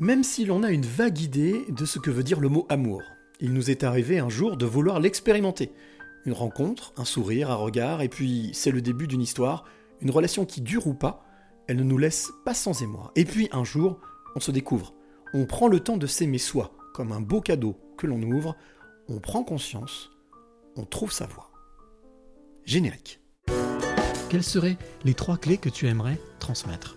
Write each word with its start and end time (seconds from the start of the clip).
Même 0.00 0.24
si 0.24 0.44
l'on 0.44 0.64
a 0.64 0.72
une 0.72 0.84
vague 0.84 1.20
idée 1.20 1.64
de 1.68 1.84
ce 1.84 2.00
que 2.00 2.10
veut 2.10 2.24
dire 2.24 2.40
le 2.40 2.48
mot 2.48 2.66
amour, 2.68 3.00
il 3.38 3.52
nous 3.52 3.70
est 3.70 3.84
arrivé 3.84 4.18
un 4.18 4.28
jour 4.28 4.56
de 4.56 4.66
vouloir 4.66 4.98
l'expérimenter. 4.98 5.70
Une 6.26 6.32
rencontre, 6.32 6.92
un 6.96 7.04
sourire, 7.04 7.50
un 7.52 7.56
regard, 7.56 8.02
et 8.02 8.08
puis 8.08 8.50
c'est 8.54 8.72
le 8.72 8.82
début 8.82 9.06
d'une 9.06 9.22
histoire, 9.22 9.64
une 10.00 10.10
relation 10.10 10.46
qui 10.46 10.62
dure 10.62 10.88
ou 10.88 10.94
pas, 10.94 11.24
elle 11.68 11.76
ne 11.76 11.84
nous 11.84 11.96
laisse 11.96 12.32
pas 12.44 12.54
sans 12.54 12.82
émoi. 12.82 13.12
Et 13.14 13.24
puis 13.24 13.48
un 13.52 13.62
jour, 13.62 14.00
on 14.34 14.40
se 14.40 14.50
découvre. 14.50 14.94
On 15.32 15.46
prend 15.46 15.68
le 15.68 15.78
temps 15.78 15.96
de 15.96 16.08
s'aimer 16.08 16.38
soi, 16.38 16.72
comme 16.92 17.12
un 17.12 17.20
beau 17.20 17.40
cadeau 17.40 17.76
que 17.96 18.08
l'on 18.08 18.20
ouvre, 18.22 18.56
on 19.08 19.20
prend 19.20 19.44
conscience, 19.44 20.10
on 20.74 20.84
trouve 20.84 21.12
sa 21.12 21.26
voie. 21.26 21.52
Générique. 22.64 23.20
Quelles 24.28 24.42
seraient 24.42 24.78
les 25.04 25.14
trois 25.14 25.36
clés 25.36 25.58
que 25.58 25.68
tu 25.68 25.86
aimerais 25.86 26.18
transmettre? 26.40 26.96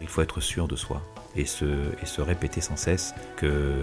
Il 0.00 0.08
faut 0.08 0.22
être 0.22 0.40
sûr 0.40 0.66
de 0.68 0.76
soi 0.76 1.02
et 1.36 1.44
se, 1.44 1.64
et 2.02 2.06
se 2.06 2.20
répéter 2.20 2.60
sans 2.60 2.76
cesse 2.76 3.14
que 3.36 3.80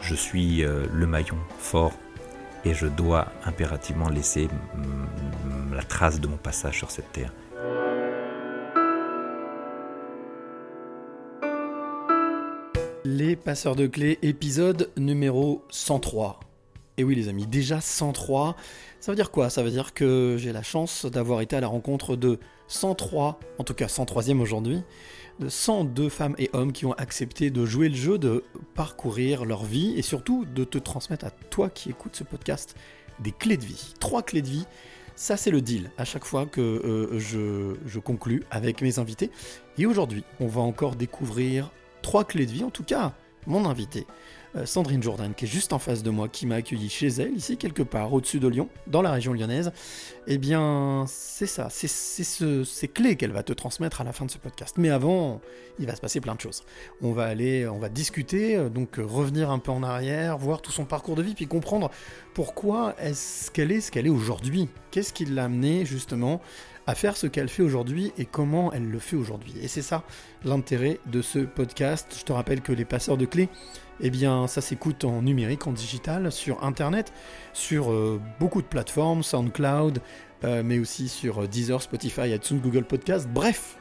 je 0.00 0.14
suis 0.14 0.64
euh, 0.64 0.86
le 0.92 1.06
maillon 1.06 1.38
fort 1.58 1.92
et 2.64 2.74
je 2.74 2.86
dois 2.86 3.28
impérativement 3.44 4.08
laisser 4.08 4.48
la 5.72 5.82
trace 5.82 6.20
de 6.20 6.26
mon 6.26 6.36
passage 6.36 6.78
sur 6.78 6.90
cette 6.90 7.10
terre. 7.12 7.32
Les 13.04 13.34
passeurs 13.34 13.76
de 13.76 13.86
clés, 13.86 14.18
épisode 14.22 14.90
numéro 14.96 15.64
103. 15.70 16.40
Et 16.98 17.04
oui 17.04 17.14
les 17.14 17.28
amis, 17.28 17.46
déjà 17.46 17.80
103, 17.80 18.56
ça 19.00 19.10
veut 19.10 19.16
dire 19.16 19.30
quoi? 19.30 19.48
Ça 19.48 19.62
veut 19.62 19.70
dire 19.70 19.94
que 19.94 20.36
j'ai 20.38 20.52
la 20.52 20.62
chance 20.62 21.06
d'avoir 21.06 21.40
été 21.40 21.56
à 21.56 21.60
la 21.60 21.66
rencontre 21.66 22.14
de 22.14 22.38
103, 22.70 23.40
en 23.58 23.64
tout 23.64 23.74
cas 23.74 23.86
103e 23.86 24.38
aujourd'hui, 24.40 24.82
de 25.40 25.48
102 25.48 26.08
femmes 26.08 26.36
et 26.38 26.50
hommes 26.52 26.72
qui 26.72 26.86
ont 26.86 26.92
accepté 26.92 27.50
de 27.50 27.66
jouer 27.66 27.88
le 27.88 27.96
jeu, 27.96 28.16
de 28.16 28.44
parcourir 28.74 29.44
leur 29.44 29.64
vie 29.64 29.94
et 29.96 30.02
surtout 30.02 30.44
de 30.44 30.62
te 30.64 30.78
transmettre 30.78 31.26
à 31.26 31.30
toi 31.30 31.68
qui 31.68 31.90
écoutes 31.90 32.14
ce 32.14 32.22
podcast 32.22 32.76
des 33.18 33.32
clés 33.32 33.56
de 33.56 33.64
vie. 33.64 33.94
Trois 33.98 34.22
clés 34.22 34.40
de 34.40 34.46
vie, 34.46 34.66
ça 35.16 35.36
c'est 35.36 35.50
le 35.50 35.60
deal 35.60 35.90
à 35.98 36.04
chaque 36.04 36.24
fois 36.24 36.46
que 36.46 36.60
euh, 36.60 37.18
je, 37.18 37.76
je 37.86 37.98
conclus 37.98 38.44
avec 38.52 38.82
mes 38.82 39.00
invités. 39.00 39.30
Et 39.76 39.84
aujourd'hui, 39.84 40.22
on 40.38 40.46
va 40.46 40.60
encore 40.60 40.94
découvrir 40.94 41.72
trois 42.02 42.24
clés 42.24 42.46
de 42.46 42.52
vie, 42.52 42.64
en 42.64 42.70
tout 42.70 42.84
cas 42.84 43.14
mon 43.46 43.64
invité, 43.64 44.06
Sandrine 44.64 45.02
Jourdain, 45.02 45.32
qui 45.32 45.44
est 45.44 45.48
juste 45.48 45.72
en 45.72 45.78
face 45.78 46.02
de 46.02 46.10
moi, 46.10 46.28
qui 46.28 46.44
m'a 46.46 46.56
accueilli 46.56 46.88
chez 46.88 47.06
elle, 47.08 47.34
ici 47.36 47.56
quelque 47.56 47.82
part 47.82 48.12
au-dessus 48.12 48.40
de 48.40 48.48
Lyon, 48.48 48.68
dans 48.88 49.00
la 49.02 49.12
région 49.12 49.32
lyonnaise. 49.32 49.70
Eh 50.26 50.38
bien, 50.38 51.04
c'est 51.08 51.46
ça, 51.46 51.68
c'est 51.70 51.86
ce- 51.88 52.64
ces 52.64 52.88
clés 52.88 53.16
qu'elle 53.16 53.32
va 53.32 53.42
te 53.42 53.52
transmettre 53.52 54.00
à 54.00 54.04
la 54.04 54.12
fin 54.12 54.24
de 54.26 54.30
ce 54.30 54.38
podcast. 54.38 54.74
Mais 54.78 54.90
avant, 54.90 55.40
il 55.78 55.86
va 55.86 55.94
se 55.94 56.00
passer 56.00 56.20
plein 56.20 56.34
de 56.34 56.40
choses. 56.40 56.64
On 57.00 57.12
va 57.12 57.24
aller, 57.24 57.66
on 57.68 57.78
va 57.78 57.88
discuter, 57.88 58.56
euh, 58.56 58.68
donc 58.68 58.98
euh, 58.98 59.04
revenir 59.04 59.50
un 59.50 59.58
peu 59.58 59.70
en 59.70 59.82
arrière, 59.82 60.36
voir 60.36 60.60
tout 60.62 60.72
son 60.72 60.84
parcours 60.84 61.14
de 61.16 61.22
vie, 61.22 61.34
puis 61.34 61.46
comprendre 61.46 61.90
pourquoi 62.34 62.94
est-ce 62.98 63.50
qu'elle 63.50 63.70
est 63.72 63.80
ce 63.80 63.90
qu'elle 63.92 64.06
est 64.06 64.10
aujourd'hui. 64.10 64.68
Qu'est-ce 64.90 65.12
qui 65.12 65.24
l'a 65.26 65.44
amené 65.44 65.84
justement 65.86 66.40
à 66.86 66.94
faire 66.96 67.16
ce 67.16 67.26
qu'elle 67.28 67.48
fait 67.48 67.62
aujourd'hui 67.62 68.12
et 68.18 68.24
comment 68.24 68.72
elle 68.72 68.88
le 68.88 68.98
fait 68.98 69.14
aujourd'hui. 69.14 69.54
Et 69.62 69.68
c'est 69.68 69.82
ça 69.82 70.02
l'intérêt 70.44 70.98
de 71.06 71.22
ce 71.22 71.38
podcast. 71.40 72.16
Je 72.18 72.24
te 72.24 72.32
rappelle 72.32 72.62
que 72.62 72.72
les 72.72 72.84
passeurs 72.84 73.16
de 73.16 73.26
clés, 73.26 73.48
eh 74.02 74.10
bien, 74.10 74.46
ça 74.46 74.60
s'écoute 74.60 75.04
en 75.04 75.22
numérique, 75.22 75.66
en 75.66 75.72
digital, 75.72 76.32
sur 76.32 76.64
Internet, 76.64 77.12
sur 77.52 77.90
euh, 77.90 78.20
beaucoup 78.38 78.62
de 78.62 78.66
plateformes, 78.66 79.22
SoundCloud, 79.22 80.00
euh, 80.44 80.62
mais 80.64 80.78
aussi 80.78 81.08
sur 81.08 81.42
euh, 81.42 81.46
Deezer, 81.46 81.82
Spotify, 81.82 82.30
iTunes, 82.32 82.60
Google 82.60 82.84
Podcast. 82.84 83.28
Bref, 83.28 83.78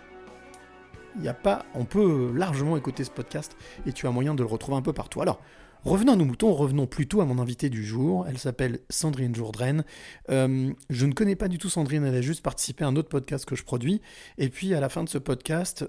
pas, 1.42 1.66
on 1.74 1.86
peut 1.86 2.32
largement 2.36 2.76
écouter 2.78 3.04
ce 3.04 3.12
podcast 3.12 3.56
et 3.86 3.94
tu 3.94 4.08
as 4.08 4.12
moyen 4.12 4.36
de 4.36 4.42
le 4.42 4.48
retrouver 4.48 4.78
un 4.78 4.82
peu 4.82 4.94
partout. 4.94 5.22
Alors, 5.22 5.42
revenons 5.84 6.14
à 6.14 6.16
nos 6.16 6.26
moutons, 6.26 6.54
revenons 6.54 6.86
plutôt 6.86 7.22
à 7.22 7.26
mon 7.26 7.40
invité 7.40 7.70
du 7.70 7.86
jour. 7.86 8.26
Elle 8.28 8.38
s'appelle 8.38 8.80
Sandrine 8.90 9.36
Jourdraine. 9.36 9.84
Je 10.30 11.06
ne 11.06 11.14
connais 11.14 11.36
pas 11.36 11.48
du 11.48 11.58
tout 11.58 11.70
Sandrine, 11.70 12.06
elle 12.06 12.16
a 12.16 12.22
juste 12.22 12.42
participé 12.42 12.84
à 12.84 12.88
un 12.88 12.96
autre 12.96 13.10
podcast 13.10 13.46
que 13.46 13.56
je 13.56 13.64
produis. 13.64 14.02
Et 14.38 14.50
puis 14.50 14.74
à 14.74 14.80
la 14.80 14.88
fin 14.88 15.04
de 15.04 15.10
ce 15.10 15.18
podcast, 15.18 15.86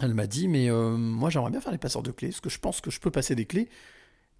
elle 0.00 0.14
m'a 0.14 0.26
dit, 0.26 0.48
mais 0.48 0.70
euh, 0.70 0.96
moi 0.96 1.30
j'aimerais 1.30 1.50
bien 1.50 1.60
faire 1.60 1.72
les 1.72 1.78
passeurs 1.78 2.02
de 2.02 2.10
clés, 2.10 2.28
parce 2.28 2.40
que 2.40 2.50
je 2.50 2.58
pense 2.58 2.80
que 2.80 2.90
je 2.90 3.00
peux 3.00 3.10
passer 3.10 3.34
des 3.34 3.46
clés. 3.46 3.68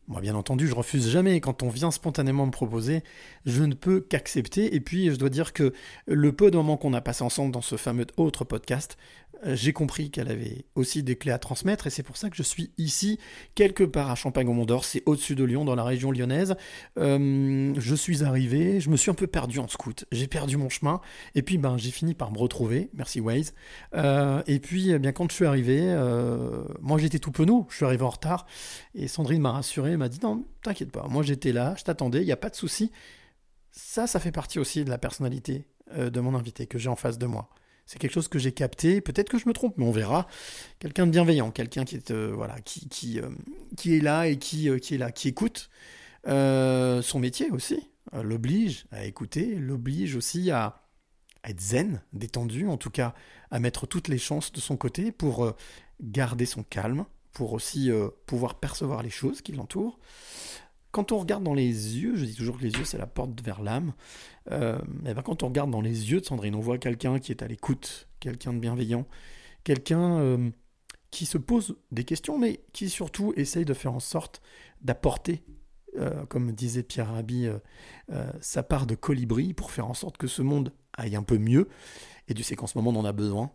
Moi, 0.08 0.22
bien 0.22 0.34
entendu, 0.34 0.66
je 0.66 0.74
refuse 0.74 1.10
jamais. 1.10 1.38
Quand 1.38 1.62
on 1.62 1.68
vient 1.68 1.90
spontanément 1.90 2.46
me 2.46 2.50
proposer, 2.50 3.04
je 3.44 3.62
ne 3.62 3.74
peux 3.74 4.00
qu'accepter. 4.00 4.74
Et 4.74 4.80
puis, 4.80 5.10
je 5.10 5.16
dois 5.16 5.28
dire 5.28 5.52
que 5.52 5.74
le 6.06 6.32
peu 6.32 6.50
de 6.50 6.56
moments 6.56 6.78
qu'on 6.78 6.94
a 6.94 7.02
passé 7.02 7.22
ensemble 7.24 7.52
dans 7.52 7.60
ce 7.60 7.76
fameux 7.76 8.06
autre 8.16 8.44
podcast, 8.44 8.96
j'ai 9.44 9.72
compris 9.72 10.10
qu'elle 10.10 10.30
avait 10.30 10.66
aussi 10.74 11.02
des 11.02 11.16
clés 11.16 11.32
à 11.32 11.38
transmettre. 11.38 11.86
Et 11.86 11.90
c'est 11.90 12.02
pour 12.02 12.16
ça 12.16 12.30
que 12.30 12.36
je 12.36 12.42
suis 12.42 12.72
ici, 12.78 13.18
quelque 13.54 13.84
part 13.84 14.10
à 14.10 14.14
Champagne-au-Mont-d'Or. 14.14 14.84
C'est 14.84 15.02
au-dessus 15.06 15.34
de 15.34 15.44
Lyon, 15.44 15.64
dans 15.64 15.74
la 15.74 15.84
région 15.84 16.10
lyonnaise. 16.10 16.56
Euh, 16.98 17.72
je 17.76 17.94
suis 17.94 18.24
arrivé, 18.24 18.80
je 18.80 18.90
me 18.90 18.96
suis 18.96 19.10
un 19.10 19.14
peu 19.14 19.26
perdu 19.26 19.58
en 19.58 19.68
scout. 19.68 20.04
J'ai 20.12 20.26
perdu 20.26 20.56
mon 20.56 20.68
chemin. 20.68 21.00
Et 21.34 21.42
puis, 21.42 21.58
ben, 21.58 21.76
j'ai 21.76 21.90
fini 21.90 22.14
par 22.14 22.32
me 22.32 22.38
retrouver. 22.38 22.90
Merci 22.94 23.20
Waze. 23.20 23.54
Euh, 23.94 24.42
et 24.46 24.58
puis, 24.58 24.90
eh 24.90 24.98
bien, 24.98 25.12
quand 25.12 25.30
je 25.30 25.34
suis 25.34 25.46
arrivé, 25.46 25.80
euh, 25.82 26.64
moi 26.80 26.98
j'étais 26.98 27.18
tout 27.18 27.32
penaud. 27.32 27.66
Je 27.70 27.76
suis 27.76 27.84
arrivé 27.84 28.02
en 28.02 28.10
retard. 28.10 28.46
Et 28.94 29.08
Sandrine 29.08 29.40
m'a 29.40 29.52
rassuré, 29.52 29.96
m'a 29.96 30.08
dit 30.08 30.20
non, 30.22 30.46
t'inquiète 30.62 30.92
pas, 30.92 31.06
moi 31.08 31.22
j'étais 31.22 31.52
là, 31.52 31.74
je 31.78 31.84
t'attendais, 31.84 32.20
il 32.20 32.26
n'y 32.26 32.32
a 32.32 32.36
pas 32.36 32.50
de 32.50 32.56
souci. 32.56 32.90
Ça, 33.70 34.06
ça 34.06 34.18
fait 34.20 34.32
partie 34.32 34.58
aussi 34.58 34.84
de 34.84 34.90
la 34.90 34.98
personnalité 34.98 35.66
euh, 35.96 36.10
de 36.10 36.20
mon 36.20 36.34
invité 36.34 36.66
que 36.66 36.78
j'ai 36.78 36.88
en 36.88 36.96
face 36.96 37.18
de 37.18 37.26
moi. 37.26 37.48
C'est 37.88 37.98
quelque 37.98 38.12
chose 38.12 38.28
que 38.28 38.38
j'ai 38.38 38.52
capté, 38.52 39.00
peut-être 39.00 39.30
que 39.30 39.38
je 39.38 39.48
me 39.48 39.54
trompe, 39.54 39.78
mais 39.78 39.86
on 39.86 39.90
verra. 39.90 40.28
Quelqu'un 40.78 41.06
de 41.06 41.10
bienveillant, 41.10 41.50
quelqu'un 41.50 41.86
qui 41.86 41.96
est 41.96 42.10
euh, 42.10 42.32
voilà, 42.34 42.56
euh, 42.56 43.30
qui 43.78 43.96
est 43.96 44.00
là 44.02 44.28
et 44.28 44.36
qui, 44.36 44.68
euh, 44.68 44.78
écoute. 45.24 45.70
Son 46.26 47.18
métier 47.18 47.50
aussi 47.50 47.88
l'oblige 48.12 48.84
à 48.90 49.06
écouter, 49.06 49.54
l'oblige 49.54 50.16
aussi 50.16 50.50
à, 50.50 50.82
à 51.42 51.48
être 51.48 51.62
zen, 51.62 52.02
détendu, 52.12 52.68
en 52.68 52.76
tout 52.76 52.90
cas 52.90 53.14
à 53.50 53.58
mettre 53.58 53.86
toutes 53.86 54.08
les 54.08 54.18
chances 54.18 54.52
de 54.52 54.60
son 54.60 54.76
côté 54.76 55.10
pour 55.10 55.54
garder 56.02 56.44
son 56.44 56.64
calme, 56.64 57.06
pour 57.32 57.54
aussi 57.54 57.90
pouvoir 58.26 58.60
percevoir 58.60 59.02
les 59.02 59.10
choses 59.10 59.40
qui 59.40 59.52
l'entourent. 59.52 59.98
Quand 60.90 61.12
on 61.12 61.18
regarde 61.18 61.44
dans 61.44 61.54
les 61.54 61.98
yeux, 61.98 62.16
je 62.16 62.24
dis 62.24 62.34
toujours 62.34 62.58
que 62.58 62.64
les 62.64 62.72
yeux 62.72 62.84
c'est 62.84 62.98
la 62.98 63.06
porte 63.06 63.42
vers 63.42 63.62
l'âme, 63.62 63.92
euh, 64.50 64.78
et 65.06 65.14
ben 65.14 65.22
quand 65.22 65.42
on 65.42 65.48
regarde 65.48 65.70
dans 65.70 65.80
les 65.80 66.10
yeux 66.10 66.20
de 66.20 66.26
Sandrine, 66.26 66.54
on 66.54 66.60
voit 66.60 66.78
quelqu'un 66.78 67.18
qui 67.18 67.32
est 67.32 67.42
à 67.42 67.46
l'écoute, 67.46 68.08
quelqu'un 68.20 68.52
de 68.52 68.58
bienveillant, 68.58 69.06
quelqu'un 69.64 70.18
euh, 70.18 70.50
qui 71.10 71.26
se 71.26 71.38
pose 71.38 71.76
des 71.90 72.04
questions, 72.04 72.38
mais 72.38 72.60
qui 72.72 72.88
surtout 72.88 73.32
essaye 73.36 73.64
de 73.64 73.74
faire 73.74 73.92
en 73.92 74.00
sorte 74.00 74.42
d'apporter, 74.82 75.42
euh, 75.96 76.24
comme 76.26 76.52
disait 76.52 76.82
Pierre 76.82 77.12
Rabhi, 77.12 77.46
euh, 77.46 78.30
sa 78.40 78.62
part 78.62 78.86
de 78.86 78.94
colibri 78.94 79.54
pour 79.54 79.70
faire 79.70 79.88
en 79.88 79.94
sorte 79.94 80.16
que 80.16 80.26
ce 80.26 80.42
monde 80.42 80.72
aille 80.96 81.16
un 81.16 81.22
peu 81.22 81.38
mieux. 81.38 81.68
Et 82.28 82.34
tu 82.34 82.42
sais 82.42 82.56
qu'en 82.56 82.66
ce 82.66 82.76
moment 82.78 82.90
on 82.90 83.00
en 83.00 83.04
a 83.04 83.12
besoin. 83.12 83.50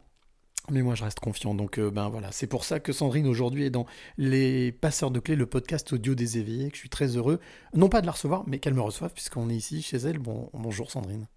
Mais 0.71 0.81
moi, 0.81 0.95
je 0.95 1.03
reste 1.03 1.19
confiant. 1.19 1.53
Donc, 1.53 1.77
euh, 1.77 1.91
ben 1.91 2.07
voilà, 2.09 2.31
c'est 2.31 2.47
pour 2.47 2.63
ça 2.63 2.79
que 2.79 2.93
Sandrine 2.93 3.27
aujourd'hui 3.27 3.65
est 3.65 3.69
dans 3.69 3.85
les 4.17 4.71
passeurs 4.71 5.11
de 5.11 5.19
clés, 5.19 5.35
le 5.35 5.45
podcast 5.45 5.91
audio 5.91 6.15
des 6.15 6.37
éveillés, 6.37 6.69
que 6.69 6.75
je 6.75 6.79
suis 6.79 6.89
très 6.89 7.17
heureux, 7.17 7.39
non 7.75 7.89
pas 7.89 7.99
de 8.01 8.05
la 8.05 8.13
recevoir, 8.13 8.43
mais 8.47 8.59
qu'elle 8.59 8.73
me 8.73 8.81
reçoive, 8.81 9.11
puisqu'on 9.13 9.49
est 9.49 9.55
ici 9.55 9.81
chez 9.81 9.97
elle. 9.97 10.19
Bon, 10.19 10.49
bonjour 10.53 10.89
Sandrine. 10.89 11.27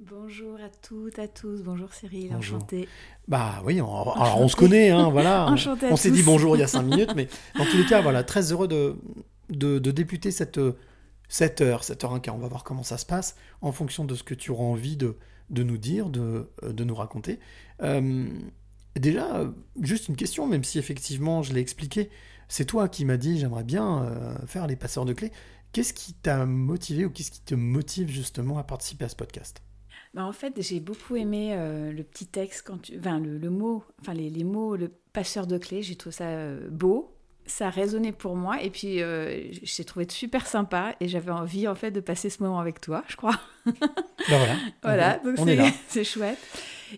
Bonjour 0.00 0.56
à 0.60 0.68
toutes, 0.86 1.18
à 1.18 1.28
tous. 1.28 1.62
Bonjour 1.62 1.92
Cyril, 1.92 2.30
Bonjour. 2.32 2.56
enchantée. 2.56 2.88
Bah 3.28 3.62
oui, 3.64 3.80
on, 3.80 3.86
alors 4.12 4.40
on 4.40 4.48
se 4.48 4.56
connaît, 4.56 4.90
hein, 4.90 5.08
voilà. 5.10 5.46
Enchantée 5.50 5.86
à 5.86 5.92
on 5.92 5.96
s'est 5.96 6.10
dit 6.10 6.22
bonjour 6.22 6.56
il 6.56 6.60
y 6.60 6.62
a 6.62 6.66
cinq 6.66 6.82
minutes, 6.90 7.12
mais 7.14 7.28
dans 7.56 7.64
tous 7.66 7.76
les 7.76 7.86
cas, 7.86 8.00
voilà, 8.00 8.24
très 8.24 8.50
heureux 8.50 8.66
de, 8.66 8.96
de, 9.50 9.78
de 9.78 9.90
débuter 9.90 10.30
cette, 10.30 10.58
euh, 10.58 10.72
cette 11.28 11.60
heure, 11.60 11.84
cette 11.84 12.02
heure 12.02 12.12
un 12.12 12.18
quart. 12.20 12.34
On 12.34 12.38
va 12.38 12.48
voir 12.48 12.64
comment 12.64 12.82
ça 12.82 12.98
se 12.98 13.06
passe 13.06 13.36
en 13.60 13.72
fonction 13.72 14.04
de 14.04 14.14
ce 14.14 14.22
que 14.24 14.34
tu 14.34 14.50
auras 14.50 14.64
envie 14.64 14.96
de, 14.96 15.16
de 15.50 15.62
nous 15.62 15.78
dire, 15.78 16.08
de, 16.08 16.50
de 16.66 16.84
nous 16.84 16.94
raconter. 16.94 17.38
Euh, 17.82 18.26
déjà, 18.96 19.36
euh, 19.36 19.50
juste 19.80 20.08
une 20.08 20.16
question, 20.16 20.46
même 20.46 20.64
si 20.64 20.78
effectivement 20.78 21.42
je 21.42 21.52
l'ai 21.52 21.60
expliqué, 21.60 22.10
c'est 22.48 22.64
toi 22.64 22.88
qui 22.88 23.04
m'as 23.04 23.16
dit 23.16 23.38
j'aimerais 23.38 23.64
bien 23.64 24.04
euh, 24.04 24.36
faire 24.46 24.66
les 24.66 24.76
passeurs 24.76 25.04
de 25.04 25.12
clés. 25.12 25.32
Qu'est-ce 25.72 25.92
qui 25.92 26.14
t'a 26.14 26.46
motivé 26.46 27.04
ou 27.04 27.10
qu'est-ce 27.10 27.32
qui 27.32 27.40
te 27.40 27.54
motive 27.54 28.08
justement 28.08 28.58
à 28.58 28.62
participer 28.64 29.06
à 29.06 29.08
ce 29.08 29.16
podcast? 29.16 29.60
Bah, 30.14 30.24
en 30.24 30.32
fait, 30.32 30.54
j'ai 30.62 30.78
beaucoup 30.78 31.16
aimé 31.16 31.50
euh, 31.54 31.92
le 31.92 32.04
petit 32.04 32.26
texte, 32.26 32.62
quand 32.64 32.78
tu... 32.82 32.96
enfin, 32.98 33.18
le, 33.18 33.36
le 33.36 33.50
mot, 33.50 33.82
enfin 34.00 34.14
les, 34.14 34.30
les 34.30 34.44
mots, 34.44 34.76
le 34.76 34.88
passeur 35.12 35.48
de 35.48 35.58
clés, 35.58 35.82
j'ai 35.82 35.96
trouvé 35.96 36.14
ça 36.14 36.26
euh, 36.26 36.68
beau, 36.70 37.16
ça 37.46 37.66
a 37.66 37.70
résonné 37.70 38.12
pour 38.12 38.36
moi. 38.36 38.62
Et 38.62 38.70
puis 38.70 39.02
euh, 39.02 39.42
j'ai 39.62 39.84
trouvé 39.84 40.06
super 40.08 40.46
sympa. 40.46 40.94
Et 41.00 41.08
j'avais 41.08 41.32
envie 41.32 41.66
en 41.66 41.74
fait 41.74 41.90
de 41.90 42.00
passer 42.00 42.30
ce 42.30 42.42
moment 42.42 42.60
avec 42.60 42.80
toi, 42.80 43.02
je 43.08 43.16
crois. 43.16 43.38
Ben 43.66 43.74
voilà. 44.28 44.56
Voilà, 44.82 45.18
donc 45.18 45.38
c'est 45.88 46.04
chouette. 46.04 46.38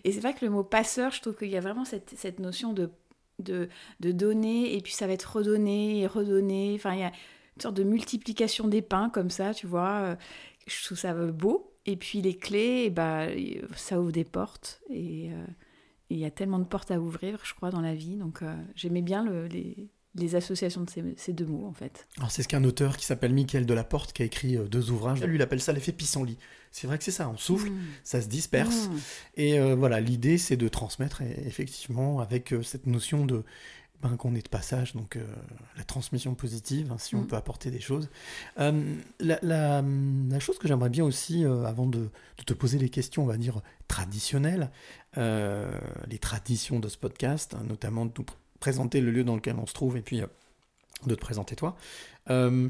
Et 0.03 0.11
c'est 0.11 0.19
vrai 0.19 0.33
que 0.33 0.45
le 0.45 0.51
mot 0.51 0.63
passeur, 0.63 1.11
je 1.11 1.21
trouve 1.21 1.35
qu'il 1.35 1.49
y 1.49 1.57
a 1.57 1.61
vraiment 1.61 1.85
cette, 1.85 2.11
cette 2.15 2.39
notion 2.39 2.73
de, 2.73 2.89
de, 3.39 3.69
de 3.99 4.11
donner 4.11 4.75
et 4.75 4.81
puis 4.81 4.93
ça 4.93 5.07
va 5.07 5.13
être 5.13 5.37
redonné 5.37 6.01
et 6.01 6.07
redonné. 6.07 6.73
Enfin, 6.75 6.93
il 6.93 6.99
y 7.01 7.03
a 7.03 7.11
une 7.55 7.61
sorte 7.61 7.75
de 7.77 7.83
multiplication 7.83 8.67
des 8.67 8.81
pains 8.81 9.09
comme 9.09 9.29
ça, 9.29 9.53
tu 9.53 9.67
vois. 9.67 9.99
Euh, 10.01 10.15
Je 10.67 10.83
trouve 10.85 10.97
ça 10.97 11.13
euh, 11.13 11.31
beau. 11.31 11.73
Et 11.85 11.95
puis 11.97 12.21
les 12.21 12.35
clés, 12.37 12.83
eh 12.87 12.89
ben, 12.89 13.29
ça 13.75 13.99
ouvre 14.01 14.11
des 14.11 14.25
portes 14.25 14.81
et 14.89 15.31
euh, 15.31 15.45
et 16.09 16.15
il 16.15 16.19
y 16.19 16.25
a 16.25 16.31
tellement 16.31 16.59
de 16.59 16.65
portes 16.65 16.91
à 16.91 16.99
ouvrir, 17.01 17.39
je 17.43 17.53
crois, 17.53 17.69
dans 17.69 17.81
la 17.81 17.93
vie. 17.95 18.15
Donc 18.17 18.41
euh, 18.41 18.55
j'aimais 18.75 19.01
bien 19.01 19.23
le- 19.25 19.47
les, 19.47 19.89
les 20.17 20.35
associations 20.35 20.81
de 20.83 20.89
ces, 20.89 21.03
ces 21.17 21.33
deux 21.33 21.45
mots, 21.45 21.65
en 21.67 21.73
fait. 21.73 22.07
Alors 22.17 22.31
c'est 22.31 22.43
ce 22.43 22.47
qu'un 22.47 22.63
auteur 22.63 22.97
qui 22.97 23.05
s'appelle 23.05 23.33
Michael 23.33 23.65
Delaporte 23.65 24.13
qui 24.13 24.21
a 24.23 24.25
écrit 24.25 24.57
euh, 24.57 24.65
deux 24.67 24.91
ouvrages. 24.91 25.21
Lui, 25.23 25.35
il 25.35 25.41
appelle 25.41 25.61
ça 25.61 25.73
l'effet 25.73 25.91
pissenlit. 25.91 26.37
C'est 26.71 26.87
vrai 26.87 26.97
que 26.97 27.03
c'est 27.03 27.11
ça, 27.11 27.29
on 27.29 27.37
souffle, 27.37 27.69
Mmh. 27.69 27.79
ça 28.03 28.21
se 28.21 28.27
disperse. 28.27 28.87
Mmh. 28.89 28.97
Et 29.37 29.59
euh, 29.59 29.75
voilà, 29.75 29.99
l'idée, 30.01 30.37
c'est 30.37 30.57
de 30.57 30.67
transmettre, 30.67 31.21
et, 31.21 31.43
effectivement, 31.47 32.19
avec 32.19 32.51
euh, 32.53 32.61
cette 32.63 32.85
notion 32.87 33.25
de 33.25 33.43
ben, 34.03 34.15
qu'on 34.15 34.35
est 34.35 34.43
de 34.43 34.47
passage, 34.49 34.93
donc 34.93 35.15
euh, 35.15 35.25
la 35.75 35.83
transmission 35.83 36.35
positive, 36.35 36.91
hein, 36.91 36.97
si 36.99 37.15
on 37.15 37.21
Mm. 37.21 37.27
peut 37.27 37.35
apporter 37.35 37.71
des 37.71 37.79
choses. 37.79 38.09
La, 38.57 38.71
la- 39.41 39.81
la 39.81 40.39
chose 40.39 40.59
que 40.59 40.67
j'aimerais 40.67 40.91
bien 40.91 41.03
aussi, 41.03 41.43
avant 41.45 41.87
de, 41.87 42.09
de 42.37 42.43
te 42.45 42.53
poser 42.53 42.77
les 42.77 42.89
questions, 42.89 43.23
on 43.23 43.25
va 43.25 43.37
dire, 43.37 43.59
traditionnelles, 43.87 44.69
les 45.15 46.19
traditions 46.19 46.79
de 46.79 46.87
ce 46.89 46.97
podcast, 46.97 47.55
hein, 47.55 47.63
notamment 47.67 48.05
de 48.05 48.11
présenter 48.59 49.01
le 49.01 49.11
lieu 49.11 49.23
dans 49.23 49.35
lequel 49.35 49.55
on 49.57 49.65
se 49.65 49.73
trouve, 49.73 49.97
et 49.97 50.01
puis 50.01 50.21
euh, 50.21 50.27
de 51.05 51.15
te 51.15 51.19
présenter 51.19 51.55
toi. 51.55 51.75
Euh, 52.29 52.69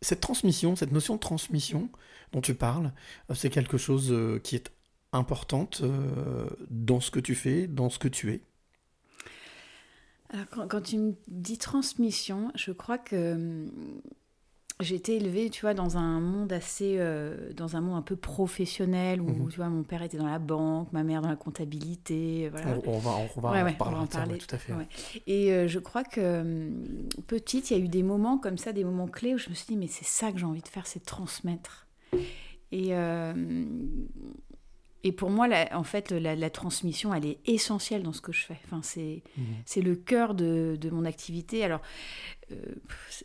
cette 0.00 0.20
transmission, 0.20 0.74
cette 0.76 0.92
notion 0.92 1.14
de 1.14 1.20
transmission 1.20 1.90
dont 2.32 2.40
tu 2.40 2.54
parles, 2.54 2.92
euh, 3.30 3.34
c'est 3.34 3.50
quelque 3.50 3.78
chose 3.78 4.14
qui 4.42 4.56
est 4.56 4.72
importante 5.12 5.82
dans 6.70 7.00
ce 7.00 7.10
que 7.10 7.20
tu 7.20 7.34
fais, 7.34 7.66
dans 7.66 7.90
ce 7.90 7.98
que 7.98 8.08
tu 8.08 8.32
es. 8.32 8.40
Alors, 10.30 10.46
quand, 10.50 10.66
quand 10.66 10.80
tu 10.80 10.96
me 10.96 11.14
dis 11.28 11.58
transmission, 11.58 12.50
je 12.54 12.72
crois 12.72 12.96
que 12.96 13.34
hum, 13.34 14.00
j'ai 14.82 14.96
été 14.96 15.16
élevée, 15.16 15.48
tu 15.50 15.62
vois, 15.62 15.74
dans 15.74 15.96
un 15.96 16.20
monde 16.20 16.52
assez, 16.52 16.96
euh, 16.98 17.52
dans 17.54 17.76
un 17.76 17.80
monde 17.80 17.96
un 17.96 18.02
peu 18.02 18.16
professionnel 18.16 19.20
où, 19.20 19.28
Mhm. 19.30 19.48
tu 19.48 19.56
vois, 19.56 19.68
mon 19.68 19.82
père 19.82 20.02
était 20.02 20.18
dans 20.18 20.26
la 20.28 20.38
banque, 20.38 20.92
ma 20.92 21.02
mère 21.04 21.22
dans 21.22 21.28
la 21.28 21.36
comptabilité, 21.36 22.48
voilà. 22.50 22.78
On, 22.86 22.92
on 22.94 22.98
va, 22.98 23.10
on 23.36 23.40
va 23.40 23.50
Ouais, 23.52 23.62
en 23.62 23.64
ouais, 23.64 23.72
parler, 23.74 23.94
on 23.94 23.98
va 23.98 24.04
en 24.04 24.10
ça, 24.10 24.18
ouais, 24.20 24.24
parler. 24.26 24.38
tout 24.38 24.54
à 24.54 24.58
fait. 24.58 24.72
Ouais. 24.72 24.88
Et 25.26 25.52
euh, 25.52 25.68
je 25.68 25.78
crois 25.78 26.04
que 26.04 26.40
hum, 26.40 27.08
petite, 27.26 27.70
il 27.70 27.78
y 27.78 27.80
a 27.80 27.84
eu 27.84 27.88
des 27.88 28.02
moments 28.02 28.38
comme 28.38 28.58
ça, 28.58 28.72
des 28.72 28.84
moments 28.84 29.08
clés 29.08 29.34
où 29.34 29.38
je 29.38 29.48
me 29.50 29.54
suis 29.54 29.66
dit, 29.68 29.76
mais 29.76 29.86
c'est 29.88 30.04
ça 30.04 30.32
que 30.32 30.38
j'ai 30.38 30.46
envie 30.46 30.62
de 30.62 30.68
faire, 30.68 30.86
c'est 30.86 31.04
transmettre. 31.04 31.86
Et, 32.72 32.88
euh, 32.96 33.32
et 35.04 35.10
pour 35.12 35.30
moi, 35.30 35.48
la- 35.48 35.76
en 35.76 35.82
fait, 35.82 36.12
la, 36.12 36.36
la 36.36 36.48
transmission, 36.50 37.12
elle 37.12 37.26
est 37.26 37.38
essentielle 37.44 38.04
dans 38.04 38.12
ce 38.12 38.20
que 38.20 38.30
je 38.32 38.44
fais. 38.44 38.58
Enfin, 38.64 38.80
c'est 38.82 39.22
Mhm. 39.36 39.44
c'est 39.66 39.82
le 39.82 39.96
cœur 39.96 40.34
de, 40.34 40.76
de 40.80 40.90
mon 40.90 41.04
activité. 41.04 41.64
Alors, 41.64 41.80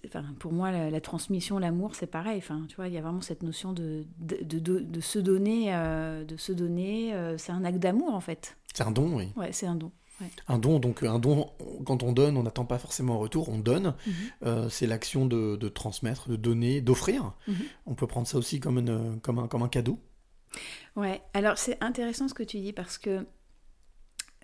enfin, 0.06 0.24
pour 0.39 0.51
moi, 0.53 0.71
la, 0.71 0.89
la 0.89 1.01
transmission, 1.01 1.59
l'amour, 1.59 1.95
c'est 1.95 2.07
pareil. 2.07 2.38
Enfin, 2.38 2.65
tu 2.69 2.75
vois, 2.75 2.88
il 2.88 2.94
y 2.94 2.97
a 2.97 3.01
vraiment 3.01 3.21
cette 3.21 3.44
notion 3.44 3.74
de, 3.74 4.06
de, 4.19 4.38
de- 4.44 4.59
de- 4.59 4.79
de 4.79 5.00
se 5.01 5.19
donner, 5.19 5.74
euh, 5.75 6.24
de 6.25 6.38
se 6.38 6.51
donner. 6.51 7.13
euh, 7.13 7.38
c'est 7.38 7.51
un 7.51 7.63
acte 7.65 7.79
d'amour, 7.79 8.13
en 8.13 8.19
fait. 8.21 8.57
C'est 8.74 8.83
un 8.83 8.91
don, 8.91 9.15
oui. 9.18 9.29
Ouais, 9.35 9.51
c'est 9.51 9.68
un 9.68 9.75
don. 9.75 9.91
Un 10.47 10.57
don, 10.57 10.79
donc 10.79 11.03
un 11.03 11.19
don, 11.19 11.51
quand 11.85 12.01
on 12.01 12.12
donne, 12.12 12.38
on 12.38 12.44
n'attend 12.44 12.65
pas 12.65 12.79
forcément 12.79 13.13
un 13.13 13.18
retour, 13.18 13.50
on 13.50 13.59
donne. 13.59 13.94
Mhm. 14.07 14.13
Euh, 14.47 14.69
c'est 14.69 14.88
l'action 14.88 15.27
de, 15.27 15.56
de 15.57 15.69
transmettre, 15.69 16.27
de 16.27 16.35
donner, 16.35 16.81
d'offrir. 16.81 17.33
Mhm. 17.47 17.56
On 17.85 17.94
peut 17.94 18.07
prendre 18.07 18.25
ça 18.25 18.39
aussi 18.39 18.59
comme, 18.59 18.80
une, 18.80 19.19
comme, 19.21 19.38
un, 19.38 19.47
comme 19.47 19.62
un 19.62 19.68
cadeau. 19.69 20.00
Ouais, 20.95 21.21
alors 21.35 21.59
c'est 21.59 21.77
intéressant 21.83 22.27
ce 22.27 22.33
que 22.33 22.41
tu 22.41 22.57
dis 22.59 22.73
parce 22.73 22.97
que 22.97 23.27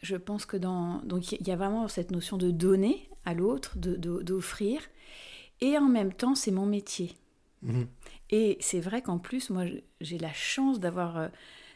je 0.04 0.16
pense 0.16 0.46
que 0.46 0.58
dans. 0.58 1.02
Donc 1.06 1.32
il 1.32 1.48
y 1.48 1.52
a 1.52 1.56
vraiment 1.56 1.88
cette 1.88 2.12
notion 2.12 2.38
de 2.38 2.52
donner 2.52 3.10
à 3.26 3.34
l'autre, 3.34 3.78
d'offrir, 3.78 4.82
et 5.62 5.78
en 5.78 5.88
même 5.88 6.14
temps, 6.14 6.36
c'est 6.36 6.52
mon 6.52 6.66
métier. 6.66 7.14
Mhm. 7.62 7.88
Et 8.30 8.58
c'est 8.60 8.80
vrai 8.80 9.02
qu'en 9.02 9.20
plus, 9.20 9.50
moi, 9.50 9.66
j'ai 10.02 10.18
la 10.18 10.34
chance 10.34 10.80
d'avoir 10.80 11.18
euh, 11.18 11.28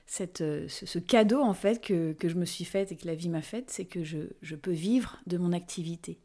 cette, 0.05 0.41
euh, 0.41 0.67
ce, 0.67 0.85
ce 0.85 0.99
cadeau, 0.99 1.41
en 1.41 1.53
fait, 1.53 1.81
que, 1.81 2.13
que 2.13 2.27
je 2.27 2.35
me 2.35 2.45
suis 2.45 2.65
faite 2.65 2.91
et 2.91 2.97
que 2.97 3.07
la 3.07 3.15
vie 3.15 3.29
m'a 3.29 3.41
faite, 3.41 3.69
c'est 3.69 3.85
que 3.85 4.03
je, 4.03 4.19
je 4.41 4.55
peux 4.55 4.71
vivre 4.71 5.19
de 5.27 5.37
mon 5.37 5.53
activité. 5.53 6.19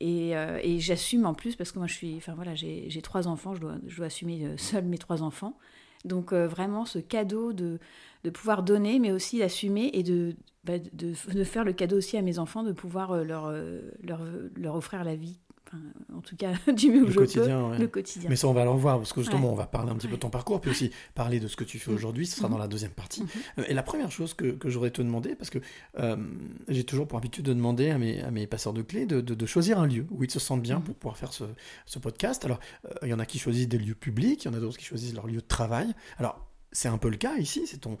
Et, 0.00 0.36
euh, 0.36 0.60
et 0.62 0.78
j'assume 0.78 1.26
en 1.26 1.34
plus, 1.34 1.56
parce 1.56 1.72
que 1.72 1.78
moi, 1.78 1.88
je 1.88 1.94
suis. 1.94 2.16
Enfin 2.16 2.34
voilà, 2.34 2.54
j'ai 2.54 3.02
trois 3.02 3.26
enfants, 3.26 3.54
je 3.54 3.60
dois, 3.60 3.78
je 3.86 3.96
dois 3.96 4.06
assumer 4.06 4.56
seul 4.56 4.84
mes 4.84 4.98
trois 4.98 5.22
enfants. 5.22 5.58
Donc 6.04 6.32
euh, 6.32 6.46
vraiment, 6.46 6.84
ce 6.84 6.98
cadeau 6.98 7.52
de, 7.52 7.78
pouvoir 8.32 8.62
donner, 8.62 8.98
mais 8.98 9.12
aussi 9.12 9.38
d'assumer 9.38 9.90
et 9.94 10.02
de, 10.02 10.36
bah, 10.64 10.78
de, 10.78 11.14
de 11.32 11.44
faire 11.44 11.64
le 11.64 11.72
cadeau 11.72 11.96
aussi 11.96 12.16
à 12.16 12.22
mes 12.22 12.38
enfants, 12.38 12.62
de 12.62 12.72
pouvoir 12.72 13.12
euh, 13.12 13.24
leur, 13.24 13.46
euh, 13.46 13.80
leur, 14.02 14.20
leur 14.56 14.74
offrir 14.74 15.04
la 15.04 15.16
vie. 15.16 15.40
Enfin, 15.70 15.82
en 16.16 16.20
tout 16.22 16.34
cas, 16.36 16.52
du 16.72 16.90
mieux 16.90 17.00
Le 17.00 17.06
que 17.06 17.12
je 17.12 17.16
quotidien, 17.18 17.60
peux. 17.60 17.70
ouais. 17.72 17.78
Le 17.78 17.88
quotidien. 17.88 18.30
Mais 18.30 18.36
ça, 18.36 18.48
on 18.48 18.54
va 18.54 18.64
le 18.64 18.70
revoir, 18.70 18.96
parce 18.96 19.12
que 19.12 19.20
justement, 19.20 19.48
Ouais. 19.48 19.52
on 19.52 19.56
va 19.56 19.66
parler 19.66 19.90
un 19.92 19.96
petit 19.96 20.08
peu 20.08 20.14
de 20.14 20.20
ton 20.20 20.30
parcours, 20.30 20.60
puis 20.60 20.70
aussi 20.70 20.90
parler 21.14 21.40
de 21.40 21.46
ce 21.48 21.56
que 21.56 21.64
tu 21.64 21.78
fais 21.78 21.90
aujourd'hui, 21.92 22.26
ce 22.26 22.36
sera 22.38 22.48
dans 22.48 22.56
la 22.58 22.68
deuxième 22.68 22.92
partie. 22.92 23.22
Mhm. 23.22 23.28
Euh, 23.58 23.64
Et 23.68 23.74
la 23.74 23.82
première 23.82 24.10
chose 24.10 24.32
que, 24.34 24.52
que 24.52 24.70
j'aurais 24.70 24.90
te 24.90 25.02
demander, 25.02 25.34
parce 25.34 25.50
que 25.50 25.58
euh, 25.98 26.16
j'ai 26.68 26.84
toujours 26.84 27.06
pour 27.06 27.18
habitude 27.18 27.44
de 27.44 27.52
demander 27.52 27.90
à 27.90 27.98
mes, 27.98 28.22
à 28.22 28.30
mes 28.30 28.46
passeurs 28.46 28.72
de 28.72 28.80
clés 28.82 29.04
de, 29.06 29.20
de- 29.20 29.34
de 29.34 29.46
choisir 29.46 29.78
un 29.78 29.86
lieu 29.86 30.06
où 30.10 30.24
ils 30.24 30.30
se 30.30 30.38
sentent 30.40 30.62
bien 30.62 30.78
Mhm. 30.78 30.84
pour 30.84 30.94
pouvoir 30.94 31.16
faire 31.18 31.32
ce, 31.34 31.44
ce 31.86 31.98
podcast. 31.98 32.44
Alors, 32.44 32.60
euh, 32.86 32.94
il 33.02 33.08
y 33.08 33.14
en 33.14 33.18
a 33.18 33.26
qui 33.26 33.38
choisissent 33.38 33.68
des 33.68 33.78
lieux 33.78 33.94
publics, 33.94 34.44
il 34.44 34.48
y 34.48 34.50
en 34.50 34.54
a 34.54 34.60
d'autres 34.60 34.78
qui 34.78 34.84
choisissent 34.86 35.14
leur 35.14 35.26
lieu 35.26 35.36
de 35.36 35.46
travail. 35.46 35.92
Alors, 36.18 36.46
c'est 36.72 36.88
un 36.88 36.98
peu 36.98 37.08
le 37.08 37.16
cas 37.16 37.36
ici, 37.36 37.66
c'est 37.66 37.78
ton, 37.78 37.98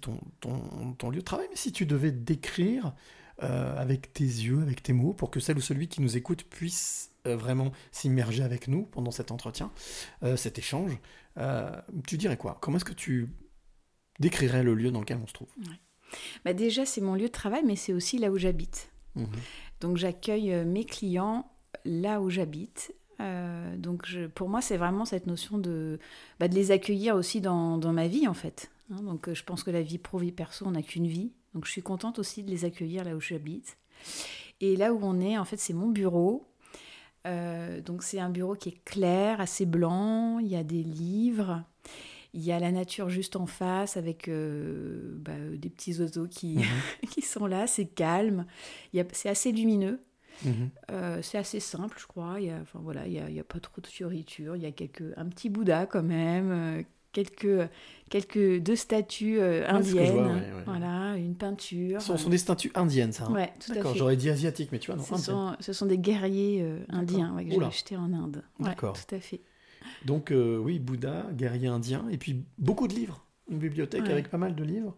ton, 0.00 0.18
ton, 0.40 0.92
ton 0.98 1.10
lieu 1.10 1.18
de 1.18 1.24
travail, 1.24 1.46
mais 1.50 1.56
si 1.56 1.72
tu 1.72 1.86
devais 1.86 2.12
décrire 2.12 2.92
euh, 3.42 3.76
avec 3.76 4.12
tes 4.12 4.24
yeux, 4.24 4.60
avec 4.62 4.82
tes 4.82 4.92
mots, 4.92 5.12
pour 5.12 5.30
que 5.30 5.40
celle 5.40 5.58
ou 5.58 5.60
celui 5.60 5.88
qui 5.88 6.00
nous 6.00 6.16
écoute 6.16 6.44
puisse 6.44 7.10
euh, 7.26 7.36
vraiment 7.36 7.72
s'immerger 7.92 8.42
avec 8.42 8.68
nous 8.68 8.84
pendant 8.84 9.10
cet 9.10 9.30
entretien, 9.30 9.70
euh, 10.22 10.36
cet 10.36 10.58
échange, 10.58 10.98
tu 12.06 12.16
dirais 12.16 12.38
quoi? 12.38 12.56
Comment 12.62 12.78
est-ce 12.78 12.84
que 12.86 12.94
tu 12.94 13.28
décrirais 14.20 14.62
le 14.62 14.74
lieu 14.74 14.90
dans 14.90 15.00
lequel 15.00 15.18
on 15.22 15.26
se 15.26 15.34
trouve? 15.34 15.48
Bah 16.44 16.54
déjà, 16.54 16.86
c'est 16.86 17.02
mon 17.02 17.14
lieu 17.14 17.26
de 17.26 17.32
travail, 17.32 17.62
mais 17.64 17.76
c'est 17.76 17.92
aussi 17.92 18.16
là 18.18 18.30
où 18.30 18.38
j'habite. 18.38 18.90
Mhm. 19.16 19.26
Donc 19.80 19.96
j'accueille 19.98 20.64
mes 20.64 20.84
clients 20.84 21.50
là 21.84 22.22
où 22.22 22.30
j'habite. 22.30 22.94
Donc 23.18 24.06
je- 24.06 24.26
pour 24.28 24.48
moi, 24.48 24.62
c'est 24.62 24.76
vraiment 24.78 25.04
cette 25.04 25.26
notion 25.26 25.58
de, 25.58 25.98
bah, 26.40 26.48
de 26.48 26.54
les 26.54 26.70
accueillir 26.70 27.16
aussi 27.16 27.40
dans, 27.42 27.76
dans 27.76 27.92
ma 27.92 28.08
vie, 28.08 28.26
en 28.28 28.34
fait. 28.34 28.70
Hein, 28.90 29.02
donc 29.02 29.30
je 29.32 29.42
pense 29.42 29.62
que 29.64 29.70
la 29.70 29.82
vie 29.82 29.98
pro, 29.98 30.18
vie 30.18 30.32
perso, 30.32 30.64
on 30.66 30.70
n'a 30.70 30.82
qu'une 30.82 31.06
vie. 31.08 31.32
Donc 31.56 31.64
je 31.64 31.70
suis 31.70 31.82
contente 31.82 32.18
aussi 32.18 32.42
de 32.42 32.50
les 32.50 32.66
accueillir 32.66 33.02
là 33.02 33.16
où 33.16 33.20
j'habite. 33.20 33.78
Et 34.60 34.76
là 34.76 34.92
où 34.92 34.98
on 35.02 35.18
est, 35.20 35.38
en 35.38 35.46
fait, 35.46 35.56
c'est 35.56 35.72
mon 35.72 35.88
bureau. 35.88 36.46
Euh, 37.26 37.80
donc 37.80 38.02
c'est 38.02 38.20
un 38.20 38.28
bureau 38.28 38.54
qui 38.54 38.68
est 38.68 38.84
clair, 38.84 39.40
assez 39.40 39.64
blanc. 39.64 40.38
Il 40.38 40.48
y 40.48 40.56
a 40.56 40.62
des 40.62 40.82
livres. 40.82 41.64
Il 42.34 42.42
y 42.42 42.52
a 42.52 42.60
la 42.60 42.70
nature 42.72 43.08
juste 43.08 43.36
en 43.36 43.46
face 43.46 43.96
avec 43.96 44.28
euh, 44.28 45.14
bah, 45.16 45.32
des 45.56 45.70
petits 45.70 45.98
oiseaux 45.98 46.28
qui, 46.28 46.56
Mhm. 46.56 46.64
qui 47.10 47.22
sont 47.22 47.46
là. 47.46 47.66
C'est 47.66 47.86
calme. 47.86 48.44
C'est 49.12 49.30
assez 49.30 49.50
lumineux. 49.50 50.02
Mhm. 50.44 50.68
Euh, 50.90 51.22
c'est 51.22 51.38
assez 51.38 51.60
simple, 51.60 51.96
je 51.98 52.06
crois. 52.06 52.34
Il 52.38 52.48
y 52.48 52.50
a, 52.50 52.58
enfin, 52.60 52.80
voilà, 52.82 53.06
il 53.06 53.14
y 53.14 53.18
a, 53.18 53.30
il 53.30 53.34
y 53.34 53.40
a 53.40 53.44
pas 53.44 53.60
trop 53.60 53.80
de 53.80 53.86
fioritures. 53.86 54.56
Il 54.56 54.62
y 54.62 54.66
a 54.66 54.72
quelques, 54.72 55.16
un 55.16 55.24
petit 55.24 55.48
Bouddha 55.48 55.86
quand 55.86 56.02
même, 56.02 56.50
euh, 56.50 56.82
quelques, 57.16 57.70
quelques 58.10 58.60
deux 58.60 58.76
statues 58.76 59.38
euh, 59.40 59.66
indiennes. 59.68 60.12
vois, 60.12 60.34
ouais, 60.34 60.40
ouais. 60.40 60.62
Voilà, 60.66 61.16
une 61.16 61.34
peinture. 61.34 62.00
Ce 62.02 62.16
sont, 62.16 62.28
des 62.28 62.38
statues 62.38 62.70
indiennes, 62.74 63.12
ça. 63.12 63.24
hein 63.24 63.32
Ouais, 63.32 63.52
tout 63.58 63.72
D'accord, 63.72 63.94
j'aurais 63.94 64.16
dit 64.16 64.28
asiatique, 64.28 64.70
mais 64.72 64.78
tu 64.78 64.90
vois, 64.90 64.96
non, 64.96 65.02
Ce 65.02 65.16
sont, 65.16 65.56
ce 65.58 65.72
sont 65.72 65.86
des 65.86 65.98
guerriers 65.98 66.62
euh, 66.62 66.78
indiens 66.90 67.34
ouais, 67.34 67.44
que 67.44 67.52
j'ai 67.52 67.64
achetés 67.64 67.96
en 67.96 68.12
Inde. 68.12 68.42
D'accord. 68.60 68.94
Tout 68.94 69.14
à 69.14 69.20
fait. 69.20 69.40
Donc, 70.04 70.30
euh, 70.30 70.58
oui, 70.58 70.78
Bouddha, 70.78 71.26
guerrier 71.32 71.68
indien, 71.68 72.04
et 72.10 72.18
puis 72.18 72.44
beaucoup 72.58 72.86
de 72.86 72.94
livres. 72.94 73.24
Une 73.50 73.58
bibliothèque 73.58 74.08
avec 74.08 74.28
pas 74.28 74.38
mal 74.38 74.54
de 74.54 74.64
livres, 74.64 74.94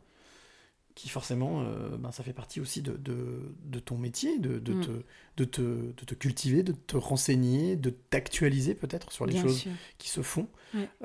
qui 0.99 1.09
forcément, 1.09 1.63
euh, 1.63 1.97
ben, 1.97 2.11
ça 2.11 2.25
fait 2.25 2.33
partie 2.33 2.61
aussi 2.61 2.83
de, 2.83 2.95
de, 2.97 3.55
de 3.65 3.79
ton 3.79 3.97
métier, 3.97 4.41
de, 4.41 4.59
de, 4.59 4.73
Mm. 4.73 4.81
te, 4.81 4.91
de, 5.37 5.45
te, 5.45 5.61
de 5.61 6.05
te 6.05 6.15
cultiver, 6.17 6.65
de 6.65 6.73
te 6.73 6.97
renseigner, 6.97 7.77
de 7.77 7.91
t'actualiser 7.91 8.75
peut-être 8.75 9.13
sur 9.13 9.25
les 9.25 9.35
Bien 9.35 9.43
choses 9.45 9.59
sûr. 9.59 9.71
qui 9.99 10.09
se 10.09 10.23
font. 10.23 10.49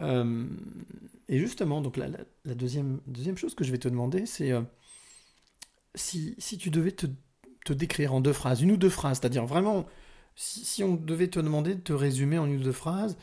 Euh, 0.01 0.47
et 1.29 1.37
justement, 1.37 1.79
donc 1.81 1.97
la, 1.97 2.07
la, 2.07 2.17
la 2.43 2.55
deuxième, 2.55 3.01
deuxième 3.05 3.37
chose 3.37 3.53
que 3.53 3.63
je 3.63 3.71
vais 3.71 3.77
te 3.77 3.87
demander, 3.87 4.25
c'est 4.25 4.51
euh, 4.51 4.61
si, 5.93 6.35
si 6.39 6.57
tu 6.57 6.71
devais 6.71 6.91
te, 6.91 7.05
te 7.65 7.73
décrire 7.73 8.15
en 8.15 8.21
deux 8.21 8.33
phrases, 8.33 8.61
une 8.63 8.71
ou 8.71 8.77
deux 8.77 8.89
phrases, 8.89 9.19
c'est-à-dire 9.19 9.45
vraiment, 9.45 9.85
si, 10.35 10.65
si 10.65 10.83
on 10.83 10.95
devait 10.95 11.27
te 11.29 11.39
demander 11.39 11.75
de 11.75 11.81
te 11.81 11.93
résumer 11.93 12.39
en 12.39 12.47
une 12.47 12.57
ou 12.61 12.63
deux 12.63 12.71
phrases, 12.71 13.15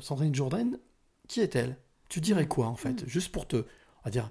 Sandrine 0.00 0.34
Jourdain, 0.34 0.70
qui 1.26 1.40
est-elle? 1.40 1.76
Tu 2.08 2.20
dirais 2.20 2.46
quoi 2.46 2.68
en 2.68 2.76
fait? 2.76 3.04
Juste 3.08 3.32
pour 3.32 3.48
te... 3.48 3.56
On 3.56 4.04
va 4.04 4.10
dire, 4.12 4.30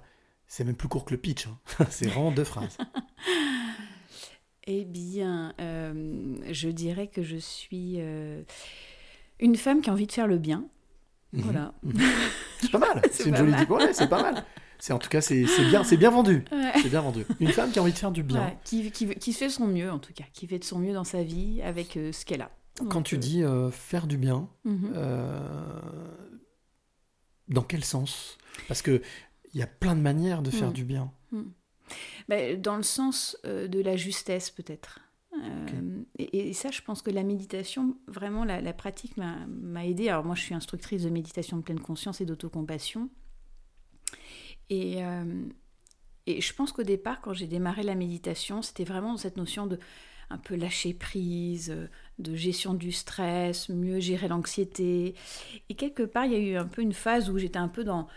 c'est 0.54 0.62
même 0.62 0.76
plus 0.76 0.86
court 0.86 1.04
que 1.04 1.10
le 1.10 1.16
pitch, 1.16 1.48
hein. 1.48 1.58
c'est 1.90 2.06
vraiment 2.06 2.30
deux 2.30 2.44
phrases. 2.44 2.78
Eh 4.66 4.86
bien, 4.86 5.52
euh, 5.60 6.36
je 6.50 6.70
dirais 6.70 7.08
que 7.08 7.22
je 7.22 7.36
suis 7.36 7.96
euh, 7.98 8.42
une 9.38 9.56
femme 9.56 9.82
qui 9.82 9.90
a 9.90 9.92
envie 9.92 10.06
de 10.06 10.12
faire 10.12 10.26
le 10.26 10.38
bien. 10.38 10.64
Mhm. 11.34 11.42
Voilà. 11.42 11.74
Mhm. 11.82 12.00
C'est 12.62 12.70
pas 12.70 12.78
mal. 12.78 13.02
C'est 13.12 13.26
une 13.26 13.36
jolie. 13.36 13.52
Ouais, 13.68 13.92
c'est 13.92 14.08
pas 14.08 14.22
mal. 14.22 14.42
C'est 14.78 14.94
en 14.94 14.98
tout 14.98 15.10
cas, 15.10 15.20
c'est 15.20 15.44
bien, 15.68 15.84
c'est 15.84 15.98
bien 15.98 16.10
vendu. 16.10 16.46
Ouais. 16.50 16.72
C'est 16.80 16.88
bien 16.88 17.02
vendu. 17.02 17.26
Une 17.40 17.52
femme 17.52 17.72
qui 17.72 17.78
a 17.78 17.82
envie 17.82 17.92
de 17.92 17.98
faire 17.98 18.10
du 18.10 18.22
bien. 18.22 18.40
Ouais, 18.42 18.56
qui, 18.64 18.90
qui, 18.90 19.06
qui 19.06 19.34
fait 19.34 19.50
son 19.50 19.66
mieux, 19.66 19.90
en 19.90 19.98
tout 19.98 20.14
cas, 20.14 20.24
qui 20.32 20.46
fait 20.46 20.58
de 20.58 20.64
son 20.64 20.78
mieux 20.78 20.94
dans 20.94 21.04
sa 21.04 21.22
vie 21.22 21.60
avec 21.60 21.98
euh, 21.98 22.10
ce 22.10 22.24
qu'elle 22.24 22.40
a. 22.40 22.50
Quand 22.88 23.02
tu 23.02 23.18
dis 23.18 23.42
faire 23.70 24.06
du 24.06 24.16
bien, 24.16 24.48
mhm. 24.64 24.94
dans 27.48 27.62
quel 27.62 27.84
sens? 27.84 28.38
Parce 28.66 28.80
que 28.80 29.02
il 29.54 29.60
y 29.60 29.62
a 29.62 29.66
plein 29.66 29.94
de 29.96 30.00
manières 30.00 30.42
de 30.42 30.50
faire 30.50 30.70
Mm. 30.70 30.74
du 30.74 30.84
bien. 30.84 31.12
Ben, 32.28 32.60
dans 32.60 32.76
le 32.76 32.82
sens 32.82 33.36
euh, 33.44 33.68
de 33.68 33.80
la 33.80 33.96
justesse, 33.96 34.50
peut-être. 34.50 35.00
Euh, 35.42 36.02
et, 36.18 36.48
et 36.48 36.52
ça, 36.52 36.70
je 36.70 36.80
pense 36.80 37.02
que 37.02 37.10
la 37.10 37.22
méditation, 37.22 37.96
vraiment, 38.06 38.44
la, 38.44 38.60
la 38.60 38.72
pratique 38.72 39.16
m'a 39.16 39.84
aidée. 39.84 40.08
Alors, 40.08 40.24
moi, 40.24 40.34
je 40.34 40.42
suis 40.42 40.54
instructrice 40.54 41.02
de 41.02 41.10
méditation 41.10 41.56
de 41.58 41.62
pleine 41.62 41.80
conscience 41.80 42.20
et 42.20 42.24
d'autocompassion. 42.24 43.10
Et, 44.70 45.04
euh, 45.04 45.44
et 46.26 46.40
je 46.40 46.54
pense 46.54 46.72
qu'au 46.72 46.82
départ, 46.84 47.20
quand 47.20 47.32
j'ai 47.34 47.46
démarré 47.46 47.82
la 47.82 47.94
méditation, 47.94 48.62
c'était 48.62 48.84
vraiment 48.84 49.16
cette 49.16 49.36
notion 49.36 49.66
de 49.66 49.78
un 50.30 50.38
peu 50.38 50.56
lâcher 50.56 50.94
prise, 50.94 51.76
de 52.18 52.34
gestion 52.34 52.72
du 52.72 52.92
stress, 52.92 53.68
mieux 53.68 54.00
gérer 54.00 54.26
l'anxiété. 54.28 55.14
Et 55.68 55.74
quelque 55.74 56.02
part, 56.02 56.24
il 56.24 56.32
y 56.32 56.36
a 56.36 56.38
eu 56.38 56.56
un 56.56 56.66
peu 56.66 56.80
une 56.80 56.94
phase 56.94 57.28
où 57.28 57.36
j'étais 57.36 57.58
un 57.58 57.68
peu 57.68 57.84
dans, 57.84 58.08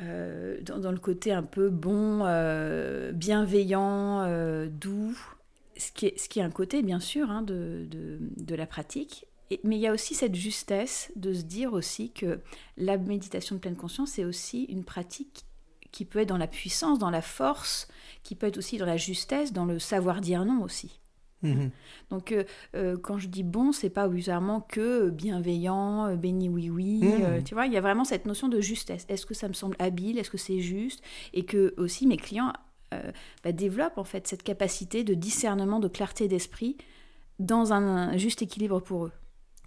euh, 0.00 0.60
dans, 0.62 0.90
le 0.90 0.98
côté 0.98 1.32
un 1.32 1.42
peu 1.42 1.70
bon, 1.70 2.22
euh, 2.24 3.12
bienveillant, 3.12 4.22
euh, 4.22 4.68
doux, 4.68 5.16
ce 5.76 5.92
qui, 5.92 6.06
est, 6.06 6.36
est 6.36 6.42
un 6.42 6.50
côté, 6.50 6.82
bien 6.82 7.00
sûr, 7.00 7.30
hein, 7.30 7.42
de, 7.42 8.18
la 8.54 8.66
pratique. 8.66 9.26
Mais 9.62 9.76
il 9.76 9.80
y 9.80 9.86
a 9.86 9.92
aussi 9.92 10.14
cette 10.14 10.34
justesse 10.34 11.12
de 11.16 11.32
se 11.32 11.42
dire 11.42 11.74
aussi 11.74 12.10
que 12.10 12.40
la 12.76 12.96
méditation 12.96 13.56
de 13.56 13.60
pleine 13.60 13.76
conscience, 13.76 14.12
c'est 14.12 14.24
aussi 14.24 14.64
une 14.64 14.84
pratique 14.84 15.44
qui 15.92 16.04
peut 16.04 16.20
être 16.20 16.28
dans 16.28 16.38
la 16.38 16.48
puissance, 16.48 16.98
dans 16.98 17.10
la 17.10 17.22
force, 17.22 17.86
qui 18.24 18.34
peut 18.34 18.48
être 18.48 18.58
aussi 18.58 18.78
dans 18.78 18.86
la 18.86 18.96
justesse, 18.96 19.52
dans 19.52 19.64
le 19.64 19.78
savoir 19.78 20.20
dire 20.20 20.44
non 20.44 20.62
aussi. 20.62 20.98
Mhm. 21.48 21.70
Donc, 22.10 22.32
euh, 22.32 22.44
euh, 22.74 22.96
quand 22.96 23.18
je 23.18 23.28
dis 23.28 23.42
bon, 23.42 23.72
c'est 23.72 23.90
pas 23.90 24.06
obligatoirement 24.06 24.60
que 24.60 25.10
bienveillant, 25.10 26.06
euh, 26.06 26.16
béni 26.16 26.48
oui 26.48 26.70
oui. 26.70 27.00
Mhm. 27.02 27.22
euh, 27.22 27.40
tu 27.42 27.54
vois, 27.54 27.66
il 27.66 27.72
y 27.72 27.76
a 27.76 27.80
vraiment 27.80 28.04
cette 28.04 28.26
notion 28.26 28.48
de 28.48 28.60
justesse. 28.60 29.06
Est-ce 29.08 29.26
que 29.26 29.34
ça 29.34 29.48
me 29.48 29.54
semble 29.54 29.76
habile? 29.78 30.18
Est-ce 30.18 30.30
que 30.30 30.38
c'est 30.38 30.60
juste? 30.60 31.02
Et 31.32 31.44
que 31.44 31.74
aussi 31.76 32.06
mes 32.06 32.16
clients 32.16 32.52
euh, 32.92 33.12
bah, 33.42 33.52
développent 33.52 33.98
en 33.98 34.04
fait 34.04 34.26
cette 34.26 34.42
capacité 34.42 35.04
de 35.04 35.14
discernement, 35.14 35.80
de 35.80 35.88
clarté 35.88 36.28
d'esprit 36.28 36.76
dans 37.38 37.72
un, 37.72 38.10
un 38.12 38.16
juste 38.16 38.42
équilibre 38.42 38.80
pour 38.80 39.06
eux. 39.06 39.12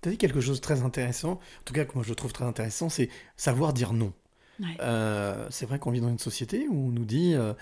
Tu 0.01 0.10
as 0.10 0.12
dit 0.12 0.17
quelque 0.17 0.39
chose 0.39 0.57
de 0.57 0.62
très 0.62 0.84
intéressant, 0.84 1.31
en 1.34 1.63
tout 1.65 1.74
cas 1.74 1.86
que 1.86 1.93
moi 1.96 2.03
je 2.07 2.13
trouve 2.13 2.31
très 2.31 2.46
intéressant, 2.46 2.89
c'est 2.89 3.10
savoir 3.36 3.74
dire 3.74 3.93
non. 3.93 4.13
Ouais. 4.60 4.77
Euh, 4.81 5.48
c'est 5.50 5.65
vrai 5.65 5.79
qu'on 5.79 5.91
vit 5.91 6.01
dans 6.01 6.10
une 6.10 6.19
société 6.19 6.67
où 6.69 6.88
on 6.88 6.89
nous 6.89 7.05
dit, 7.05 7.34
euh, 7.34 7.53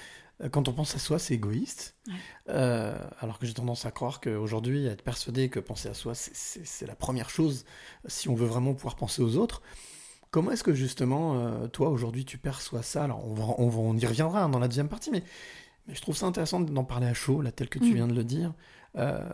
quand 0.52 0.68
on 0.68 0.74
pense 0.74 0.96
à 0.96 1.00
soi, 1.00 1.18
c'est 1.20 1.34
égoïste. 1.34 1.96
Ouais. 2.08 2.14
Euh, 2.50 2.98
alors 3.20 3.40
que 3.40 3.46
j'ai 3.46 3.54
tendance 3.54 3.86
à 3.86 3.92
croire 3.92 4.20
qu'aujourd'hui, 4.22 4.88
à 4.88 4.92
être 4.92 5.02
persuadé 5.04 5.50
que 5.50 5.60
penser 5.60 5.88
à 5.90 5.94
soi, 5.94 6.14
c'est- 6.16 6.86
la 6.86 6.96
première 6.96 7.30
chose 7.30 7.66
si 8.08 8.28
on 8.30 8.36
veut 8.36 8.46
vraiment 8.48 8.74
pouvoir 8.74 8.96
penser 8.96 9.22
aux 9.22 9.38
autres. 9.38 9.62
Comment 10.32 10.52
est-ce 10.52 10.64
que 10.64 10.74
justement, 10.74 11.36
euh, 11.40 11.68
toi, 11.68 11.90
aujourd'hui, 11.90 12.26
tu 12.26 12.38
perçois 12.38 12.84
ça? 12.84 13.06
Alors, 13.06 13.26
on, 13.26 13.34
va, 13.34 13.44
on, 13.58 13.70
va- 13.70 13.80
on 13.80 13.96
y 13.98 14.06
reviendra 14.06 14.44
hein, 14.44 14.50
dans 14.50 14.60
la 14.60 14.68
deuxième 14.68 14.90
partie, 14.90 15.10
mais, 15.10 15.24
mais 15.88 15.96
je 15.96 16.02
trouve 16.02 16.18
ça 16.18 16.26
intéressant 16.26 16.60
d'en 16.60 16.84
parler 16.84 17.08
à 17.08 17.14
chaud, 17.14 17.42
là, 17.42 17.52
tel 17.54 17.70
que 17.70 17.80
tu 17.80 17.92
Mm. 17.92 17.94
viens 17.96 18.08
de 18.08 18.14
le 18.16 18.24
dire. 18.26 18.54
Euh, 18.98 19.30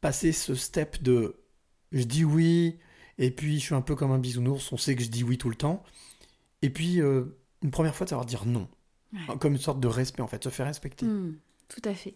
passer 0.00 0.32
ce 0.32 0.54
step 0.54 1.02
de 1.02 1.36
je 1.92 2.02
dis 2.02 2.24
oui, 2.24 2.78
et 3.18 3.30
puis 3.30 3.60
je 3.60 3.64
suis 3.66 3.74
un 3.74 3.80
peu 3.80 3.94
comme 3.94 4.10
un 4.10 4.18
bisounours, 4.18 4.72
on 4.72 4.76
sait 4.76 4.96
que 4.96 5.02
je 5.02 5.08
dis 5.08 5.22
oui 5.22 5.38
tout 5.38 5.48
le 5.48 5.54
temps. 5.56 5.84
Et 6.62 6.70
puis, 6.70 7.00
euh, 7.00 7.38
une 7.62 7.70
première 7.70 7.94
fois, 7.94 8.04
de 8.04 8.10
savoir 8.10 8.26
dire 8.26 8.44
non. 8.46 8.68
Ouais. 9.28 9.36
Comme 9.38 9.52
une 9.54 9.58
sorte 9.58 9.80
de 9.80 9.88
respect, 9.88 10.22
en 10.22 10.26
fait, 10.26 10.42
se 10.44 10.48
faire 10.50 10.66
respecter. 10.66 11.06
Hmm, 11.06 11.36
tout 11.68 11.80
à 11.84 11.94
fait. 11.94 12.14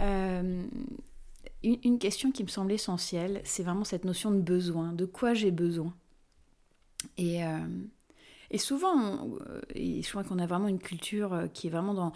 Euh, 0.00 0.64
une, 1.62 1.78
une 1.84 1.98
question 1.98 2.30
qui 2.32 2.42
me 2.42 2.48
semble 2.48 2.72
essentielle, 2.72 3.40
c'est 3.44 3.62
vraiment 3.62 3.84
cette 3.84 4.04
notion 4.04 4.30
de 4.30 4.40
besoin. 4.40 4.92
De 4.92 5.04
quoi 5.04 5.34
j'ai 5.34 5.50
besoin 5.50 5.94
et, 7.18 7.44
euh, 7.44 7.58
et 8.50 8.58
souvent, 8.58 8.94
on- 8.96 9.38
euh, 9.48 9.60
et 9.74 10.02
je 10.02 10.08
crois 10.10 10.24
qu'on 10.24 10.38
a 10.38 10.46
vraiment 10.46 10.68
une 10.68 10.78
culture 10.78 11.48
qui 11.52 11.66
est 11.66 11.70
vraiment 11.70 11.94
dans 11.94 12.12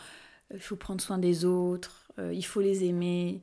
il 0.52 0.58
faut 0.60 0.74
prendre 0.76 1.00
soin 1.00 1.18
des 1.18 1.44
autres, 1.44 2.10
euh, 2.18 2.32
il 2.34 2.44
faut 2.44 2.60
les 2.60 2.84
aimer. 2.84 3.42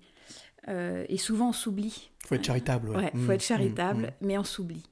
et 0.67 1.17
souvent, 1.17 1.49
on 1.49 1.53
s'oublie. 1.53 2.09
Il 2.25 2.27
faut 2.27 2.35
être 2.35 2.43
charitable. 2.45 2.89
Ouais, 2.89 2.95
Ouais, 2.97 3.11
faut 3.13 3.17
Mm, 3.19 3.31
être 3.31 3.43
charitable, 3.43 4.01
mm, 4.21 4.25
mais 4.25 4.37
on 4.37 4.43
s'oublie. 4.43 4.83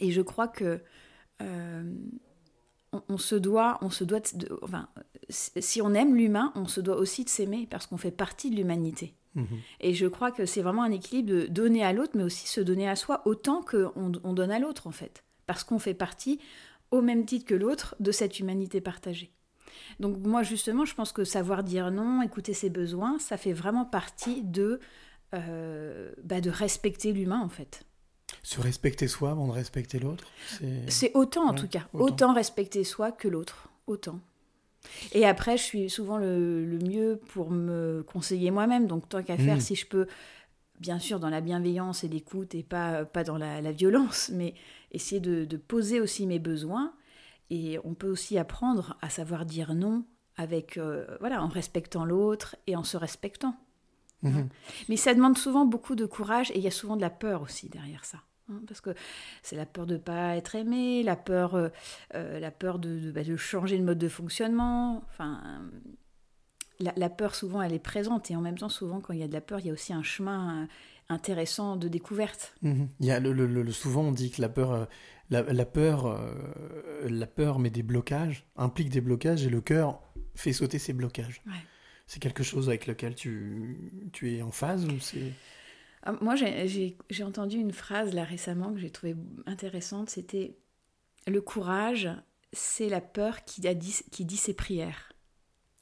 Et 0.00 0.10
je 0.10 0.22
crois 0.22 0.48
que 0.48 0.80
euh, 1.42 1.94
on, 2.92 3.02
on 3.08 3.18
se 3.18 3.34
doit, 3.34 3.78
on 3.82 3.90
se 3.90 4.04
doit, 4.04 4.20
de- 4.20 4.38
de- 4.46 4.58
enfin, 4.62 4.88
si 5.30 5.80
on 5.82 5.94
aime 5.94 6.14
l'humain, 6.14 6.52
on 6.54 6.66
se 6.66 6.80
doit 6.80 6.96
aussi 6.96 7.24
de 7.24 7.28
s'aimer 7.28 7.66
parce 7.70 7.86
qu'on 7.86 7.96
fait 7.96 8.10
partie 8.10 8.50
de 8.50 8.56
l'humanité. 8.56 9.14
mhm. 9.34 9.46
Et 9.80 9.94
je 9.94 10.06
crois 10.06 10.30
que 10.30 10.46
c'est 10.46 10.62
vraiment 10.62 10.82
un 10.82 10.90
équilibre 10.90 11.30
de 11.30 11.46
donner 11.46 11.84
à 11.84 11.92
l'autre, 11.92 12.12
mais 12.16 12.22
aussi 12.24 12.46
se 12.48 12.60
donner 12.60 12.88
à 12.88 12.96
soi 12.96 13.22
autant 13.24 13.62
qu'on 13.62 14.12
on 14.22 14.32
donne 14.32 14.50
à 14.50 14.58
l'autre 14.58 14.86
en 14.86 14.92
fait, 14.92 15.24
parce 15.46 15.64
qu'on 15.64 15.78
fait 15.78 15.94
partie 15.94 16.38
au 16.90 17.00
même 17.00 17.24
titre 17.24 17.46
que 17.46 17.54
l'autre 17.54 17.96
de 18.00 18.12
cette 18.12 18.38
humanité 18.40 18.80
partagée. 18.80 19.32
Donc 20.00 20.18
moi 20.18 20.42
justement, 20.42 20.84
je 20.84 20.94
pense 20.94 21.12
que 21.12 21.24
savoir 21.24 21.64
dire 21.64 21.90
non, 21.90 22.20
écouter 22.22 22.52
ses 22.52 22.68
besoins, 22.70 23.18
ça 23.18 23.36
fait 23.38 23.54
vraiment 23.54 23.86
partie 23.86 24.42
de 24.42 24.80
euh, 25.34 26.12
bah, 26.22 26.42
de 26.42 26.50
respecter 26.50 27.12
l'humain 27.12 27.40
en 27.40 27.48
fait. 27.48 27.84
Se 28.42 28.60
respecter 28.60 29.06
soi 29.08 29.30
avant 29.30 29.46
de 29.46 29.52
respecter 29.52 29.98
l'autre. 30.00 30.24
c'est- 30.88 31.12
autant 31.14 31.44
en 31.48 31.50
Ouais, 31.54 31.60
tout 31.60 31.68
cas, 31.68 31.86
autant. 31.92 32.04
autant. 32.04 32.32
respecter 32.34 32.82
soi 32.84 33.12
que 33.12 33.28
l'autre, 33.28 33.68
autant. 33.86 34.18
Et 35.12 35.24
après, 35.26 35.56
je 35.56 35.62
suis 35.62 35.88
souvent 35.90 36.18
le, 36.18 36.64
le 36.64 36.78
mieux 36.78 37.20
pour 37.28 37.50
me 37.52 38.02
conseiller 38.06 38.50
moi-même. 38.50 38.88
Donc 38.88 39.08
tant 39.08 39.22
qu'à 39.22 39.36
faire, 39.36 39.58
Mm. 39.58 39.60
si 39.60 39.74
je 39.76 39.86
peux, 39.86 40.06
bien 40.80 40.98
sûr 40.98 41.20
dans 41.20 41.30
la 41.30 41.40
bienveillance 41.40 42.02
et 42.02 42.08
l'écoute 42.08 42.54
et 42.56 42.64
pas, 42.64 43.04
pas 43.04 43.22
dans 43.22 43.38
la, 43.38 43.60
la 43.60 43.70
violence, 43.70 44.30
mais 44.34 44.54
essayer 44.90 45.20
de, 45.20 45.44
de 45.44 45.56
poser 45.56 46.00
aussi 46.00 46.26
mes 46.26 46.40
besoins. 46.40 46.92
Et 47.50 47.78
on 47.84 47.94
peut 47.94 48.08
aussi 48.08 48.38
apprendre 48.38 48.96
à 49.02 49.08
savoir 49.10 49.46
dire 49.46 49.74
non 49.74 50.04
avec, 50.36 50.78
euh, 50.78 51.06
voilà, 51.20 51.42
en 51.44 51.48
respectant 51.48 52.04
l'autre 52.04 52.56
et 52.66 52.74
en 52.74 52.82
se 52.82 52.96
respectant. 52.96 53.54
Mhm. 54.22 54.48
Mais 54.88 54.96
ça 54.96 55.14
demande 55.14 55.38
souvent 55.38 55.64
beaucoup 55.64 55.94
de 55.94 56.06
courage 56.06 56.50
et 56.52 56.58
il 56.58 56.64
y 56.64 56.68
a 56.68 56.70
souvent 56.72 56.96
de 56.96 57.02
la 57.02 57.10
peur 57.10 57.42
aussi 57.42 57.68
derrière 57.68 58.04
ça. 58.04 58.18
Hein, 58.52 58.62
parce 58.68 58.80
que 58.80 58.90
c'est 59.42 59.56
la 59.56 59.66
peur 59.66 59.86
de 59.86 59.94
ne 59.94 59.98
pas 59.98 60.36
être 60.36 60.54
aimé, 60.54 61.02
la 61.02 61.16
peur, 61.16 61.54
euh, 61.54 61.68
euh, 62.14 62.38
la 62.38 62.50
peur 62.50 62.78
de, 62.78 62.98
de- 62.98 63.10
bah, 63.12 63.24
de 63.24 63.36
changer 63.36 63.78
de 63.78 63.84
mode 63.84 63.98
de 63.98 64.08
fonctionnement. 64.08 65.02
Enfin, 65.10 65.62
la, 66.80 66.92
la 66.96 67.10
peur 67.10 67.34
souvent 67.34 67.62
elle 67.62 67.72
est 67.72 67.78
présente 67.78 68.30
et 68.30 68.36
en 68.36 68.40
même 68.40 68.58
temps 68.58 68.68
souvent 68.68 69.00
quand 69.00 69.12
il 69.12 69.20
y 69.20 69.22
a 69.22 69.28
de 69.28 69.32
la 69.32 69.40
peur 69.40 69.60
il 69.60 69.66
y 69.66 69.70
a 69.70 69.72
aussi 69.72 69.92
un 69.92 70.02
chemin 70.02 70.62
euh, 70.62 70.66
intéressant 71.08 71.76
de 71.76 71.88
découverte. 71.88 72.54
Mhm. 72.62 72.88
Il 73.00 73.06
y 73.06 73.10
a 73.10 73.20
le, 73.20 73.32
le- 73.32 73.72
souvent 73.72 74.02
on 74.02 74.12
dit 74.12 74.30
que 74.30 74.40
la 74.40 74.48
peur, 74.48 74.88
la, 75.30 75.42
la 75.42 75.66
peur, 75.66 76.06
euh, 76.06 77.08
la 77.08 77.26
peur 77.26 77.58
met 77.58 77.70
des 77.70 77.82
blocages, 77.82 78.46
implique 78.56 78.88
des 78.90 79.00
blocages 79.00 79.44
et 79.46 79.50
le 79.50 79.60
cœur 79.60 80.00
fait 80.34 80.52
sauter 80.52 80.78
ces 80.78 80.92
blocages. 80.92 81.42
Ouais. 81.46 81.52
C'est 82.06 82.20
quelque 82.20 82.42
chose 82.42 82.68
avec 82.68 82.86
lequel 82.86 83.14
tu, 83.14 83.92
tu 84.12 84.34
es 84.34 84.42
en 84.42 84.50
phase 84.50 84.84
ou 84.86 84.98
c'est 85.00 85.32
Moi 86.20 86.34
j'ai- 86.36 86.96
entendu 87.24 87.58
une 87.58 87.72
phrase 87.72 88.12
là 88.14 88.24
récemment 88.24 88.72
que 88.72 88.80
j'ai 88.80 88.90
trouvée 88.90 89.16
intéressante, 89.46 90.10
c'était 90.10 90.56
le 91.26 91.40
courage 91.40 92.08
c'est 92.52 92.88
la 92.88 93.00
peur 93.00 93.44
qui, 93.44 93.66
a 93.66 93.72
dit, 93.74 93.96
qui 94.10 94.24
dit 94.26 94.36
ses 94.36 94.52
prières. 94.52 95.12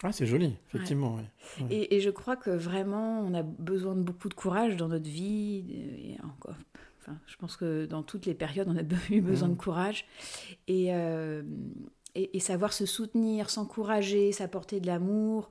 ah 0.04 0.12
c'est 0.12 0.26
joli 0.26 0.54
effectivement. 0.68 1.16
ouais. 1.16 1.66
Et, 1.70 1.96
et 1.96 2.00
je 2.00 2.10
crois 2.10 2.36
que 2.36 2.50
vraiment, 2.50 3.20
on 3.20 3.34
a 3.34 3.42
besoin 3.42 3.96
de 3.96 4.02
beaucoup 4.02 4.28
de 4.28 4.34
courage 4.34 4.76
dans 4.76 4.86
notre 4.88 5.08
vie. 5.10 5.64
Et 5.72 6.16
encore, 6.22 6.54
enfin, 7.00 7.18
je 7.26 7.34
pense 7.36 7.56
que 7.56 7.86
dans 7.86 8.04
toutes 8.04 8.24
les 8.26 8.34
périodes, 8.34 8.68
on 8.68 8.76
a 8.76 8.82
eu 9.10 9.20
besoin 9.20 9.48
de 9.48 9.54
courage. 9.56 10.06
Et, 10.68 10.94
euh, 10.94 11.42
et, 12.14 12.36
et 12.36 12.40
savoir 12.40 12.72
se 12.72 12.86
soutenir, 12.86 13.50
s'encourager, 13.50 14.30
s'apporter 14.30 14.78
de 14.80 14.86
l'amour, 14.86 15.48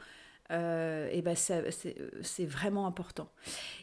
euh, 0.51 1.09
et 1.11 1.21
ben 1.21 1.35
ça- 1.35 1.61
c'est 2.21 2.45
vraiment 2.45 2.87
important. 2.87 3.29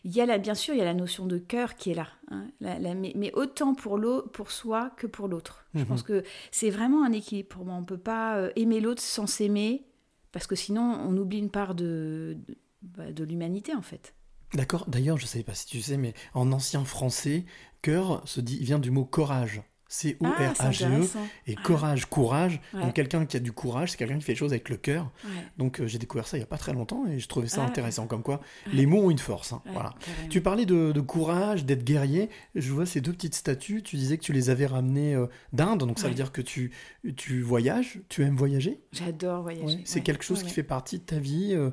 Il 0.04 0.12
y 0.14 0.20
a 0.20 0.26
la, 0.26 0.38
bien 0.38 0.54
sûr, 0.54 0.74
il 0.74 0.78
y 0.78 0.80
a 0.82 0.84
la 0.84 0.94
notion 0.94 1.26
de 1.26 1.38
cœur 1.38 1.74
qui 1.76 1.90
est 1.90 1.94
là, 1.94 2.08
hein, 2.30 2.46
la- 2.60 2.78
la- 2.78 2.94
mais, 2.94 3.12
mais 3.14 3.32
autant 3.34 3.74
pour, 3.74 3.98
l'au- 3.98 4.22
pour 4.22 4.50
soi 4.50 4.90
que 4.96 5.06
pour 5.06 5.28
l'autre. 5.28 5.66
Je 5.74 5.80
Mhm. 5.80 5.86
pense 5.86 6.02
que 6.02 6.24
c'est 6.50 6.70
vraiment 6.70 7.04
un 7.04 7.12
équilibre 7.12 7.48
pour 7.48 7.64
moi. 7.64 7.74
On 7.76 7.80
ne 7.80 7.86
peut 7.86 7.98
pas 7.98 8.36
euh, 8.38 8.50
aimer 8.56 8.80
l'autre 8.80 9.02
sans 9.02 9.26
s'aimer, 9.26 9.86
parce 10.32 10.46
que 10.46 10.56
sinon 10.56 10.82
on 11.06 11.16
oublie 11.16 11.38
une 11.38 11.50
part 11.50 11.74
de, 11.74 12.36
de, 12.46 12.56
bah, 12.82 13.12
de 13.12 13.24
l'humanité 13.24 13.74
en 13.74 13.82
fait. 13.82 14.14
D'accord. 14.54 14.84
D'ailleurs, 14.88 15.16
je 15.18 15.24
ne 15.24 15.28
sais 15.28 15.42
pas 15.42 15.54
si 15.54 15.66
tu 15.66 15.80
sais, 15.82 15.96
mais 15.96 16.14
en 16.32 16.52
ancien 16.52 16.84
français, 16.84 17.44
cœur 17.82 18.22
se 18.28 18.40
dit 18.40 18.58
vient 18.62 18.78
du 18.78 18.90
mot 18.90 19.04
courage. 19.04 19.62
C-O-R-A-G-E. 19.88 20.86
Ah. 21.14 21.18
E. 21.18 21.26
et 21.46 21.54
courage, 21.54 22.06
courage. 22.06 22.60
Ouais. 22.74 22.80
Donc 22.80 22.94
quelqu'un 22.94 23.24
qui 23.26 23.36
a 23.36 23.40
du 23.40 23.52
courage, 23.52 23.92
c'est 23.92 23.96
quelqu'un 23.96 24.18
qui 24.18 24.24
fait 24.24 24.32
les 24.32 24.38
choses 24.38 24.52
avec 24.52 24.68
le 24.68 24.76
cœur. 24.76 25.10
Ouais, 25.24 25.30
Donc 25.58 25.80
euh, 25.80 25.86
j'ai 25.86 25.98
découvert 25.98 26.26
ça 26.26 26.36
il 26.36 26.40
y 26.40 26.42
a 26.42 26.46
pas 26.46 26.58
très 26.58 26.72
longtemps 26.72 27.06
et 27.06 27.18
je 27.18 27.28
trouvais 27.28 27.46
ça 27.48 27.62
Ah. 27.62 27.66
intéressant. 27.68 28.06
Comme 28.06 28.22
quoi, 28.22 28.40
les 28.72 28.86
mots 28.86 29.02
ont 29.04 29.10
une 29.10 29.18
force. 29.18 29.52
hein, 29.52 29.62
voilà. 29.66 29.94
carrément. 30.00 30.28
Tu 30.28 30.40
parlais 30.40 30.66
de, 30.66 30.92
de 30.92 31.00
courage, 31.00 31.64
d'être 31.64 31.84
guerrier. 31.84 32.30
Je 32.54 32.72
vois 32.72 32.86
ces 32.86 33.00
deux 33.00 33.12
petites 33.12 33.34
statues. 33.34 33.82
Tu 33.82 33.96
disais 33.96 34.18
que 34.18 34.22
tu 34.24 34.32
les 34.32 34.50
avais 34.50 34.66
ramenées 34.66 35.14
euh, 35.14 35.26
d'Inde, 35.52 35.80
donc 35.80 35.98
ça 35.98 36.08
veut 36.08 36.14
dire 36.14 36.32
que 36.32 36.42
tu, 36.42 36.72
tu 37.16 37.42
voyages. 37.42 38.00
Tu 38.08 38.22
aimes 38.22 38.36
voyager? 38.36 38.80
J'adore 38.92 39.42
voyager. 39.42 39.80
C'est 39.84 40.00
quelque 40.02 40.24
chose 40.24 40.42
qui 40.42 40.50
fait 40.50 40.62
partie 40.62 40.98
de 40.98 41.04
ta 41.04 41.18
vie. 41.18 41.54
euh, 41.54 41.70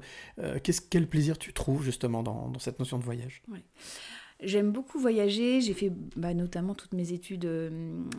quel 0.89 1.08
plaisir 1.08 1.38
tu 1.38 1.53
trouves 1.53 1.84
justement 1.84 2.24
dans, 2.24 2.50
dans 2.50 2.60
cette 2.60 2.79
notion 2.79 2.98
de 3.00 3.03
voyage? 3.03 3.41
J'aime 4.44 4.72
beaucoup 4.72 5.00
voyager. 5.00 5.62
J'ai 5.62 5.74
fait 5.74 5.92
bah, 6.16 6.34
notamment 6.34 6.76
toutes 6.76 6.94
mes 6.94 7.12
études 7.14 7.46
euh, 7.46 7.70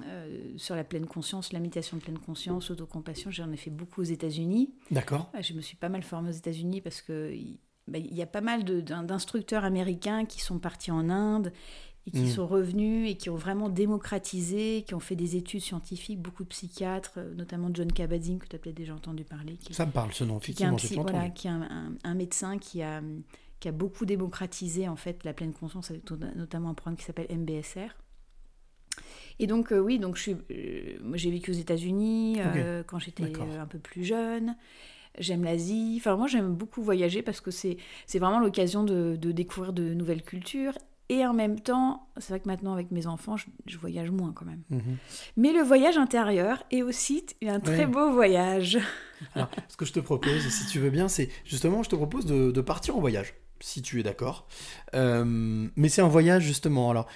euh, 0.07 0.52
sur 0.57 0.75
la 0.76 0.85
pleine 0.85 1.07
conscience, 1.07 1.52
la 1.52 1.61
méditation 1.61 1.97
de 1.97 2.02
pleine 2.02 2.19
conscience, 2.19 2.71
autocompassion. 2.71 3.31
J'en 3.31 3.50
ai 3.52 3.57
fait 3.57 3.71
beaucoup 3.71 4.00
aux 4.00 4.04
États-Unis. 4.04 4.73
D'accord 4.90 5.31
Ouais, 5.35 5.43
Je 5.43 5.52
me 5.54 5.61
suis 5.61 5.76
pas 5.76 5.88
mal 5.88 6.02
formée 6.02 6.31
aux 6.31 6.33
États-Unis 6.33 6.81
parce 6.81 7.00
que 7.02 7.33
il 7.33 7.59
bah, 7.88 7.99
y 7.99 8.23
a 8.23 8.26
pas 8.26 8.40
mal 8.40 8.64
d'instructeurs 8.64 9.64
américains 9.64 10.25
qui 10.25 10.40
sont 10.40 10.59
partis 10.59 10.90
en 10.90 11.11
Inde 11.11 11.52
et 12.07 12.11
qui 12.11 12.21
Mm. 12.25 12.28
sont 12.28 12.47
revenus 12.47 13.11
et 13.11 13.16
qui 13.16 13.31
ont 13.31 13.37
vraiment 13.37 13.71
démocratisé, 13.71 14.85
qui 14.87 14.95
ont 14.95 15.00
fait 15.00 15.16
des 15.16 15.37
études 15.37 15.62
scientifiques, 15.62 16.21
beaucoup 16.21 16.45
de 16.45 16.49
psychiatres, 16.49 17.14
euh, 17.16 17.35
notamment 17.35 17.71
John 17.73 17.90
Kabat-Zinn 17.90 18.38
que 18.38 18.47
tu 18.47 18.57
as 18.57 18.59
peut-être 18.59 18.76
déjà 18.76 18.95
entendu 18.95 19.25
parler, 19.25 19.54
qui, 19.57 19.73
Ça 19.73 19.87
me 19.87 19.90
parle 19.93 20.12
ce 20.12 20.25
nom, 20.25 20.38
qui 20.38 20.50
est 20.50 20.64
un, 20.64 20.75
effectivement, 20.75 20.78
j'ai 20.78 20.95
pas 20.97 21.02
voilà, 21.02 21.19
entendu. 21.21 21.33
qui 21.35 21.47
est 21.47 21.50
un, 21.50 21.62
un- 21.62 21.93
un 22.04 22.14
médecin 22.14 22.59
qui 22.59 22.83
a, 22.83 23.00
qui 23.64 23.68
a 23.68 23.73
beaucoup 23.73 24.04
démocratisé 24.04 24.88
en 24.88 24.97
fait 24.97 25.25
la 25.25 25.33
pleine 25.33 25.54
conscience 25.54 25.90
avec 25.90 26.02
notamment 26.37 26.68
un 26.68 26.75
programme 26.75 26.99
qui 26.99 27.04
s'appelle 27.06 27.35
MBSR. 27.35 27.97
Et 29.38 29.47
donc 29.47 29.73
euh, 29.73 29.78
oui, 29.78 29.99
donc 29.99 30.21
euh, 30.28 30.99
j'ai 31.14 31.30
vécu 31.30 31.50
aux 31.50 31.54
États-Unis 31.54 32.37
euh, 32.40 32.83
quand 32.87 32.99
j'étais 32.99 33.33
un 33.59 33.64
peu 33.66 33.78
plus 33.78 34.04
jeune. 34.04 34.54
J'aime 35.18 35.44
l'Asie. 35.44 35.94
Enfin 35.99 36.14
moi 36.16 36.26
j'aime 36.26 36.52
beaucoup 36.54 36.83
voyager 36.83 37.23
parce 37.23 37.40
que 37.40 37.50
c'est 37.50 37.78
vraiment 38.12 38.38
l'occasion 38.38 38.85
de, 38.85 39.16
de 39.16 39.33
découvrir 39.33 39.73
de 39.73 39.94
nouvelles 39.94 40.23
cultures. 40.23 40.75
Et 41.09 41.26
en 41.26 41.33
même 41.35 41.61
temps, 41.61 42.09
c'est 42.18 42.30
vrai 42.30 42.40
que 42.40 42.49
maintenant 42.49 42.73
avec 42.75 42.90
mes 42.90 43.06
enfants, 43.06 43.37
je, 43.38 43.47
je 43.66 43.76
voyage 43.78 44.11
moins 44.11 44.33
quand 44.33 44.47
même. 44.47 44.62
Mhm. 44.71 44.97
Mais 45.38 45.52
le 45.54 45.61
voyage 45.61 45.97
intérieur 45.99 46.64
est 46.71 46.83
aussi 46.83 47.25
un 47.47 47.61
très 47.61 47.80
Ouais. 47.80 47.87
beau 47.87 48.11
voyage. 48.12 48.78
Alors, 49.35 49.50
ce 49.68 49.76
que 49.76 49.85
je 49.85 49.92
te 49.92 50.00
propose, 50.00 50.40
si 50.49 50.66
tu 50.66 50.78
veux 50.78 50.88
bien, 50.90 51.09
c'est 51.09 51.28
justement, 51.44 51.83
je 51.83 51.90
te 51.90 51.97
propose 51.97 52.25
de, 52.26 52.50
de 52.50 52.61
partir 52.62 52.97
en 52.97 53.00
voyage, 53.00 53.35
si 53.61 53.82
tu 53.82 54.00
es 54.00 54.02
d'accord. 54.02 54.46
Euh, 54.94 55.25
mais 55.76 55.88
c'est 55.88 56.02
un 56.02 56.08
voyage 56.08 56.42
justement, 56.42 56.90
alors 56.90 57.06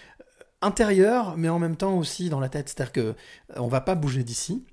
intérieur, 0.61 1.37
mais 1.37 1.49
en 1.49 1.59
même 1.59 1.77
temps 1.77 1.97
aussi 1.97 2.31
dans 2.31 2.41
la 2.41 2.49
tête. 2.49 2.69
C'est-à-dire 2.69 2.93
que 2.93 3.01
euh, 3.01 3.15
on 3.57 3.69
va 3.69 3.81
pas 3.81 3.95
bouger 3.95 4.25
d'ici. 4.25 4.65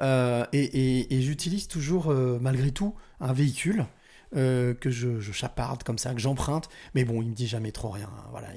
Euh, 0.00 0.44
et 0.52 1.20
j'utilise 1.22 1.68
toujours, 1.68 2.12
malgré 2.40 2.70
tout, 2.70 2.94
un 3.20 3.32
véhicule. 3.32 3.86
que 4.32 4.90
je, 4.90 5.32
chaparde 5.32 5.84
comme 5.84 5.98
ça, 5.98 6.12
que 6.12 6.20
j'emprunte, 6.20 6.68
mais 6.94 7.04
bon, 7.04 7.22
il 7.22 7.30
me 7.30 7.34
dit 7.34 7.46
jamais 7.46 7.70
trop 7.70 7.90
rien. 7.90 8.10
hein, 8.12 8.28
Voilà, 8.30 8.48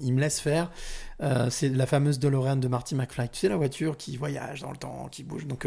il, 0.00 0.12
me 0.14 0.20
laisse 0.20 0.40
faire. 0.40 0.70
C'est 1.50 1.68
la 1.68 1.86
fameuse 1.86 2.18
DeLorean 2.18 2.56
de 2.56 2.68
Marty 2.68 2.94
McFly. 2.94 3.28
Tu 3.28 3.40
sais, 3.40 3.48
la 3.48 3.56
voiture 3.56 3.96
qui 3.96 4.16
voyage 4.16 4.62
dans 4.62 4.70
le 4.70 4.78
temps, 4.78 5.08
qui 5.10 5.22
bouge. 5.22 5.46
Donc, 5.46 5.66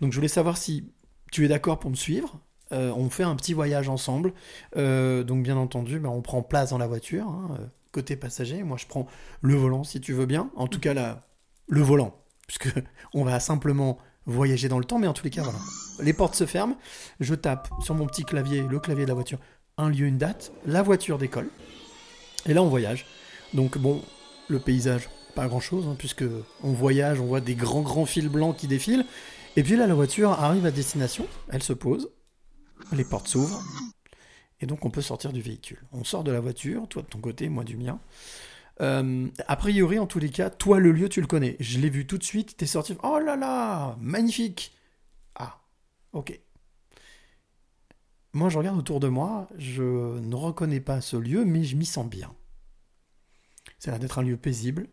donc 0.00 0.12
je 0.12 0.16
voulais 0.16 0.28
savoir 0.28 0.56
si 0.56 0.92
tu 1.30 1.44
es 1.44 1.48
d'accord 1.48 1.78
pour 1.78 1.90
me 1.90 1.96
suivre 1.96 2.40
Euh, 2.72 2.92
On 2.96 3.10
fait 3.10 3.22
un 3.22 3.36
petit 3.36 3.54
voyage 3.54 3.88
ensemble. 3.88 4.32
Euh, 4.76 5.24
donc 5.24 5.42
bien 5.42 5.56
entendu, 5.56 5.98
ben, 5.98 6.08
on 6.08 6.22
prend 6.22 6.42
place 6.42 6.70
dans 6.70 6.78
la 6.78 6.86
voiture, 6.86 7.26
hein, 7.28 7.56
euh, 7.58 7.66
côté 7.92 8.16
passager. 8.16 8.62
Moi, 8.62 8.76
je 8.76 8.86
prends 8.86 9.06
le 9.40 9.54
volant 9.54 9.84
si 9.84 10.00
tu 10.00 10.12
veux 10.12 10.26
bien. 10.26 10.50
En 10.56 10.66
tout 10.66 10.80
cas, 10.80 10.94
la, 10.94 11.26
le 11.68 11.80
volant, 11.80 12.14
puisque 12.46 12.72
on 13.14 13.24
va 13.24 13.40
simplement 13.40 13.98
voyager 14.26 14.68
dans 14.68 14.78
le 14.78 14.84
temps. 14.84 14.98
Mais 14.98 15.06
en 15.06 15.12
tous 15.14 15.24
les 15.24 15.30
cas, 15.30 15.42
voilà. 15.42 15.58
Les 16.00 16.12
portes 16.12 16.34
se 16.34 16.46
ferment. 16.46 16.76
Je 17.20 17.34
tape 17.34 17.68
sur 17.80 17.94
mon 17.94 18.06
petit 18.06 18.24
clavier, 18.24 18.62
le 18.62 18.78
clavier 18.78 19.04
de 19.04 19.08
la 19.08 19.14
voiture, 19.14 19.38
un 19.76 19.88
lieu, 19.88 20.06
une 20.06 20.18
date. 20.18 20.52
La 20.66 20.82
voiture 20.82 21.18
décolle. 21.18 21.48
Et 22.46 22.54
là, 22.54 22.62
on 22.62 22.68
voyage. 22.68 23.06
Donc 23.54 23.78
bon, 23.78 24.02
le 24.48 24.58
paysage, 24.58 25.08
pas 25.34 25.46
grand-chose, 25.48 25.86
hein, 25.88 25.96
puisque 25.98 26.24
on 26.62 26.72
voyage, 26.72 27.20
on 27.20 27.26
voit 27.26 27.40
des 27.40 27.54
grands 27.54 27.82
grands 27.82 28.06
fils 28.06 28.26
blancs 28.26 28.56
qui 28.56 28.66
défilent. 28.66 29.06
Et 29.56 29.62
puis 29.62 29.76
là, 29.76 29.86
la 29.86 29.94
voiture 29.94 30.32
arrive 30.32 30.66
à 30.66 30.70
destination, 30.70 31.26
elle 31.50 31.62
se 31.62 31.72
pose, 31.72 32.10
les 32.92 33.04
portes 33.04 33.28
s'ouvrent, 33.28 33.62
et 34.60 34.66
donc 34.66 34.84
on 34.84 34.90
peut 34.90 35.02
sortir 35.02 35.32
du 35.32 35.40
véhicule. 35.40 35.82
On 35.92 36.04
sort 36.04 36.24
de 36.24 36.32
la 36.32 36.40
voiture, 36.40 36.88
toi 36.88 37.02
de 37.02 37.08
ton 37.08 37.20
côté, 37.20 37.48
moi 37.48 37.64
du 37.64 37.76
mien. 37.76 38.00
Euh, 38.80 39.28
a 39.46 39.56
priori, 39.56 39.98
en 39.98 40.06
tous 40.06 40.18
les 40.18 40.30
cas, 40.30 40.50
toi, 40.50 40.78
le 40.78 40.92
lieu, 40.92 41.08
tu 41.08 41.20
le 41.20 41.26
connais. 41.26 41.56
Je 41.58 41.78
l'ai 41.78 41.90
vu 41.90 42.06
tout 42.06 42.18
de 42.18 42.22
suite, 42.24 42.56
t'es 42.56 42.66
sorti. 42.66 42.96
Oh 43.02 43.18
là 43.18 43.34
là, 43.34 43.96
magnifique 44.00 44.72
Ah, 45.34 45.60
ok. 46.12 46.38
Moi, 48.34 48.50
je 48.50 48.58
regarde 48.58 48.78
autour 48.78 49.00
de 49.00 49.08
moi, 49.08 49.48
je 49.56 50.18
ne 50.18 50.34
reconnais 50.34 50.80
pas 50.80 51.00
ce 51.00 51.16
lieu, 51.16 51.44
mais 51.44 51.64
je 51.64 51.76
m'y 51.76 51.86
sens 51.86 52.06
bien. 52.06 52.32
Ça 53.78 53.90
a 53.90 53.92
l'air 53.92 54.00
d'être 54.00 54.18
un 54.18 54.22
lieu 54.22 54.36
paisible, 54.36 54.88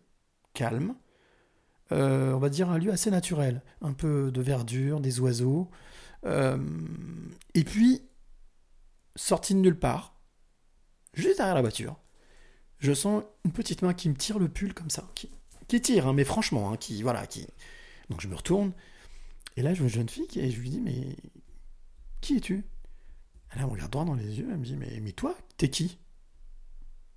calme, 0.54 0.96
euh, 1.92 2.34
on 2.34 2.40
va 2.40 2.50
dire 2.50 2.70
un 2.70 2.78
lieu 2.78 2.92
assez 2.92 3.12
naturel. 3.12 3.62
Un 3.82 3.94
peu 3.94 4.32
de 4.32 4.42
verdure, 4.42 5.00
des 5.00 5.20
oiseaux. 5.20 5.70
Euh, 6.26 6.58
et 7.54 7.64
puis, 7.64 8.02
sorti 9.16 9.54
de 9.54 9.60
nulle 9.60 9.80
part, 9.80 10.20
juste 11.14 11.38
derrière 11.38 11.56
la 11.56 11.62
voiture, 11.62 11.98
je 12.80 12.94
sens 12.94 13.24
une 13.44 13.52
petite 13.52 13.82
main 13.82 13.94
qui 13.94 14.10
me 14.10 14.16
tire 14.16 14.40
le 14.40 14.50
pull 14.50 14.74
comme 14.74 14.90
ça. 14.90 15.10
Qui, 15.16 15.82
tire, 15.82 16.08
hein, 16.08 16.14
mais 16.14 16.24
franchement, 16.24 16.72
hein, 16.72 16.78
qui. 16.78 17.02
Voilà, 17.02 17.26
qui. 17.28 17.48
Donc 18.10 18.22
je 18.22 18.28
me 18.28 18.36
retourne, 18.36 18.74
et 19.58 19.64
là 19.64 19.74
je 19.74 19.80
vois 19.80 19.88
une 19.88 19.96
jeune 19.96 20.10
fille 20.10 20.28
et 20.36 20.52
je 20.52 20.60
lui 20.60 20.70
dis 20.70 20.80
Mais 20.80 21.16
qui 22.22 22.38
es-tu? 22.38 22.64
Elle 23.52 23.62
me 23.62 23.66
regarde 23.66 23.92
droit 23.92 24.06
dans 24.06 24.14
les 24.14 24.40
yeux, 24.40 24.48
elle 24.52 24.58
me 24.58 24.66
dit 24.66 24.76
Mais, 24.76 25.00
mais 25.02 25.12
toi, 25.12 25.36
t'es 25.58 25.70
qui? 25.70 25.98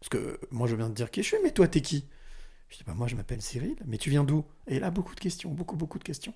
Parce 0.00 0.08
que 0.08 0.40
moi 0.50 0.66
je 0.66 0.76
viens 0.76 0.88
de 0.88 0.94
dire 0.94 1.10
qui 1.10 1.22
je 1.22 1.28
suis, 1.28 1.36
mais 1.42 1.50
toi, 1.50 1.68
t'es 1.68 1.82
qui? 1.82 2.06
Je 2.70 2.78
dis 2.78 2.84
Bah, 2.84 2.94
moi 2.94 3.06
je 3.06 3.16
m'appelle 3.16 3.42
Cyril, 3.42 3.76
mais 3.84 3.98
tu 3.98 4.08
viens 4.08 4.24
d'où? 4.24 4.44
Et 4.66 4.78
là, 4.78 4.90
beaucoup 4.90 5.14
de 5.14 5.20
questions, 5.20 5.50
beaucoup, 5.50 5.76
beaucoup 5.76 5.98
de 5.98 6.04
questions. 6.04 6.34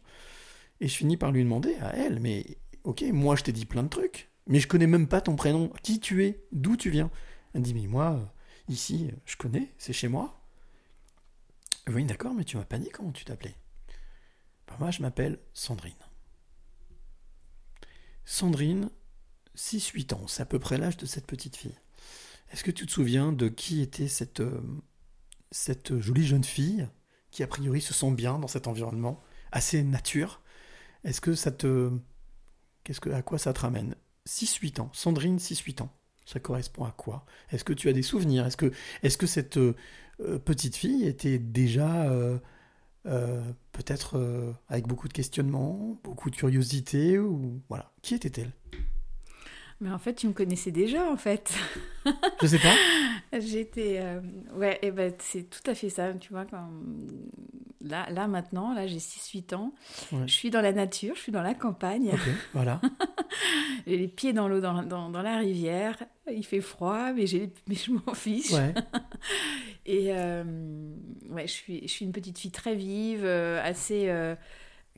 Et 0.81 0.89
je 0.89 0.97
finis 0.97 1.17
par 1.17 1.33
lui 1.33 1.45
demander 1.45 1.75
à 1.77 1.97
elle 1.97 2.21
Mais 2.21 2.59
ok, 2.85 3.03
moi 3.13 3.37
je 3.37 3.45
t'ai 3.45 3.53
dit 3.53 3.67
plein 3.67 3.83
de 3.83 3.89
trucs, 3.89 4.31
mais 4.47 4.61
je 4.61 4.69
connais 4.69 4.87
même 4.87 5.09
pas 5.09 5.21
ton 5.21 5.37
prénom. 5.37 5.73
Qui 5.83 6.01
tu 6.01 6.25
es? 6.25 6.45
D'où 6.53 6.77
tu 6.77 6.91
viens? 6.91 7.11
Elle 7.55 7.63
dit 7.63 7.75
Mais 7.75 7.87
moi, 7.87 8.13
euh, 8.13 8.25
ici, 8.69 9.11
je 9.25 9.37
connais, 9.37 9.73
c'est 9.79 9.93
chez 9.93 10.09
moi. 10.09 10.41
Oui, 11.89 12.05
d'accord, 12.05 12.35
mais 12.35 12.45
tu 12.45 12.57
m'as 12.57 12.65
pas 12.65 12.79
dit 12.79 12.91
comment 12.91 13.13
tu 13.13 13.25
t'appelais. 13.25 13.57
Ben, 14.69 14.77
moi, 14.79 14.91
je 14.91 15.03
m'appelle 15.03 15.39
Sandrine. 15.53 15.95
Sandrine, 18.25 18.91
6-8 19.57 20.15
ans, 20.15 20.27
c'est 20.29 20.43
à 20.43 20.47
peu 20.47 20.59
près 20.59 20.79
l'âge 20.79 20.97
de 20.97 21.07
cette 21.07 21.27
petite 21.27 21.57
fille. 21.57 21.79
Est-ce 22.53 22.65
que 22.65 22.71
tu 22.71 22.87
te 22.87 22.93
souviens 22.93 23.33
de 23.33 23.49
qui 23.49 23.81
était 23.81 24.09
cette, 24.09 24.41
euh, 24.41 24.61
cette 25.51 25.99
jolie 26.01 26.27
jeune 26.27 26.45
fille 26.45 26.89
qui, 27.31 27.43
a 27.43 27.47
priori, 27.47 27.81
se 27.81 27.95
sent 27.95 28.13
bien 28.13 28.39
dans 28.39 28.49
cet 28.49 28.69
environnement 28.69 29.23
assez 29.51 29.83
nature? 29.83 30.41
Est-ce 31.05 31.21
que 31.21 31.35
ça 31.35 31.51
te. 31.51 31.91
Qu'est-ce 32.85 33.01
que, 33.01 33.11
à 33.11 33.23
quoi 33.23 33.39
ça 33.39 33.53
te 33.53 33.61
ramène? 33.61 33.95
6-8 34.27 34.81
ans. 34.81 34.91
Sandrine, 34.93 35.39
6-8 35.39 35.83
ans. 35.83 35.91
Ça 36.25 36.41
correspond 36.41 36.85
à 36.85 36.93
quoi? 36.93 37.25
Est-ce 37.51 37.65
que 37.65 37.73
tu 37.73 37.89
as 37.89 37.93
des 37.93 38.03
souvenirs? 38.03 38.47
Est-ce 38.47 38.57
que, 38.57 38.73
est 39.03 39.17
que 39.17 39.27
cette 39.27 39.57
euh, 39.57 39.75
euh, 40.21 40.39
petite 40.39 40.77
fille 40.77 41.05
était 41.05 41.39
déjà 41.39 42.05
euh, 42.05 42.39
peut-être 43.73 44.55
avec 44.69 44.87
beaucoup 44.87 45.09
de 45.09 45.13
questionnements, 45.13 45.99
beaucoup 46.05 46.31
de 46.31 46.37
curiosité 46.37 47.19
voilà? 47.69 47.93
Qui 48.03 48.15
était-elle? 48.15 48.53
Mais 49.83 49.91
en 49.91 49.99
fait, 49.99 50.15
tu 50.15 50.29
me 50.29 50.33
connaissais 50.33 50.71
déjà, 50.71 51.11
en 51.11 51.17
fait. 51.17 51.53
Je 52.41 52.47
sais 52.47 52.59
pas. 52.61 52.75
J'étais. 53.41 53.99
euh, 54.01 54.21
Ouais, 54.55 54.79
et 54.83 54.93
ben, 54.93 55.13
c'est 55.19 55.51
tout 55.51 55.69
à 55.69 55.75
fait 55.75 55.91
ça, 55.91 56.13
tu 56.15 56.33
vois. 56.33 56.45
Quand... 56.45 56.69
Là, 57.81 58.09
là, 58.11 58.29
maintenant, 58.29 58.73
là, 58.75 58.87
j'ai 58.87 58.99
6-8 58.99 59.55
ans. 59.57 59.75
Ouais. 60.13 60.21
Je 60.27 60.33
suis 60.33 60.51
dans 60.51 60.61
la 60.61 60.73
nature, 60.73 61.17
je 61.17 61.21
suis 61.21 61.33
dans 61.33 61.43
la 61.43 61.55
campagne. 61.55 62.11
Ok, 62.13 62.21
voilà. 62.55 62.81
J'ai 63.89 63.97
les 63.97 64.07
pieds 64.07 64.33
dans 64.33 64.47
l'eau, 64.47 64.61
dans, 64.61 64.85
dans, 64.85 65.11
dans 65.11 65.23
la 65.23 65.39
rivière. 65.39 66.01
Il 66.33 66.45
fait 66.47 66.61
froid, 66.61 67.13
mais, 67.13 67.27
j'ai- 67.27 67.51
mais 67.67 67.75
je 67.75 67.91
m'en 67.91 68.15
fiche. 68.15 68.53
Ouais. 68.53 68.73
Et 69.87 70.13
euh, 70.13 70.45
ouais, 71.31 71.49
je 71.49 71.53
suis, 71.53 71.81
je 71.83 71.89
suis 71.93 72.05
une 72.05 72.13
petite 72.13 72.39
fille 72.39 72.53
très 72.53 72.77
vive, 72.77 73.25
euh, 73.25 73.61
assez 73.65 74.05
euh, 74.09 74.37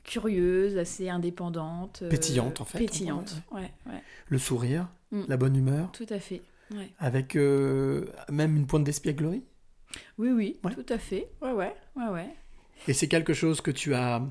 curieuse, 0.05 0.77
assez 0.77 1.09
indépendante. 1.09 1.99
euh, 2.03 2.09
Pétillante, 2.09 2.61
en 2.61 2.65
fait, 2.65 2.77
Pétillante, 2.79 3.35
ouais, 3.51 3.71
ouais. 3.87 4.01
Le 4.29 4.37
sourire, 4.37 4.87
Mm. 5.11 5.23
la 5.27 5.37
bonne 5.37 5.55
humeur, 5.55 5.91
Tout 5.91 6.05
à 6.09 6.19
fait. 6.19 6.41
Ouais. 6.71 6.89
avec 6.99 7.35
euh, 7.35 8.05
même 8.31 8.55
une 8.55 8.65
pointe 8.67 8.83
d'espièglerie. 8.83 9.43
Oui, 10.17 10.29
oui, 10.31 10.59
Ouais. 10.63 10.73
tout 10.73 10.85
à 10.93 10.97
fait. 10.97 11.29
Ouais, 11.41 11.51
ouais, 11.51 11.75
ouais, 11.95 12.07
ouais. 12.09 12.29
Et 12.87 12.93
c'est 12.93 13.07
quelque 13.07 13.33
chose 13.33 13.61
que 13.61 13.71
tu 13.71 13.93
as. 13.93 14.21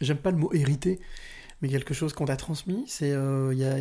J'aime 0.00 0.18
pas 0.18 0.30
le 0.32 0.36
mot 0.36 0.52
hérité, 0.52 0.98
mais 1.60 1.68
quelque 1.68 1.94
chose 1.94 2.12
qu'on 2.12 2.24
t'a 2.24 2.36
transmis. 2.36 2.84
C'est, 2.88 3.12
euh, 3.12 3.54
y 3.54 3.64
a- 3.64 3.78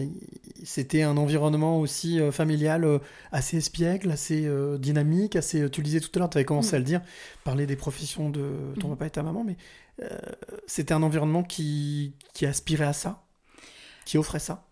c'était 0.64 1.02
un 1.02 1.18
environnement 1.18 1.80
aussi 1.80 2.20
euh, 2.20 2.32
familial 2.32 3.00
assez 3.32 3.58
espiègle, 3.58 4.12
assez 4.12 4.48
dynamique, 4.80 5.36
assez. 5.36 5.68
Tu 5.72 5.82
le 5.82 5.86
disais 5.86 6.00
tout 6.00 6.12
à 6.16 6.20
l'heure, 6.20 6.30
tu 6.30 6.38
avais 6.38 6.46
commencé 6.46 6.74
Mm. 6.74 6.76
à 6.76 6.80
le 6.80 6.86
dire, 6.86 7.02
parler 7.44 7.66
des 7.66 7.76
professions 7.76 8.30
de 8.30 8.74
ton 8.80 8.88
Mhm. 8.90 8.94
papa 8.96 9.08
et 9.08 9.10
ta 9.10 9.24
maman, 9.24 9.44
mais 9.44 9.58
c'était 10.68 10.94
un 10.94 11.04
environnement 11.04 11.44
qui, 11.44 12.16
qui 12.34 12.46
aspirait 12.46 12.86
à 12.86 12.94
ça, 12.94 13.24
qui 14.06 14.18
offrait 14.18 14.40
ça. 14.40 14.68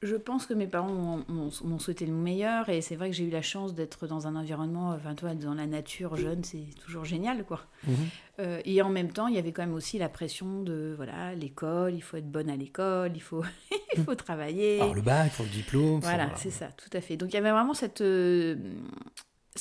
Je, 0.00 0.14
pense 0.14 0.46
que 0.46 0.54
mes 0.54 0.68
parents 0.68 1.18
m'ont- 1.26 1.78
souhaité 1.80 2.06
le 2.06 2.12
meilleur 2.12 2.68
et 2.68 2.80
c'est 2.80 2.94
vrai 2.94 3.10
que 3.10 3.16
j'ai 3.16 3.24
eu 3.24 3.30
la 3.30 3.42
chance 3.42 3.74
d'être 3.74 4.06
dans 4.06 4.28
un 4.28 4.36
environnement, 4.36 4.90
enfin 4.90 5.16
toi, 5.16 5.34
dans 5.34 5.54
la 5.54 5.66
nature 5.66 6.14
jeune, 6.14 6.44
c'est 6.44 6.66
toujours 6.84 7.04
génial 7.04 7.44
quoi. 7.44 7.62
Mhm. 7.84 7.94
Euh, 8.38 8.60
et 8.64 8.80
en 8.82 8.90
même 8.90 9.10
temps, 9.12 9.26
il 9.26 9.34
y 9.34 9.38
avait 9.38 9.50
quand 9.50 9.62
même 9.62 9.74
aussi 9.74 9.98
la 9.98 10.08
pression 10.08 10.62
de 10.62 10.94
voilà 10.96 11.34
l'école, 11.34 11.94
il 11.96 12.00
faut 12.00 12.16
être 12.16 12.30
bonne 12.30 12.48
à 12.48 12.54
l'école, 12.54 13.10
il 13.16 13.20
faut 13.20 13.42
il 13.96 14.04
faut 14.04 14.14
travailler. 14.14 14.80
Alors 14.80 14.94
le 14.94 15.02
bac, 15.02 15.32
faut 15.32 15.42
le 15.42 15.48
diplôme. 15.48 16.00
faut- 16.00 16.06
Voilà, 16.08 16.30
c'est 16.36 16.50
ça, 16.52 16.68
tout 16.68 16.90
à 16.96 17.00
fait. 17.00 17.16
Donc 17.16 17.30
il 17.32 17.34
y 17.34 17.38
avait 17.38 17.50
vraiment 17.50 17.74
cette 17.74 18.02
euh, 18.02 18.54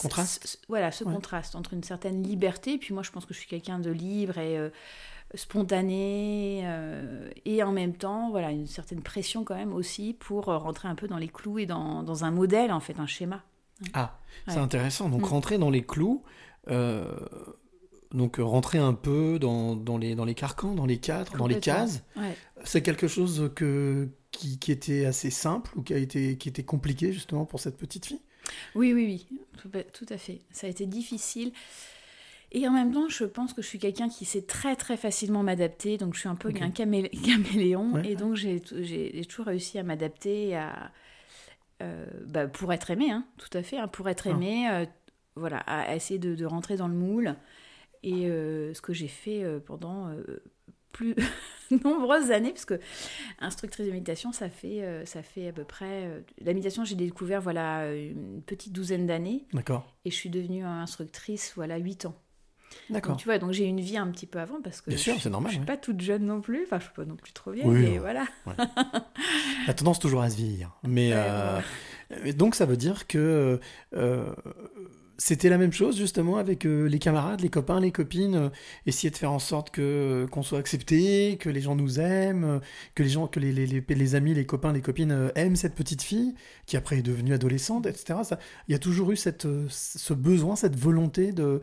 Contraste. 0.02 0.48
ce- 0.48 0.58
voilà, 0.68 0.92
ce 0.92 1.04
Ouais. 1.04 1.14
contraste 1.14 1.56
entre 1.56 1.74
une 1.74 1.84
certaine 1.84 2.24
liberté, 2.24 2.74
et 2.74 2.78
puis 2.78 2.94
moi 2.94 3.04
je 3.04 3.12
pense 3.12 3.26
que 3.26 3.34
je 3.34 3.40
suis 3.40 3.48
quelqu'un 3.48 3.80
de 3.80 3.92
libre 3.92 4.38
et 4.38 4.58
euh, 4.58 4.70
spontané, 5.34 6.62
euh, 6.66 7.30
et 7.46 7.64
en 7.64 7.72
même 7.72 7.94
temps, 7.96 8.30
voilà, 8.30 8.52
une 8.52 8.68
certaine 8.68 9.02
pression 9.02 9.44
quand 9.44 9.56
même 9.56 9.74
aussi 9.74 10.14
pour 10.14 10.50
euh, 10.50 10.58
rentrer 10.58 10.88
un 10.88 10.96
peu 10.96 11.08
dans 11.08 11.18
les 11.18 11.28
clous 11.28 11.60
et 11.60 11.66
dans, 11.66 12.04
dans 12.04 12.24
un 12.26 12.32
modèle, 12.32 12.72
en 12.72 12.80
fait, 12.80 13.00
un 13.00 13.08
schéma. 13.08 13.44
Ah, 13.94 14.18
c'est 14.48 14.58
intéressant. 14.58 15.10
Donc 15.10 15.22
Mm. 15.22 15.26
rentrer 15.26 15.58
dans 15.58 15.70
les 15.70 15.84
clous, 15.86 16.24
euh, 16.70 17.06
donc 18.14 18.38
rentrer 18.40 18.78
un 18.78 18.94
peu 18.94 19.40
dans, 19.40 19.76
dans, 19.76 19.98
les, 19.98 20.16
dans 20.16 20.26
les 20.26 20.36
carcans, 20.36 20.74
dans 20.74 20.86
les 20.86 20.98
cadres, 20.98 21.36
dans 21.38 21.48
les 21.48 21.60
cases. 21.60 22.04
Ouais. 22.16 22.36
C'est 22.64 22.82
quelque 22.82 23.08
chose 23.08 23.52
que, 23.56 24.08
qui, 24.32 24.58
qui 24.60 24.72
était 24.72 25.06
assez 25.06 25.30
simple 25.30 25.72
ou 25.78 25.82
qui, 25.82 25.94
a 25.94 25.98
été, 25.98 26.38
qui 26.38 26.48
était 26.50 26.64
compliqué 26.64 27.12
justement 27.12 27.46
pour 27.46 27.60
cette 27.60 27.78
petite 27.78 28.06
fille? 28.06 28.22
Oui, 28.76 28.94
oui, 28.94 29.26
oui, 29.32 29.40
tout, 29.58 29.70
à- 29.78 29.84
tout 29.84 30.06
à 30.10 30.18
fait. 30.18 30.42
Ça 30.52 30.68
a 30.68 30.70
été 30.70 30.86
difficile. 30.86 31.52
Et 32.52 32.68
en 32.68 32.72
même 32.72 32.94
temps, 32.94 33.10
je 33.10 33.26
pense 33.26 33.54
que 33.54 33.62
je 33.62 33.68
suis 33.68 33.80
quelqu'un 33.80 34.08
qui 34.08 34.24
sait 34.24 34.44
très 34.44 34.76
très 34.76 34.96
facilement 34.98 35.44
m'adapter. 35.44 35.98
Donc 35.98 36.14
je 36.14 36.20
suis 36.22 36.30
un 36.30 36.36
peu 36.36 36.50
Ok. 36.50 36.62
un 36.62 36.70
camé- 36.70 37.10
caméléon. 37.26 37.94
Ouais. 37.94 38.12
Et 38.12 38.16
donc 38.16 38.36
j'ai 38.36 38.62
toujours 38.62 39.48
réussi 39.48 39.78
à 39.78 39.84
m'adapter 39.84 40.56
à, 40.56 40.92
euh, 41.82 42.06
bah, 42.28 42.48
pour 42.48 42.72
être 42.72 42.92
aimé, 42.92 43.12
hein, 43.12 43.26
tout 43.38 43.56
à 43.58 43.62
fait. 43.64 43.78
hein, 43.78 43.88
pour 43.90 44.08
être 44.08 44.28
Ah. 44.28 44.32
aimé, 44.32 44.70
euh, 44.70 44.86
voilà, 45.36 45.58
à, 45.58 45.82
à 45.92 45.96
essayer 45.96 46.20
de, 46.20 46.36
de 46.36 46.46
rentrer 46.46 46.78
dans 46.78 46.88
le 46.88 46.94
moule. 46.96 47.36
Et 48.04 48.28
euh, 48.30 48.74
ce 48.74 48.82
que 48.82 48.94
j'ai 48.94 49.08
fait 49.10 49.44
pendant 49.66 50.10
plus 50.96 51.16
nombreuses 51.84 52.32
années, 52.32 52.52
parce 52.52 52.66
que 52.66 52.80
instructrice 53.40 53.86
de 53.86 53.92
méditation, 53.92 54.32
ça 54.32 54.50
fait, 54.50 54.82
euh, 54.84 55.06
ça 55.06 55.22
fait 55.24 55.50
à 55.50 55.52
peu 55.52 55.64
près. 55.66 56.06
euh, 56.06 56.22
la 56.40 56.54
méditation, 56.54 56.86
j'ai 56.86 56.96
découvert 56.96 57.42
voilà 57.42 57.94
une 57.94 58.42
petite 58.42 58.72
douzaine 58.74 59.06
d'années, 59.06 59.46
D'accord. 59.54 59.86
et 60.06 60.12
je 60.12 60.16
suis 60.16 60.30
devenue 60.30 60.64
instructrice 60.64 61.54
voilà 61.56 61.78
8 61.78 62.06
ans. 62.06 62.16
D'accord. 62.90 63.16
Tu 63.18 63.26
vois, 63.26 63.38
donc 63.38 63.52
j'ai 63.52 63.66
une 63.66 63.80
vie 63.80 63.98
un 63.98 64.08
petit 64.08 64.26
peu 64.26 64.40
avant 64.40 64.60
parce 64.62 64.82
que 64.82 64.90
Bien 64.90 64.98
sûr, 64.98 65.16
c'est 65.22 65.30
normal, 65.30 65.50
Je 65.52 65.56
suis 65.56 65.60
ouais. 65.62 65.66
pas 65.66 65.78
toute 65.78 66.02
jeune 66.02 66.26
non 66.26 66.42
plus, 66.42 66.64
enfin 66.66 66.80
je 66.80 66.86
suis 66.86 66.94
pas 66.94 67.06
non 67.06 67.16
plus 67.16 67.32
trop 67.32 67.52
vieille, 67.52 67.66
Oui, 67.68 67.80
mais 67.82 67.92
ouais. 67.92 67.98
voilà. 68.00 68.26
La 69.68 69.74
tendance 69.74 70.00
toujours 70.00 70.22
à 70.22 70.30
se 70.30 70.36
vieillir. 70.38 70.72
Mais 70.84 71.12
euh, 71.14 71.62
donc 72.36 72.54
ça 72.56 72.66
veut 72.66 72.76
dire 72.78 73.08
que 73.08 73.60
c'était 75.18 75.50
la 75.50 75.58
même 75.58 75.72
chose 75.72 75.98
justement 75.98 76.38
avec 76.38 76.66
euh, 76.66 76.86
les 76.88 77.00
camarades, 77.00 77.42
les 77.42 77.50
copains, 77.50 77.80
les 77.80 77.92
copines, 77.92 78.36
euh, 78.36 78.50
essayer 78.86 79.10
de 79.10 79.16
faire 79.18 79.32
en 79.32 79.40
sorte 79.40 79.70
que 79.72 80.28
qu'on 80.32 80.44
soit 80.44 80.60
accepté, 80.60 81.38
que 81.38 81.50
les 81.50 81.62
gens 81.62 81.76
nous 81.76 82.00
aiment, 82.00 82.44
euh, 82.44 82.60
que 82.96 83.04
les 83.04 83.10
gens, 83.10 83.28
que 83.28 83.40
les, 83.40 83.52
les, 83.52 83.66
les, 83.66 83.82
les 83.88 84.16
amis, 84.16 84.34
les 84.34 84.46
copains, 84.46 84.74
les 84.74 84.82
copines 84.82 85.12
euh, 85.12 85.30
aiment 85.36 85.56
cette 85.56 85.76
petite 85.76 86.02
fille 86.02 86.36
qui 86.66 86.78
après 86.78 86.98
est 87.00 87.02
devenue 87.02 87.34
adolescente, 87.34 87.86
etc. 87.86 88.20
Ça, 88.24 88.40
il 88.68 88.72
y 88.74 88.76
a 88.76 88.80
toujours 88.80 89.12
eu 89.12 89.16
cette, 89.16 89.46
euh, 89.46 89.68
ce 89.70 90.14
besoin, 90.14 90.56
cette 90.56 90.76
volonté 90.76 91.32
de 91.32 91.62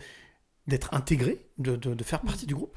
d'être 0.68 0.94
intégré, 0.94 1.46
de, 1.58 1.74
de, 1.76 1.92
de 1.94 2.04
faire 2.04 2.20
partie 2.20 2.46
du 2.46 2.54
groupe? 2.54 2.76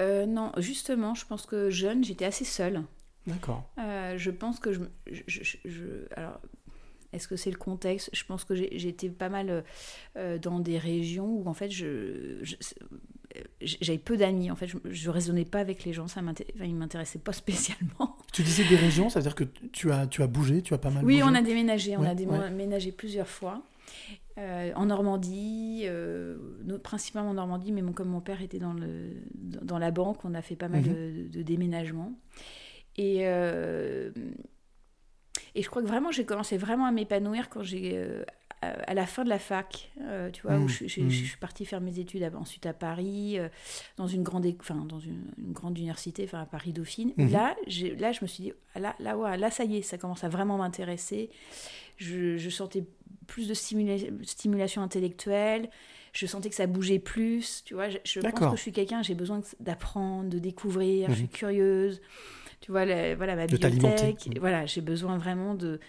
Euh, 0.00 0.24
non, 0.26 0.52
justement, 0.58 1.14
je 1.16 1.26
pense 1.26 1.46
que 1.46 1.68
jeune, 1.70 2.04
j'étais 2.04 2.24
assez 2.24 2.44
seule. 2.44 2.82
D'accord. 3.26 3.68
Euh, 3.78 4.16
je 4.16 4.30
pense 4.30 4.60
que 4.60 4.72
je, 4.72 4.80
je, 5.10 5.22
je- 5.26 5.56
je- 5.64 6.06
alors 6.16 6.40
est-ce 7.12 7.26
que 7.28 7.36
c'est 7.36 7.50
le 7.50 7.56
contexte? 7.56 8.10
Je 8.12 8.24
pense 8.24 8.44
que 8.44 8.54
j'étais 8.54 9.08
pas 9.08 9.28
mal 9.28 9.64
euh, 10.16 10.38
dans 10.38 10.60
des 10.60 10.76
régions 10.78 11.26
où 11.26 11.48
en 11.48 11.54
fait 11.54 11.70
je, 11.70 12.38
je- 12.42 12.56
euh, 13.36 13.40
j'avais 13.60 13.98
peu 13.98 14.16
d'amis 14.16 14.50
en 14.50 14.56
fait 14.56 14.66
je, 14.66 14.76
je 14.84 15.10
raisonnais 15.10 15.44
pas 15.44 15.60
avec 15.60 15.84
les 15.84 15.92
gens 15.92 16.06
ça 16.08 16.22
m'inté- 16.22 16.46
enfin, 16.54 16.64
ils 16.64 16.74
m'intéressaient 16.74 17.18
pas 17.18 17.32
spécialement 17.44 18.16
Tu 18.32 18.42
disais 18.42 18.64
des 18.68 18.76
régions, 18.76 19.08
ça 19.10 19.20
veut 19.20 19.24
dire 19.24 19.34
que 19.34 19.44
tu 19.72 19.90
as, 19.92 20.06
tu 20.06 20.22
as 20.22 20.26
bougé, 20.26 20.62
tu 20.62 20.74
as 20.74 20.78
pas 20.78 20.90
mal 20.90 21.04
oui 21.04 21.20
bougé. 21.20 21.24
on 21.30 21.34
a 21.34 21.42
déménagé 21.42 21.96
on 21.96 22.00
Ouais, 22.00 22.08
a 22.08 22.14
ouais. 22.14 22.48
déménagé 22.50 22.92
plusieurs 22.92 23.28
fois 23.28 23.62
euh, 24.38 24.70
en 24.76 24.86
Normandie 24.86 25.82
euh, 25.84 26.36
no- 26.64 26.78
principalement 26.78 27.30
en 27.30 27.34
Normandie 27.34 27.72
mais 27.72 27.82
mon, 27.82 27.92
comme 27.92 28.08
mon 28.08 28.20
père 28.20 28.40
était 28.42 28.58
dans 28.60 28.72
le 28.74 29.10
dans 29.34 29.64
dans 29.64 29.78
la 29.78 29.90
banque 29.90 30.24
on 30.24 30.34
a 30.34 30.42
fait 30.42 30.56
pas 30.56 30.68
mal 30.68 30.82
Mhm. 30.82 30.88
de, 30.94 31.28
de 31.38 31.42
déménagements 31.42 32.12
et 32.96 33.20
euh, 33.22 34.10
et 35.58 35.62
je 35.62 35.68
crois 35.68 35.82
que 35.82 35.88
vraiment 35.88 36.10
j'ai 36.12 36.24
commencé 36.24 36.56
vraiment 36.56 36.86
à 36.86 36.92
m'épanouir 36.92 37.48
quand 37.50 37.62
j'ai 37.62 37.96
euh, 37.96 38.22
à 38.60 38.92
la 38.94 39.06
fin 39.06 39.22
de 39.22 39.28
la 39.28 39.38
fac, 39.38 39.90
euh, 40.00 40.30
tu 40.32 40.42
vois, 40.42 40.58
Mm, 40.58 40.64
où 40.64 40.68
je, 40.68 40.88
je- 40.88 41.00
mm. 41.02 41.10
je 41.10 41.24
suis 41.26 41.36
partie 41.36 41.64
faire 41.64 41.80
mes 41.80 42.00
études 42.00 42.24
à- 42.24 42.36
ensuite 42.36 42.66
à 42.66 42.72
Paris, 42.72 43.38
euh, 43.38 43.48
dans 43.96 44.08
une 44.08 44.24
grande, 44.24 44.46
enfin 44.58 44.74
dans 44.88 44.98
une, 44.98 45.22
une 45.38 45.52
grande 45.52 45.78
université, 45.78 46.24
enfin 46.24 46.40
à 46.42 46.46
Paris 46.46 46.72
Dauphine. 46.72 47.12
Mhm. 47.16 47.30
Là, 47.30 47.54
là, 47.98 48.10
je 48.12 48.18
me 48.22 48.26
suis 48.26 48.42
dit, 48.44 48.52
ah, 48.74 48.80
là, 48.80 48.96
là, 48.98 49.16
ouais, 49.16 49.36
là, 49.36 49.50
ça 49.52 49.62
y 49.64 49.76
est, 49.76 49.82
ça 49.82 49.96
commence 49.96 50.24
à 50.24 50.28
vraiment 50.28 50.56
m'intéresser. 50.58 51.30
Je, 51.98 52.36
je 52.36 52.50
sentais 52.50 52.84
plus 53.28 53.46
de 53.46 53.54
stimula- 53.54 54.24
stimulation 54.24 54.82
intellectuelle. 54.82 55.70
Je 56.12 56.26
sentais 56.26 56.48
que 56.48 56.54
ça 56.56 56.66
bougeait 56.66 56.98
plus, 56.98 57.62
tu 57.64 57.74
vois. 57.74 57.90
Je, 57.90 57.98
je 58.04 58.18
pense 58.20 58.32
que 58.50 58.56
je 58.56 58.62
suis 58.62 58.72
quelqu'un, 58.72 59.02
j'ai 59.04 59.14
besoin 59.14 59.40
d'apprendre, 59.60 60.30
de 60.30 60.38
découvrir. 60.40 61.10
Je 61.10 61.14
suis 61.14 61.22
Mhm. 61.24 61.28
curieuse. 61.28 62.00
Tu 62.60 62.70
vois, 62.72 62.84
la- 62.84 63.14
voilà 63.14 63.36
ma 63.36 63.46
De 63.46 63.56
bibliothèque. 63.56 64.28
Voilà, 64.40 64.66
j'ai 64.66 64.80
besoin 64.80 65.18
vraiment 65.18 65.54
de 65.54 65.80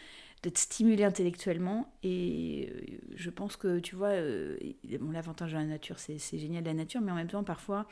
d'être 0.42 0.58
stimulée 0.58 1.04
intellectuellement. 1.04 1.92
Et 2.02 2.70
euh, 2.72 2.98
je 3.16 3.30
pense 3.30 3.58
que 3.58 3.80
tu 3.80 3.96
vois 3.96 4.10
euh, 4.10 4.58
bon, 5.02 5.12
l'avantage 5.12 5.52
de 5.52 5.58
la 5.58 5.66
nature 5.66 6.00
c'est 6.00 6.18
c'est 6.18 6.38
génial 6.40 6.64
la 6.64 6.74
nature 6.74 7.02
mais 7.02 7.12
en 7.12 7.16
même 7.16 7.28
temps 7.28 7.44
parfois 7.44 7.88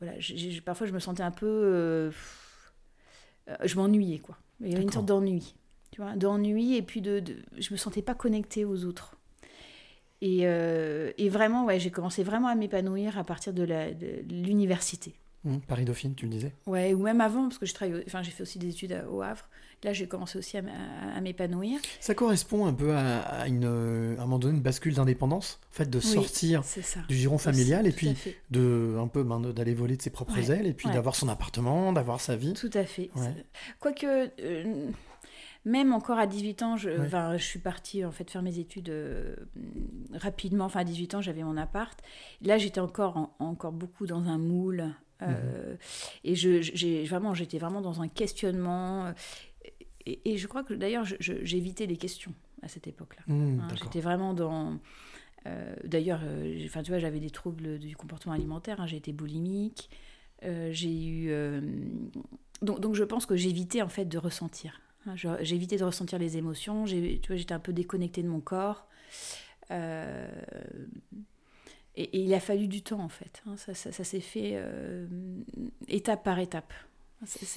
voilà 0.00 0.14
j'ai- 0.18 0.60
parfois 0.60 0.86
je 0.86 0.92
me 0.92 0.98
sentais 0.98 1.22
un 1.22 1.30
peu 1.30 1.46
euh, 1.46 2.10
je 3.64 3.76
m'ennuyais 3.76 4.18
quoi. 4.18 4.36
Il 4.60 4.68
y 4.68 4.74
avait 4.74 4.82
une 4.82 4.90
sorte 4.92 5.06
d'ennui 5.06 5.54
tu 5.90 6.00
vois 6.00 6.14
d'ennui 6.16 6.76
et 6.76 6.82
puis 6.82 7.00
de, 7.00 7.20
de 7.20 7.36
je 7.58 7.72
me 7.72 7.76
sentais 7.76 8.02
pas 8.02 8.14
connectée 8.14 8.64
aux 8.64 8.84
autres. 8.84 9.16
Et, 10.22 10.40
euh, 10.46 11.12
et 11.18 11.28
vraiment 11.28 11.64
ouais 11.66 11.78
j'ai 11.78 11.90
commencé 11.90 12.22
vraiment 12.22 12.48
à 12.48 12.54
m'épanouir 12.54 13.18
à 13.18 13.24
partir 13.24 13.52
de 13.52 13.62
la- 13.62 13.92
de 13.92 14.22
l'université 14.30 15.14
Hum, 15.44 15.60
Paris 15.60 15.84
Dauphine, 15.84 16.14
tu 16.14 16.24
le 16.26 16.32
disais. 16.32 16.52
Ouais, 16.66 16.92
ou 16.94 17.02
même 17.02 17.20
avant, 17.20 17.44
parce 17.44 17.58
que 17.58 17.66
je 17.66 17.74
travaille, 17.74 18.02
enfin, 18.06 18.22
j'ai 18.22 18.32
fait 18.32 18.42
aussi 18.42 18.58
des 18.58 18.68
études 18.70 18.92
à- 18.92 19.08
au 19.08 19.22
Havre. 19.22 19.48
Là, 19.84 19.92
j'ai 19.92 20.08
commencé 20.08 20.38
aussi 20.38 20.56
à, 20.56 20.60
m- 20.60 20.70
à- 20.70 21.16
à 21.16 21.20
m'épanouir. 21.20 21.78
Ça 22.00 22.14
correspond 22.14 22.66
un 22.66 22.72
peu 22.72 22.96
à, 22.96 23.46
une, 23.46 23.64
à 23.64 24.22
un 24.22 24.24
moment 24.24 24.38
donné, 24.40 24.56
une 24.56 24.62
bascule 24.62 24.94
d'indépendance, 24.94 25.60
en 25.70 25.74
fait, 25.74 25.88
de 25.88 25.98
Oui, 25.98 26.04
sortir 26.04 26.62
du 27.08 27.14
giron 27.14 27.36
Aussi, 27.36 27.44
familial 27.44 27.86
et 27.86 27.92
puis 27.92 28.16
de 28.50 28.96
un 28.98 29.06
peu 29.06 29.22
ben, 29.22 29.38
d'aller 29.40 29.74
voler 29.74 29.96
de 29.96 30.02
ses 30.02 30.10
propres 30.10 30.34
Ouais, 30.34 30.50
ailes 30.50 30.66
et 30.66 30.72
puis 30.74 30.88
ouais. 30.88 30.94
d'avoir 30.94 31.14
son 31.14 31.28
appartement, 31.28 31.92
d'avoir 31.92 32.20
sa 32.20 32.34
vie. 32.34 32.54
Tout 32.54 32.70
à 32.74 32.84
fait. 32.84 33.10
Ouais. 33.14 33.46
Quoique, 33.78 34.30
euh, 34.40 34.90
même 35.64 35.92
encore 35.92 36.18
à 36.18 36.26
18 36.26 36.62
ans, 36.62 36.76
je, 36.76 36.88
Ouais. 36.90 37.38
je 37.38 37.44
suis 37.44 37.58
partie 37.60 38.04
en 38.04 38.10
fait 38.10 38.28
faire 38.30 38.42
mes 38.42 38.58
études 38.58 38.88
euh, 38.88 39.36
rapidement. 40.14 40.64
Enfin, 40.64 40.80
à 40.80 40.84
18 40.84 41.14
ans, 41.14 41.20
j'avais 41.20 41.42
mon 41.44 41.56
appart. 41.56 41.96
Là, 42.42 42.58
j'étais 42.58 42.80
encore, 42.80 43.16
en- 43.16 43.36
encore 43.38 43.72
beaucoup 43.72 44.06
dans 44.06 44.24
un 44.24 44.38
moule. 44.38 44.86
Euh. 45.22 45.76
Et 46.24 46.34
je, 46.34 46.60
j'ai 46.62 47.04
vraiment, 47.04 47.34
j'étais 47.34 47.58
vraiment 47.58 47.80
dans 47.80 48.02
un 48.02 48.08
questionnement. 48.08 49.12
Et, 50.06 50.20
et 50.32 50.36
je 50.36 50.46
crois 50.46 50.62
que 50.62 50.74
d'ailleurs, 50.74 51.04
j'évitais 51.20 51.86
les 51.86 51.96
questions 51.96 52.32
à 52.62 52.68
cette 52.68 52.86
époque-là. 52.86 53.22
Hum, 53.32 53.60
Hein. 53.60 53.68
J'étais 53.82 54.00
vraiment 54.00 54.34
dans. 54.34 54.78
euh, 55.46 55.74
D'ailleurs, 55.84 56.20
euh, 56.24 56.54
j'ai- 56.58 56.66
enfin, 56.66 56.82
tu 56.82 56.90
vois, 56.90 56.98
j'avais 57.00 57.20
des 57.20 57.30
troubles 57.30 57.78
du 57.78 57.96
comportement 57.96 58.34
alimentaire. 58.34 58.80
hein, 58.80 58.86
j'ai 58.86 58.96
été 58.98 59.12
boulimique. 59.12 59.90
euh, 60.44 60.68
j'ai 60.72 61.04
eu. 61.06 61.30
euh, 61.30 61.60
donc, 62.62 62.80
donc, 62.80 62.94
je 62.94 63.04
pense 63.04 63.24
que 63.26 63.36
j'évitais 63.36 63.80
en 63.82 63.88
fait 63.88 64.04
de 64.04 64.18
ressentir. 64.18 64.80
hein, 65.06 65.14
je- 65.16 65.28
j'évitais 65.42 65.76
de 65.78 65.84
ressentir 65.84 66.18
les 66.18 66.36
émotions. 66.36 66.84
j'ai- 66.86 67.18
Tu 67.20 67.28
vois, 67.28 67.36
j'étais 67.36 67.54
un 67.54 67.58
peu 67.60 67.72
déconnectée 67.72 68.22
de 68.22 68.28
mon 68.28 68.40
corps. 68.40 68.86
Euh, 69.70 70.28
et, 71.96 72.04
et 72.04 72.20
il 72.20 72.34
a 72.34 72.40
fallu 72.40 72.68
du 72.68 72.82
temps 72.82 73.00
en 73.00 73.08
fait. 73.08 73.42
hein, 73.46 73.56
ça 73.56 73.74
ça- 73.74 73.92
ça 73.92 74.04
s'est 74.04 74.20
fait 74.20 74.52
euh, 74.54 75.06
étape 75.88 76.22
par 76.24 76.38
étape. 76.38 76.72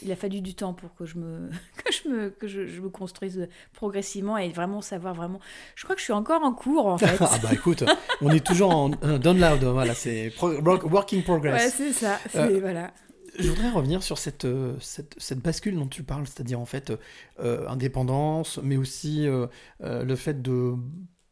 Il 0.04 0.10
a 0.12 0.16
fallu 0.16 0.40
du 0.40 0.56
temps 0.56 0.74
pour 0.74 0.96
que 0.96 1.06
je 1.06 1.18
me 1.18 1.50
que 1.84 1.92
je 1.92 2.08
me 2.08 2.30
que 2.30 2.48
je, 2.48 2.66
je 2.66 2.80
me 2.82 2.90
construise 2.90 3.48
progressivement 3.74 4.38
et 4.38 4.50
vraiment 4.50 4.82
savoir 4.82 5.14
vraiment. 5.14 5.42
Je 5.76 5.84
crois 5.84 5.96
que 5.96 6.00
je 6.00 6.06
suis 6.06 6.14
encore 6.14 6.44
en 6.44 6.54
cours 6.54 6.86
en 6.88 6.98
fait. 6.98 7.18
ah 7.20 7.38
bah 7.44 7.50
écoute, 7.52 7.84
on 8.22 8.30
est 8.32 8.46
toujours 8.46 8.74
en 8.74 8.92
euh, 9.04 9.18
download, 9.18 9.62
voilà, 9.66 9.94
c'est 9.94 10.32
pro- 10.36 10.54
work- 10.62 10.90
working 10.90 11.24
progress. 11.24 11.62
Ouais, 11.62 11.70
c'est 11.72 11.92
ça. 11.94 12.20
Euh, 12.36 12.60
voilà. 12.62 12.94
Je 13.38 13.48
voudrais 13.50 13.70
revenir 13.70 14.02
sur 14.02 14.18
cette, 14.18 14.48
cette, 14.82 15.16
cette 15.18 15.40
bascule 15.40 15.76
dont 15.76 15.88
tu 15.88 16.04
parles, 16.04 16.26
c'est-à-dire 16.26 16.60
en 16.60 16.66
fait 16.66 16.92
euh, 17.40 17.68
indépendance, 17.70 18.60
mais 18.64 18.76
aussi 18.76 19.28
euh, 19.28 19.46
le 19.82 20.16
fait 20.16 20.42
de 20.42 20.74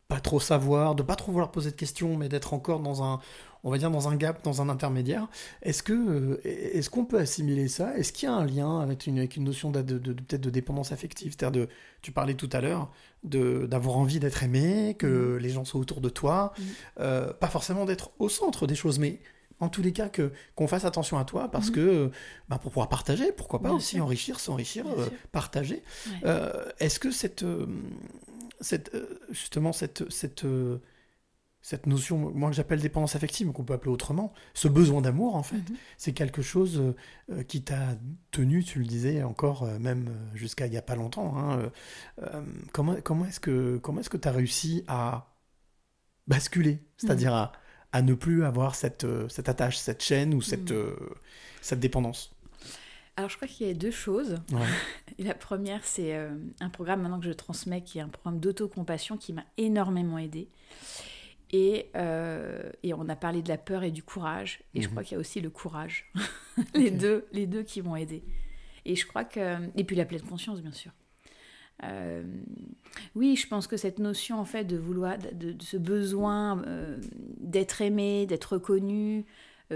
pas 0.07 0.19
trop 0.21 0.39
savoir, 0.39 0.95
de 0.95 1.03
pas 1.03 1.15
trop 1.15 1.31
vouloir 1.31 1.51
poser 1.51 1.71
de 1.71 1.75
questions, 1.75 2.15
mais 2.15 2.29
d'être 2.29 2.53
encore 2.53 2.79
dans 2.79 3.03
un, 3.03 3.19
on 3.65 3.69
va 3.71 3.77
dire 3.77 3.91
dans 3.91 4.07
un 4.07 4.15
gap, 4.15 4.41
dans 4.43 4.61
un 4.61 4.69
intermédiaire. 4.69 5.27
Est-ce 5.63 5.83
que, 5.83 5.91
euh, 5.93 6.41
est-ce 6.45 6.89
qu'on 6.89 7.03
peut 7.03 7.19
assimiler 7.19 7.67
ça? 7.67 7.97
Est-ce 7.97 8.13
qu'il 8.13 8.29
y 8.29 8.31
a 8.31 8.35
un 8.35 8.45
lien 8.45 8.79
avec 8.79 9.05
une, 9.05 9.17
avec 9.17 9.35
une 9.35 9.43
notion 9.43 9.69
de, 9.69 9.81
de- 9.81 9.97
de- 9.97 10.13
peut-être 10.13 10.39
de 10.41 10.49
dépendance 10.49 10.93
affective? 10.93 11.35
C'est-à-dire 11.37 11.63
de, 11.63 11.69
tu 12.01 12.13
parlais 12.13 12.35
tout 12.35 12.49
à 12.53 12.61
l'heure 12.61 12.89
de 13.25 13.65
d'avoir 13.65 13.97
envie 13.97 14.19
d'être 14.21 14.43
aimé, 14.43 14.95
que 14.97 15.37
les 15.41 15.49
gens 15.49 15.65
soient 15.65 15.81
autour 15.81 15.99
de 15.99 16.09
toi, 16.09 16.53
Mhm. 16.57 16.65
Euh, 17.01 17.33
pas 17.33 17.47
forcément 17.47 17.83
d'être 17.83 18.11
au 18.19 18.29
centre 18.29 18.65
des 18.65 18.75
choses, 18.75 18.99
mais 18.99 19.19
en 19.59 19.67
tous 19.69 19.81
les 19.81 19.91
cas 19.91 20.07
que 20.07 20.31
qu'on 20.55 20.67
fasse 20.67 20.85
attention 20.85 21.17
à 21.17 21.25
toi 21.25 21.49
parce 21.51 21.67
Mhm. 21.69 21.73
que 21.75 22.11
bah, 22.47 22.59
pour 22.59 22.71
pouvoir 22.71 22.87
partager, 22.89 23.31
pourquoi 23.33 23.59
pas 23.59 23.69
Bien 23.69 23.77
aussi 23.77 23.95
sûr. 23.95 24.05
enrichir, 24.05 24.39
s'enrichir, 24.39 24.85
euh, 24.87 25.07
partager. 25.33 25.83
Ouais. 26.07 26.13
Euh, 26.25 26.63
Est-ce 26.79 26.99
que 26.99 27.11
cette, 27.11 27.43
euh, 27.43 27.65
cette 28.61 28.93
euh, 28.95 29.19
justement 29.31 29.73
cette 29.73 30.09
cette 30.11 30.45
euh, 30.45 30.79
cette 31.61 31.87
notion, 31.87 32.17
moi 32.33 32.49
que 32.49 32.55
j'appelle 32.55 32.79
dépendance 32.81 33.15
affective, 33.15 33.47
mais 33.47 33.53
qu'on 33.53 33.65
peut 33.65 33.73
appeler 33.73 33.91
autrement, 33.91 34.33
ce 34.53 34.67
besoin 34.69 35.01
d'amour 35.01 35.35
en 35.35 35.43
fait, 35.43 35.57
Mhm. 35.57 35.77
c'est 35.97 36.13
quelque 36.13 36.41
chose 36.41 36.81
euh, 37.31 37.43
qui 37.43 37.63
t'a 37.63 37.97
tenu, 38.31 38.63
tu 38.63 38.79
le 38.79 38.85
disais 38.85 39.23
encore 39.23 39.65
même 39.79 40.09
jusqu'à 40.35 40.67
il 40.67 40.73
y 40.73 40.77
a 40.77 40.81
pas 40.81 40.95
longtemps. 40.95 41.37
hein, 41.37 41.71
comment 42.73 42.95
comment 43.03 43.25
est-ce 43.25 43.39
que 43.39 43.77
comment 43.79 43.99
est-ce 44.01 44.09
que 44.09 44.17
tu 44.17 44.27
as 44.27 44.31
réussi 44.31 44.83
à 44.87 45.27
basculer, 46.27 46.79
c'est-à-dire 46.97 47.33
à, 47.33 47.51
à 47.91 48.01
ne 48.01 48.13
plus 48.13 48.43
avoir 48.43 48.75
cette 48.75 49.05
cette 49.29 49.49
attache, 49.49 49.77
cette 49.77 50.03
chaîne 50.03 50.33
ou 50.33 50.41
cette 50.41 50.71
Mhm. 50.71 50.95
cette 51.61 51.79
dépendance? 51.79 52.35
Alors, 53.17 53.29
je 53.29 53.35
crois 53.35 53.47
qu'il 53.47 53.67
y 53.67 53.69
a 53.69 53.73
deux 53.73 53.91
choses. 53.91 54.37
Ouais. 54.51 54.59
La 55.25 55.33
première, 55.33 55.83
c'est 55.83 56.15
euh, 56.15 56.29
un 56.59 56.69
programme 56.69 57.01
maintenant 57.01 57.19
que 57.19 57.25
je 57.25 57.31
transmets, 57.33 57.81
qui 57.83 57.97
est 57.97 58.01
un 58.01 58.07
programme 58.09 58.39
d'autocompassion 58.39 59.17
qui 59.17 59.33
m'a 59.33 59.43
énormément 59.57 60.17
aidée. 60.19 60.47
Et, 61.51 61.89
euh, 61.95 62.71
et 62.83 62.93
on 62.93 63.09
a 63.09 63.15
parlé 63.15 63.41
de 63.41 63.49
la 63.49 63.57
peur 63.57 63.83
et 63.83 63.91
du 63.91 64.03
courage. 64.03 64.61
Et 64.75 64.81
je 64.81 64.87
Mhm. 64.87 64.91
crois 64.91 65.03
qu'il 65.03 65.13
y 65.13 65.15
a 65.15 65.19
aussi 65.19 65.41
le 65.41 65.49
courage. 65.49 66.11
les, 66.75 66.91
deux, 66.91 67.25
les 67.31 67.47
deux 67.47 67.63
qui 67.63 67.81
m'ont 67.81 67.95
aidée. 67.95 68.23
Et 68.85 68.95
je 68.95 69.05
crois 69.07 69.23
que. 69.25 69.57
Et 69.75 69.83
puis 69.83 69.95
la 69.95 70.05
pleine 70.05 70.21
conscience, 70.21 70.61
bien 70.61 70.71
sûr. 70.71 70.91
Euh, 71.83 72.23
oui, 73.15 73.35
je 73.35 73.47
pense 73.47 73.67
que 73.67 73.77
cette 73.77 73.99
notion 73.99 74.39
en 74.39 74.45
fait 74.45 74.63
de 74.63 74.77
vouloir, 74.77 75.17
de, 75.19 75.51
de 75.51 75.61
ce 75.63 75.77
besoin 75.77 76.63
euh, 76.65 76.97
d'être 77.39 77.81
aimé, 77.81 78.25
d'être 78.25 78.53
reconnu, 78.53 79.25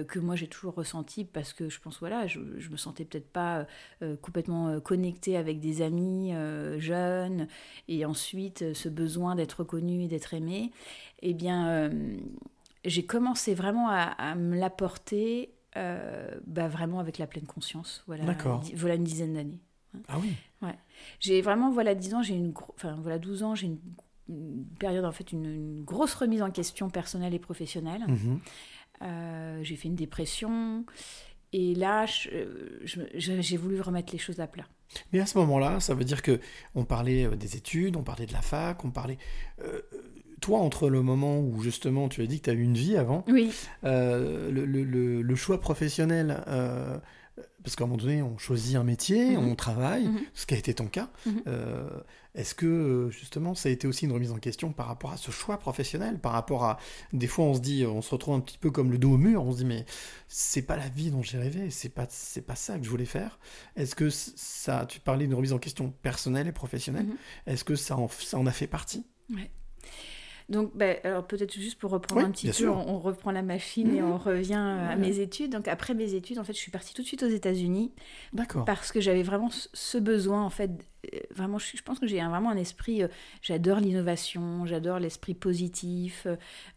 que 0.07 0.19
moi 0.19 0.35
j'ai 0.35 0.47
toujours 0.47 0.73
ressenti 0.73 1.25
parce 1.25 1.53
que 1.53 1.69
je 1.69 1.79
pense 1.79 1.99
voilà, 1.99 2.27
je, 2.27 2.39
je 2.57 2.69
me 2.69 2.77
sentais 2.77 3.05
peut-être 3.05 3.29
pas 3.31 3.67
euh, 4.01 4.15
complètement 4.15 4.69
euh, 4.69 4.79
connectée 4.79 5.37
avec 5.37 5.59
des 5.59 5.81
amis 5.81 6.33
euh, 6.33 6.79
jeunes 6.79 7.47
et 7.87 8.05
ensuite 8.05 8.61
euh, 8.61 8.73
ce 8.73 8.89
besoin 8.89 9.35
d'être 9.35 9.59
reconnu 9.59 10.03
et 10.03 10.07
d'être 10.07 10.33
aimé, 10.33 10.71
eh 11.21 11.33
bien 11.33 11.67
euh, 11.69 12.17
j'ai 12.85 13.05
commencé 13.05 13.53
vraiment 13.53 13.89
à, 13.89 14.01
à 14.01 14.35
me 14.35 14.57
l'apporter 14.57 15.53
euh, 15.77 16.39
bah, 16.47 16.67
vraiment 16.67 16.99
avec 16.99 17.17
la 17.17 17.27
pleine 17.27 17.45
conscience. 17.45 18.03
Voilà, 18.07 18.25
voilà 18.75 18.95
une 18.95 19.03
dizaine 19.03 19.33
d'années. 19.33 19.61
Ah 20.07 20.17
oui. 20.19 20.33
J'ai 21.19 21.41
vraiment, 21.41 21.69
voilà, 21.71 21.95
10 21.95 22.13
ans, 22.15 22.21
j'ai 22.21 22.33
une, 22.35 22.53
enfin, 22.75 22.97
voilà, 23.01 23.19
12 23.19 23.43
ans, 23.43 23.55
j'ai 23.55 23.67
une, 23.67 23.79
une 24.29 24.65
période, 24.79 25.03
en 25.05 25.11
fait, 25.11 25.31
une, 25.31 25.45
une 25.45 25.83
grosse 25.83 26.13
remise 26.13 26.41
en 26.41 26.51
question 26.51 26.89
personnelle 26.89 27.33
et 27.33 27.39
professionnelle. 27.39 28.03
Euh, 28.07 28.35
j'ai 29.63 29.75
fait 29.75 29.87
une 29.87 29.95
dépression. 29.95 30.85
Et 31.53 31.75
là, 31.75 32.05
je- 32.05 32.29
j'ai 32.85 33.57
voulu 33.57 33.81
remettre 33.81 34.13
les 34.13 34.19
choses 34.19 34.39
à 34.39 34.47
plat. 34.47 34.65
Mais 35.11 35.19
à 35.19 35.25
ce 35.25 35.37
moment-là, 35.39 35.79
ça 35.79 35.93
veut 35.93 36.03
dire 36.05 36.21
que 36.21 36.39
on 36.75 36.85
parlait 36.85 37.25
euh, 37.25 37.35
des 37.35 37.55
études, 37.57 37.95
on 37.97 38.03
parlait 38.03 38.25
de 38.25 38.33
la 38.33 38.41
fac, 38.41 38.83
on 38.85 38.91
parlait. 38.91 39.17
euh, 39.63 39.81
toi, 40.41 40.59
entre 40.59 40.89
le 40.89 41.01
moment 41.03 41.39
où 41.39 41.61
justement 41.61 42.09
tu 42.09 42.21
as 42.21 42.25
dit 42.25 42.39
que 42.39 42.45
tu 42.45 42.49
as 42.49 42.53
eu 42.53 42.63
une 42.63 42.73
vie 42.73 42.97
avant, 42.97 43.23
Oui, 43.27 43.51
euh, 43.83 44.49
le, 44.51 44.65
le- 44.65 44.83
le- 44.83 45.21
le 45.21 45.35
choix 45.35 45.59
professionnel, 45.61 46.43
euh, 46.47 46.97
parce 47.63 47.75
qu'à 47.75 47.83
un 47.83 47.87
moment 47.87 48.01
donné, 48.01 48.21
on 48.23 48.37
choisit 48.39 48.75
un 48.75 48.83
métier, 48.83 49.37
Mhm. 49.37 49.49
on 49.51 49.55
travaille, 49.55 50.07
Mhm. 50.07 50.19
ce 50.33 50.45
qui 50.47 50.55
a 50.55 50.57
été 50.57 50.73
ton 50.73 50.87
cas. 50.87 51.09
Mhm. 51.27 51.43
Est-ce 52.33 52.55
que 52.55 52.65
euh, 52.65 53.09
justement 53.09 53.55
ça 53.55 53.67
a 53.67 53.71
été 53.73 53.87
aussi 53.87 54.05
une 54.05 54.13
remise 54.13 54.31
en 54.31 54.37
question 54.37 54.71
par 54.71 54.87
rapport 54.87 55.11
à 55.11 55.17
ce 55.17 55.31
choix 55.31 55.57
professionnel, 55.57 56.17
par 56.19 56.31
rapport 56.31 56.63
à 56.63 56.77
des 57.11 57.27
fois 57.27 57.43
on 57.45 57.53
se 57.53 57.59
dit, 57.59 57.85
on 57.85 58.01
se 58.01 58.09
retrouve 58.11 58.35
un 58.35 58.39
petit 58.39 58.57
peu 58.57 58.71
comme 58.71 58.89
le 58.91 58.97
dos 58.97 59.11
au 59.13 59.17
mur, 59.17 59.43
on 59.43 59.51
se 59.51 59.57
dit 59.57 59.65
mais 59.65 59.85
c'est 60.29 60.61
pas 60.61 60.77
la 60.77 60.87
vie 60.87 61.11
dont 61.11 61.21
j'ai 61.21 61.37
rêvé, 61.37 61.69
c'est 61.69 61.89
pas 61.89 62.07
c'est 62.09 62.45
pas 62.45 62.55
ça 62.55 62.77
que 62.79 62.85
je 62.85 62.89
voulais 62.89 63.03
faire. 63.05 63.37
Est-ce 63.75 63.95
que 63.95 64.09
ça, 64.09 64.85
tu 64.87 65.01
parlais 65.01 65.25
d'une 65.25 65.35
remise 65.35 65.51
en 65.51 65.59
question 65.59 65.91
personnelle 66.01 66.47
et 66.47 66.51
professionnelle, 66.53 67.05
Mhm. 67.07 67.17
est-ce 67.47 67.63
que 67.65 67.75
ça 67.75 67.97
en, 67.97 68.07
ça 68.07 68.37
en 68.37 68.45
a 68.45 68.51
fait 68.51 68.67
partie? 68.67 69.05
Donc, 70.49 70.75
ben, 70.75 70.97
alors 71.05 71.25
peut-être 71.25 71.53
juste 71.53 71.79
pour 71.79 71.91
reprendre 71.91 72.21
Oui, 72.21 72.27
un 72.27 72.31
petit 72.31 72.49
peu, 72.51 72.69
on, 72.69 72.89
on 72.95 72.99
reprend 72.99 73.31
la 73.31 73.41
machine 73.41 73.93
et 73.95 74.01
on 74.03 74.17
revient 74.17 74.55
euh, 74.55 74.89
à 74.89 74.95
Ouais. 74.95 74.97
mes 74.97 75.19
études. 75.19 75.51
Donc, 75.53 75.69
après 75.69 75.93
mes 75.93 76.13
études, 76.13 76.39
en 76.39 76.43
fait, 76.43 76.51
je 76.51 76.57
suis 76.57 76.71
partie 76.71 76.93
tout 76.93 77.01
de 77.03 77.07
suite 77.07 77.23
aux 77.23 77.29
États-Unis 77.29 77.93
D'accord. 78.33 78.65
parce 78.65 78.91
que 78.91 78.99
j'avais 78.99 79.23
vraiment 79.23 79.49
ce 79.51 79.97
besoin, 79.97 80.43
en 80.43 80.49
fait. 80.49 80.71
Euh, 81.13 81.19
Vraiment, 81.35 81.57
je, 81.59 81.81
pense 81.83 81.99
que 81.99 82.07
j'ai 82.07 82.17
vraiment 82.19 82.49
un 82.51 82.57
esprit. 82.57 83.03
euh, 83.03 83.07
j'adore 83.41 83.79
l'innovation, 83.79 84.65
j'adore 84.65 84.99
l'esprit 84.99 85.33
positif 85.33 86.27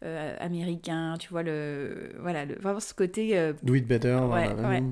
euh, 0.02 0.36
américain. 0.40 1.16
Tu 1.18 1.28
vois, 1.28 1.42
le, 1.42 2.12
voilà, 2.20 2.44
le, 2.44 2.54
vraiment 2.56 2.80
ce 2.80 2.94
côté. 2.94 3.38
euh, 3.38 3.52
Do 3.62 3.74
it 3.74 3.86
better. 3.86 4.14
Ouais, 4.14 4.52
voilà. 4.54 4.68
ouais, 4.68 4.82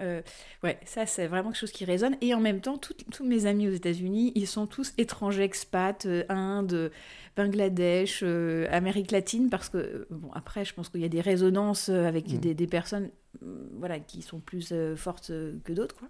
ouais, 0.00 0.24
ouais, 0.64 0.78
ça 0.84 1.06
c'est 1.06 1.26
vraiment 1.26 1.50
quelque 1.50 1.60
chose 1.60 1.72
qui 1.72 1.84
résonne. 1.84 2.16
Et 2.20 2.34
en 2.34 2.40
même 2.40 2.60
temps, 2.60 2.78
tous 2.78 3.24
mes 3.24 3.46
amis 3.46 3.68
aux 3.68 3.72
États-Unis, 3.72 4.32
ils 4.34 4.46
sont 4.46 4.66
tous 4.66 4.92
étrangers, 4.98 5.42
expats, 5.44 6.06
Inde, 6.28 6.90
Bangladesh, 7.36 8.22
Amérique 8.70 9.10
latine, 9.12 9.50
parce 9.50 9.68
que, 9.68 10.06
bon, 10.10 10.30
après, 10.32 10.64
je 10.64 10.74
pense 10.74 10.88
qu'il 10.88 11.00
y 11.00 11.04
a 11.04 11.08
des 11.08 11.20
résonances 11.20 11.88
avec 11.88 12.28
Mm. 12.32 12.38
des, 12.38 12.54
des 12.54 12.66
personnes 12.66 13.10
euh, 13.42 13.68
voilà, 13.78 14.00
qui 14.00 14.22
sont 14.22 14.40
plus 14.40 14.72
fortes 14.96 15.32
que 15.64 15.72
d'autres. 15.72 15.96
Quoi. 15.96 16.08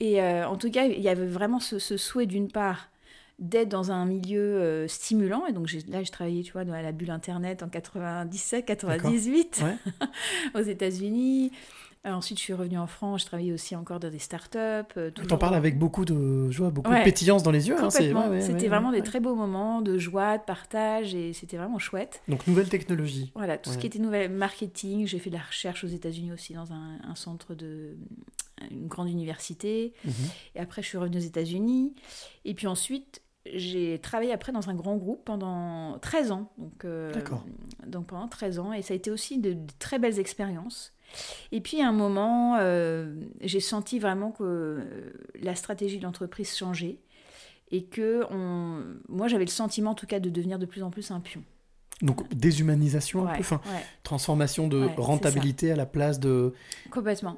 Et 0.00 0.22
euh, 0.22 0.48
en 0.48 0.56
tout 0.56 0.70
cas, 0.70 0.86
il 0.86 1.00
y 1.00 1.08
avait 1.08 1.26
vraiment 1.26 1.60
ce, 1.60 1.78
ce 1.78 1.96
souhait 1.96 2.26
d'une 2.26 2.50
part 2.50 2.88
d'être 3.38 3.68
dans 3.68 3.90
un 3.90 4.04
milieu 4.06 4.40
euh, 4.40 4.88
stimulant. 4.88 5.46
Et 5.46 5.52
donc 5.52 5.70
là, 5.88 6.02
je 6.02 6.10
travaillais, 6.10 6.42
tu 6.42 6.52
vois, 6.52 6.64
dans 6.64 6.72
la 6.74 6.92
bulle 6.92 7.10
Internet 7.10 7.62
en 7.62 7.68
97, 7.68 8.64
98 8.66 9.62
Ouais. 9.64 9.76
aux 10.60 10.62
États-Unis. 10.64 11.52
Euh, 12.06 12.12
ensuite, 12.12 12.38
je 12.38 12.44
suis 12.44 12.52
revenue 12.54 12.78
en 12.78 12.86
France. 12.86 13.20
Je 13.22 13.26
travaillais 13.26 13.52
aussi 13.52 13.76
encore 13.76 14.00
dans 14.00 14.08
des 14.10 14.18
startups. 14.18 14.58
euh, 14.96 15.10
Tu 15.14 15.32
en 15.34 15.36
parles 15.36 15.54
avec 15.54 15.78
beaucoup 15.78 16.06
de 16.06 16.50
joie, 16.50 16.70
beaucoup 16.70 16.90
Ouais. 16.90 17.00
de 17.00 17.04
pétillance 17.04 17.42
dans 17.42 17.50
les 17.50 17.68
yeux. 17.68 17.76
hein, 17.78 17.88
ouais, 17.98 18.28
ouais, 18.28 18.40
c'était 18.40 18.68
vraiment 18.68 18.90
des 18.90 19.02
très 19.02 19.20
beaux 19.20 19.34
moments 19.34 19.82
de 19.82 19.98
joie, 19.98 20.38
de 20.38 20.42
partage, 20.42 21.14
et 21.14 21.34
c'était 21.34 21.58
vraiment 21.58 21.78
chouette. 21.78 22.22
Donc 22.28 22.46
nouvelle 22.46 22.70
technologie. 22.70 23.32
Voilà, 23.34 23.58
tout 23.58 23.68
ce 23.70 23.76
qui 23.76 23.86
était 23.86 23.98
nouvel 23.98 24.30
marketing. 24.32 25.06
J'ai 25.06 25.18
fait 25.18 25.28
de 25.28 25.36
la 25.36 25.42
recherche 25.42 25.84
aux 25.84 25.88
États-Unis 25.88 26.32
aussi 26.32 26.54
dans 26.54 26.72
un, 26.72 26.96
un 27.06 27.14
centre 27.14 27.54
de 27.54 27.96
une 28.70 28.86
grande 28.86 29.08
université. 29.08 29.92
Mhm. 30.04 30.12
Et 30.54 30.60
après, 30.60 30.82
je 30.82 30.88
suis 30.88 30.98
revenue 30.98 31.18
aux 31.18 31.20
États-Unis. 31.20 31.94
Et 32.44 32.54
puis 32.54 32.66
ensuite, 32.66 33.22
j'ai 33.46 33.98
travaillé 33.98 34.32
après 34.32 34.52
dans 34.52 34.68
un 34.68 34.74
grand 34.74 34.96
groupe 34.96 35.24
pendant 35.24 35.98
13 36.00 36.32
ans. 36.32 36.52
Donc, 36.58 36.84
euh, 36.84 37.12
D'accord. 37.12 37.44
donc 37.86 38.06
pendant 38.06 38.28
13 38.28 38.58
ans. 38.58 38.72
Et 38.72 38.82
ça 38.82 38.94
a 38.94 38.96
été 38.96 39.10
aussi 39.10 39.38
de, 39.38 39.54
de 39.54 39.72
très 39.78 39.98
belles 39.98 40.18
expériences. 40.18 40.92
Et 41.50 41.60
puis 41.60 41.80
à 41.80 41.88
un 41.88 41.92
moment, 41.92 42.56
euh, 42.60 43.14
j'ai 43.40 43.60
senti 43.60 43.98
vraiment 43.98 44.30
que 44.30 44.42
euh, 44.42 45.12
la 45.40 45.54
stratégie 45.54 45.98
de 45.98 46.04
l'entreprise 46.04 46.56
changeait. 46.56 46.98
Et 47.72 47.84
que 47.84 48.24
on... 48.30 48.82
moi, 49.08 49.28
j'avais 49.28 49.44
le 49.44 49.50
sentiment 49.50 49.92
en 49.92 49.94
tout 49.94 50.06
cas 50.06 50.18
de 50.18 50.28
devenir 50.28 50.58
de 50.58 50.66
plus 50.66 50.82
en 50.82 50.90
plus 50.90 51.10
un 51.12 51.20
pion. 51.20 51.44
Donc 52.02 52.26
déshumanisation 52.34 53.22
un 53.22 53.26
Ouais, 53.26 53.34
peu, 53.34 53.40
enfin, 53.40 53.60
ouais, 53.66 53.82
transformation 54.02 54.68
de 54.68 54.86
Ouais, 54.86 54.94
rentabilité 54.96 55.70
à 55.70 55.76
la 55.76 55.84
place 55.86 56.18
de 56.18 56.54
complètement. 56.90 57.36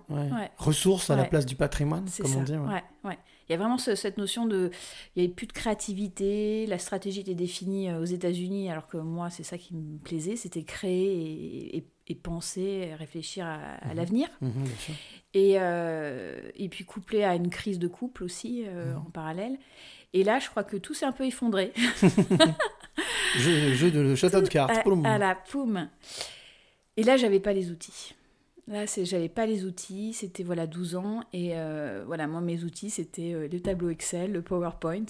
ressources 0.57 1.11
à 1.11 1.16
la 1.16 1.25
place 1.25 1.46
du 1.46 1.57
patrimoine, 1.57 2.05
comme 2.20 2.27
ça. 2.31 2.38
on 2.38 2.42
dit. 2.42 2.53
ouais. 2.53 2.59
ouais, 2.59 2.83
ouais. 3.05 3.18
Il 3.48 3.53
y 3.53 3.55
a 3.57 3.59
vraiment 3.59 3.77
ce- 3.77 3.96
cette 3.96 4.18
notion 4.18 4.46
de. 4.46 4.70
Il 5.16 5.20
n'y 5.20 5.27
avait 5.27 5.35
plus 5.35 5.48
de 5.48 5.53
créativité, 5.53 6.64
la 6.66 6.79
stratégie 6.79 7.20
était 7.20 7.35
définie 7.35 7.90
euh, 7.90 8.01
aux 8.01 8.05
États-Unis, 8.05 8.70
alors 8.70 8.87
que 8.87 8.96
moi, 8.98 9.31
c'est 9.31 9.42
ça 9.42 9.59
qui 9.59 9.75
me 9.75 9.98
plaisait 9.98 10.37
c'était 10.37 10.62
créer 10.62 11.12
et, 11.12 11.77
et- 11.79 11.87
et 12.09 12.14
penser, 12.14 12.90
réfléchir 12.98 13.44
à, 13.46 13.55
à 13.57 13.88
Mhm. 13.90 13.96
l'avenir. 13.96 14.29
Mhm. 14.40 14.53
Et, 15.35 15.55
euh, 15.59 16.40
et 16.57 16.68
puis 16.68 16.85
couplé 16.85 17.25
à 17.25 17.35
une 17.35 17.48
crise 17.51 17.79
de 17.79 17.88
couple 17.88 18.22
aussi 18.25 18.64
euh, 18.66 18.92
Mhm. 18.92 18.98
en 18.98 19.11
parallèle. 19.11 19.59
Et 20.12 20.25
là, 20.25 20.38
je 20.38 20.48
crois 20.51 20.64
que 20.64 20.77
tout 20.77 20.94
s'est 20.94 21.07
un 21.07 21.12
peu 21.12 21.25
effondré. 21.25 21.72
Jeu, 23.38 23.72
jeu 23.72 23.90
de 23.90 24.14
château 24.14 24.42
de 24.42 24.48
cartes. 24.48 24.87
à 25.05 25.18
la 25.18 25.35
poum. 25.35 25.88
Et 26.96 27.03
là, 27.03 27.16
j'avais 27.16 27.40
pas 27.40 27.53
les 27.53 27.70
outils. 27.70 28.14
Là, 28.68 28.85
j'avais 28.87 29.29
pas 29.29 29.46
les 29.46 29.64
outils. 29.64 30.12
C'était 30.12 30.42
voilà 30.42 30.66
12 30.66 30.96
ans 30.96 31.22
et 31.33 31.57
euh, 31.57 32.05
voilà, 32.07 32.27
moi 32.27 32.40
mes 32.40 32.62
outils 32.62 32.90
c'était 32.90 33.33
euh, 33.33 33.48
le 33.48 33.61
tableau 33.61 33.90
Excel, 33.90 34.33
le 34.33 34.42
PowerPoint. 34.42 35.07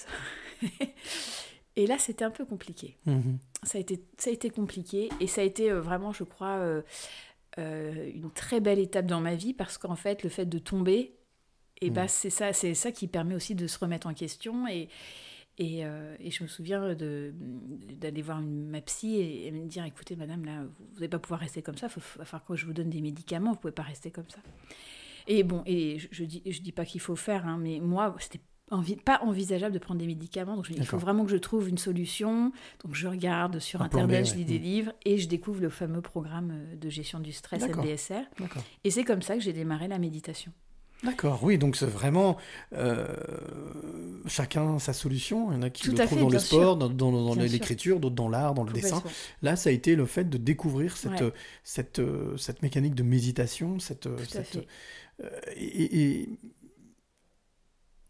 et 1.77 1.87
là, 1.87 1.99
c'était 1.99 2.25
un 2.25 2.31
peu 2.31 2.45
compliqué. 2.45 2.97
Mhm. 3.07 3.39
Ça 3.63 3.79
a 3.79 3.81
été, 3.81 4.03
ça 4.19 4.31
a 4.31 4.33
été 4.33 4.51
compliqué 4.51 5.11
et 5.21 5.27
ça 5.27 5.43
a 5.43 5.45
été 5.45 5.71
euh, 5.71 5.81
vraiment, 5.81 6.13
je 6.13 6.25
crois, 6.25 6.61
une 7.59 8.31
très 8.35 8.61
belle 8.61 8.79
étape 8.79 9.07
dans 9.07 9.21
ma 9.21 9.35
vie 9.35 9.53
parce 9.53 9.79
qu'en 9.79 9.97
fait, 9.97 10.23
le 10.23 10.31
fait 10.31 10.47
de 10.47 10.59
tomber, 10.59 11.13
et 11.83 11.91
Mm. 11.91 11.95
bah, 11.95 12.09
c'est 12.09 12.31
ça, 12.31 12.53
c'est 12.53 12.75
ça 12.75 12.93
qui 12.93 13.09
permet 13.09 13.35
aussi 13.35 13.55
de 13.55 13.67
se 13.67 13.79
remettre 13.79 14.07
en 14.07 14.15
question. 14.15 14.67
Et, 14.69 14.89
et, 15.59 15.85
euh, 15.85 16.17
et 16.21 16.31
je 16.31 16.43
me 16.43 16.49
souviens 16.49 16.95
d'aller 16.95 18.23
voir 18.23 18.41
une, 18.41 18.69
ma 18.69 18.81
psy 18.81 19.17
et, 19.17 19.47
et 19.47 19.51
me 19.51 19.67
dire 19.67 19.85
écoutez, 19.85 20.17
madame, 20.17 20.45
là, 20.45 20.63
vous 20.65 20.95
n'allez 20.95 21.09
pas 21.09 21.19
pouvoir 21.19 21.41
rester 21.41 21.61
comme 21.63 21.77
ça, 21.77 21.89
il 21.95 22.01
va 22.19 22.25
falloir 22.25 22.45
que 22.47 22.57
je 22.57 22.65
vous 22.67 22.73
donne 22.73 22.89
des 22.91 23.01
médicaments, 23.03 23.53
vous 23.53 23.59
pouvez 23.59 23.73
pas 23.73 23.83
rester 23.83 24.11
comme 24.11 24.29
ça. 24.29 24.39
Et 25.29 25.43
bon, 25.45 25.63
et 25.67 25.99
je, 25.99 26.09
je 26.11 26.25
dis, 26.25 26.43
je 26.47 26.61
dis 26.63 26.73
pas 26.73 26.85
qu'il 26.85 27.01
faut 27.01 27.17
faire, 27.17 27.47
hein, 27.47 27.59
mais 27.61 27.79
moi, 27.81 28.17
c'était 28.19 28.41
envi- 28.73 28.97
pas 28.97 29.21
envisageable 29.23 29.73
de 29.75 29.79
prendre 29.79 30.01
des 30.01 30.07
médicaments. 30.07 30.57
Donc 30.57 30.65
je 30.65 30.71
me 30.71 30.75
dis, 30.77 30.81
il 30.81 30.87
faut 30.87 30.97
vraiment 30.99 31.25
que 31.25 31.31
je 31.31 31.37
trouve 31.37 31.69
une 31.69 31.79
solution. 31.79 32.51
Donc 32.85 32.95
je 32.95 33.07
regarde 33.07 33.59
sur 33.61 33.83
Un 33.83 33.85
Internet, 33.85 34.25
je 34.27 34.33
ouais. 34.33 34.39
lis 34.39 34.45
des 34.47 34.59
Mm. 34.59 34.63
livres 34.63 34.93
et 35.05 35.19
je 35.19 35.29
découvre 35.29 35.61
le 35.61 35.69
fameux 35.69 36.01
programme 36.01 36.51
euh, 36.53 36.77
de 36.77 36.89
gestion 36.89 37.21
du 37.21 37.31
stress. 37.33 37.63
LBSR. 37.63 38.23
Et 38.85 38.91
c'est 38.91 39.05
comme 39.05 39.23
ça 39.23 39.35
que 39.37 39.41
j'ai 39.43 39.53
démarré 39.53 39.87
la 39.87 39.99
méditation. 39.99 40.51
D'accord, 41.03 41.43
oui, 41.43 41.59
donc 41.59 41.75
c'est 41.75 41.87
vraiment 41.87 42.37
euh, 42.75 43.09
chacun 44.27 44.79
sa 44.79 44.93
solution. 44.93 45.51
Il 45.51 45.57
y 45.57 45.59
en 45.59 45.63
a 45.63 45.71
qui 45.71 45.83
Tout 45.83 45.91
le 45.93 45.97
trouvent 45.99 46.21
fait, 46.21 46.21
dans 46.21 46.29
le 46.31 46.39
sûr. 46.39 46.59
sport, 46.59 46.77
dans, 46.77 47.35
l'écriture, 47.35 47.99
d'autres 47.99 48.15
dans 48.15 48.29
l'art, 48.29 48.55
dans 48.55 48.63
le 48.63 48.73
dessin. 48.73 49.03
Là, 49.43 49.57
ça 49.57 49.71
a 49.71 49.73
été 49.73 49.97
le 49.97 50.07
fait 50.07 50.25
de 50.31 50.39
découvrir 50.39 50.97
cette, 50.97 51.21
Ouais. 51.21 51.33
cette, 51.65 52.01
cette 52.39 52.63
mécanique 52.63 52.95
de 52.95 53.03
méditation, 53.03 53.81
cette, 53.81 54.07
euh, 54.07 54.17
cette, 54.29 54.57
euh, 54.57 55.29
et, 55.57 56.21
et- 56.23 56.29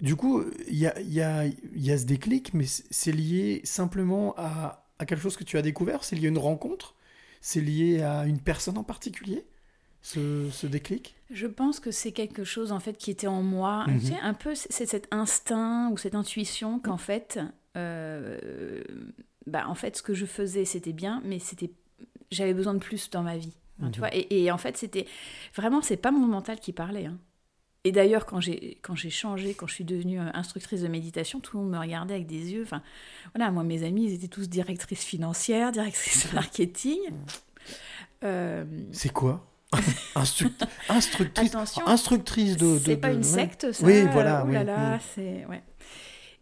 du 0.00 0.16
coup, 0.16 0.42
il 0.68 0.76
y 0.76 0.87
a, 0.87 0.98
il 1.00 1.12
y, 1.12 1.20
a, 1.20 1.46
il 1.46 1.83
y 1.83 1.92
a 1.92 1.98
ce 1.98 2.05
déclic, 2.05 2.55
mais 2.55 2.66
c'est 2.66 2.85
c'est 2.90 3.12
lié 3.12 3.61
simplement 3.64 4.35
à, 4.37 4.90
à 4.98 5.07
quelque 5.07 5.20
chose 5.22 5.37
que 5.37 5.44
tu 5.44 5.57
as 5.59 5.62
découvert? 5.62 6.02
C'est 6.05 6.16
lié 6.16 6.26
à 6.26 6.31
une 6.31 6.38
rencontre? 6.38 6.94
C'est 7.40 7.61
lié 7.61 8.02
à 8.02 8.26
une 8.26 8.40
personne 8.40 8.78
en 8.78 8.85
particulier? 8.85 9.44
Ce, 10.02 10.50
ce 10.50 10.66
déclic? 10.66 11.14
Je 11.30 11.46
pense 11.46 11.80
que 11.80 11.90
c'est 11.90 12.12
quelque 12.12 12.44
chose 12.44 12.72
en 12.72 12.80
fait 12.80 12.98
qui 12.98 13.10
était 13.10 13.26
en 13.26 13.42
moi. 13.42 13.86
Tu 13.88 14.00
sais, 14.08 14.18
un 14.20 14.34
peu, 14.34 14.54
c'est 14.54 14.86
cet 14.86 15.08
instinct 15.10 15.90
ou 15.90 15.96
cette 15.96 16.14
intuition 16.14 16.78
qu'en 16.78 16.98
fait, 16.98 17.38
euh, 17.76 18.82
bah, 19.46 19.64
en 19.68 19.74
fait, 19.74 19.96
ce 19.96 20.02
que 20.02 20.12
je 20.14 20.26
faisais, 20.26 20.64
c'était 20.64 20.92
bien, 20.92 21.22
mais 21.24 21.38
c'était, 21.38 21.70
j'avais 22.30 22.52
besoin 22.54 22.74
de 22.74 22.78
plus 22.80 23.08
dans 23.10 23.22
ma 23.22 23.36
vie. 23.38 23.54
hein, 23.82 23.90
tu 23.90 24.00
Mhm. 24.00 24.06
vois 24.06 24.14
et, 24.14 24.26
et 24.44 24.50
en 24.50 24.58
fait, 24.58 24.76
c'était 24.76 25.06
vraiment, 25.54 25.80
c'est 25.80 25.96
pas 25.96 26.10
mon 26.10 26.26
mental 26.26 26.60
qui 26.60 26.72
parlait. 26.72 27.06
hein. 27.06 27.18
Et 27.84 27.90
d'ailleurs, 27.90 28.26
quand 28.26 28.40
j'ai 28.40 28.78
quand 28.82 28.94
j'ai 28.94 29.10
changé, 29.10 29.54
quand 29.54 29.66
je 29.66 29.74
suis 29.74 29.84
devenue 29.84 30.20
euh, 30.20 30.30
instructrice 30.34 30.82
de 30.82 30.88
méditation, 30.88 31.40
tout 31.40 31.56
le 31.56 31.64
monde 31.64 31.72
me 31.72 31.78
regardait 31.80 32.14
avec 32.14 32.26
des 32.28 32.52
yeux. 32.52 32.62
Enfin, 32.62 32.80
voilà, 33.34 33.50
moi, 33.50 33.64
mes 33.64 33.82
amis, 33.82 34.04
ils 34.04 34.14
étaient 34.14 34.28
tous 34.28 34.48
directrices 34.48 35.02
financières, 35.02 35.72
directrices 35.72 36.32
marketing. 36.34 37.00
Euh, 38.24 38.64
C'est 38.92 39.12
quoi? 39.12 39.44
Instruct- 40.14 40.66
instructrice, 40.88 41.48
Attention, 41.54 41.87
instructrice 41.87 42.56
de. 42.56 42.78
c'est 42.85 42.96
pas 42.96 43.11
de- 43.11 43.14
une 43.16 43.22
secte, 43.22 43.72
ça. 43.72 43.85
Oui, 43.87 44.02
voilà, 44.12 44.44
oui, 44.46 44.52
là 44.52 44.96
mm. 44.96 45.00
c'est 45.14 45.46
ouais. 45.46 45.62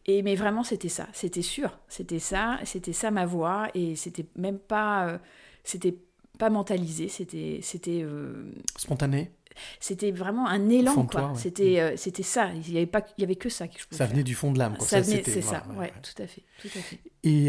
Et 0.07 0.23
mais 0.23 0.35
vraiment, 0.35 0.65
c'était 0.65 0.89
ça. 0.89 1.07
C'était 1.13 1.43
sûr. 1.43 1.79
C'était 1.89 2.19
ça. 2.19 2.59
C'était 2.65 2.93
ça 2.93 3.11
ma 3.11 3.27
voix. 3.27 3.69
Et 3.75 3.95
c'était 3.97 4.27
même 4.37 4.59
pas. 4.59 5.07
euh, 5.09 5.19
c'était 5.63 5.95
pas 6.39 6.51
mentalisé. 6.51 7.09
C'était. 7.09 7.61
C'était. 7.63 8.01
euh, 8.03 8.51
Spontané. 8.77 9.31
c'était 9.79 10.11
vraiment 10.11 10.49
un 10.49 10.69
élan 10.71 11.07
quoi. 11.07 11.29
ouais. 11.33 11.39
C'était. 11.39 11.81
euh, 11.81 11.97
c'était 11.97 12.23
ça. 12.25 12.51
Il 12.55 12.73
y 12.73 12.79
avait 12.79 12.87
pas. 12.87 13.03
Il 13.19 13.21
y 13.21 13.25
avait 13.25 13.37
que 13.37 13.51
ça 13.51 13.69
que 13.69 13.75
je 13.79 13.85
Ça 13.91 13.99
faire. 13.99 14.09
venait 14.09 14.25
du 14.25 14.35
fond 14.35 14.51
de 14.53 14.59
l'âme. 14.59 14.77
quoi. 14.77 14.87
Ça 14.87 15.01
venait. 15.03 15.17
c'était- 15.19 15.31
C'est 15.33 15.41
voilà, 15.43 15.65
ça. 15.69 15.79
ouais. 15.79 15.93
Tout 16.03 16.23
à 16.23 16.27
fait. 16.27 16.43
Tout 16.63 16.69
à 16.77 16.81
fait. 16.81 16.99
Et, 17.23 17.49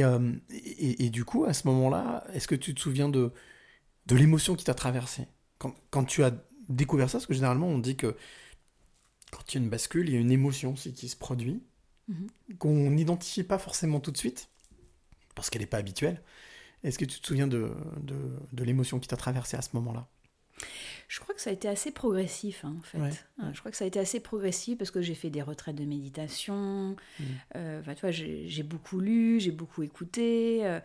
et, 0.51 1.05
et 1.05 1.09
du 1.09 1.23
coup, 1.25 1.45
à 1.45 1.53
ce 1.53 1.65
moment-là, 1.69 2.25
est-ce 2.33 2.47
que 2.47 2.55
tu 2.55 2.75
te 2.75 2.81
souviens 2.81 3.07
de, 3.09 3.31
de 4.07 4.15
l'émotion 4.15 4.55
qui 4.55 4.65
t'a 4.65 4.73
traversé 4.73 5.25
quand, 5.61 5.75
quand 5.91 6.03
tu 6.05 6.23
as 6.23 6.33
découvert 6.69 7.07
ça 7.09 7.19
Parce 7.19 7.27
que 7.27 7.33
généralement, 7.35 7.67
on 7.67 7.77
dit 7.77 7.95
que 7.95 8.15
quand 9.31 9.43
il 9.53 9.57
y 9.57 9.61
a 9.61 9.63
une 9.63 9.69
bascule, 9.69 10.09
il 10.09 10.15
y 10.15 10.17
a 10.17 10.19
une 10.21 10.31
émotion 10.31 10.73
aussi 10.73 10.91
qui 10.93 11.07
se 11.07 11.15
produit, 11.15 11.61
Mhm. 12.07 12.27
qu'on 12.57 12.89
n'identifie 12.89 13.43
pas 13.43 13.59
forcément 13.59 13.99
tout 13.99 14.11
de 14.11 14.17
suite, 14.17 14.49
parce 15.35 15.49
qu'elle 15.49 15.61
n'est 15.61 15.67
pas 15.67 15.77
habituelle. 15.77 16.21
Est-ce 16.83 16.97
que 16.97 17.05
tu 17.05 17.21
te 17.21 17.27
souviens 17.27 17.47
de, 17.47 17.71
de, 18.01 18.15
de 18.51 18.63
l'émotion 18.63 18.99
qui 18.99 19.07
t'a 19.07 19.15
traversé 19.17 19.55
à 19.55 19.61
ce 19.61 19.69
moment-là? 19.73 20.07
Je 21.07 21.19
crois 21.19 21.33
que 21.35 21.41
ça 21.41 21.49
a 21.51 21.53
été 21.53 21.67
assez 21.67 21.91
progressif, 21.91 22.65
hein, 22.65 22.75
en 22.79 22.83
fait. 22.83 22.97
Ouais, 22.99 23.11
Hein. 23.37 23.51
Je 23.53 23.59
crois 23.59 23.71
que 23.71 23.77
ça 23.77 23.83
a 23.85 23.87
été 23.87 23.99
assez 23.99 24.19
progressif 24.19 24.77
parce 24.77 24.91
que 24.91 25.01
j'ai 25.01 25.15
fait 25.15 25.29
des 25.29 25.41
retraites 25.41 25.75
de 25.75 25.85
méditation. 25.85 26.95
Mm. 27.19 27.23
euh, 27.55 27.81
tu 27.95 28.01
vois, 28.01 28.11
j'ai 28.11 28.63
beaucoup 28.63 28.99
lu, 28.99 29.39
j'ai 29.39 29.51
beaucoup 29.51 29.83
écouté. 29.83 30.65
euh, 30.65 30.79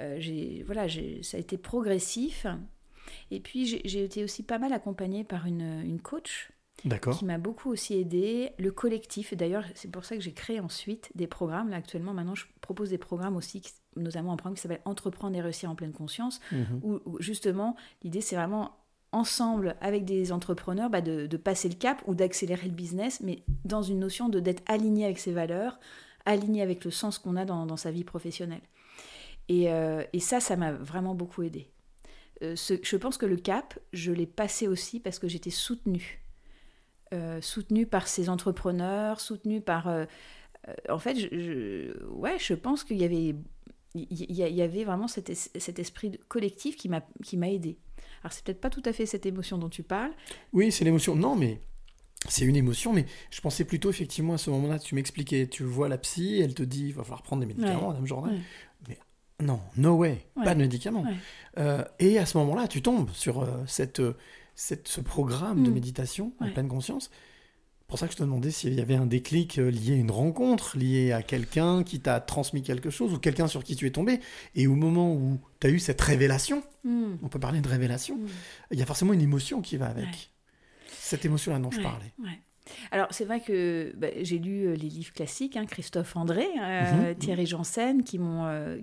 euh, 0.00 0.62
voilà, 0.66 0.86
ça 1.22 1.36
a 1.36 1.40
été 1.40 1.56
progressif. 1.58 2.46
Et 3.30 3.40
puis 3.40 3.66
j'ai 3.84 4.04
été 4.04 4.24
aussi 4.24 4.42
pas 4.42 4.58
mal 4.58 4.72
accompagnée 4.72 5.24
par 5.24 5.46
une, 5.46 5.82
une 5.84 6.00
coach 6.00 6.50
qui 7.12 7.24
m'a 7.24 7.38
beaucoup 7.38 7.70
aussi 7.70 7.94
aidée. 7.94 8.50
Le 8.58 8.70
collectif, 8.70 9.34
d'ailleurs, 9.34 9.64
c'est 9.74 9.90
pour 9.90 10.04
ça 10.04 10.14
que 10.14 10.22
j'ai 10.22 10.32
créé 10.32 10.60
ensuite 10.60 11.10
des 11.14 11.26
programmes. 11.26 11.70
Là, 11.70 11.76
actuellement, 11.78 12.12
maintenant, 12.12 12.34
je 12.34 12.44
propose 12.60 12.90
des 12.90 12.98
programmes 12.98 13.34
aussi, 13.36 13.62
notamment 13.96 14.32
un 14.32 14.36
programme 14.36 14.56
qui 14.56 14.60
s'appelle 14.62 14.82
Entreprendre 14.84 15.36
et 15.36 15.40
réussir 15.40 15.70
en 15.70 15.74
pleine 15.74 15.92
conscience 15.92 16.38
Mhm. 16.52 16.80
où, 16.82 17.00
où 17.06 17.16
justement 17.20 17.76
l'idée 18.02 18.20
c'est 18.20 18.36
vraiment 18.36 18.72
ensemble 19.12 19.76
avec 19.80 20.04
des 20.04 20.32
entrepreneurs 20.32 20.90
bah, 20.90 21.00
de, 21.00 21.26
de 21.26 21.36
passer 21.38 21.68
le 21.70 21.76
cap 21.76 22.02
ou 22.06 22.14
d'accélérer 22.14 22.66
le 22.66 22.74
business, 22.74 23.20
mais 23.22 23.42
dans 23.64 23.82
une 23.82 23.98
notion 23.98 24.28
de 24.28 24.38
d'être 24.40 24.62
aligné 24.66 25.06
avec 25.06 25.18
ses 25.18 25.32
valeurs, 25.32 25.78
aligné 26.26 26.60
avec 26.60 26.84
le 26.84 26.90
sens 26.90 27.18
qu'on 27.18 27.36
a 27.36 27.44
dans, 27.46 27.64
dans 27.66 27.78
sa 27.78 27.90
vie 27.90 28.04
professionnelle. 28.04 28.60
Et, 29.48 29.70
euh, 29.72 30.02
et 30.12 30.20
ça, 30.20 30.40
ça 30.40 30.56
m'a 30.56 30.72
vraiment 30.72 31.14
beaucoup 31.14 31.42
aidé. 31.42 31.70
Euh, 32.42 32.54
ce- 32.56 32.74
je 32.82 32.96
pense 32.96 33.16
que 33.18 33.26
le 33.26 33.36
cap, 33.36 33.78
je 33.92 34.12
l'ai 34.12 34.26
passé 34.26 34.68
aussi 34.68 35.00
parce 35.00 35.18
que 35.18 35.28
j'étais 35.28 35.50
soutenue. 35.50 36.22
Euh, 37.14 37.40
soutenue 37.40 37.86
par 37.86 38.08
ces 38.08 38.28
entrepreneurs, 38.28 39.20
soutenue 39.20 39.60
par... 39.60 39.88
euh, 39.88 40.04
en 40.88 40.98
fait, 40.98 41.14
je, 41.16 41.28
je- 41.30 42.04
ouais, 42.06 42.36
je 42.38 42.54
pense 42.54 42.82
qu'il 42.84 42.96
y 42.98 43.04
avait 43.04 43.34
il 43.98 44.32
y, 44.32 44.60
avait 44.60 44.84
vraiment 44.84 45.08
cet, 45.08 45.30
es- 45.30 45.34
cet 45.58 45.78
esprit 45.78 46.20
collectif 46.28 46.76
qui 46.76 46.88
m'a 46.90 47.00
aidé. 47.50 47.78
Alors 48.22 48.30
c'est 48.32 48.44
peut-être 48.44 48.60
pas 48.60 48.68
tout 48.68 48.82
à 48.84 48.92
fait 48.92 49.06
cette 49.06 49.24
émotion 49.24 49.56
dont 49.56 49.70
tu 49.70 49.82
parles. 49.82 50.12
Oui, 50.52 50.70
c'est 50.70 50.84
l'émotion. 50.84 51.16
Non, 51.16 51.34
mais 51.34 51.60
c'est 52.28 52.44
une 52.44 52.56
émotion, 52.56 52.92
mais 52.92 53.06
je 53.30 53.40
pensais 53.40 53.64
plutôt 53.64 53.88
effectivement 53.88 54.34
à 54.34 54.38
ce 54.38 54.50
moment-là, 54.50 54.78
tu 54.78 54.94
m'expliquais, 54.96 55.46
tu 55.46 55.62
vois 55.62 55.88
la 55.88 55.96
psy, 55.96 56.40
elle 56.42 56.52
te 56.54 56.62
dit, 56.62 56.88
il 56.88 56.92
va 56.92 57.04
falloir 57.04 57.22
prendre 57.22 57.40
des 57.40 57.46
médicaments, 57.46 57.88
Ouais. 57.88 57.94
Madame. 58.00 58.04
Ouais. 58.34 58.38
Non, 59.42 59.60
no 59.76 59.94
way, 59.96 60.26
Ouais. 60.36 60.44
pas 60.44 60.54
de 60.54 60.60
médicaments. 60.60 61.02
Ouais. 61.02 61.14
Euh, 61.58 61.84
et 61.98 62.18
à 62.18 62.24
ce 62.26 62.38
moment-là, 62.38 62.68
tu 62.68 62.80
tombes 62.82 63.10
sur 63.12 63.42
euh, 63.42 63.62
cette, 63.66 64.00
euh, 64.00 64.16
cette, 64.54 64.88
ce 64.88 65.00
programme 65.02 65.62
de 65.62 65.70
Mm. 65.70 65.74
méditation 65.74 66.32
en 66.40 66.46
Ouais. 66.46 66.52
pleine 66.52 66.68
conscience. 66.68 67.10
pour 67.88 68.00
ça 68.00 68.06
que 68.08 68.12
je 68.14 68.18
te 68.18 68.24
demandais 68.24 68.50
s'il 68.50 68.74
y 68.74 68.80
avait 68.80 68.96
un 68.96 69.06
déclic 69.06 69.58
lié 69.58 69.92
à 69.92 69.96
une 69.96 70.10
rencontre, 70.10 70.76
lié 70.76 71.12
à 71.12 71.22
quelqu'un 71.22 71.84
qui 71.84 72.00
t'a 72.00 72.18
transmis 72.18 72.62
quelque 72.62 72.90
chose, 72.90 73.12
ou 73.14 73.18
quelqu'un 73.20 73.46
sur 73.46 73.62
qui 73.62 73.76
tu 73.76 73.86
es 73.86 73.90
tombé. 73.92 74.18
Et 74.56 74.66
au 74.66 74.74
moment 74.74 75.12
où 75.14 75.38
tu 75.60 75.68
as 75.68 75.70
eu 75.70 75.78
cette 75.78 76.00
révélation, 76.00 76.64
Mm. 76.82 77.14
on 77.22 77.28
peut 77.28 77.38
parler 77.38 77.60
de 77.60 77.68
révélation, 77.68 78.16
Mm. 78.16 78.26
il 78.72 78.78
y 78.80 78.82
a 78.82 78.86
forcément 78.86 79.12
une 79.12 79.20
émotion 79.20 79.60
qui 79.62 79.76
va 79.76 79.86
avec. 79.86 80.32
Cette 80.98 81.24
émotion-là 81.24 81.60
dont 81.60 81.70
je 81.70 81.80
parlais. 81.80 82.12
Alors, 82.90 83.06
c'est 83.10 83.24
vrai 83.24 83.40
que 83.40 83.92
bah, 83.96 84.08
j'ai 84.22 84.38
lu 84.38 84.66
euh, 84.66 84.74
les 84.74 84.88
livres 84.88 85.12
classiques, 85.12 85.56
hein, 85.56 85.66
Christophe 85.66 86.16
André, 86.16 86.46
euh, 86.60 87.10
Mhm. 87.10 87.14
Thierry 87.16 87.46
Janssen, 87.46 88.02
qui 88.04 88.18
m'ont 88.18 88.44
euh, 88.46 88.78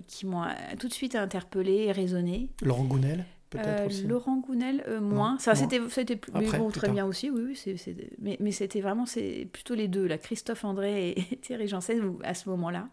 tout 0.78 0.88
de 0.88 0.92
suite 0.92 1.14
interpellé 1.14 1.84
et 1.84 1.92
raisonné. 1.92 2.50
Laurent 2.62 2.84
Gounel, 2.84 3.24
peut-être 3.50 3.86
aussi. 3.86 4.04
Laurent 4.06 4.38
Gounel, 4.38 4.84
moins. 5.00 5.32
Non, 5.32 5.38
Ça, 5.38 5.54
c'était, 5.54 5.80
c'était 5.90 6.16
plus- 6.16 6.32
mais 6.32 6.50
bon, 6.58 6.70
très 6.70 6.88
bien 6.90 7.06
aussi, 7.06 7.30
oui, 7.30 7.56
oui. 7.66 7.96
mais, 8.20 8.36
mais 8.40 8.52
c'était 8.52 8.80
vraiment 8.80 9.06
c'est 9.06 9.48
plutôt 9.52 9.74
les 9.74 9.88
deux, 9.88 10.06
là, 10.06 10.18
Christophe 10.18 10.64
André 10.64 11.10
et 11.10 11.36
Thierry 11.42 11.68
Janssen, 11.68 12.16
à 12.24 12.34
ce 12.34 12.48
moment-là. 12.50 12.88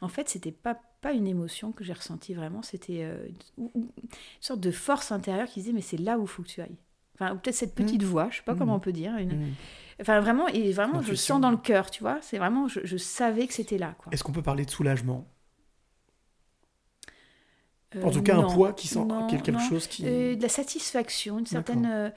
En 0.00 0.08
fait, 0.08 0.28
c'était 0.28 0.52
pas, 0.52 0.80
pas 1.00 1.12
une 1.12 1.26
émotion 1.26 1.72
que 1.72 1.84
j'ai 1.84 1.92
ressentie 1.92 2.34
vraiment, 2.34 2.62
c'était 2.62 3.06
une, 3.58 3.68
une 3.74 3.88
sorte 4.40 4.60
de 4.60 4.70
force 4.70 5.12
intérieure 5.12 5.46
qui 5.46 5.60
disait, 5.60 5.72
mais 5.72 5.82
c'est 5.82 5.98
là 5.98 6.18
où 6.18 6.22
il 6.22 6.28
faut 6.28 6.42
que 6.42 6.48
tu 6.48 6.60
ailles. 6.60 6.78
Enfin, 7.20 7.34
ou 7.34 7.38
peut-être 7.38 7.56
cette 7.56 7.74
petite 7.74 8.02
voix, 8.04 8.28
je 8.30 8.36
sais 8.36 8.42
pas 8.44 8.54
comment 8.54 8.76
on 8.76 8.80
peut 8.80 8.92
dire. 8.92 9.16
Une... 9.16 9.48
Mm. 9.48 9.54
Enfin, 10.00 10.20
vraiment, 10.20 10.46
et 10.48 10.70
vraiment, 10.72 11.02
je 11.02 11.10
le 11.10 11.16
sens 11.16 11.40
dans 11.40 11.50
le 11.50 11.56
cœur, 11.56 11.90
tu 11.90 12.02
vois. 12.02 12.18
C'est 12.22 12.38
vraiment, 12.38 12.68
je, 12.68 12.80
je 12.84 12.96
savais 12.96 13.46
que 13.48 13.54
c'était 13.54 13.78
là. 13.78 13.96
Est-ce 14.12 14.22
qu'on 14.22 14.30
peut 14.32 14.42
parler 14.42 14.64
de 14.64 14.70
soulagement? 14.70 15.26
Euh, 17.96 18.02
En 18.02 18.10
tout 18.10 18.22
cas, 18.22 18.34
non, 18.34 18.48
un 18.48 18.54
poids 18.54 18.72
qui 18.72 18.86
sent 18.86 19.04
non, 19.04 19.26
quelque 19.26 19.50
non. 19.50 19.58
chose 19.58 19.86
qui. 19.86 20.04
Euh, 20.06 20.36
de 20.36 20.42
la 20.42 20.48
satisfaction, 20.48 21.38
une 21.38 21.46
certaine, 21.46 21.86
euh, 21.90 22.10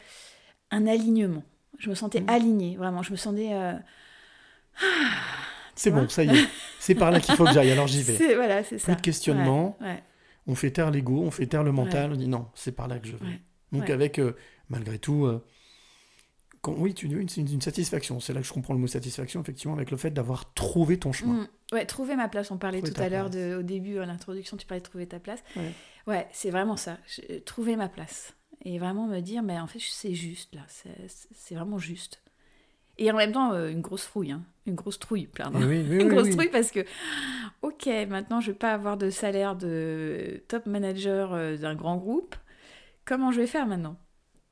un 0.70 0.86
alignement. 0.86 1.44
Je 1.80 1.90
me 1.90 1.96
sentais 1.96 2.24
alignée, 2.28 2.76
vraiment. 2.78 3.02
Je 3.02 3.12
me 3.12 3.16
sentais. 3.18 3.50
euh, 3.54 3.74
C'est 5.76 5.92
bon, 5.92 6.08
ça 6.10 6.24
y 6.24 6.38
est. 6.38 6.48
C'est 6.80 6.94
par 6.96 7.10
là 7.12 7.20
qu'il 7.20 7.36
faut 7.36 7.46
que 7.46 7.54
j'aille, 7.54 7.72
alors 7.72 7.88
j'y 7.88 8.04
vais. 8.04 8.36
voilà, 8.36 8.64
c'est 8.64 8.78
ça. 8.78 8.86
Plus 8.86 8.96
de 8.98 9.02
questionnement. 9.02 9.78
Ouais, 9.82 9.88
ouais. 9.88 10.04
On 10.48 10.56
fait 10.56 10.72
taire 10.72 10.92
l'ego, 10.92 11.22
on 11.24 11.32
fait 11.32 11.46
taire 11.48 11.64
le 11.64 11.72
mental, 11.72 12.12
on 12.14 12.16
dit 12.16 12.28
non, 12.28 12.48
c'est 12.56 12.72
par 12.74 12.88
là 12.88 13.00
que 13.00 13.08
je 13.08 13.16
vais. 13.16 13.42
Donc 13.72 13.90
avec, 13.90 14.20
malgré 14.72 14.98
tout, 14.98 15.26
euh, 15.26 15.44
quand, 16.62 16.74
oui, 16.78 16.94
tu 16.94 17.06
une, 17.08 17.14
une, 17.20 17.28
une 17.38 17.62
satisfaction. 17.62 18.20
C'est 18.20 18.34
là 18.34 18.42
que 18.42 18.48
je 18.48 18.54
comprends 18.54 18.74
le 18.74 18.80
mot 18.80 18.88
satisfaction, 18.88 19.42
effectivement, 19.42 19.76
avec 19.76 19.92
le 19.92 19.98
fait 19.98 20.12
d'avoir 20.12 20.54
trouvé 20.54 20.98
ton 20.98 21.12
chemin. 21.12 21.34
Mm. 21.44 21.48
Ouais, 21.76 21.86
trouver 21.86 22.16
ma 22.16 22.28
place. 22.28 22.52
On 22.52 22.58
parlait 22.58 22.80
Trouver 22.80 22.94
tout 22.94 23.02
à 23.02 23.10
l'heure 23.10 23.28
au 23.60 23.64
début, 23.64 24.00
à 24.00 24.06
l'introduction, 24.06 24.58
tu 24.58 24.66
parlais 24.66 24.82
de 24.82 24.86
trouver 24.86 25.08
ta 25.08 25.20
place. 25.20 25.44
Ouais. 25.56 25.72
Ouais, 26.08 26.28
c'est 26.32 26.50
vraiment 26.50 26.78
ça. 26.78 26.98
Je- 27.08 27.40
trouver 27.40 27.76
ma 27.76 27.88
place. 27.90 28.34
Et 28.64 28.78
vraiment 28.78 29.08
me 29.08 29.20
dire, 29.22 29.42
mais 29.42 29.60
en 29.60 29.68
fait, 29.68 29.80
c'est 29.80 30.14
juste 30.14 30.54
là. 30.54 30.62
C'est- 30.68 31.56
vraiment 31.56 31.80
juste. 31.80 32.22
Et 32.98 33.10
en 33.12 33.16
même 33.16 33.32
temps, 33.32 33.54
euh, 33.54 33.70
une 33.70 33.82
grosse 33.82 34.04
frouille. 34.04 34.32
hein. 34.32 34.44
Une 34.68 34.76
grosse 34.76 35.00
trouille, 35.00 35.26
pardon. 35.28 35.60
Oui, 35.60 35.84
oui, 35.90 35.98
une 36.02 36.10
grosse 36.10 36.26
oui. 36.28 36.32
trouille 36.36 36.50
parce 36.52 36.70
que, 36.70 36.82
ok, 37.64 37.88
maintenant, 38.08 38.40
je 38.42 38.52
vais 38.52 38.58
pas 38.58 38.74
avoir 38.74 38.98
de 38.98 39.10
salaire 39.10 39.56
de 39.56 40.44
top 40.48 40.68
manager 40.68 41.34
euh, 41.34 41.58
d'un 41.58 41.74
grand 41.74 41.98
groupe. 41.98 42.36
Comment 43.06 43.32
je 43.32 43.42
vais 43.42 43.48
faire 43.48 43.66
maintenant? 43.66 43.98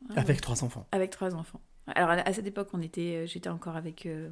Ah, 0.09 0.21
Avec 0.21 0.41
trois 0.41 0.63
enfants. 0.63 0.87
avec 0.91 1.09
trois 1.11 1.35
enfants. 1.35 1.61
Alors 1.95 2.09
à, 2.11 2.33
cette 2.33 2.45
époque, 2.45 2.69
on 2.73 2.81
était, 2.81 3.15
euh, 3.15 3.25
j'étais 3.25 3.49
encore 3.49 3.75
avec 3.75 4.05
euh, 4.05 4.29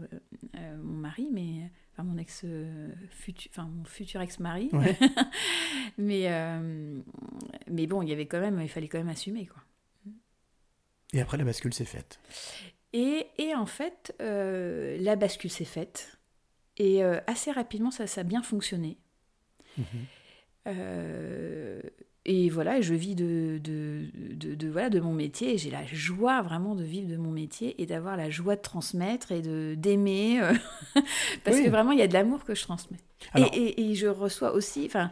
euh, 0.56 0.78
mon 0.78 0.94
mari, 0.94 1.28
mais 1.32 1.72
enfin 1.92 2.04
mon 2.04 2.18
ex 2.18 2.44
euh, 2.46 2.92
futur, 3.10 3.50
enfin 3.52 3.68
mon 3.68 3.84
futur 3.84 4.22
ex-mari. 4.22 4.70
Ouais. 4.74 4.96
mais 5.98 6.30
mais 7.68 7.88
bon, 7.88 8.02
il 8.02 8.10
y 8.10 8.14
avait 8.14 8.28
quand 8.28 8.40
même, 8.40 8.62
il 8.62 8.70
fallait 8.70 8.88
quand 8.88 9.00
même 9.00 9.10
assumer 9.10 9.48
quoi. 9.48 9.62
Et 11.14 11.22
après, 11.22 11.38
la 11.38 11.46
bascule 11.46 11.74
s'est 11.74 11.86
faite. 11.86 12.20
Et, 12.94 13.28
et 13.38 13.56
en 13.56 13.66
fait, 13.66 14.14
la 14.20 15.16
bascule 15.16 15.50
s'est 15.52 15.66
faite 15.66 16.18
et 16.78 17.02
assez 17.02 17.52
rapidement, 17.52 17.92
ça, 17.92 18.08
ça 18.08 18.22
a 18.22 18.24
bien 18.24 18.44
fonctionné. 18.44 18.98
Mhm. 19.78 20.06
Et 22.30 22.50
voilà, 22.50 22.82
je 22.82 22.94
vis 22.94 23.16
de, 23.16 23.58
de, 23.64 24.06
de, 24.14 24.54
de- 24.56 24.68
voilà, 24.68 24.90
de 24.90 25.00
mon 25.00 25.14
métier 25.14 25.54
et 25.54 25.58
j'ai 25.58 25.72
la 25.72 25.86
joie 25.86 26.42
vraiment 26.42 26.76
de 26.76 26.84
vivre 26.84 27.08
de 27.10 27.16
mon 27.16 27.32
métier 27.32 27.82
et 27.82 27.86
d'avoir 27.86 28.18
la 28.18 28.30
joie 28.30 28.58
de 28.58 28.62
transmettre 28.62 29.32
et 29.32 29.42
d'aimer. 29.78 30.42
euh, 30.42 30.54
parce 31.46 31.56
Oui. 31.58 31.64
que 31.64 31.70
vraiment, 31.70 31.94
il 31.94 32.00
y 32.00 32.02
a 32.02 32.08
de 32.08 32.14
l'amour 32.14 32.44
que 32.44 32.54
je 32.54 32.64
transmets. 32.64 32.98
Et- 32.98 33.38
Alors- 33.38 33.50
et, 33.54 33.92
et 33.92 33.96
je 33.96 34.08
reçois 34.08 34.52
aussi. 34.54 34.84
Enfin, 34.86 35.10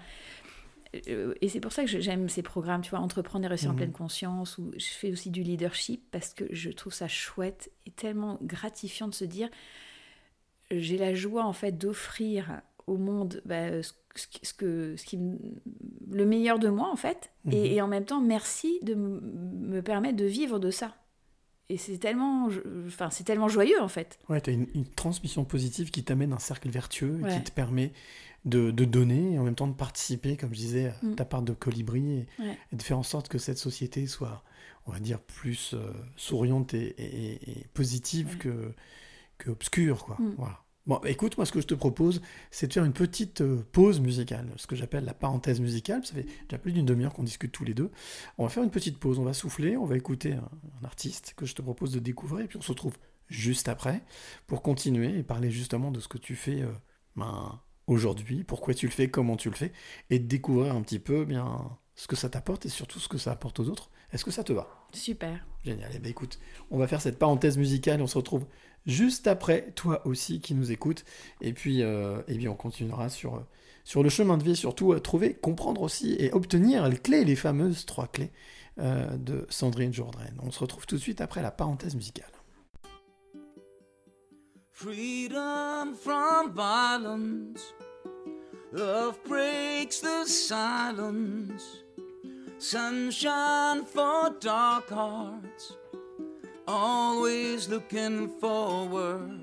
euh, 1.08 1.34
et 1.40 1.48
c'est 1.48 1.62
pour 1.62 1.72
ça 1.72 1.86
que 1.86 1.90
j'aime 2.02 2.28
ces 2.28 2.42
programmes, 2.42 2.82
tu 2.82 2.90
vois, 2.90 3.00
Entreprendre 3.00 3.46
et 3.46 3.48
réussir 3.48 3.70
en 3.70 3.74
Mhm. 3.74 3.78
pleine 3.78 3.92
conscience, 3.94 4.58
où 4.58 4.72
je 4.78 4.86
fais 4.86 5.10
aussi 5.12 5.30
du 5.30 5.42
leadership 5.42 6.04
parce 6.12 6.34
que 6.34 6.44
je 6.52 6.70
trouve 6.70 6.94
ça 6.94 7.08
chouette 7.08 7.72
et 7.86 7.92
tellement 7.92 8.40
gratifiant 8.42 9.08
de 9.08 9.14
se 9.16 9.24
dire 9.26 9.48
j'ai 10.72 10.98
la 10.98 11.14
joie 11.14 11.46
en 11.46 11.54
fait 11.54 11.78
d'offrir 11.78 12.62
au 12.88 12.98
monde 12.98 13.42
bah, 13.46 13.82
ce, 13.84 13.94
ce 14.20 14.54
que 14.54 14.96
ce 14.98 15.06
qui 15.06 15.20
le 16.12 16.26
meilleur 16.26 16.60
de 16.60 16.70
moi 16.70 16.90
en 16.92 16.96
fait 16.96 17.32
Mhm. 17.46 17.54
et, 17.54 17.76
et 17.76 17.82
en 17.82 17.88
même 17.88 18.06
temps 18.06 18.22
merci 18.22 18.80
de 18.82 18.96
me 18.96 19.82
permettre 19.82 20.18
de 20.18 20.26
vivre 20.26 20.58
de 20.60 20.72
ça 20.72 20.96
et 21.70 21.78
c'est 21.78 21.98
tellement 21.98 22.48
enfin 22.88 23.10
c'est 23.10 23.24
tellement 23.24 23.48
joyeux 23.48 23.82
en 23.82 23.88
fait 23.88 24.20
Ouais, 24.30 24.40
tu 24.42 24.50
as 24.50 24.54
une, 24.54 24.68
une 24.76 24.86
transmission 24.86 25.44
positive 25.46 25.92
qui 25.92 26.04
t'amène 26.04 26.34
un 26.34 26.40
cercle 26.40 26.70
vertueux 26.70 27.20
et 27.20 27.24
Ouais. 27.24 27.36
qui 27.38 27.44
te 27.44 27.52
permet 27.52 27.92
de, 28.46 28.70
de 28.72 28.86
donner 28.86 29.34
et 29.34 29.40
en 29.40 29.44
même 29.44 29.56
temps 29.56 29.68
de 29.68 29.74
participer, 29.74 30.38
comme 30.38 30.52
je 30.54 30.60
disais, 30.60 30.90
à 30.90 30.96
Mm. 31.06 31.16
ta 31.16 31.26
part 31.26 31.42
de 31.42 31.52
colibri 31.54 32.12
et, 32.12 32.28
Ouais. 32.40 32.58
et 32.72 32.76
de 32.76 32.82
faire 32.84 33.00
en 33.00 33.04
sorte 33.04 33.28
que 33.28 33.40
cette 33.40 33.58
société 33.58 34.06
soit, 34.06 34.44
on 34.86 34.92
va 34.92 35.00
dire, 35.00 35.20
plus 35.20 35.74
euh, 35.74 35.92
souriante 36.16 36.76
et, 36.76 36.94
et- 37.00 37.50
et 37.62 37.66
positive 37.74 38.28
Ouais. 38.34 38.38
que, 38.38 38.72
que 39.40 39.50
obscure. 39.50 40.06
Quoi. 40.06 40.18
Mm. 40.20 40.36
Voilà. 40.38 40.60
Bon, 40.88 41.00
écoute, 41.06 41.36
moi, 41.38 41.48
ce 41.48 41.52
que 41.52 41.62
je 41.62 41.66
te 41.66 41.74
propose, 41.74 42.22
c'est 42.52 42.68
de 42.68 42.74
faire 42.74 42.86
une 42.86 42.94
petite 42.94 43.42
euh, 43.42 43.66
pause 43.72 44.00
musicale, 44.00 44.48
ce 44.56 44.68
que 44.68 44.76
j'appelle 44.76 45.04
la 45.04 45.16
parenthèse 45.16 45.60
musicale. 45.60 46.06
Ça 46.06 46.14
fait 46.14 46.28
déjà 46.48 46.60
plus 46.60 46.74
d'une 46.74 46.86
demi-heure 46.86 47.14
qu'on 47.14 47.24
discute 47.24 47.52
tous 47.52 47.66
les 47.66 47.74
deux. 47.74 47.90
On 48.38 48.44
va 48.44 48.50
faire 48.50 48.62
une 48.62 48.70
petite 48.70 49.00
pause, 49.00 49.18
on 49.18 49.24
va 49.24 49.34
souffler, 49.34 49.78
on 49.78 49.86
va 49.86 49.98
écouter 49.98 50.34
un, 50.34 50.48
un 50.82 50.86
artiste 50.86 51.34
que 51.36 51.48
je 51.48 51.56
te 51.56 51.64
propose 51.64 51.92
de 51.92 52.00
découvrir, 52.00 52.46
et 52.46 52.48
puis 52.48 52.58
on 52.58 52.62
se 52.62 52.72
retrouve 52.72 52.98
juste 53.30 53.68
après 53.68 54.04
pour 54.46 54.62
continuer 54.62 55.18
et 55.18 55.24
parler 55.24 55.50
justement 55.50 55.90
de 55.90 56.00
ce 56.00 56.08
que 56.08 56.20
tu 56.20 56.36
fais 56.36 56.62
euh, 56.62 56.72
ben, 57.16 57.60
aujourd'hui, 57.88 58.44
pourquoi 58.44 58.76
tu 58.76 58.86
le 58.86 58.92
fais, 58.92 59.10
comment 59.10 59.38
tu 59.38 59.50
le 59.50 59.56
fais, 59.56 59.72
et 60.12 60.20
de 60.20 60.28
découvrir 60.28 60.76
un 60.76 60.82
petit 60.84 61.00
peu 61.00 61.22
eh 61.22 61.26
bien 61.26 61.78
ce 61.96 62.08
que 62.08 62.16
ça 62.16 62.30
t'apporte 62.30 62.66
et 62.66 62.70
surtout 62.70 63.00
ce 63.00 63.08
que 63.08 63.18
ça 63.18 63.32
apporte 63.32 63.60
aux 63.60 63.70
autres. 63.70 63.90
Est-ce 64.12 64.24
que 64.24 64.32
ça 64.32 64.44
te 64.44 64.54
va? 64.54 64.68
Super 64.94 65.46
Génial. 65.64 65.92
Eh 65.96 66.00
ben 66.00 66.10
écoute, 66.10 66.40
on 66.70 66.78
va 66.78 66.88
faire 66.88 67.02
cette 67.02 67.18
parenthèse 67.18 67.58
musicale 67.58 68.00
et 68.00 68.04
on 68.04 68.08
se 68.08 68.18
retrouve 68.18 68.46
juste 68.86 69.28
après, 69.28 69.72
toi 69.76 70.06
aussi 70.06 70.40
qui 70.40 70.54
nous 70.54 70.72
écoutes. 70.72 71.06
Et 71.42 71.54
puis, 71.54 71.84
euh, 71.84 72.22
bien, 72.28 72.52
on 72.52 72.56
continuera 72.56 73.10
sur, 73.10 73.36
euh, 73.36 73.48
sur 73.84 74.04
le 74.04 74.10
chemin 74.10 74.38
de 74.38 74.44
vie, 74.44 74.56
surtout 74.56 74.94
euh, 74.94 75.00
trouver, 75.00 75.34
comprendre 75.34 75.82
aussi 75.82 76.16
et 76.20 76.34
obtenir 76.34 76.88
les 76.90 76.98
clés, 76.98 77.24
les 77.24 77.36
fameuses 77.36 77.86
trois 77.86 78.08
clés 78.08 78.32
euh, 78.80 79.16
de 79.18 79.46
Sandrine 79.50 79.94
Jourdrain. 79.94 80.26
On 80.42 80.52
se 80.52 80.60
retrouve 80.60 80.86
tout 80.86 80.96
de 80.96 81.02
suite 81.02 81.22
après 81.22 81.42
la 81.42 81.52
parenthèse 81.52 81.96
musicale. 81.96 82.32
Freedom 84.72 85.94
from 85.96 86.54
violence. 86.54 87.74
Love 88.74 89.18
breaks 89.26 90.02
the 90.02 90.28
silence. 90.28 91.86
Sunshine 92.60 93.86
for 93.86 94.32
dark 94.42 94.90
hearts. 94.90 95.78
Always 96.68 97.70
looking 97.70 98.28
forward. 98.40 99.40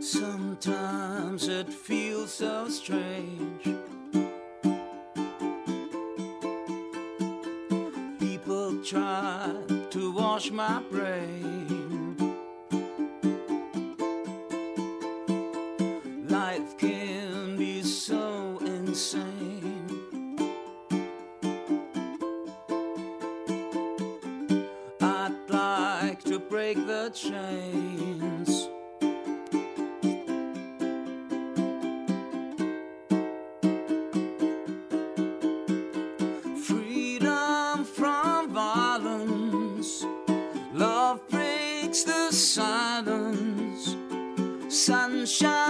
Sometimes 0.00 1.46
it 1.48 1.70
feels 1.70 2.32
so 2.32 2.68
strange. 2.70 3.64
People 8.18 8.82
try 8.82 9.52
to 9.90 10.12
wash 10.12 10.50
my 10.50 10.82
brain. 10.90 11.59
Breaks 41.90 42.04
the 42.04 42.30
silence. 42.30 43.96
Sunshine 44.68 45.69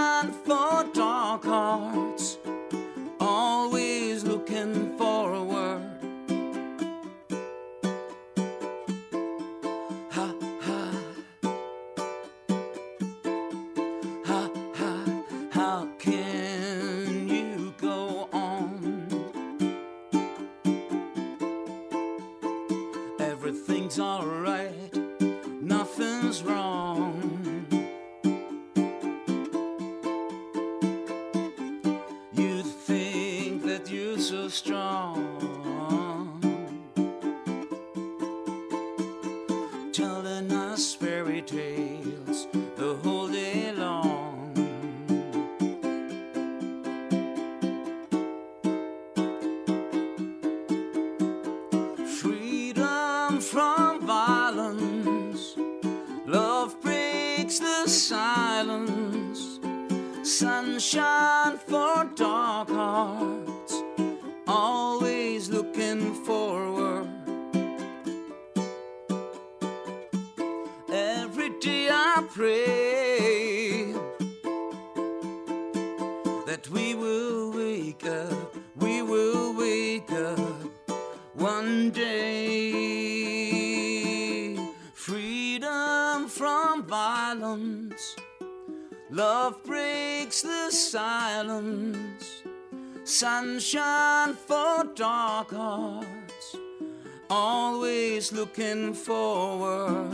Looking 98.32 98.94
forward. 98.94 100.08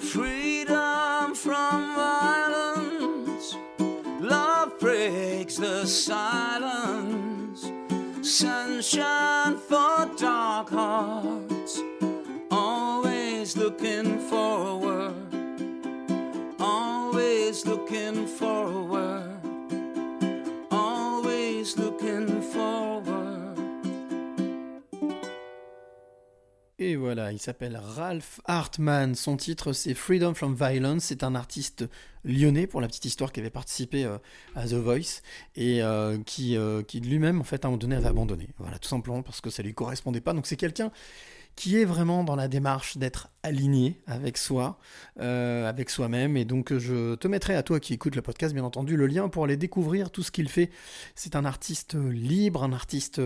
Freedom 0.00 1.34
from 1.34 1.94
violence. 1.94 3.54
Love 4.20 4.78
breaks 4.80 5.56
the 5.56 5.86
silence. 5.86 7.70
Sunshine 8.22 9.56
for 9.56 10.10
dark 10.16 10.70
hearts. 10.70 11.80
Always 12.50 13.56
looking 13.56 14.18
forward. 14.28 15.14
Always 16.58 17.64
looking 17.66 18.26
forward. 18.26 18.75
Et 26.86 26.94
voilà, 26.94 27.32
il 27.32 27.40
s'appelle 27.40 27.76
Ralph 27.82 28.40
Hartman. 28.44 29.16
Son 29.16 29.36
titre, 29.36 29.72
c'est 29.72 29.92
Freedom 29.92 30.34
from 30.34 30.54
Violence. 30.54 31.02
C'est 31.02 31.24
un 31.24 31.34
artiste 31.34 31.84
lyonnais, 32.24 32.68
pour 32.68 32.80
la 32.80 32.86
petite 32.86 33.06
histoire, 33.06 33.32
qui 33.32 33.40
avait 33.40 33.50
participé 33.50 34.04
euh, 34.04 34.18
à 34.54 34.68
The 34.68 34.74
Voice 34.74 35.20
et 35.56 35.82
euh, 35.82 36.16
qui, 36.24 36.56
euh, 36.56 36.84
qui 36.84 37.00
lui-même, 37.00 37.40
en 37.40 37.42
fait, 37.42 37.64
à 37.64 37.66
un 37.66 37.70
moment 37.72 37.78
donné, 37.78 37.96
avait 37.96 38.06
abandonné. 38.06 38.50
Voilà, 38.58 38.78
tout 38.78 38.88
simplement 38.88 39.22
parce 39.22 39.40
que 39.40 39.50
ça 39.50 39.64
lui 39.64 39.74
correspondait 39.74 40.20
pas. 40.20 40.32
Donc 40.32 40.46
c'est 40.46 40.56
quelqu'un 40.56 40.92
qui 41.56 41.76
est 41.76 41.84
vraiment 41.84 42.22
dans 42.22 42.36
la 42.36 42.46
démarche 42.46 42.98
d'être 42.98 43.30
aligné 43.42 43.98
avec 44.06 44.38
soi, 44.38 44.78
avec 45.16 45.90
soi-même. 45.90 46.36
Et 46.36 46.44
donc, 46.44 46.76
je 46.76 47.16
te 47.16 47.26
mettrai 47.26 47.56
à 47.56 47.64
toi 47.64 47.80
qui 47.80 47.94
écoute 47.94 48.14
le 48.14 48.22
podcast, 48.22 48.54
bien 48.54 48.62
entendu, 48.62 48.96
le 48.96 49.08
lien 49.08 49.28
pour 49.28 49.42
aller 49.42 49.56
découvrir 49.56 50.10
tout 50.10 50.22
ce 50.22 50.30
qu'il 50.30 50.50
fait. 50.50 50.70
C'est 51.16 51.34
un 51.34 51.46
artiste 51.46 51.94
libre, 51.94 52.62
un 52.62 52.74
artiste 52.74 53.22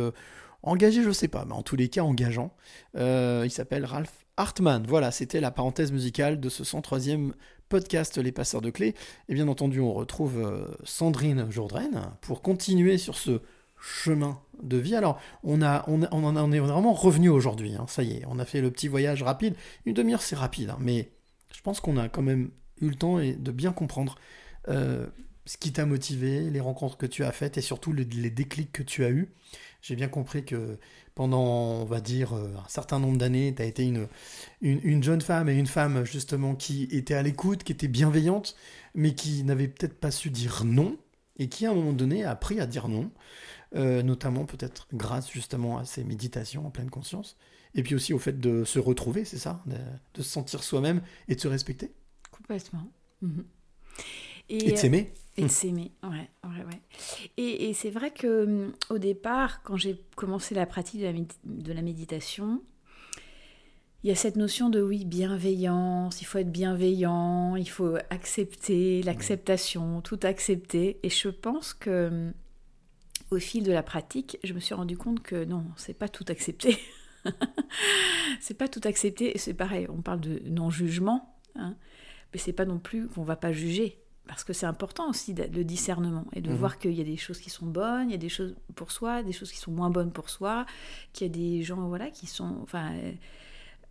engagé, 0.63 1.03
je 1.03 1.11
sais 1.11 1.29
pas, 1.29 1.45
mais 1.47 1.55
en 1.55 1.63
tous 1.63 1.77
les 1.77 1.89
cas 1.89 2.03
engageant. 2.03 2.53
Euh, 2.97 3.43
il 3.45 3.51
s'appelle 3.51 3.85
Ralph 3.85 4.13
Hartman. 4.37 4.85
Voilà, 4.87 5.11
c'était 5.11 5.41
la 5.41 5.51
parenthèse 5.51 5.93
musicale 5.93 6.41
de 6.41 6.49
ce 6.49 6.63
103e 6.65 7.33
podcast 7.69 8.19
Les 8.19 8.33
Passeurs 8.33 8.61
de 8.61 8.71
Clés. 8.71 8.95
Et 9.29 9.35
bien 9.35 9.49
entendu, 9.49 9.81
on 9.81 9.93
retrouve 9.93 10.39
euh, 10.39 10.67
Sandrine 10.85 11.51
Jourdraine 11.51 12.01
pour 12.21 12.43
continuer 12.43 12.99
sur 12.99 13.17
ce 13.17 13.41
chemin 13.81 14.41
de 14.63 14.77
vie. 14.77 14.95
Alors, 14.95 15.19
on, 15.43 15.63
en 15.63 16.53
est 16.53 16.59
vraiment 16.59 16.93
revenu 16.93 17.29
aujourd'hui. 17.29 17.75
hein. 17.75 17.87
Ça 17.89 18.03
y 18.03 18.13
est, 18.19 18.25
on 18.29 18.39
a 18.39 18.45
fait 18.45 18.61
le 18.61 18.71
petit 18.71 18.89
voyage 18.89 19.23
rapide. 19.23 19.55
Une 19.87 19.95
demi-heure, 19.95 20.23
c'est 20.23 20.37
rapide, 20.37 20.71
hein, 20.71 20.79
mais 20.81 21.11
je 21.55 21.61
pense 21.63 21.81
qu'on 21.81 21.97
a 21.97 22.09
quand 22.09 22.23
même 22.23 22.51
eu 22.81 22.89
le 22.89 22.95
temps 22.95 23.19
de 23.19 23.53
bien 23.53 23.73
comprendre 23.73 24.17
euh, 24.69 25.07
ce 25.47 25.57
qui 25.57 25.73
t'a 25.73 25.87
motivé, 25.87 26.51
les 26.51 26.61
rencontres 26.61 26.97
que 26.99 27.07
tu 27.07 27.25
as 27.25 27.33
faites 27.33 27.57
et 27.59 27.61
surtout 27.63 27.93
le- 27.93 28.03
les 28.05 28.31
déclics 28.31 28.73
que 28.73 28.83
tu 28.83 29.05
as 29.05 29.11
eus. 29.11 29.33
J'ai 29.83 29.97
bien 29.97 30.09
compris 30.09 30.45
que 30.45 30.79
pendant, 31.15 31.43
on 31.43 31.85
va 31.85 32.01
dire, 32.01 32.35
euh, 32.35 32.55
un 32.57 32.69
certain 32.69 32.99
nombre 32.99 33.19
d'années, 33.19 33.55
tu 33.55 33.63
as 33.63 33.65
été 33.65 33.85
une, 33.85 34.09
une, 34.61 34.81
une 34.83 35.03
jeune 35.03 35.21
femme 35.21 35.49
et 35.49 35.55
une 35.55 35.67
femme 35.67 36.05
justement 36.05 36.55
qui 36.55 36.85
était 36.91 37.15
à 37.15 37.23
l'écoute, 37.23 37.65
qui 37.65 37.73
était 37.73 37.89
bienveillante, 37.89 38.57
mais 38.95 39.15
qui 39.15 39.43
n'avait 39.45 39.69
peut-être 39.69 39.99
pas 39.99 40.11
su 40.11 40.31
dire 40.31 40.65
non 40.65 40.99
et 41.41 41.49
qui 41.49 41.67
à 41.67 41.71
un 41.71 41.75
moment 41.75 41.95
donné 41.95 42.23
a 42.23 42.31
appris 42.31 42.61
à 42.61 42.67
dire 42.67 42.87
non, 42.87 43.11
euh, 43.75 44.03
notamment 44.03 44.45
peut-être 44.45 44.87
grâce 44.93 45.31
justement 45.31 45.79
à 45.79 45.85
ces 45.85 46.05
méditations 46.05 46.67
en 46.67 46.71
pleine 46.71 46.91
conscience, 46.91 47.37
et 47.75 47.83
puis 47.83 47.95
aussi 47.95 48.13
au 48.13 48.19
fait 48.19 48.39
de 48.39 48.65
se 48.65 48.79
retrouver, 48.79 49.25
c'est 49.25 49.39
ça, 49.39 49.65
de, 49.67 50.23
se 50.23 50.29
sentir 50.29 50.63
soi-même 50.63 51.01
et 51.29 51.35
de 51.35 51.41
se 51.41 51.49
respecter 51.49 51.93
Complètement. 52.31 52.87
Mhm. 53.23 53.45
Et 54.51 54.73
de 54.73 54.77
s'aimer. 54.77 55.13
Et 55.37 55.43
de 55.43 55.49
s'aimer, 55.49 55.93
ouais, 56.03 56.29
ouais, 56.45 56.65
ouais. 56.65 56.81
Et, 57.37 57.71
et 57.71 57.75
c'est 57.75 57.91
vrai 57.91 58.11
que 58.11 58.45
hum, 58.45 58.73
au 58.91 58.99
départ, 58.99 59.63
quand 59.63 59.77
j'ai 59.77 60.01
commencé 60.17 60.55
la 60.55 60.67
pratique 60.67 61.01
de 61.01 61.07
la, 61.07 61.13
médi- 61.13 61.39
de 61.45 61.73
la 61.73 61.83
méditation, 61.83 62.63
il 64.03 64.09
y 64.09 64.13
a 64.13 64.17
cette 64.17 64.37
notion 64.37 64.71
de 64.71 64.81
oui, 64.83 65.05
bienveillance, 65.05 66.23
il 66.23 66.25
faut 66.25 66.39
être 66.39 66.51
bienveillant, 66.51 67.55
il 67.57 67.69
faut 67.69 67.97
accepter, 68.11 69.03
l'acceptation, 69.03 70.01
tout 70.01 70.21
accepter. 70.23 70.99
Et 71.03 71.11
je 71.11 71.29
pense 71.29 71.75
que 71.75 72.09
hum, 72.09 72.33
au 73.31 73.39
fil 73.39 73.63
de 73.63 73.73
la 73.73 73.83
pratique, 73.83 74.39
je 74.43 74.53
me 74.53 74.61
suis 74.61 74.75
rendu 74.75 74.97
compte 74.97 75.23
que 75.23 75.45
non, 75.45 75.65
c'est 75.77 75.95
pas 75.95 76.09
tout 76.09 76.25
accepter. 76.29 76.77
c'est 78.41 78.55
pas 78.55 78.69
tout 78.69 78.81
accepter. 78.85 79.33
C'est 79.37 79.55
pareil, 79.55 79.87
on 79.89 80.03
parle 80.03 80.21
de 80.21 80.43
non-jugement, 80.47 81.37
hein, 81.55 81.77
mais 82.33 82.41
c'est 82.41 82.53
pas 82.53 82.65
non 82.65 82.79
plus 82.79 83.07
qu'on 83.09 83.23
va 83.23 83.37
pas 83.37 83.53
juger. 83.53 83.99
Parce 84.31 84.45
que 84.45 84.53
c'est 84.53 84.67
important 84.67 85.11
aussi 85.11 85.35
le 85.35 85.65
discernement 85.65 86.25
et 86.35 86.41
de 86.41 86.51
Mhm. 86.51 86.57
voir 86.57 86.79
qu'il 86.79 86.93
y 86.93 87.01
a 87.01 87.05
des 87.05 87.17
choses 87.17 87.41
qui 87.41 87.51
sont 87.51 87.67
bonnes, 87.67 88.09
il 88.11 88.13
y 88.13 88.15
a 88.15 88.19
des 88.19 88.29
choses 88.29 88.55
pour 88.77 88.93
soi, 88.93 89.25
des 89.25 89.33
choses 89.33 89.51
qui 89.51 89.59
sont 89.59 89.73
moins 89.73 89.91
bonnes 89.91 90.13
pour 90.13 90.31
soi, 90.31 90.67
qu'il 91.13 91.27
y 91.27 91.31
a 91.31 91.33
des 91.33 91.63
gens 91.65 91.89
voilà 91.89 92.11
qui 92.11 92.29
sont, 92.29 92.59
enfin, 92.63 92.93
euh, 92.95 93.13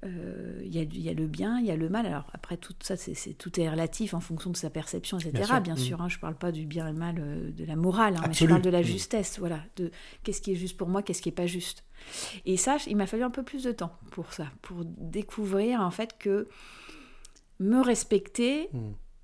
euh, 0.06 0.62
il 0.64 0.74
y, 0.74 0.80
a, 0.80 0.84
il 0.84 1.02
y 1.02 1.10
a 1.10 1.14
le 1.14 1.28
bien, 1.28 1.60
il 1.60 1.66
y 1.66 1.72
a 1.72 1.76
le 1.76 1.90
mal. 1.90 2.06
Alors 2.06 2.26
après 2.34 2.56
tout 2.56 2.74
ça, 2.80 2.96
c'est, 2.96 3.34
tout 3.34 3.60
est 3.60 3.70
relatif 3.70 4.14
en 4.14 4.22
fonction 4.22 4.50
de 4.50 4.56
sa 4.56 4.70
perception, 4.70 5.18
etc. 5.20 5.32
Bien 5.46 5.60
Bien 5.60 5.76
sûr. 5.76 5.86
sûr, 5.86 5.98
Mhm. 5.98 6.06
hein, 6.06 6.10
je 6.10 6.20
parle 6.20 6.36
pas 6.36 6.54
du 6.54 6.66
bien 6.66 6.88
et 6.88 6.94
le 6.94 6.98
mal 6.98 7.16
euh, 7.20 7.52
de 7.52 7.66
la 7.66 7.76
morale, 7.76 8.16
hein, 8.16 8.22
mais 8.26 8.34
je 8.34 8.46
parle 8.46 8.62
de 8.62 8.70
la 8.70 8.80
Mhm. 8.80 8.86
justesse, 8.86 9.40
voilà, 9.40 9.60
de 9.76 9.92
qu'est-ce 10.24 10.40
qui 10.42 10.54
est 10.54 10.56
juste 10.56 10.78
pour 10.78 10.88
moi, 10.88 11.04
qu'est-ce 11.04 11.22
qui 11.22 11.28
est 11.28 11.34
pas 11.34 11.48
juste. 11.48 11.84
Et 12.46 12.56
ça, 12.56 12.78
il 12.88 12.96
m'a 12.96 13.08
fallu 13.08 13.24
un 13.24 13.30
peu 13.30 13.44
plus 13.44 13.64
de 13.66 13.74
temps 13.74 13.92
pour 14.12 14.32
ça, 14.32 14.46
pour 14.62 14.86
découvrir 14.86 15.82
en 15.82 15.92
fait 15.92 16.18
que 16.18 16.48
me 17.60 17.82
respecter. 17.82 18.70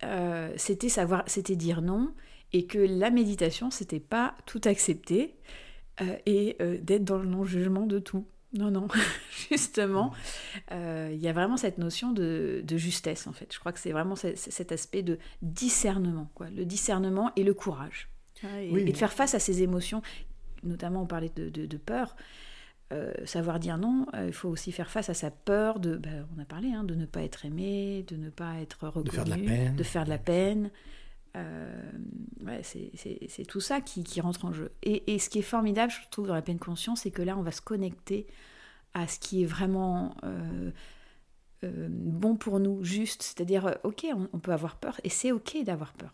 Euh, 0.05 0.53
c'était 0.57 0.89
savoir, 0.89 1.23
c'était 1.27 1.55
dire 1.55 1.81
non, 1.81 2.13
et 2.53 2.65
que 2.65 2.77
la 2.77 3.09
méditation, 3.09 3.71
c'était 3.71 3.99
pas 3.99 4.35
tout 4.45 4.61
accepter 4.65 5.35
euh, 6.01 6.15
et 6.25 6.55
euh, 6.61 6.77
d'être 6.81 7.03
dans 7.03 7.17
le 7.17 7.25
non-jugement 7.25 7.85
de 7.85 7.99
tout. 7.99 8.25
Non, 8.53 8.71
non, 8.71 8.87
justement, 9.49 10.13
euh, 10.71 11.09
il 11.13 11.19
y 11.19 11.27
a 11.27 11.33
vraiment 11.33 11.57
cette 11.57 11.77
notion 11.77 12.11
de, 12.13 12.61
de 12.63 12.77
justesse, 12.77 13.27
en 13.27 13.33
fait. 13.33 13.53
Je 13.53 13.59
crois 13.59 13.73
que 13.73 13.79
c'est 13.79 13.91
vraiment 13.91 14.15
ce- 14.15 14.35
ce- 14.35 14.51
cet 14.51 14.71
aspect 14.71 15.01
de 15.03 15.17
discernement, 15.41 16.29
quoi. 16.35 16.47
Le 16.49 16.63
discernement 16.65 17.31
et 17.35 17.43
le 17.43 17.53
courage. 17.53 18.07
hein, 18.43 18.47
Et, 18.61 18.71
Oui. 18.71 18.81
et 18.87 18.91
de 18.91 18.97
faire 18.97 19.11
face 19.11 19.35
à 19.35 19.39
ces 19.39 19.61
émotions, 19.61 20.01
notamment 20.63 21.01
on 21.01 21.05
parlait 21.05 21.31
de, 21.35 21.49
de- 21.49 21.65
de 21.65 21.77
peur. 21.77 22.15
Euh, 22.93 23.11
savoir 23.25 23.59
dire 23.59 23.79
non, 23.79 24.05
euh, 24.13 24.27
il 24.27 24.33
faut 24.33 24.47
aussi 24.47 24.71
faire 24.71 24.91
face 24.91 25.09
à 25.09 25.15
sa 25.15 25.31
peur 25.31 25.79
de, 25.79 25.97
bah, 25.97 26.09
on 26.38 26.39
a 26.41 26.45
parlé, 26.45 26.71
hein, 26.71 26.83
de 26.83 26.93
ne 26.93 27.07
pas 27.07 27.23
être 27.23 27.43
aimé, 27.43 28.03
de 28.07 28.15
ne 28.15 28.29
pas 28.29 28.59
être 28.61 28.86
reconnu, 28.88 29.09
faire 29.11 29.25
de 29.25 29.29
la 29.31 29.38
peine. 29.38 29.75
de 29.75 29.83
faire 29.83 30.03
de 30.05 30.09
la 30.09 30.17
peine. 30.19 30.69
Euh, 31.36 31.91
ouais, 32.45 32.61
c'est- 32.63 33.45
tout 33.47 33.59
ça 33.59 33.81
qui, 33.81 34.03
qui 34.03 34.21
rentre 34.21 34.45
en 34.45 34.53
jeu. 34.53 34.71
Et, 34.83 35.13
et 35.13 35.19
ce 35.19 35.29
qui 35.29 35.39
est 35.39 35.41
formidable, 35.41 35.91
je 35.91 35.97
trouve, 36.11 36.27
dans 36.27 36.36
la 36.36 36.43
pleine 36.43 36.59
conscience, 36.59 37.01
c'est 37.01 37.11
que 37.11 37.23
là, 37.23 37.36
on 37.38 37.41
va 37.41 37.51
se 37.51 37.59
connecter 37.61 38.27
à 38.93 39.07
ce 39.07 39.19
qui 39.19 39.41
est 39.41 39.45
vraiment 39.47 40.15
euh, 40.23 40.69
bon 41.89 42.36
pour 42.36 42.59
nous, 42.59 42.83
juste. 42.83 43.23
C'est-à-dire, 43.23 43.77
ok, 43.83 44.05
on, 44.13 44.29
on 44.31 44.39
peut 44.39 44.53
avoir 44.53 44.75
peur, 44.77 45.01
et 45.03 45.09
c'est 45.09 45.31
ok 45.31 45.57
d'avoir 45.63 45.93
peur. 45.93 46.13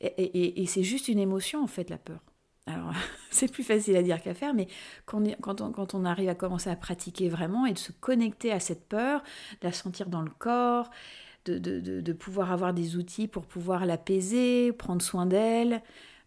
Et, 0.00 0.06
et- 0.08 0.62
et 0.62 0.66
c'est 0.66 0.82
juste 0.82 1.08
une 1.08 1.18
émotion, 1.20 1.62
en 1.62 1.66
fait, 1.68 1.88
la 1.88 1.98
peur. 1.98 2.20
Alors, 2.66 2.92
c'est 3.30 3.50
plus 3.50 3.62
facile 3.62 3.96
à 3.96 4.02
dire 4.02 4.20
qu'à 4.22 4.34
faire, 4.34 4.54
mais 4.54 4.66
quand 5.04 5.20
on, 5.20 5.24
est- 5.24 5.36
quand, 5.40 5.60
on, 5.60 5.72
quand 5.72 5.94
on 5.94 6.04
arrive 6.04 6.28
à 6.28 6.34
commencer 6.34 6.70
à 6.70 6.76
pratiquer 6.76 7.28
vraiment 7.28 7.66
et 7.66 7.72
de 7.72 7.78
se 7.78 7.92
connecter 7.92 8.52
à 8.52 8.60
cette 8.60 8.84
peur, 8.88 9.22
de 9.60 9.66
la 9.66 9.72
sentir 9.72 10.08
dans 10.08 10.22
le 10.22 10.30
corps, 10.30 10.90
de, 11.46 11.58
de- 11.58 11.80
de- 11.80 12.00
de 12.00 12.12
pouvoir 12.12 12.52
avoir 12.52 12.74
des 12.74 12.96
outils 12.96 13.28
pour 13.28 13.46
pouvoir 13.46 13.86
l'apaiser, 13.86 14.72
prendre 14.72 15.02
soin 15.02 15.26
d'elle. 15.26 15.82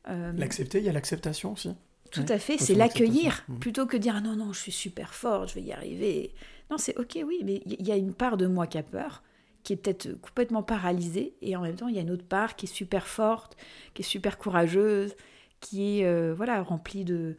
euh, 0.09 0.33
L'accepter, 0.33 0.79
il 0.79 0.85
y 0.85 0.89
a 0.89 0.93
l'acceptation 0.93 1.53
aussi. 1.53 1.75
tout 2.11 2.21
Ouais, 2.21 2.29
à 2.29 2.39
fait, 2.39 2.57
c'est 2.57 2.73
l'accueillir. 2.75 3.43
Mhm. 3.47 3.59
plutôt 3.59 3.85
que 3.85 3.97
dire 3.97 4.15
ah 4.17 4.21
non 4.21 4.35
non 4.35 4.51
je 4.53 4.59
suis 4.59 4.71
super 4.71 5.13
fort, 5.13 5.47
je 5.47 5.55
vais 5.55 5.61
y 5.61 5.71
arriver. 5.73 6.33
Non 6.71 6.77
c'est 6.77 6.97
ok 6.97 7.19
oui, 7.25 7.41
mais 7.43 7.61
il 7.65 7.85
y 7.87 7.91
a 7.91 7.95
une 7.97 8.13
part 8.13 8.37
de 8.37 8.47
moi 8.47 8.67
qui 8.67 8.77
a 8.77 8.83
peur, 8.83 9.23
qui 9.63 9.73
est 9.73 9.75
peut-être 9.75 10.13
complètement 10.21 10.63
paralysée, 10.63 11.35
et 11.41 11.55
en 11.55 11.61
même 11.61 11.75
temps 11.75 11.87
il 11.87 11.95
y 11.95 11.99
a 11.99 12.01
une 12.01 12.11
autre 12.11 12.25
part 12.25 12.55
qui 12.55 12.65
est 12.65 12.69
super 12.73 13.07
forte, 13.07 13.57
qui 13.93 14.01
est 14.01 14.05
super 14.05 14.37
courageuse, 14.37 15.15
qui 15.59 15.99
est 15.99 16.05
euh, 16.05 16.33
voilà 16.35 16.61
remplie 16.63 17.05
de 17.05 17.37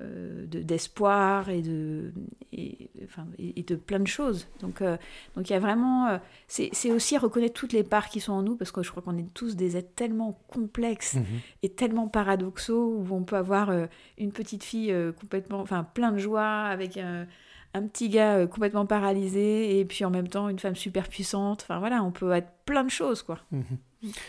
euh, 0.00 0.44
de- 0.46 0.60
d'espoir 0.62 1.50
et 1.50 1.62
de 1.62 2.12
et, 2.52 2.90
enfin, 3.04 3.26
et, 3.38 3.62
de 3.62 3.76
plein 3.76 4.00
de 4.00 4.08
choses. 4.08 4.48
Donc 4.60 4.82
euh, 4.82 4.96
donc 5.36 5.48
il 5.48 5.52
y 5.52 5.56
a 5.56 5.60
vraiment 5.60 6.08
euh, 6.08 6.18
c'est 6.48 6.90
aussi 6.90 7.16
reconnaître 7.16 7.54
toutes 7.54 7.72
les 7.72 7.84
parts 7.84 8.08
qui 8.08 8.18
sont 8.20 8.32
en 8.32 8.42
nous 8.42 8.56
parce 8.56 8.72
que 8.72 8.82
je 8.82 8.90
crois 8.90 9.02
qu'on 9.04 9.16
est 9.16 9.32
tous 9.34 9.54
des 9.54 9.76
êtres 9.76 9.94
tellement 9.94 10.40
complexes 10.48 11.14
Mhm. 11.14 11.24
et 11.62 11.68
tellement 11.68 12.08
paradoxaux 12.08 12.96
où 12.98 13.14
on 13.14 13.22
peut 13.22 13.36
avoir 13.36 13.72
une 14.18 14.32
petite 14.32 14.64
fille 14.64 14.92
complètement, 15.20 15.60
enfin 15.60 15.84
plein 15.84 16.10
de 16.10 16.18
joie 16.18 16.62
avec 16.64 16.96
euh, 16.96 17.24
un 17.72 17.82
petit 17.86 18.08
gars 18.08 18.46
complètement 18.48 18.86
paralysé 18.86 19.78
et 19.78 19.84
puis 19.84 20.04
en 20.04 20.10
même 20.10 20.28
temps 20.28 20.48
une 20.48 20.58
femme 20.58 20.76
super 20.76 21.08
puissante. 21.08 21.62
Enfin 21.62 21.78
voilà, 21.78 22.02
on 22.02 22.10
peut 22.10 22.32
être 22.32 22.50
plein 22.66 22.82
de 22.84 22.90
choses 22.90 23.22
quoi. 23.22 23.38
Mhm. 23.52 23.62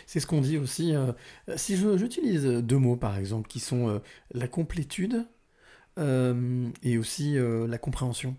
C'est 0.06 0.20
ce 0.20 0.26
qu'on 0.26 0.40
dit 0.40 0.58
aussi. 0.58 0.94
euh, 0.94 1.12
si 1.56 1.76
j'utilise 1.76 2.44
deux 2.44 2.78
mots, 2.78 2.96
par 2.96 3.16
exemple, 3.18 3.48
qui 3.48 3.60
sont 3.60 3.88
euh, 3.88 3.98
la 4.32 4.48
complétude 4.48 5.26
euh, 5.98 6.68
et 6.82 6.98
aussi 6.98 7.36
la 7.38 7.78
compréhension. 7.78 8.36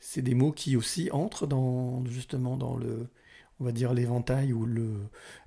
C'est 0.00 0.22
des 0.22 0.34
mots 0.34 0.52
qui 0.52 0.76
aussi 0.76 1.10
entrent 1.12 1.46
dans 1.46 2.04
justement 2.06 2.56
dans 2.56 2.76
le, 2.76 3.08
on 3.60 3.64
va 3.64 3.72
dire 3.72 3.92
l'éventail 3.94 4.52
ou 4.52 4.64
le 4.66 4.94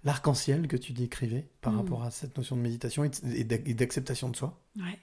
l'arc-en-ciel 0.03 0.68
que 0.68 0.78
tu 0.78 0.93
décrivais 0.93 1.47
par 1.61 1.74
Mm. 1.74 1.78
rapport 1.78 2.03
à 2.03 2.11
cette 2.11 2.38
notion 2.38 2.55
de 2.55 2.61
méditation 2.61 3.03
et 3.03 3.43
d'acceptation 3.74 4.30
de 4.30 4.36
soi. 4.36 4.61
Ouais. 4.78 4.99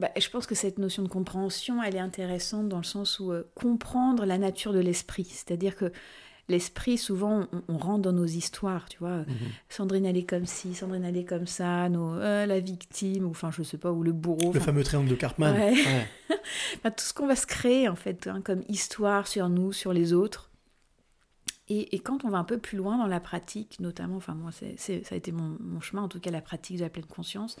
Bah, 0.00 0.10
je 0.16 0.28
pense 0.30 0.46
que 0.46 0.54
cette 0.54 0.78
notion 0.78 1.02
de 1.02 1.08
compréhension, 1.08 1.82
elle 1.82 1.96
est 1.96 2.00
intéressante 2.00 2.68
dans 2.68 2.76
le 2.78 2.84
sens 2.84 3.18
où 3.18 3.32
comprendre 3.54 4.24
la 4.26 4.38
nature 4.38 4.72
de 4.72 4.78
l'esprit. 4.78 5.24
C'est-à-dire 5.24 5.74
que 5.74 5.92
l'esprit, 6.48 6.98
souvent, 6.98 7.46
on, 7.52 7.62
on 7.68 7.78
rentre 7.78 8.02
dans 8.02 8.12
nos 8.12 8.24
histoires, 8.26 8.88
tu 8.88 8.98
vois. 8.98 9.24
Sandrine, 9.68 10.06
elle 10.06 10.16
est 10.16 10.24
comme 10.24 10.46
ci, 10.46 10.74
Sandrine, 10.74 11.04
elle 11.04 11.16
est 11.16 11.24
comme 11.24 11.46
ça, 11.46 11.88
nos, 11.88 12.14
euh, 12.14 12.46
la 12.46 12.60
victime, 12.60 13.24
ou 13.26 13.30
enfin, 13.30 13.50
je 13.50 13.62
sais 13.62 13.78
pas, 13.78 13.92
ou 13.92 14.02
le 14.02 14.12
bourreau. 14.12 14.52
Le 14.52 14.60
fameux 14.60 14.82
triangle 14.84 15.08
de 15.08 15.14
Cartman. 15.14 15.54
Ouais. 15.54 15.72
Ouais. 15.72 16.08
Enfin, 16.76 16.90
tout 16.90 17.04
ce 17.04 17.12
qu'on 17.12 17.26
va 17.26 17.36
se 17.36 17.46
créer, 17.46 17.88
en 17.88 17.96
fait, 17.96 18.26
hein, 18.26 18.40
comme 18.42 18.62
histoire 18.68 19.26
sur 19.26 19.48
nous, 19.48 19.72
sur 19.72 19.92
les 19.92 20.12
autres. 20.14 20.50
Et, 21.68 21.94
et 21.94 21.98
quand 21.98 22.24
on 22.24 22.30
va 22.30 22.38
un 22.38 22.44
peu 22.44 22.56
plus 22.58 22.78
loin 22.78 22.96
dans 22.96 23.06
la 23.06 23.20
pratique, 23.20 23.78
notamment, 23.80 24.16
enfin 24.16 24.34
moi, 24.34 24.50
ça 24.52 24.64
a 25.10 25.14
été 25.14 25.32
mon, 25.32 25.56
mon 25.60 25.80
chemin, 25.80 26.02
en 26.02 26.08
tout 26.08 26.20
cas 26.20 26.30
la 26.30 26.40
pratique 26.40 26.78
de 26.78 26.82
la 26.82 26.88
pleine 26.88 27.04
conscience, 27.04 27.56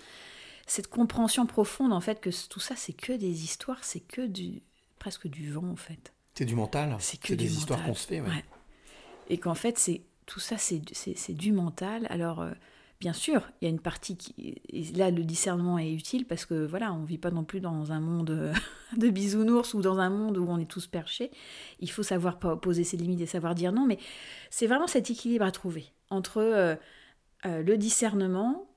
cette 0.66 0.88
compréhension 0.88 1.44
profonde, 1.46 1.92
en 1.92 2.00
fait, 2.00 2.20
que 2.20 2.30
tout 2.48 2.60
ça, 2.60 2.74
c'est 2.76 2.94
que 2.94 3.12
des 3.12 3.44
histoires, 3.44 3.84
c'est 3.84 4.00
que 4.00 4.26
du 4.26 4.62
presque 4.98 5.28
du 5.28 5.50
vent, 5.52 5.68
en 5.68 5.76
fait. 5.76 6.12
C'est 6.34 6.44
du 6.46 6.54
mental. 6.54 6.96
C'est 7.00 7.20
que 7.20 7.34
des 7.34 7.56
histoires 7.56 7.82
qu'on 7.84 7.94
se 7.94 8.06
fait. 8.06 8.20
ouais. 8.20 8.28
Ouais. 8.28 8.44
Et 9.28 9.38
qu'en 9.38 9.54
fait, 9.54 9.78
c'est 9.78 10.02
tout 10.26 10.40
ça, 10.40 10.56
c'est 10.58 11.34
du 11.34 11.52
mental. 11.52 12.06
Alors, 12.10 12.40
euh, 12.40 12.50
bien 13.00 13.12
sûr, 13.12 13.42
il 13.60 13.64
y 13.64 13.66
a 13.66 13.70
une 13.70 13.80
partie 13.80 14.16
qui. 14.16 14.60
Là, 14.94 15.10
le 15.10 15.24
discernement 15.24 15.78
est 15.78 15.92
utile 15.92 16.26
parce 16.26 16.44
que, 16.44 16.66
voilà, 16.66 16.92
on 16.92 17.00
ne 17.00 17.06
vit 17.06 17.18
pas 17.18 17.30
non 17.30 17.44
plus 17.44 17.60
dans 17.60 17.92
un 17.92 18.00
monde 18.00 18.30
euh, 18.30 18.52
de 18.96 19.08
bisounours 19.08 19.74
ou 19.74 19.80
dans 19.80 19.98
un 19.98 20.10
monde 20.10 20.36
où 20.38 20.46
on 20.48 20.58
est 20.58 20.70
tous 20.70 20.86
perchés. 20.86 21.30
Il 21.80 21.90
faut 21.90 22.02
savoir 22.02 22.38
poser 22.38 22.84
ses 22.84 22.96
limites 22.96 23.20
et 23.20 23.26
savoir 23.26 23.54
dire 23.54 23.72
non. 23.72 23.86
Mais 23.86 23.98
c'est 24.50 24.66
vraiment 24.66 24.86
cet 24.86 25.10
équilibre 25.10 25.44
à 25.44 25.52
trouver 25.52 25.86
entre 26.10 26.40
euh, 26.40 27.62
le 27.62 27.76
discernement, 27.76 28.68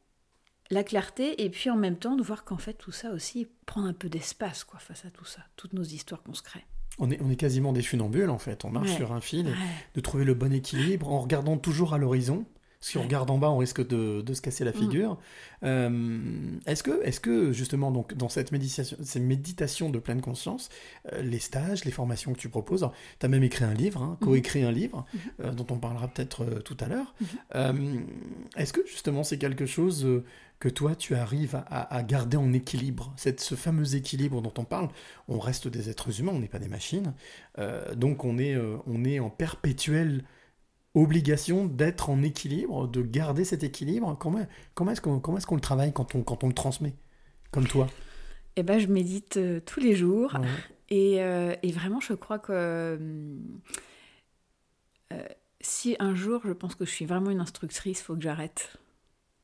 la 0.70 0.84
clarté, 0.84 1.44
et 1.44 1.50
puis 1.50 1.70
en 1.70 1.76
même 1.76 1.98
temps 1.98 2.16
de 2.16 2.24
voir 2.24 2.44
qu'en 2.46 2.58
fait, 2.58 2.74
tout 2.74 2.92
ça 2.92 3.12
aussi 3.12 3.48
prend 3.66 3.86
un 3.86 3.94
peu 3.94 4.10
d'espace, 4.10 4.64
quoi, 4.64 4.80
face 4.80 5.06
à 5.06 5.12
tout 5.12 5.26
ça, 5.26 5.42
toutes 5.56 5.74
nos 5.74 5.84
histoires 5.84 6.22
qu'on 6.24 6.34
se 6.34 6.44
crée. 6.44 6.66
On 7.00 7.10
est, 7.10 7.20
on 7.22 7.30
est 7.32 7.36
quasiment 7.36 7.74
des 7.74 7.82
funambules 7.82 8.30
en 8.30 8.38
fait. 8.38 8.64
On 8.66 8.70
marche 8.70 8.90
Ouais. 8.92 8.96
sur 8.98 9.12
un 9.14 9.22
fil. 9.22 9.48
Ouais. 9.48 9.54
De 9.96 10.02
trouver 10.02 10.24
le 10.26 10.34
bon 10.34 10.54
équilibre 10.54 11.12
en 11.12 11.20
regardant 11.20 11.58
toujours 11.58 11.94
à 11.94 11.98
l'horizon. 11.98 12.46
Si 12.82 12.98
on 12.98 13.04
regarde 13.04 13.30
en 13.30 13.38
bas, 13.38 13.50
on 13.52 13.58
risque 13.58 13.86
de, 13.88 14.22
de 14.22 14.34
se 14.34 14.42
casser 14.42 14.64
la 14.66 14.72
Mm. 14.72 14.76
figure. 14.76 15.18
Euh, 15.64 16.20
est-ce 16.66 16.82
que, 16.84 17.04
est 17.04 17.20
que 17.22 17.52
justement, 17.52 17.92
donc, 17.92 18.14
dans 18.16 18.28
cette 18.30 18.52
méditation, 18.52 18.98
cette 19.04 19.22
méditation 19.22 19.90
de 19.90 20.00
pleine 20.00 20.22
conscience, 20.22 20.70
euh, 21.14 21.22
les 21.22 21.40
stages, 21.40 21.86
les 21.86 21.92
formations 21.92 22.34
que 22.34 22.40
tu 22.40 22.50
proposes, 22.50 22.90
tu 23.20 23.26
as 23.26 23.30
même 23.30 23.44
écrit 23.44 23.66
un 23.66 23.74
livre, 23.74 24.02
hein, 24.02 24.18
coécrit 24.22 24.64
un 24.64 24.72
livre, 24.72 25.06
euh, 25.42 25.52
dont 25.52 25.68
on 25.70 25.78
parlera 25.78 26.08
peut-être 26.08 26.46
tout 26.66 26.78
à 26.80 26.88
l'heure. 26.88 27.14
Euh, 27.56 28.00
est-ce 28.58 28.74
que 28.74 28.82
justement 28.88 29.24
c'est 29.24 29.38
quelque 29.38 29.66
chose 29.66 30.08
que 30.60 30.70
toi 30.70 30.96
tu 30.96 31.16
arrives 31.16 31.62
à, 31.68 32.04
garder 32.04 32.38
en 32.38 32.52
équilibre? 32.54 33.14
Cette, 33.16 33.42
Ce 33.42 33.56
fameux 33.56 33.96
équilibre 33.96 34.42
dont 34.42 34.54
on 34.58 34.64
parle, 34.64 34.90
on 35.28 35.40
reste 35.40 35.68
des 35.68 35.90
êtres 35.90 36.20
humains, 36.20 36.32
on 36.34 36.40
n'est 36.40 36.48
pas 36.48 36.60
des 36.60 36.68
machines, 36.68 37.14
Euh, 37.60 37.94
donc 37.96 38.24
on 38.26 38.38
est, 38.38 38.56
euh, 38.56 38.78
on 38.88 39.04
est 39.06 39.20
en 39.20 39.30
perpétuelle 39.30 40.24
obligation 40.94 41.66
d'être 41.66 42.10
en 42.10 42.22
équilibre, 42.22 42.88
de 42.88 43.02
garder 43.02 43.46
cet 43.46 43.64
équilibre. 43.64 44.18
Comment, 44.20 44.46
comment 44.74 44.92
est-ce 44.92 45.02
qu'on 45.02 45.38
est-ce 45.38 45.48
qu'on 45.48 45.56
le 45.56 45.62
travaille 45.62 45.94
quand 45.94 46.16
on, 46.16 46.24
quand 46.24 46.44
on 46.44 46.48
le 46.48 46.54
transmet 46.54 46.96
Comme 47.52 47.68
toi? 47.68 47.88
Eh 48.58 48.64
ben, 48.64 48.80
je 48.80 48.88
médite 48.88 49.38
euh, 49.38 49.62
tous 49.66 49.80
les 49.80 49.96
jours. 49.96 50.34
Ouais. 50.36 50.48
Et, 50.90 51.22
euh, 51.24 51.56
et 51.64 51.72
vraiment, 51.72 52.02
je 52.02 52.14
crois 52.14 52.40
que 52.40 52.52
euh, 55.14 55.24
si 55.62 55.96
un 56.00 56.16
jour 56.16 56.42
je 56.46 56.54
pense 56.54 56.76
que 56.76 56.86
je 56.86 56.92
suis 56.92 57.06
vraiment 57.06 57.30
une 57.30 57.40
instructrice, 57.40 58.00
il 58.00 58.04
faut 58.04 58.16
que 58.16 58.22
j'arrête. 58.22 58.78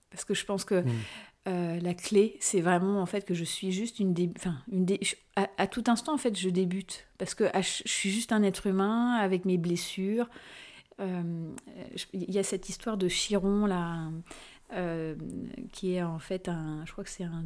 Parce 0.10 0.26
que 0.26 0.34
je 0.34 0.46
pense 0.46 0.66
que 0.66 0.82
Mm. 0.82 0.90
euh, 1.48 1.80
la 1.80 1.94
clé, 1.94 2.38
c'est 2.42 2.62
vraiment 2.62 3.02
en 3.02 3.06
fait 3.06 3.26
que 3.26 3.34
je 3.34 3.44
suis 3.44 3.72
juste 3.72 4.00
une 4.00 4.14
dé- 4.14 4.32
enfin 4.36 4.58
une 4.72 4.86
dé- 4.86 5.00
à, 5.36 5.48
à 5.58 5.68
tout 5.68 5.84
instant 5.88 6.14
en 6.14 6.18
fait 6.18 6.38
je 6.38 6.50
débute 6.50 7.08
parce 7.18 7.36
que 7.36 7.46
à 7.56 7.62
je 7.62 7.84
suis 7.86 8.10
juste 8.10 8.32
un 8.34 8.44
être 8.44 8.68
humain 8.68 9.16
avec 9.16 9.46
mes 9.46 9.58
blessures. 9.58 10.30
Euh, 11.00 11.52
Il 12.14 12.32
y 12.34 12.40
a 12.40 12.44
cette 12.44 12.70
histoire 12.70 12.98
de 12.98 13.08
Chiron 13.08 13.66
là, 13.66 14.10
euh, 14.74 15.16
qui 15.72 15.94
est 15.94 16.04
en 16.04 16.20
fait 16.20 16.50
un, 16.50 16.84
je 16.86 16.92
crois 16.92 17.04
que 17.04 17.10
c'est 17.10 17.24
un 17.24 17.44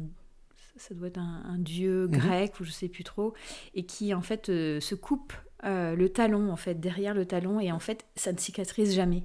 ça 0.78 0.94
doit 0.94 1.08
être 1.08 1.18
un, 1.18 1.42
un 1.44 1.58
dieu 1.58 2.06
Mhm. 2.06 2.12
grec 2.18 2.58
ou 2.60 2.64
je 2.64 2.70
sais 2.70 2.88
plus 2.88 3.04
trop, 3.04 3.34
et 3.74 3.84
qui 3.84 4.14
en 4.14 4.22
fait 4.22 4.48
euh, 4.48 4.80
se 4.80 4.94
coupe 4.94 5.34
euh, 5.64 5.94
le 5.94 6.08
talon 6.08 6.50
en 6.50 6.56
fait 6.56 6.80
derrière 6.80 7.12
le 7.12 7.26
talon 7.26 7.60
et 7.60 7.70
en 7.70 7.78
fait 7.78 8.06
ça 8.16 8.32
ne 8.32 8.38
cicatrise 8.38 8.94
jamais. 8.94 9.24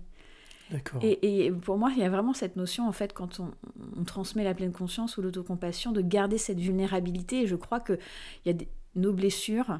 D'accord. 0.72 1.00
Et, 1.02 1.46
et 1.46 1.52
pour 1.52 1.78
moi 1.78 1.90
il 1.96 2.00
y 2.00 2.04
a 2.04 2.10
vraiment 2.10 2.34
cette 2.34 2.58
notion 2.58 2.86
en 2.86 2.92
fait 2.92 3.14
quand 3.14 3.40
on, 3.40 3.52
on 3.98 4.04
transmet 4.04 4.44
la 4.44 4.54
pleine 4.54 4.74
conscience 4.74 5.16
ou 5.18 5.22
l'autocompassion 5.22 5.94
de 5.94 6.02
garder 6.02 6.38
cette 6.38 6.60
vulnérabilité 6.60 7.44
et 7.44 7.48
je 7.48 7.56
crois 7.56 7.80
que 7.80 7.94
il 8.44 8.48
y 8.48 8.50
a 8.50 8.54
des- 8.54 8.68
nos 8.96 9.14
blessures 9.14 9.80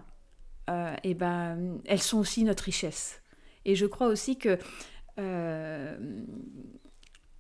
euh, 0.70 0.96
et 1.04 1.14
ben 1.16 1.80
elles 1.86 2.02
sont 2.02 2.20
aussi 2.20 2.46
notre 2.46 2.64
richesse. 2.64 3.22
Et 3.68 3.76
je 3.76 3.86
crois 3.86 4.08
aussi 4.08 4.38
que 4.38 4.58
euh, 5.20 5.96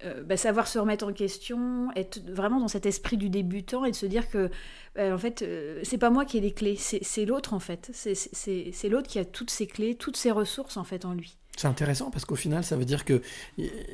euh, 0.03 0.23
bah, 0.23 0.37
savoir 0.37 0.67
se 0.67 0.77
remettre 0.77 1.07
en 1.07 1.13
question, 1.13 1.89
être 1.95 2.19
vraiment 2.29 2.59
dans 2.59 2.67
cet 2.67 2.85
esprit 2.85 3.17
du 3.17 3.29
débutant 3.29 3.83
et 3.85 3.91
de 3.91 3.95
se 3.95 4.05
dire 4.05 4.29
que, 4.29 4.51
euh, 4.99 5.15
en 5.15 5.17
fait, 5.17 5.43
c'est 5.83 5.97
pas 5.97 6.11
moi 6.11 6.25
qui 6.25 6.37
ai 6.37 6.41
les 6.41 6.51
clés, 6.51 6.75
c'est 6.75 7.25
l'autre 7.25 7.53
en 7.53 7.59
fait. 7.59 7.89
C'est- 7.93 8.89
l'autre 8.89 9.07
qui 9.07 9.17
a 9.19 9.25
toutes 9.25 9.49
ses 9.49 9.65
clés, 9.65 9.95
toutes 9.95 10.17
ses 10.17 10.29
ressources 10.31 10.77
en 10.77 10.83
fait 10.83 11.03
en 11.05 11.13
lui. 11.13 11.37
C'est 11.55 11.67
intéressant 11.67 12.11
parce 12.11 12.25
qu'au 12.25 12.35
final, 12.35 12.63
ça 12.63 12.75
veut 12.75 12.85
dire 12.85 13.03
que 13.03 13.19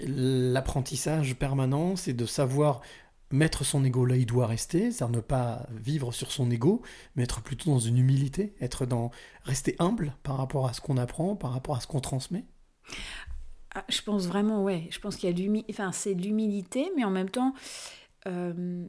l'apprentissage 0.05 1.35
permanent, 1.35 1.95
c'est 1.95 2.11
de 2.13 2.25
savoir 2.25 2.81
mettre 3.33 3.65
son 3.65 3.83
ego 3.83 4.05
là 4.05 4.15
il 4.15 4.27
doit 4.27 4.45
rester, 4.45 4.91
c'est-à-dire 4.91 5.17
ne 5.17 5.21
pas 5.21 5.67
vivre 5.71 6.11
sur 6.13 6.31
son 6.31 6.49
ego, 6.51 6.83
mais 7.15 7.23
être 7.23 7.41
plutôt 7.41 7.71
dans 7.71 7.79
une 7.79 7.97
humilité, 7.97 8.53
être 8.61 8.85
dans 8.85 9.09
rester 9.43 9.75
humble 9.79 10.15
par 10.23 10.37
rapport 10.37 10.67
à 10.67 10.73
ce 10.73 10.81
qu'on 10.81 10.97
apprend, 10.97 11.35
par 11.35 11.51
rapport 11.51 11.75
à 11.75 11.79
ce 11.81 11.87
qu'on 11.87 11.99
transmet. 11.99 12.45
Ah, 13.73 13.83
je 13.89 14.01
pense 14.03 14.27
vraiment, 14.27 14.63
ouais. 14.63 14.87
Je 14.91 14.99
pense 14.99 15.15
qu'il 15.15 15.27
y 15.29 15.33
a 15.33 15.35
de 15.35 15.63
enfin, 15.71 15.91
c'est 15.91 16.13
l'humilité, 16.13 16.91
mais 16.95 17.03
en 17.03 17.09
même 17.09 17.29
temps, 17.29 17.55
euh, 18.27 18.85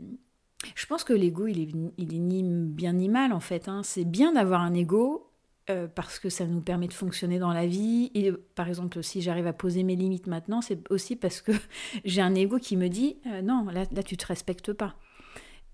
je 0.75 0.87
pense 0.87 1.05
que 1.05 1.15
l'ego, 1.15 1.47
il 1.47 1.61
est, 1.61 1.73
il 1.97 2.15
est 2.15 2.19
ni 2.19 2.43
bien 2.43 2.93
ni 2.93 3.09
mal 3.09 3.33
en 3.33 3.41
fait. 3.41 3.69
hein. 3.69 3.83
C'est 3.83 4.05
bien 4.05 4.33
d'avoir 4.33 4.61
un 4.61 4.75
ego 4.75 5.31
euh, 5.71 5.89
parce 5.89 6.19
que 6.19 6.29
ça 6.29 6.45
nous 6.45 6.61
permet 6.61 6.89
de 6.89 6.93
fonctionner 6.93 7.39
dans 7.39 7.53
la 7.53 7.67
vie. 7.67 8.11
Et 8.15 8.31
par 8.55 8.69
exemple, 8.69 9.03
si 9.03 9.23
j'arrive 9.23 9.47
à 9.47 9.55
poser 9.55 9.83
mes 9.83 9.97
limites 9.97 10.27
maintenant, 10.27 10.61
c'est 10.61 10.91
aussi 10.91 11.17
parce 11.17 11.41
que 11.41 11.53
j'ai 12.05 12.21
un 12.21 12.35
ego 12.35 12.59
qui 12.59 12.77
me 12.77 12.89
dit 12.89 13.17
euh, 13.27 13.41
non, 13.41 13.65
là, 13.73 13.85
là, 13.91 14.03
tu 14.03 14.19
te 14.19 14.27
respectes 14.27 14.75
pas. 14.75 14.95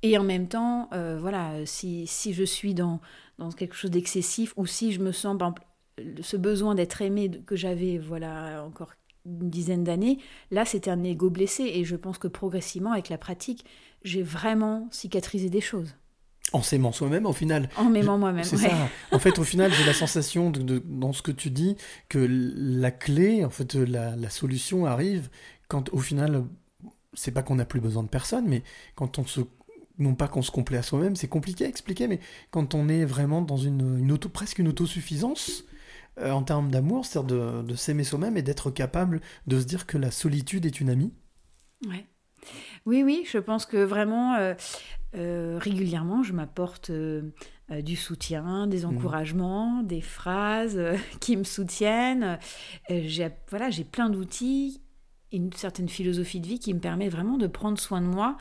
Et 0.02 0.16
en 0.16 0.22
même 0.22 0.46
temps, 0.46 0.88
euh, 0.92 1.18
voilà, 1.20 1.66
si, 1.66 2.06
si 2.06 2.32
je 2.32 2.44
suis 2.44 2.72
dans, 2.72 3.00
dans 3.38 3.50
quelque 3.50 3.74
chose 3.74 3.90
d'excessif 3.90 4.54
ou 4.56 4.64
si 4.64 4.92
je 4.92 5.00
me 5.00 5.10
sens, 5.10 5.36
ce 6.22 6.36
besoin 6.36 6.76
d'être 6.76 7.02
aimé 7.02 7.28
que 7.44 7.56
j'avais, 7.56 7.98
voilà, 7.98 8.64
encore 8.64 8.92
une 9.26 9.50
dizaine 9.50 9.82
d'années, 9.82 10.18
là, 10.52 10.64
c'était 10.64 10.90
un 10.90 11.02
ego 11.02 11.30
blessé. 11.30 11.64
Et 11.64 11.84
je 11.84 11.96
pense 11.96 12.16
que 12.18 12.28
progressivement, 12.28 12.92
avec 12.92 13.08
la 13.08 13.18
pratique, 13.18 13.64
j'ai 14.04 14.22
vraiment 14.22 14.88
cicatrisé 14.92 15.50
des 15.50 15.60
choses. 15.60 15.96
En 16.52 16.62
s'aimant 16.62 16.90
soi-même, 16.92 17.26
au 17.26 17.32
final. 17.32 17.68
En 17.76 17.84
m'aimant 17.90 18.18
moi-même. 18.18 18.42
C'est 18.44 18.56
ouais. 18.56 18.68
ça. 18.70 18.88
En 19.12 19.18
fait, 19.18 19.38
au 19.38 19.44
final, 19.44 19.72
j'ai 19.72 19.84
la 19.84 19.92
sensation, 19.94 20.50
de, 20.50 20.60
de- 20.62 20.82
dans 20.84 21.12
ce 21.12 21.22
que 21.22 21.30
tu 21.30 21.50
dis, 21.50 21.76
que 22.08 22.18
la 22.28 22.90
clé, 22.90 23.44
en 23.44 23.50
fait, 23.50 23.74
la, 23.74 24.16
la 24.16 24.30
solution 24.30 24.84
arrive 24.84 25.28
quand, 25.68 25.88
au 25.92 25.98
final, 25.98 26.44
c'est 27.14 27.30
pas 27.30 27.42
qu'on 27.42 27.54
n'a 27.56 27.64
plus 27.64 27.80
besoin 27.80 28.02
de 28.02 28.08
personne, 28.08 28.46
mais 28.48 28.62
quand 28.94 29.18
on 29.18 29.24
se. 29.26 29.40
Non 29.98 30.14
pas 30.14 30.28
qu'on 30.28 30.40
se 30.40 30.50
complaît 30.50 30.78
à 30.78 30.82
soi-même, 30.82 31.14
c'est 31.14 31.28
compliqué 31.28 31.66
à 31.66 31.68
expliquer, 31.68 32.08
mais 32.08 32.20
quand 32.50 32.74
on 32.74 32.88
est 32.88 33.04
vraiment 33.04 33.42
dans 33.42 33.58
une, 33.58 33.98
une 33.98 34.10
auto, 34.12 34.30
presque 34.30 34.58
une 34.58 34.68
autosuffisance 34.68 35.64
euh, 36.18 36.30
en 36.30 36.42
termes 36.42 36.70
d'amour, 36.70 37.04
c'est-à-dire 37.04 37.36
de, 37.36 37.62
de 37.62 37.74
s'aimer 37.74 38.04
soi-même 38.04 38.38
et 38.38 38.42
d'être 38.42 38.70
capable 38.70 39.20
de 39.46 39.60
se 39.60 39.66
dire 39.66 39.84
que 39.86 39.98
la 39.98 40.10
solitude 40.10 40.64
est 40.64 40.80
une 40.80 40.88
amie. 40.88 41.12
Ouais. 41.86 42.06
Oui, 42.86 43.02
oui, 43.02 43.26
je 43.30 43.36
pense 43.36 43.66
que 43.66 43.76
vraiment, 43.76 44.36
euh, 44.36 44.54
euh, 45.16 45.58
régulièrement, 45.60 46.22
je 46.22 46.32
m'apporte 46.32 46.90
euh, 46.90 47.22
euh, 47.70 47.82
du 47.82 47.96
soutien, 47.96 48.66
des 48.66 48.84
encouragements, 48.84 49.82
des 49.82 50.00
phrases 50.00 50.80
qui 51.20 51.36
me 51.36 51.44
soutiennent. 51.44 52.38
J'ai 52.88 53.30
voilà, 53.48 53.70
j'ai 53.70 53.84
plein 53.84 54.08
d'outils, 54.08 54.80
une 55.32 55.52
certaine 55.52 55.88
philosophie 55.88 56.40
de 56.40 56.46
vie 56.46 56.58
qui 56.58 56.74
me 56.74 56.80
permet 56.80 57.08
vraiment 57.08 57.38
de 57.38 57.46
prendre 57.46 57.78
soin 57.78 58.00
de 58.00 58.06
moi 58.06 58.36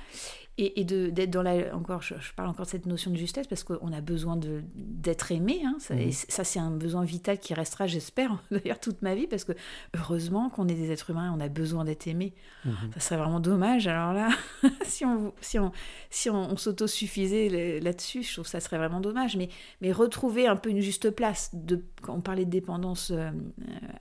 et, 0.62 0.80
et 0.82 0.84
d'être 0.84 1.30
dans 1.32 1.42
la 1.42 1.74
encore 1.76 2.02
je, 2.02 2.16
je 2.20 2.34
parle 2.34 2.50
encore 2.50 2.66
de 2.66 2.72
cette 2.72 2.86
notion 2.86 3.12
de 3.12 3.16
justesse 3.18 3.48
parce 3.48 3.64
qu'on 3.64 3.94
a 3.94 4.02
besoin 4.02 4.36
de 4.36 4.62
d'être 4.76 5.32
aimé 5.32 5.62
hein, 5.66 5.76
ça, 5.80 5.94
Mhm. 5.96 6.02
et 6.02 6.12
ça 6.12 6.44
c'est 6.44 6.60
un 6.60 6.72
besoin 6.72 7.04
vital 7.04 7.40
qui 7.40 7.54
restera 7.54 7.88
j'espère 7.88 8.44
d'ailleurs 8.52 8.80
toute 8.80 9.02
ma 9.02 9.16
vie 9.16 9.28
parce 9.28 9.44
que 9.46 9.54
heureusement 9.98 10.50
qu'on 10.50 10.68
est 10.68 10.74
des 10.74 10.92
êtres 10.92 11.10
humains 11.12 11.28
et 11.32 11.36
on 11.36 11.40
a 11.40 11.48
besoin 11.50 11.86
d'être 11.86 12.08
aimé 12.08 12.34
Mhm. 12.66 12.92
ça 12.96 13.00
serait 13.00 13.18
vraiment 13.18 13.40
dommage 13.40 13.88
alors 13.88 14.14
là 14.14 14.30
si 14.86 15.06
on 15.06 15.34
si 15.42 15.58
on 15.60 15.72
si 16.10 16.30
on, 16.30 16.52
on 16.52 16.58
s'autosuffisait 16.58 17.80
là-dessus 17.80 18.24
je 18.24 18.34
trouve 18.34 18.46
que 18.46 18.52
ça 18.52 18.60
serait 18.60 18.78
vraiment 18.78 19.00
dommage 19.02 19.38
mais 19.38 19.50
mais 19.82 19.92
retrouver 19.92 20.48
un 20.48 20.56
peu 20.56 20.70
une 20.70 20.82
juste 20.82 21.10
place 21.12 21.52
de 21.54 21.84
quand 22.02 22.16
on 22.16 22.22
parlait 22.22 22.46
de 22.46 22.50
dépendance 22.50 23.12
euh, 23.12 23.30
euh, 23.30 23.32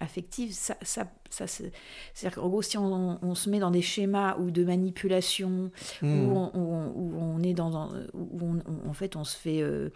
affective 0.00 0.52
ça 0.52 0.76
ça, 0.82 1.06
ça 1.30 1.46
c'est- 1.46 1.70
c'est-à-dire 2.14 2.40
qu'en 2.42 2.48
gros 2.48 2.62
si 2.62 2.76
on, 2.78 3.18
on 3.22 3.34
se 3.34 3.48
met 3.50 3.58
dans 3.60 3.70
des 3.70 3.82
schémas 3.82 4.36
ou 4.38 4.50
de 4.50 4.64
manipulation 4.64 5.70
Mhm. 6.02 6.26
où, 6.32 6.36
on, 6.36 6.47
où 6.54 6.58
on- 6.74 6.92
où 6.94 7.16
on 7.20 7.42
est 7.42 7.54
dans 7.54 7.76
un- 7.76 8.06
où 8.14 8.38
on- 8.42 8.62
on- 8.66 8.88
en 8.88 8.92
fait 8.92 9.16
on 9.16 9.24
se 9.24 9.36
fait 9.36 9.60
euh, 9.62 9.90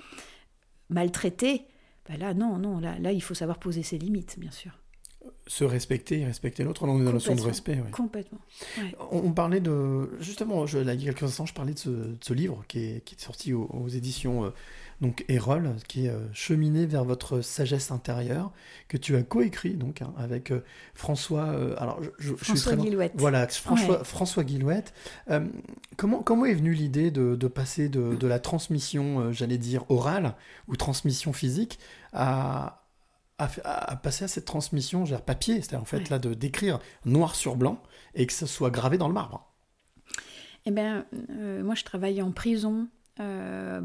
maltraiter 0.90 1.62
bah 2.08 2.16
là 2.16 2.34
non 2.34 2.58
non 2.58 2.80
là 2.80 2.98
là 2.98 3.12
il 3.12 3.22
faut 3.22 3.34
savoir 3.34 3.58
poser 3.58 3.82
ses 3.82 3.98
limites 3.98 4.38
bien 4.38 4.50
sûr 4.50 4.72
Se 5.46 5.64
respecter 5.64 6.20
et 6.20 6.24
respecter 6.24 6.64
l'autre. 6.64 6.82
On 6.84 6.96
est 6.96 6.98
dans 7.04 7.06
la 7.06 7.12
notion 7.12 7.34
de 7.36 7.40
respect. 7.42 7.74
ouais. 7.76 7.90
complètement 7.92 8.40
ouais. 8.78 8.94
On, 9.12 9.18
on 9.28 9.32
parlait 9.32 9.60
de. 9.60 10.10
Justement, 10.20 10.66
je, 10.66 10.78
là, 10.78 10.94
il 10.94 11.00
y 11.00 11.08
a 11.08 11.12
quelques 11.12 11.22
instants, 11.30 11.46
je 11.46 11.54
parlais 11.54 11.74
de 11.74 11.78
ce, 11.78 11.90
de 11.90 12.16
ce 12.20 12.32
livre 12.32 12.64
qui 12.68 12.78
est, 12.80 13.04
qui 13.04 13.14
est 13.14 13.20
sorti 13.20 13.52
aux, 13.52 13.66
aux 13.66 13.88
éditions 13.88 14.44
euh, 14.44 14.50
donc 15.02 15.24
Erol, 15.28 15.74
qui 15.88 16.06
est 16.06 16.10
euh, 16.10 16.20
Cheminé 16.32 16.86
vers 16.86 17.04
votre 17.04 17.42
sagesse 17.42 17.90
intérieure, 17.90 18.52
que 18.88 18.96
tu 18.96 19.14
as 19.16 19.22
coécrit 19.22 19.74
donc 19.74 20.00
hein, 20.00 20.14
avec 20.16 20.50
euh, 20.52 20.64
François. 20.94 21.48
euh, 21.48 21.74
alors, 21.76 22.02
je, 22.02 22.08
je- 22.18 22.28
je 22.30 22.34
suis 22.36 22.44
François 22.44 22.72
très 22.72 22.82
Guillouette. 22.82 23.12
Voilà, 23.16 23.46
François, 23.48 23.98
Ouais. 23.98 24.04
François 24.04 24.44
Guillouette. 24.44 24.94
Euh, 25.30 25.44
comment, 25.96 26.22
comment 26.22 26.46
est 26.46 26.54
venue 26.54 26.72
l'idée 26.72 27.10
de, 27.10 27.34
de 27.36 27.48
passer 27.48 27.88
de, 27.90 28.14
de 28.14 28.26
la 28.26 28.38
transmission, 28.38 29.18
euh, 29.20 29.32
j'allais 29.32 29.58
dire, 29.58 29.84
orale 29.90 30.34
ou 30.68 30.76
transmission 30.76 31.32
physique 31.32 31.78
à, 32.12 32.84
à, 33.38 33.48
fa- 33.48 33.62
à 33.64 33.96
passer 33.96 34.24
à 34.24 34.28
cette 34.28 34.44
transmission, 34.44 35.04
genre 35.04 35.20
papier, 35.22 35.56
c'est-à-dire 35.56 35.82
en 35.82 35.84
fait 35.84 35.96
Ouais. 35.98 36.10
là 36.10 36.18
de 36.20 36.32
d'écrire 36.32 36.78
noir 37.04 37.34
sur 37.34 37.56
blanc 37.56 37.82
et 38.14 38.24
que 38.26 38.32
ça 38.32 38.46
soit 38.46 38.70
gravé 38.70 38.98
dans 38.98 39.08
le 39.08 39.14
marbre? 39.14 39.52
Eh 40.64 40.70
bien, 40.70 41.06
moi, 41.38 41.74
je 41.74 41.82
travaille 41.82 42.22
en 42.22 42.30
prison 42.30 42.86
euh, 43.20 43.80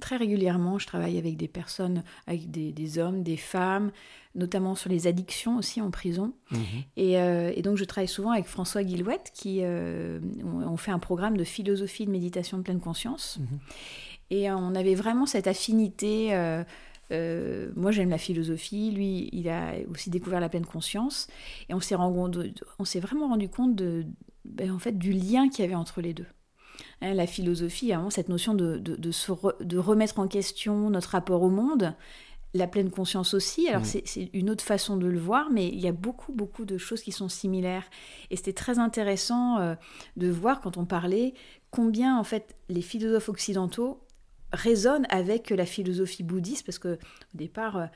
très 0.00 0.16
régulièrement. 0.16 0.78
Je 0.78 0.86
travaille 0.86 1.18
avec 1.18 1.36
des 1.36 1.48
personnes, 1.48 2.02
avec 2.26 2.50
des, 2.50 2.72
des 2.72 2.98
hommes, 2.98 3.22
des 3.22 3.36
femmes, 3.36 3.90
notamment 4.34 4.74
sur 4.74 4.90
les 4.90 5.06
addictions 5.06 5.56
aussi 5.56 5.80
en 5.80 5.90
prison. 5.90 6.32
Et, 6.96 7.18
euh, 7.18 7.52
et 7.54 7.62
donc, 7.62 7.76
je 7.76 7.84
travaille 7.84 8.08
souvent 8.08 8.32
avec 8.32 8.46
François 8.46 8.82
Guillouette, 8.82 9.30
qui 9.34 9.60
euh, 9.62 10.18
on, 10.44 10.76
fait 10.76 10.90
un 10.90 10.98
programme 10.98 11.36
de 11.36 11.44
philosophie 11.44 12.06
de 12.06 12.10
méditation 12.10 12.58
de 12.58 12.62
pleine 12.62 12.80
conscience. 12.80 13.38
Mhm. 13.40 13.58
Et 14.30 14.50
euh, 14.50 14.56
on 14.56 14.74
avait 14.74 14.94
vraiment 14.94 15.26
cette 15.26 15.46
affinité. 15.46 16.34
euh, 17.12 17.70
moi, 17.76 17.92
j'aime 17.92 18.10
la 18.10 18.18
philosophie. 18.18 18.90
Lui, 18.90 19.28
il 19.32 19.48
a 19.48 19.74
aussi 19.90 20.10
découvert 20.10 20.40
la 20.40 20.48
pleine 20.48 20.66
conscience. 20.66 21.28
Et 21.68 21.74
on 21.74 21.80
s'est 21.80 21.94
rendu- 21.94 22.52
on 22.80 22.84
s'est 22.84 23.00
vraiment 23.00 23.28
rendu 23.28 23.48
compte 23.48 23.76
de, 23.76 24.04
ben, 24.44 24.72
en 24.72 24.78
fait, 24.80 24.98
du 24.98 25.12
lien 25.12 25.48
qu'il 25.48 25.64
y 25.64 25.68
avait 25.68 25.76
entre 25.76 26.00
les 26.00 26.12
deux. 26.14 26.26
Hein, 27.02 27.14
la 27.14 27.26
philosophie, 27.26 27.92
a 27.92 27.96
vraiment 27.96 28.10
cette 28.10 28.28
notion 28.30 28.54
de, 28.54 28.78
de, 28.78 28.96
de 28.96 29.10
se 29.10 29.30
re- 29.30 29.62
de 29.62 29.76
remettre 29.78 30.18
en 30.18 30.28
question 30.28 30.88
notre 30.90 31.10
rapport 31.10 31.42
au 31.42 31.50
monde, 31.50 31.94
la 32.54 32.66
pleine 32.66 32.90
conscience 32.90 33.34
aussi. 33.34 33.68
Alors, 33.68 33.82
Mhm. 33.82 34.00
c'est 34.04 34.30
une 34.32 34.48
autre 34.48 34.64
façon 34.64 34.96
de 34.96 35.06
le 35.06 35.18
voir, 35.18 35.50
mais 35.50 35.68
il 35.68 35.78
y 35.78 35.88
a 35.88 35.92
beaucoup, 35.92 36.32
beaucoup 36.32 36.64
de 36.64 36.78
choses 36.78 37.02
qui 37.02 37.12
sont 37.12 37.28
similaires. 37.28 37.84
Et 38.30 38.36
c'était 38.36 38.54
très 38.54 38.78
intéressant 38.78 39.58
euh, 39.58 39.74
de 40.16 40.30
voir, 40.30 40.62
quand 40.62 40.78
on 40.78 40.86
parlait, 40.86 41.34
combien, 41.70 42.16
en 42.18 42.24
fait, 42.24 42.56
les 42.70 42.80
philosophes 42.82 43.28
occidentaux 43.28 44.00
résonnent 44.52 45.06
avec 45.10 45.50
la 45.50 45.66
philosophie 45.66 46.22
bouddhiste, 46.22 46.64
parce 46.64 46.78
que 46.78 46.94
au 46.94 47.36
départ, 47.36 47.76
euh, 47.76 47.86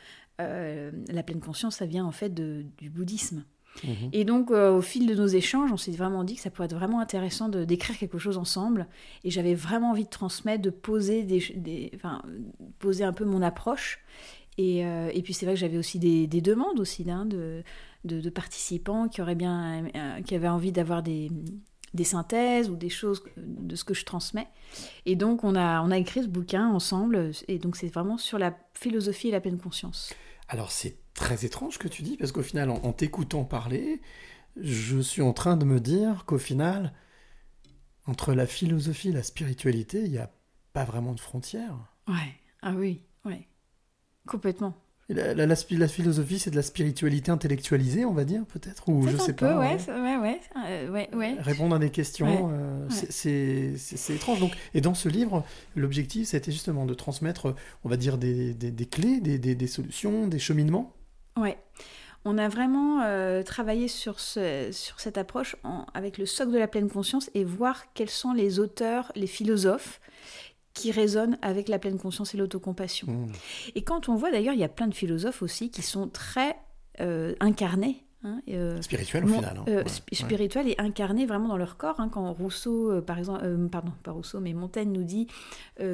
euh, 0.42 0.90
la 1.08 1.22
pleine 1.22 1.40
conscience, 1.40 1.76
ça 1.76 1.86
vient 1.86 2.04
en 2.04 2.12
fait 2.12 2.34
de- 2.34 2.66
du 2.76 2.90
bouddhisme. 2.90 3.44
Mhm. 3.84 4.10
Et 4.12 4.24
donc, 4.24 4.50
euh, 4.50 4.72
au 4.72 4.82
fil 4.82 5.06
de 5.06 5.14
nos 5.14 5.26
échanges, 5.26 5.72
on 5.72 5.76
s'est 5.76 5.92
vraiment 5.92 6.24
dit 6.24 6.34
que 6.36 6.40
ça 6.40 6.50
pourrait 6.50 6.66
être 6.66 6.74
vraiment 6.74 7.00
intéressant 7.00 7.48
de 7.48 7.64
d'écrire 7.64 7.96
quelque 7.96 8.18
chose 8.18 8.38
ensemble. 8.38 8.86
Et 9.24 9.30
j'avais 9.30 9.54
vraiment 9.54 9.90
envie 9.90 10.04
de 10.04 10.10
transmettre, 10.10 10.62
de 10.62 10.70
poser, 10.70 11.26
un 12.02 13.12
peu 13.12 13.24
mon 13.24 13.42
approche. 13.42 14.00
Et, 14.58 14.84
euh, 14.84 15.10
et 15.14 15.22
puis, 15.22 15.32
c'est 15.32 15.46
vrai 15.46 15.54
que 15.54 15.60
j'avais 15.60 15.78
aussi 15.78 15.98
des, 15.98 16.26
des 16.26 16.40
demandes 16.40 16.80
aussi 16.80 17.08
hein, 17.10 17.24
de, 17.24 18.30
participants 18.30 19.08
qui 19.08 19.22
auraient 19.22 19.34
bien, 19.34 19.84
euh, 19.94 20.20
qui 20.22 20.34
avaient 20.34 20.48
envie 20.48 20.72
d'avoir 20.72 21.02
des, 21.02 21.30
des 21.94 22.04
synthèses 22.04 22.68
ou 22.68 22.76
des 22.76 22.90
choses 22.90 23.22
de 23.36 23.74
ce 23.76 23.84
que 23.84 23.94
je 23.94 24.04
transmets. 24.04 24.48
Et 25.06 25.16
donc, 25.16 25.44
on 25.44 25.54
a, 25.54 25.80
on 25.82 25.90
a 25.90 25.98
écrit 25.98 26.22
ce 26.22 26.28
bouquin 26.28 26.68
ensemble. 26.68 27.30
Et 27.48 27.58
donc, 27.58 27.76
c'est 27.76 27.88
vraiment 27.88 28.18
sur 28.18 28.38
la 28.38 28.54
philosophie 28.74 29.28
et 29.28 29.32
la 29.32 29.40
pleine 29.40 29.58
conscience. 29.58 30.12
Alors 30.50 30.72
c'est 30.72 30.98
très 31.14 31.44
étrange 31.44 31.74
ce 31.74 31.78
que 31.78 31.86
tu 31.86 32.02
dis, 32.02 32.16
parce 32.16 32.32
qu'au 32.32 32.42
final, 32.42 32.70
en, 32.70 32.74
en 32.82 32.92
t'écoutant 32.92 33.44
parler, 33.44 34.02
je 34.60 34.98
suis 34.98 35.22
en 35.22 35.32
train 35.32 35.56
de 35.56 35.64
me 35.64 35.78
dire 35.78 36.24
qu'au 36.26 36.38
final, 36.38 36.92
entre 38.06 38.34
la 38.34 38.48
philosophie 38.48 39.10
et 39.10 39.12
la 39.12 39.22
spiritualité, 39.22 40.02
il 40.04 40.10
n'y 40.10 40.18
a 40.18 40.32
pas 40.72 40.84
vraiment 40.84 41.14
de 41.14 41.20
frontières. 41.20 41.94
Ouais, 42.08 42.34
ah 42.62 42.72
oui, 42.72 43.04
ouais, 43.24 43.46
complètement. 44.26 44.74
La, 45.12 45.34
la- 45.34 45.46
la 45.46 45.88
philosophie, 45.88 46.38
c'est 46.38 46.50
de 46.50 46.56
la 46.56 46.62
spiritualité 46.62 47.32
intellectualisée, 47.32 48.04
on 48.04 48.12
va 48.12 48.24
dire, 48.24 48.44
peut-être 48.46 48.88
Ou 48.88 49.08
je 49.08 49.16
sais 49.16 49.32
peu, 49.32 49.46
pas. 49.46 49.58
ouais, 49.58 49.72
ouais. 49.72 49.78
ça- 49.78 50.00
ouais, 50.00 50.16
ouais, 50.16 50.88
ouais, 50.88 51.08
ouais. 51.14 51.36
Répondre 51.40 51.74
à 51.74 51.78
des 51.80 51.90
questions, 51.90 52.50
euh, 52.52 52.86
c'est- 52.88 53.74
étrange. 54.14 54.38
Donc, 54.38 54.52
et 54.72 54.80
dans 54.80 54.94
ce 54.94 55.08
livre, 55.08 55.44
l'objectif, 55.74 56.28
c'était 56.28 56.52
justement 56.52 56.86
de 56.86 56.94
transmettre, 56.94 57.54
on 57.84 57.88
va 57.88 57.96
dire, 57.96 58.18
des, 58.18 58.54
des- 58.54 58.70
des 58.70 58.86
clés, 58.86 59.20
des, 59.20 59.38
des- 59.38 59.56
des 59.56 59.66
solutions, 59.66 60.28
des 60.28 60.38
cheminements. 60.38 60.92
Ouais. 61.36 61.58
On 62.24 62.36
a 62.38 62.48
vraiment 62.48 63.00
euh, 63.02 63.42
travaillé 63.42 63.88
sur, 63.88 64.20
ce, 64.20 64.68
sur 64.72 65.00
cette 65.00 65.16
approche 65.18 65.56
en- 65.64 65.86
avec 65.94 66.18
le 66.18 66.26
socle 66.26 66.52
de 66.52 66.58
la 66.58 66.68
pleine 66.68 66.90
conscience 66.90 67.30
et 67.34 67.44
voir 67.44 67.86
quels 67.94 68.10
sont 68.10 68.32
les 68.34 68.58
auteurs, 68.60 69.10
les 69.16 69.26
philosophes 69.26 70.00
qui 70.74 70.92
résonnent 70.92 71.36
avec 71.42 71.68
la 71.68 71.78
pleine 71.78 71.98
conscience 71.98 72.34
et 72.34 72.38
l'autocompassion. 72.38 73.06
Mmh. 73.10 73.32
Et 73.74 73.82
quand 73.82 74.08
on 74.08 74.14
voit 74.14 74.30
d'ailleurs, 74.30 74.54
il 74.54 74.60
y 74.60 74.64
a 74.64 74.68
plein 74.68 74.86
de 74.88 74.94
philosophes 74.94 75.42
aussi 75.42 75.70
qui 75.70 75.82
sont 75.82 76.08
très 76.08 76.56
euh, 77.00 77.34
incarnés. 77.40 78.04
hein, 78.24 78.40
euh, 78.50 78.80
Spirituel 78.82 79.24
au 79.24 79.28
mon- 79.28 79.36
final. 79.36 79.56
hein. 79.58 79.64
euh, 79.68 79.76
Ouais, 79.78 79.84
sp- 79.84 80.02
ouais. 80.12 80.16
spirituel 80.16 80.68
et 80.68 80.74
incarné 80.78 81.26
vraiment 81.26 81.48
dans 81.48 81.56
leur 81.56 81.76
corps. 81.76 81.98
hein, 82.00 82.08
quand 82.12 82.32
Rousseau, 82.32 82.90
euh, 82.92 83.00
par 83.00 83.18
exemple, 83.18 83.44
pardon, 83.72 83.92
pas 84.02 84.12
Rousseau, 84.12 84.38
mais 84.40 84.52
Montaigne 84.52 84.92
nous 84.92 85.04
dit 85.04 85.26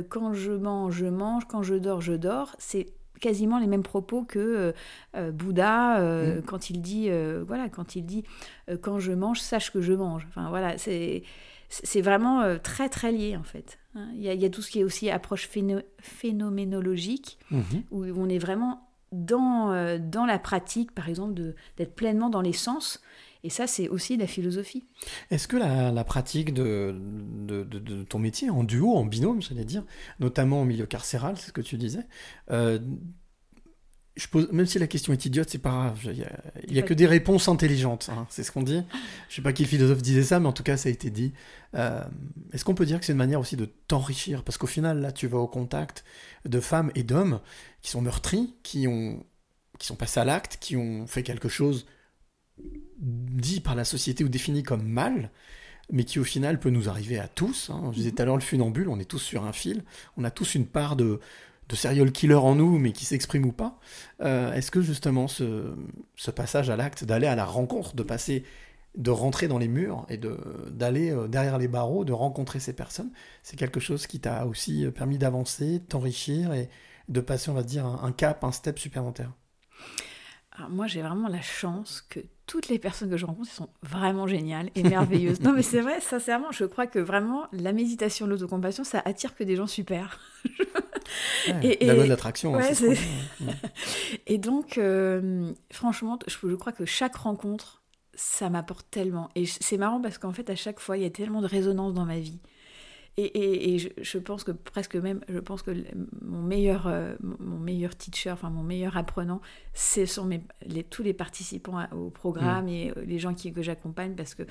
quand 0.09 0.33
je 0.35 0.53
mange, 0.53 0.95
je 0.95 1.07
mange, 1.07 1.45
quand 1.47 1.63
je 1.63 1.75
dors, 1.75 2.01
je 2.01 2.13
dors. 2.15 2.55
C'est 2.59 2.89
quasiment 3.21 3.59
les 3.59 3.67
mêmes 3.67 3.83
propos 3.85 4.25
que 4.25 4.75
Bouddha 5.33 5.99
euh, 6.01 6.39
Mm. 6.39 6.43
quand 6.43 6.71
il 6.71 6.81
dit 6.83 7.09
voilà 7.47 7.69
quand 7.71 7.97
il 7.97 8.03
dit 8.05 8.25
quand 8.83 8.99
je 8.99 9.13
mange 9.13 9.41
sache 9.41 9.73
que 9.73 9.81
je 9.81 9.93
mange 9.95 10.27
enfin 10.29 10.49
voilà 10.51 10.77
c'est 10.79 11.23
c'est 11.69 12.01
vraiment 12.03 12.59
très 12.63 12.89
très 12.89 13.11
lié 13.13 13.37
en 13.37 13.43
fait. 13.43 13.79
Il 14.15 14.23
y, 14.23 14.29
a, 14.29 14.35
il 14.35 14.41
y 14.41 14.45
a 14.45 14.51
tout 14.51 14.63
ce 14.63 14.71
qui 14.71 14.81
est 14.81 14.85
aussi 14.85 15.11
approche 15.11 15.49
phéno- 15.49 15.83
phénoménologique 16.01 17.39
Mhm. 17.51 17.83
où 17.91 18.05
on 18.17 18.29
est 18.29 18.39
vraiment 18.39 18.83
dans, 19.13 19.73
euh, 19.73 19.99
dans 19.99 20.27
la 20.27 20.39
pratique, 20.39 20.93
par 20.93 21.09
exemple, 21.09 21.35
d'être 21.77 21.95
pleinement 21.95 22.29
dans 22.31 22.41
les 22.43 22.53
sens. 22.53 23.01
Et 23.45 23.51
ça, 23.51 23.67
c'est 23.69 23.89
aussi 23.89 24.17
la 24.17 24.27
philosophie. 24.27 24.85
Est-ce 25.31 25.47
que 25.47 25.57
la, 25.57 25.93
la 25.93 26.05
pratique 26.05 26.53
de, 26.53 26.99
de, 27.47 27.63
de- 27.63 27.79
de 27.79 28.03
ton 28.03 28.19
métier, 28.19 28.51
en 28.51 28.65
duo, 28.65 28.95
en 28.97 29.05
binôme, 29.05 29.41
j'allais 29.41 29.65
dire, 29.65 29.85
notamment 30.19 30.63
au 30.63 30.65
milieu 30.65 30.87
carcéral, 30.87 31.37
c'est 31.37 31.49
ce 31.49 31.53
que 31.53 31.61
tu 31.61 31.77
disais, 31.77 32.07
euh, 32.51 32.81
je 34.17 34.29
pose, 34.29 34.51
même 34.51 34.65
si 34.67 34.79
la 34.79 34.87
question 34.87 35.13
est 35.13 35.27
idiote, 35.27 35.49
c'est 35.51 35.59
pas 35.59 35.71
grave. 35.71 36.01
Il 36.05 36.19
y 36.19 36.25
a, 36.25 36.33
il 36.67 36.75
y 36.75 36.79
a 36.79 36.83
que 36.83 36.95
des 36.95 37.07
réponses 37.07 37.49
intelligentes, 37.49 38.09
hein, 38.11 38.27
c'est 38.31 38.43
ce 38.43 38.51
qu'on 38.51 38.63
dit. 38.63 38.83
Je 39.29 39.35
sais 39.37 39.43
pas 39.43 39.53
qui 39.53 39.65
philosophe 39.67 40.01
disait 40.01 40.23
ça, 40.23 40.41
mais 40.41 40.47
en 40.47 40.53
tout 40.53 40.63
cas, 40.63 40.77
ça 40.79 40.89
a 40.89 40.93
été 40.93 41.11
dit. 41.11 41.35
Euh, 41.75 42.03
Est-ce 42.53 42.65
qu'on 42.65 42.75
peut 42.75 42.87
dire 42.87 42.99
que 42.99 43.05
c'est 43.05 43.13
une 43.13 43.19
manière 43.19 43.41
aussi 43.41 43.57
de 43.57 43.67
t'enrichir? 43.89 44.43
Parce 44.43 44.57
qu'au 44.57 44.67
final, 44.67 45.01
là, 45.01 45.13
tu 45.13 45.27
vas 45.27 45.39
au 45.39 45.47
contact 45.49 46.05
de 46.47 46.61
femmes 46.61 46.91
et 46.95 47.03
d'hommes 47.03 47.41
qui 47.83 47.91
sont 47.91 48.01
meurtris, 48.01 48.55
qui, 48.63 48.89
ont, 48.89 49.23
qui 49.79 49.87
sont 49.87 49.97
passés 49.97 50.21
à 50.21 50.25
l'acte, 50.25 50.57
qui 50.61 50.77
ont 50.77 51.07
fait 51.07 51.23
quelque 51.23 51.51
chose 51.51 51.87
dit 52.99 53.61
par 53.61 53.75
la 53.75 53.85
société 53.85 54.25
ou 54.25 54.31
défini 54.31 54.63
comme 54.63 54.83
mal, 54.87 55.31
mais 55.93 56.05
qui 56.05 56.19
au 56.19 56.25
final 56.25 56.59
peut 56.59 56.71
nous 56.71 56.89
arriver 56.89 57.19
à 57.19 57.29
tous. 57.29 57.71
hein. 57.71 57.91
Je 57.93 57.99
disais 57.99 58.13
tout 58.13 58.23
à 58.23 58.25
l'heure 58.25 58.37
le 58.37 58.43
funambule, 58.43 58.89
on 58.89 58.99
est 58.99 59.05
tous 59.05 59.19
sur 59.19 59.45
un 59.45 59.53
fil, 59.53 59.85
on 60.17 60.25
a 60.25 60.31
tous 60.31 60.55
une 60.55 60.67
part 60.67 60.97
de, 60.97 61.21
de 61.69 61.77
serial 61.77 62.13
killer 62.13 62.35
en 62.35 62.55
nous, 62.55 62.79
mais 62.79 62.93
qui 62.93 63.05
s'exprime 63.05 63.45
ou 63.47 63.53
pas. 63.53 63.79
Euh, 64.21 64.53
Est-ce 64.53 64.71
que 64.71 64.83
justement 64.83 65.29
ce, 65.29 65.75
passage 66.35 66.71
à 66.71 66.77
l'acte, 66.77 67.05
d'aller 67.05 67.27
à 67.27 67.35
la 67.35 67.45
rencontre, 67.45 67.95
de 67.97 68.03
passer, 68.03 68.45
de 68.97 69.11
rentrer 69.11 69.49
dans 69.49 69.59
les 69.59 69.69
murs 69.69 70.07
et 70.09 70.19
d'aller 70.71 71.11
euh, 71.11 71.29
derrière 71.29 71.59
les 71.59 71.69
barreaux, 71.69 72.05
de 72.05 72.13
rencontrer 72.13 72.61
ces 72.61 72.73
personnes, 72.73 73.11
c'est 73.43 73.57
quelque 73.57 73.81
chose 73.81 74.07
qui 74.07 74.21
t'a 74.21 74.47
aussi 74.47 74.87
permis 74.95 75.19
d'avancer, 75.19 75.81
de 75.81 75.85
t'enrichir 75.85 76.53
et 76.53 76.69
de 77.09 77.21
passer, 77.21 77.51
on 77.51 77.55
va 77.55 77.63
dire, 77.63 77.87
un, 77.87 78.13
cap, 78.13 78.45
un 78.45 78.53
step 78.53 78.79
supplémentaire? 78.79 79.33
Alors, 80.53 80.71
moi, 80.71 80.87
j'ai 80.87 81.03
vraiment 81.03 81.29
la 81.29 81.43
chance 81.43 82.01
que 82.09 82.21
toutes 82.47 82.69
les 82.69 82.79
personnes 82.79 83.11
que 83.11 83.17
je 83.17 83.27
rencontre 83.27 83.51
sont 83.51 83.69
vraiment 83.83 84.27
géniales 84.27 84.71
et 84.75 84.83
merveilleuses. 84.83 85.41
non, 85.41 85.53
mais 85.53 85.63
c'est 85.63 85.81
vrai, 85.81 86.01
sincèrement, 86.01 86.51
je 86.51 86.65
crois 86.65 86.87
que 86.87 86.99
vraiment 86.99 87.47
la 87.53 87.73
méditation, 87.73 88.27
l'autocompassion, 88.27 88.85
ça 88.85 89.03
attire 89.05 89.35
que 89.35 89.45
des 89.45 89.57
gens 89.57 89.67
super. 89.67 90.19
Ouais, 91.49 91.79
la 91.87 91.95
loi 91.95 92.05
de 92.05 92.09
l'attraction. 92.09 92.55
hein, 92.55 92.59
Ouais, 92.59 92.75
ouais. 92.89 92.97
Et 94.27 94.39
donc, 94.39 94.79
euh, 94.79 95.53
franchement, 95.73 96.19
je, 96.27 96.37
je 96.49 96.55
crois 96.55 96.73
que 96.73 96.85
chaque 96.85 97.17
rencontre, 97.17 97.83
ça 98.15 98.51
m'apporte 98.51 98.87
tellement. 98.91 99.29
Et 99.35 99.47
c'est 99.47 99.79
marrant 99.79 100.01
parce 100.01 100.19
qu'en 100.19 100.33
fait, 100.33 100.49
à 100.51 100.57
chaque 100.57 100.81
fois, 100.81 100.97
il 100.97 101.03
y 101.03 101.07
a 101.07 101.11
tellement 101.11 101.43
de 101.43 101.47
résonance 101.47 101.95
dans 101.95 102.05
ma 102.07 102.19
vie. 102.19 102.39
Et, 103.19 103.25
et- 103.25 103.75
et 103.75 103.79
je, 103.79 103.89
je 104.03 104.19
pense 104.19 104.45
que 104.45 104.51
presque 104.53 104.95
même, 104.95 105.21
je 105.31 105.39
pense 105.39 105.63
que 105.63 105.71
mon 106.21 106.43
meilleur, 106.43 106.87
euh, 106.87 107.15
mon 107.21 107.57
meilleur 107.59 107.97
teacher, 107.97 108.31
enfin 108.31 108.51
mon 108.51 108.63
meilleur 108.63 108.99
apprenant, 108.99 109.41
ce 109.73 110.05
sont 110.05 110.27
mes, 110.27 110.43
les, 110.67 110.85
tous 110.85 111.03
les 111.03 111.15
participants 111.15 111.83
au 111.93 112.11
programme 112.11 112.69
et 112.69 112.91
euh, 112.91 113.03
les 113.07 113.19
gens 113.19 113.33
qui, 113.33 113.55
que 113.55 113.63
j'accompagne 113.63 114.15
parce 114.17 114.35
que 114.35 114.43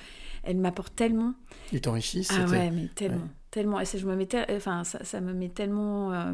elles 0.42 0.56
m'apportent 0.56 0.96
tellement. 0.96 1.34
Ils 1.72 1.80
t'enrichissent. 1.80 2.32
Ah 2.36 2.44
ouais, 2.50 2.70
mais 2.72 2.88
tellement, 2.96 3.18
ouais. 3.18 3.30
Tellement. 3.56 3.80
Et 3.80 3.84
ça, 3.86 3.96
je 3.98 4.06
me 4.06 4.14
mets 4.14 4.26
tel- 4.26 4.46
enfin, 4.50 4.84
ça, 4.84 5.02
ça 5.04 5.20
me 5.20 5.32
met 5.32 5.48
tellement. 5.48 6.12
euh, 6.12 6.32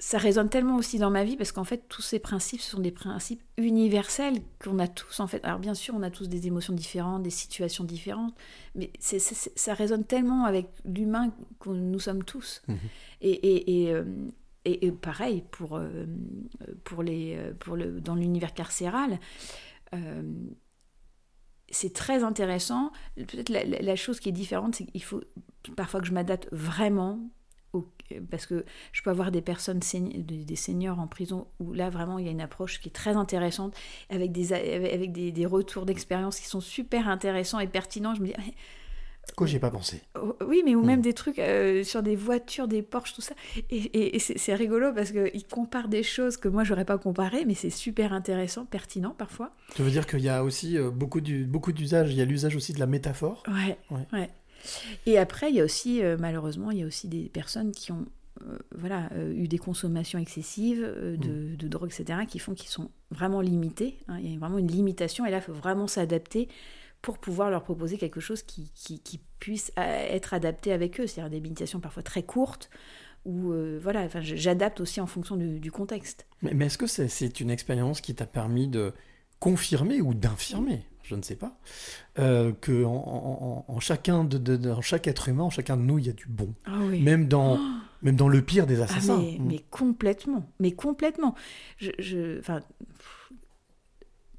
ça 0.00 0.16
résonne 0.18 0.48
tellement 0.48 0.76
aussi 0.76 0.98
dans 0.98 1.10
ma 1.10 1.24
vie 1.24 1.36
parce 1.36 1.50
qu'en 1.50 1.64
fait, 1.64 1.82
tous 1.88 2.02
ces 2.02 2.20
principes, 2.20 2.60
ce 2.60 2.70
sont 2.70 2.80
des 2.80 2.92
principes 2.92 3.42
universels 3.56 4.38
qu'on 4.62 4.78
a 4.78 4.86
tous 4.86 5.18
en 5.18 5.26
fait. 5.26 5.44
Alors 5.44 5.58
bien 5.58 5.74
sûr, 5.74 5.92
on 5.96 6.02
a 6.04 6.10
tous 6.10 6.28
des 6.28 6.46
émotions 6.46 6.72
différentes, 6.72 7.24
des 7.24 7.30
situations 7.44 7.82
différentes, 7.84 8.32
mais 8.76 8.92
ça 9.00 9.74
résonne 9.74 10.04
tellement 10.04 10.44
avec 10.44 10.66
l'humain 10.84 11.32
que 11.58 11.70
nous 11.70 11.98
sommes 11.98 12.22
tous. 12.22 12.62
Mhm. 12.68 12.76
Et, 13.22 13.30
et, 13.30 13.82
et, 13.82 13.92
euh, 13.92 14.04
et- 14.64 14.86
et 14.86 14.92
pareil 14.92 15.42
pour, 15.50 15.76
euh, 15.76 16.06
pour 16.84 17.02
les, 17.02 17.36
pour 17.58 17.74
le, 17.76 18.00
dans 18.00 18.14
l'univers 18.14 18.54
carcéral. 18.54 19.18
euh, 19.94 20.22
c'est 21.70 21.92
très 21.92 22.22
intéressant. 22.24 22.92
Peut-être 23.16 23.50
la, 23.50 23.96
chose 23.96 24.20
qui 24.20 24.28
est 24.28 24.32
différente, 24.32 24.74
c'est 24.74 24.86
qu'il 24.86 25.02
faut 25.02 25.22
parfois 25.76 26.00
que 26.00 26.06
je 26.06 26.12
m'adapte 26.12 26.48
vraiment. 26.52 27.18
parce 28.30 28.46
que 28.46 28.64
je 28.92 29.02
peux 29.02 29.10
avoir 29.10 29.30
des 29.30 29.42
personnes, 29.42 29.80
des, 29.80 30.56
seniors 30.56 30.98
en 30.98 31.06
prison 31.06 31.46
où 31.60 31.72
là 31.74 31.90
vraiment 31.90 32.18
il 32.18 32.24
y 32.24 32.28
a 32.28 32.32
une 32.32 32.40
approche 32.40 32.80
qui 32.80 32.88
est 32.88 32.92
très 32.92 33.16
intéressante, 33.16 33.74
avec 34.08 34.32
des, 34.32 34.52
avec 34.52 35.12
des, 35.12 35.32
des 35.32 35.46
retours 35.46 35.84
d'expérience 35.84 36.40
qui 36.40 36.46
sont 36.46 36.60
super 36.60 37.08
intéressants 37.08 37.60
et 37.60 37.66
pertinents. 37.66 38.14
Je 38.14 38.22
me 38.22 38.26
dis, 38.26 38.34
ah, 38.38 38.42
Quoi, 39.36 39.46
j'y 39.46 39.56
ai 39.56 39.60
pas 39.60 39.70
pensé. 39.70 40.02
Oh, 40.20 40.34
Oui, 40.46 40.62
mais 40.64 40.74
ou 40.74 40.82
même 40.82 41.00
des 41.00 41.12
trucs 41.12 41.38
euh, 41.38 41.84
sur 41.84 42.02
des 42.02 42.16
voitures, 42.16 42.66
des 42.66 42.82
Porsche, 42.82 43.14
tout 43.14 43.20
ça. 43.20 43.34
Et, 43.70 43.76
et- 43.76 44.16
et 44.16 44.18
c'est 44.18 44.54
rigolo 44.54 44.92
parce 44.92 45.12
qu'ils 45.12 45.46
comparent 45.46 45.88
des 45.88 46.02
choses 46.02 46.36
que 46.36 46.48
moi, 46.48 46.64
j'aurais 46.64 46.84
pas 46.84 46.98
comparé, 46.98 47.44
mais 47.44 47.54
c'est 47.54 47.70
super 47.70 48.12
intéressant, 48.12 48.64
pertinent 48.64 49.14
parfois. 49.16 49.52
Ça 49.76 49.82
veut 49.84 49.90
dire 49.90 50.06
qu'il 50.06 50.20
y 50.20 50.28
a 50.28 50.42
aussi 50.42 50.76
euh, 50.76 50.90
beaucoup 50.90 51.20
du- 51.20 51.44
beaucoup 51.44 51.72
d'usages. 51.72 52.10
Il 52.12 52.16
y 52.18 52.20
a 52.20 52.24
l'usage 52.24 52.56
aussi 52.56 52.72
de 52.72 52.80
la 52.80 52.86
métaphore. 52.86 53.44
Ouais, 53.46 53.78
Ouais. 53.90 54.06
ouais. 54.12 54.30
Et 55.06 55.18
après, 55.18 55.50
il 55.50 55.56
y 55.56 55.60
a 55.60 55.64
aussi, 55.64 56.02
euh, 56.02 56.16
malheureusement, 56.18 56.72
il 56.72 56.78
y 56.78 56.82
a 56.82 56.86
aussi 56.86 57.06
des 57.06 57.28
personnes 57.28 57.70
qui 57.70 57.92
ont 57.92 58.06
euh, 58.42 58.56
voilà, 58.74 59.08
euh, 59.14 59.32
eu 59.34 59.48
des 59.48 59.58
consommations 59.58 60.18
excessives 60.18 60.82
euh, 60.84 61.16
de, 61.16 61.56
de 61.56 61.68
drogue, 61.68 61.90
etc., 61.92 62.20
qui 62.28 62.38
font 62.38 62.54
qu'ils 62.54 62.68
sont 62.70 62.90
vraiment 63.10 63.40
limités. 63.40 63.98
hein. 64.08 64.18
Il 64.22 64.32
y 64.32 64.36
a 64.36 64.38
vraiment 64.38 64.58
une 64.58 64.68
limitation, 64.70 65.26
et 65.26 65.30
là, 65.30 65.38
il 65.38 65.42
faut 65.42 65.52
vraiment 65.52 65.86
s'adapter 65.88 66.48
pour 67.02 67.18
pouvoir 67.18 67.50
leur 67.50 67.62
proposer 67.62 67.96
quelque 67.98 68.20
chose 68.20 68.42
qui, 68.42 68.70
qui, 68.74 69.00
qui 69.00 69.20
puisse 69.38 69.72
euh, 69.78 69.82
être 69.82 70.34
adapté 70.34 70.72
avec 70.72 71.00
eux, 71.00 71.06
c'est-à-dire 71.06 71.30
des 71.30 71.40
méditations 71.40 71.80
parfois 71.80 72.02
très 72.02 72.22
courtes, 72.24 72.70
ou 73.24 73.52
euh, 73.52 73.78
voilà, 73.82 74.02
enfin, 74.02 74.20
j'adapte 74.22 74.80
aussi 74.80 75.00
en 75.00 75.06
fonction 75.06 75.36
du, 75.36 75.60
du 75.60 75.70
contexte. 75.70 76.26
Mais, 76.42 76.54
mais 76.54 76.66
est-ce 76.66 76.78
que 76.78 76.86
c'est 76.86 77.40
une 77.40 77.50
expérience 77.50 78.00
qui 78.00 78.14
t'a 78.14 78.26
permis 78.26 78.68
de 78.68 78.92
confirmer 79.38 80.00
ou 80.00 80.14
d'infirmer, 80.14 80.82
je 81.02 81.14
ne 81.14 81.22
sais 81.22 81.36
pas, 81.36 81.56
euh, 82.18 82.52
que 82.60 82.84
en, 82.84 82.90
en- 82.94 83.64
en- 83.68 83.74
en 83.74 83.80
chacun 83.80 84.24
de, 84.24 84.80
chaque 84.80 85.06
être 85.06 85.28
humain, 85.28 85.44
en 85.44 85.50
chacun 85.50 85.76
de 85.76 85.82
nous, 85.82 85.98
il 85.98 86.06
y 86.06 86.10
a 86.10 86.14
du 86.14 86.26
bon, 86.26 86.54
Ah 86.64 86.80
oui. 86.82 87.00
même 87.02 87.28
dans 87.28 87.54
Oh 87.56 87.64
même 88.02 88.14
dans 88.14 88.28
le 88.28 88.40
pire 88.42 88.66
des 88.68 88.80
Ah, 88.80 88.84
assassins. 88.84 89.18
mais, 89.20 89.38
Mm. 89.38 89.44
mais 89.48 89.58
complètement, 89.70 90.48
mais 90.60 90.70
complètement. 90.72 91.34
Je, 91.78 91.90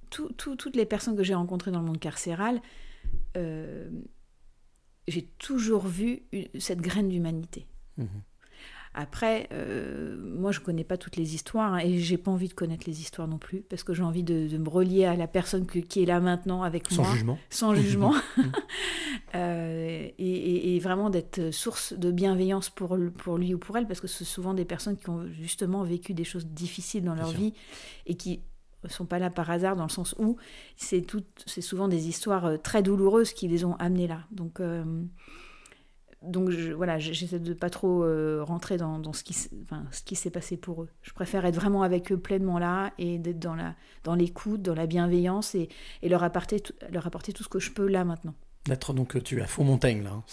tout- 0.09 0.31
tout- 0.33 0.55
toutes 0.55 0.75
les 0.75 0.85
personnes 0.85 1.15
que 1.15 1.23
j'ai 1.23 1.33
rencontrées 1.35 1.71
dans 1.71 1.79
le 1.79 1.85
monde 1.85 1.99
carcéral, 1.99 2.61
euh, 3.37 3.89
j'ai 5.07 5.23
toujours 5.39 5.87
vu 5.87 6.23
cette 6.59 6.81
graine 6.81 7.09
d'humanité. 7.09 7.67
Mhm. 7.97 8.07
Après, 8.95 9.47
euh, 9.53 10.17
moi, 10.19 10.51
je 10.51 10.59
connais 10.61 10.83
pas 10.83 10.97
toutes 10.97 11.15
les 11.15 11.35
histoires 11.35 11.75
hein, 11.75 11.77
et 11.79 11.99
j'ai 11.99 12.17
pas 12.17 12.31
envie 12.31 12.47
de 12.47 12.53
connaître 12.55 12.85
les 12.87 13.01
histoires 13.01 13.27
non 13.27 13.37
plus 13.37 13.61
parce 13.61 13.83
que 13.83 13.93
j'ai 13.93 14.01
envie 14.01 14.23
de, 14.23 14.47
de 14.47 14.57
me 14.57 14.67
relier 14.67 15.05
à 15.05 15.15
la 15.15 15.27
personne 15.27 15.67
que- 15.67 15.77
qui 15.77 16.01
est 16.01 16.05
là 16.07 16.19
maintenant 16.19 16.63
avec 16.63 16.87
Sans 16.89 17.03
moi, 17.03 17.11
jugement. 17.13 17.37
sans 17.51 17.75
jugement, 17.75 18.13
Euh, 19.35 20.07
et, 20.17 20.25
et- 20.25 20.75
et 20.75 20.79
vraiment 20.79 21.11
d'être 21.11 21.51
source 21.51 21.93
de 21.93 22.09
bienveillance 22.11 22.71
pour, 22.71 22.97
lui 22.97 23.53
ou 23.53 23.59
pour 23.59 23.77
elle 23.77 23.85
parce 23.85 24.01
que 24.01 24.07
c'est 24.07 24.23
souvent 24.25 24.55
des 24.55 24.65
personnes 24.65 24.97
qui 24.97 25.07
ont 25.11 25.27
justement 25.27 25.83
vécu 25.83 26.15
des 26.15 26.23
choses 26.23 26.47
difficiles 26.47 27.03
dans 27.03 27.13
Bien 27.13 27.21
leur 27.23 27.31
sûr. 27.31 27.39
vie 27.39 27.53
et 28.07 28.15
qui 28.15 28.41
sont 28.87 29.05
pas 29.05 29.19
là 29.19 29.29
par 29.29 29.49
hasard 29.49 29.75
dans 29.75 29.83
le 29.83 29.89
sens 29.89 30.15
où 30.19 30.37
c'est 30.77 31.01
tout, 31.01 31.23
c'est 31.45 31.61
souvent 31.61 31.87
des 31.87 32.07
histoires 32.07 32.45
euh, 32.45 32.57
très 32.57 32.81
douloureuses 32.81 33.33
qui 33.33 33.47
les 33.47 33.65
ont 33.65 33.75
amenés 33.75 34.07
là. 34.07 34.21
Donc 34.31 34.59
euh, 34.59 34.83
donc 36.21 36.49
je- 36.49 36.73
voilà, 36.73 36.99
j'essaie 36.99 37.39
de 37.39 37.53
pas 37.53 37.69
trop 37.69 38.03
euh, 38.03 38.43
rentrer 38.43 38.75
dans, 38.77 39.01
ce 39.13 39.23
qui 39.23 39.33
ce 39.33 39.47
qui 40.05 40.15
s'est 40.15 40.29
passé 40.31 40.57
pour 40.57 40.83
eux. 40.83 40.89
Je 41.01 41.13
préfère 41.13 41.45
être 41.45 41.55
vraiment 41.55 41.81
avec 41.81 42.11
eux 42.11 42.17
pleinement 42.19 42.59
là 42.59 42.91
et 42.97 43.17
d'être 43.19 43.39
dans 43.39 43.55
la 43.55 43.75
dans 44.03 44.15
l'écoute, 44.15 44.61
dans 44.61 44.75
la 44.75 44.85
bienveillance 44.85 45.55
et, 45.55 45.69
et 46.01 46.09
leur 46.09 46.23
apporter 46.23 46.61
leur 46.91 47.07
apporter 47.07 47.31
tout 47.31 47.43
ce 47.43 47.49
que 47.49 47.59
je 47.59 47.71
peux 47.71 47.87
là 47.87 48.03
maintenant. 48.03 48.35
D'être 48.65 48.93
donc 48.93 49.23
tu 49.23 49.39
es 49.39 49.41
à 49.41 49.47
faux 49.47 49.63
montagne 49.63 50.03
là. 50.03 50.11
hein, 50.11 50.23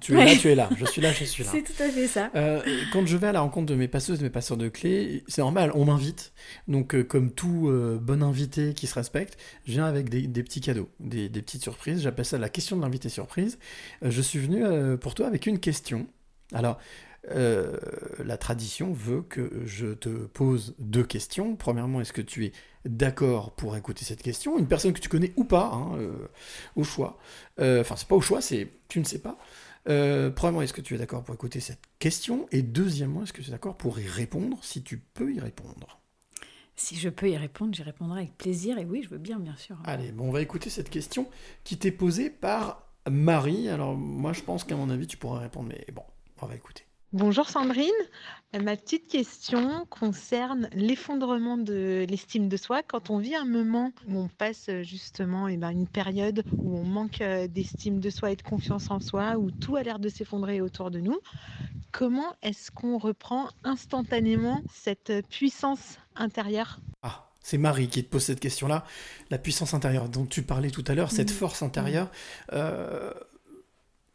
Tu 0.00 0.12
es 0.12 0.16
Ouais. 0.16 0.24
là, 0.26 0.32
tu 0.36 0.48
es 0.48 0.54
là. 0.56 0.68
Je 0.76 0.84
suis 0.86 1.00
là, 1.00 1.12
je 1.12 1.24
suis 1.24 1.44
là. 1.44 1.50
C'est 1.54 1.62
tout 1.62 1.80
à 1.82 1.88
fait 1.88 2.08
ça. 2.08 2.30
Euh, 2.34 2.60
quand 2.92 3.06
je 3.06 3.16
vais 3.16 3.28
à 3.28 3.32
la 3.32 3.40
rencontre 3.40 3.66
de 3.66 3.74
mes 3.76 3.86
passeuses, 3.88 4.18
de 4.18 4.24
mes 4.24 4.30
passeurs 4.30 4.56
de 4.56 4.68
clés, 4.68 5.22
c'est 5.28 5.40
normal, 5.40 5.70
on 5.74 5.84
m'invite. 5.84 6.32
Donc, 6.66 6.94
euh, 6.94 7.04
comme 7.04 7.30
tout 7.30 7.68
euh, 7.68 7.98
bon 8.02 8.22
invité 8.24 8.74
qui 8.74 8.86
se 8.88 8.94
respecte, 8.94 9.38
je 9.66 9.72
viens 9.72 9.84
avec 9.86 10.08
des, 10.10 10.26
des 10.26 10.42
petits 10.42 10.60
cadeaux, 10.60 10.90
des, 11.00 11.28
des 11.28 11.42
petites 11.42 11.62
surprises. 11.62 12.02
J'appelle 12.02 12.24
ça 12.26 12.38
la 12.38 12.48
question 12.48 12.76
de 12.76 12.82
l'invité 12.82 13.08
surprise. 13.08 13.58
Je 14.02 14.20
suis 14.20 14.40
venu 14.40 14.64
pour 14.98 15.14
toi 15.14 15.28
avec 15.28 15.46
une 15.46 15.60
question. 15.60 16.06
Alors, 16.52 16.78
la 17.32 18.36
tradition 18.36 18.92
veut 18.92 19.22
que 19.22 19.62
je 19.64 19.86
te 19.94 20.08
pose 20.08 20.74
deux 20.78 21.04
questions. 21.04 21.56
Premièrement, 21.56 22.00
est-ce 22.00 22.12
que 22.12 22.22
tu 22.22 22.46
es 22.46 22.52
d'accord 22.88 23.52
pour 23.52 23.76
écouter 23.76 24.04
cette 24.04 24.22
question 24.22 24.58
Une 24.58 24.68
personne 24.68 24.92
que 24.92 25.00
tu 25.00 25.08
connais 25.08 25.32
ou 25.36 25.44
pas, 25.44 25.70
hein, 25.72 25.96
euh, 25.98 26.28
au 26.76 26.84
choix. 26.84 27.18
Euh, 27.60 27.80
Enfin, 27.80 27.96
c'est 27.96 28.08
pas 28.08 28.16
au 28.16 28.20
choix, 28.20 28.40
c'est 28.40 28.68
tu 28.88 28.98
ne 28.98 29.04
sais 29.04 29.18
pas. 29.20 29.38
Euh, 29.88 30.30
premièrement, 30.30 30.62
est-ce 30.62 30.72
que 30.72 30.80
tu 30.80 30.94
es 30.94 30.98
d'accord 30.98 31.22
pour 31.22 31.34
écouter 31.34 31.60
cette 31.60 31.82
question? 31.98 32.48
Et 32.50 32.62
deuxièmement, 32.62 33.22
est-ce 33.22 33.32
que 33.32 33.42
tu 33.42 33.48
es 33.48 33.52
d'accord 33.52 33.76
pour 33.76 34.00
y 34.00 34.06
répondre 34.06 34.58
si 34.62 34.82
tu 34.82 34.98
peux 34.98 35.32
y 35.32 35.40
répondre? 35.40 36.00
Si 36.74 36.96
je 36.96 37.08
peux 37.08 37.30
y 37.30 37.36
répondre, 37.36 37.74
j'y 37.74 37.82
répondrai 37.82 38.20
avec 38.22 38.36
plaisir 38.36 38.78
et 38.78 38.84
oui, 38.84 39.02
je 39.02 39.08
veux 39.08 39.18
bien 39.18 39.38
bien 39.38 39.56
sûr. 39.56 39.78
Allez, 39.84 40.12
bon, 40.12 40.28
on 40.28 40.32
va 40.32 40.42
écouter 40.42 40.70
cette 40.70 40.90
question 40.90 41.28
qui 41.64 41.78
t'est 41.78 41.90
posée 41.90 42.30
par 42.30 42.86
Marie. 43.10 43.68
Alors, 43.68 43.96
moi, 43.96 44.32
je 44.32 44.42
pense 44.42 44.64
qu'à 44.64 44.76
mon 44.76 44.90
avis, 44.90 45.06
tu 45.06 45.16
pourras 45.16 45.40
répondre, 45.40 45.68
mais 45.68 45.86
bon, 45.94 46.02
on 46.42 46.46
va 46.46 46.54
écouter. 46.54 46.85
Bonjour 47.16 47.48
Sandrine, 47.48 47.90
Euh, 48.54 48.60
ma 48.60 48.76
petite 48.76 49.08
question 49.08 49.86
concerne 49.88 50.68
l'effondrement 50.74 51.56
de 51.56 52.04
l'estime 52.10 52.50
de 52.50 52.58
soi 52.58 52.82
quand 52.82 53.08
on 53.08 53.16
vit 53.16 53.34
un 53.34 53.46
moment 53.46 53.90
où 54.06 54.18
on 54.18 54.28
passe 54.28 54.68
euh, 54.68 54.82
justement 54.82 55.48
eh 55.48 55.56
ben, 55.56 55.70
une 55.70 55.88
période 55.88 56.44
où 56.58 56.76
on 56.76 56.84
manque 56.84 57.22
euh, 57.22 57.48
d'estime 57.48 58.00
de 58.00 58.10
soi 58.10 58.32
et 58.32 58.36
de 58.36 58.42
confiance 58.42 58.90
en 58.90 59.00
soi, 59.00 59.38
où 59.38 59.50
tout 59.50 59.76
a 59.76 59.82
l'air 59.82 59.98
de 59.98 60.10
s'effondrer 60.10 60.60
autour 60.60 60.90
de 60.90 61.00
nous. 61.00 61.18
Comment 61.90 62.36
est-ce 62.42 62.70
qu'on 62.70 62.98
reprend 62.98 63.48
instantanément 63.64 64.60
cette 64.70 65.26
puissance 65.30 65.96
intérieure? 66.16 66.80
Ah, 67.02 67.30
c'est 67.40 67.56
Marie 67.56 67.88
qui 67.88 68.04
te 68.04 68.10
pose 68.10 68.24
cette 68.24 68.40
question-là. 68.40 68.84
La 69.30 69.38
puissance 69.38 69.72
intérieure 69.72 70.10
dont 70.10 70.26
tu 70.26 70.42
parlais 70.42 70.70
tout 70.70 70.84
à 70.86 70.94
l'heure, 70.94 71.10
cette 71.10 71.30
force 71.30 71.62
intérieure. 71.62 72.10
euh, 72.52 73.10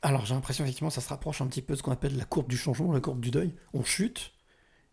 Alors, 0.02 0.26
j'ai 0.26 0.34
l'impression, 0.34 0.64
effectivement, 0.64 0.90
ça 0.90 1.02
se 1.02 1.10
rapproche 1.10 1.42
un 1.42 1.48
petit 1.48 1.62
peu 1.62 1.74
de 1.74 1.78
ce 1.78 1.84
qu'on 1.84 1.92
appelle 1.92 2.18
la 2.18 2.26
courbe 2.26 2.48
du 2.50 2.58
changement, 2.58 2.92
la 2.92 3.00
courbe 3.02 3.20
du 3.20 3.30
deuil. 3.32 3.54
On 3.74 3.84
chute. 3.84 4.34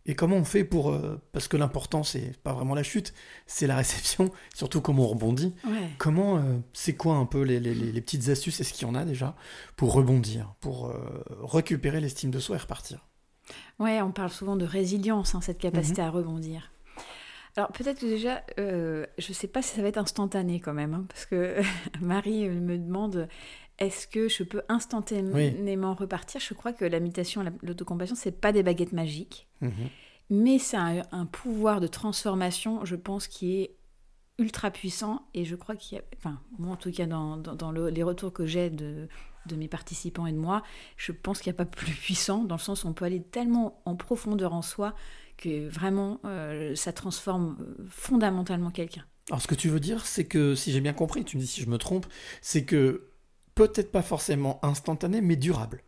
Et 0.05 0.15
comment 0.15 0.37
on 0.37 0.43
fait 0.45 0.63
pour. 0.63 0.91
euh, 0.91 1.19
Parce 1.33 1.47
que 1.47 1.57
l'important, 1.57 2.03
c'est 2.03 2.37
pas 2.41 2.53
vraiment 2.53 2.73
la 2.75 2.83
chute, 2.83 3.13
c'est 3.47 3.67
la 3.67 3.75
réception, 3.75 4.31
surtout 4.55 4.81
comment 4.81 5.03
on 5.03 5.07
rebondit. 5.07 5.53
Ouais. 5.65 5.89
Comment. 5.97 6.37
euh, 6.37 6.57
c'est 6.73 6.95
quoi 6.95 7.15
un 7.15 7.25
peu 7.25 7.41
les, 7.41 7.59
les- 7.59 7.75
les- 7.75 7.91
les 7.91 8.01
petites 8.01 8.29
astuces 8.29 8.59
Est-ce 8.61 8.73
qu'il 8.73 8.87
y 8.87 8.91
en 8.91 8.95
a 8.95 9.03
déjà 9.05 9.35
Pour 9.75 9.93
rebondir, 9.93 10.53
pour 10.61 10.87
euh, 10.87 11.23
récupérer 11.43 11.99
l'estime 12.01 12.31
de 12.31 12.39
soi 12.39 12.55
et 12.55 12.59
repartir? 12.59 13.07
Ouais, 13.79 14.01
on 14.01 14.11
parle 14.11 14.29
souvent 14.29 14.55
de 14.55 14.65
résilience, 14.65 15.33
hein, 15.35 15.41
cette 15.41 15.57
capacité 15.59 16.01
Mhm. 16.01 16.07
à 16.07 16.11
rebondir. 16.11 16.71
Alors 17.57 17.71
peut-être 17.71 17.99
que 17.99 18.05
déjà, 18.05 18.43
euh, 18.59 19.05
je 19.17 19.33
sais 19.33 19.47
pas 19.47 19.61
si 19.61 19.75
ça 19.75 19.81
va 19.81 19.87
être 19.89 19.97
instantané 19.97 20.59
quand 20.59 20.73
même, 20.73 20.93
hein, 20.93 21.05
parce 21.09 21.25
que 21.25 21.57
Marie 22.01 22.47
me 22.47 22.77
demande 22.77 23.27
est-ce 23.79 24.07
que 24.07 24.27
je 24.29 24.43
peux 24.43 24.61
instantanément 24.69 25.93
repartir? 25.95 26.41
Je 26.41 26.53
crois 26.53 26.73
que 26.73 26.85
la 26.85 26.99
méditation, 26.99 27.41
la- 27.43 27.51
l'autocompassion, 27.63 28.15
c'est 28.15 28.31
pas 28.31 28.51
des 28.51 28.63
baguettes 28.63 28.93
magiques, 28.93 29.47
mais 30.29 30.59
c'est 30.59 30.77
un, 30.77 31.01
un 31.11 31.25
pouvoir 31.25 31.79
de 31.79 31.87
transformation, 31.87 32.85
je 32.85 32.95
pense, 32.95 33.27
qui 33.27 33.61
est 33.61 33.75
ultra 34.37 34.71
puissant. 34.71 35.27
Et 35.33 35.45
je 35.45 35.55
crois 35.55 35.75
qu'il 35.75 35.97
y 35.97 36.01
a, 36.01 36.03
enfin 36.17 36.39
moi 36.57 36.73
en 36.73 36.77
tout 36.77 36.91
cas 36.91 37.05
dans, 37.07 37.37
dans- 37.37 37.55
dans 37.55 37.71
le- 37.71 37.89
les 37.89 38.03
retours 38.03 38.31
que 38.31 38.45
j'ai 38.45 38.69
de, 38.69 39.07
de 39.47 39.55
mes 39.55 39.67
participants 39.67 40.27
et 40.27 40.31
de 40.31 40.37
moi, 40.37 40.63
je 40.97 41.11
pense 41.11 41.39
qu'il 41.41 41.51
n'y 41.51 41.55
a 41.55 41.63
pas 41.63 41.65
plus 41.77 41.91
puissant 41.93 42.43
dans 42.43 42.55
le 42.55 42.61
sens 42.61 42.83
où 42.83 42.87
on 42.87 42.93
peut 42.93 43.05
aller 43.05 43.21
tellement 43.21 43.81
en 43.85 43.95
profondeur 43.95 44.53
en 44.53 44.61
soi 44.61 44.93
que 45.37 45.67
vraiment 45.69 46.19
euh, 46.25 46.75
ça 46.75 46.93
transforme 46.93 47.57
euh, 47.61 47.85
fondamentalement 47.89 48.71
quelqu'un. 48.71 49.05
Alors 49.29 49.41
ce 49.41 49.47
que 49.47 49.55
tu 49.55 49.69
veux 49.69 49.79
dire, 49.79 50.05
c'est 50.05 50.25
que, 50.25 50.55
si 50.55 50.71
j'ai 50.71 50.81
bien 50.81 50.93
compris, 50.93 51.23
tu 51.23 51.37
me 51.37 51.41
dis 51.41 51.47
si 51.47 51.61
je 51.61 51.69
me 51.69 51.77
trompe, 51.77 52.05
c'est 52.41 52.65
que 52.65 53.08
peut-être 53.67 53.91
pas 53.91 54.01
forcément 54.01 54.59
instantané, 54.63 55.21
mais 55.21 55.35
durable. 55.35 55.83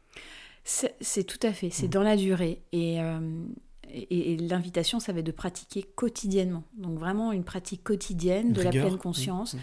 C'est 0.64 1.24
tout 1.24 1.40
à 1.42 1.54
fait, 1.54 1.70
c'est 1.72 1.88
Mm. 1.88 1.92
dans 1.92 2.04
la 2.04 2.16
durée. 2.18 2.62
Et, 2.72 3.02
euh, 3.02 3.20
et, 3.90 4.34
et 4.34 4.38
l'invitation, 4.38 5.00
ça 5.00 5.12
va 5.12 5.20
être 5.20 5.26
de 5.26 5.32
pratiquer 5.32 5.84
quotidiennement. 5.84 6.64
Donc 6.78 7.00
vraiment 7.00 7.32
une 7.32 7.44
pratique 7.44 7.84
quotidienne 7.84 8.48
Une 8.48 8.54
de 8.54 8.62
la 8.62 8.70
pleine 8.70 8.98
conscience, 8.98 9.56
Mhm. 9.56 9.60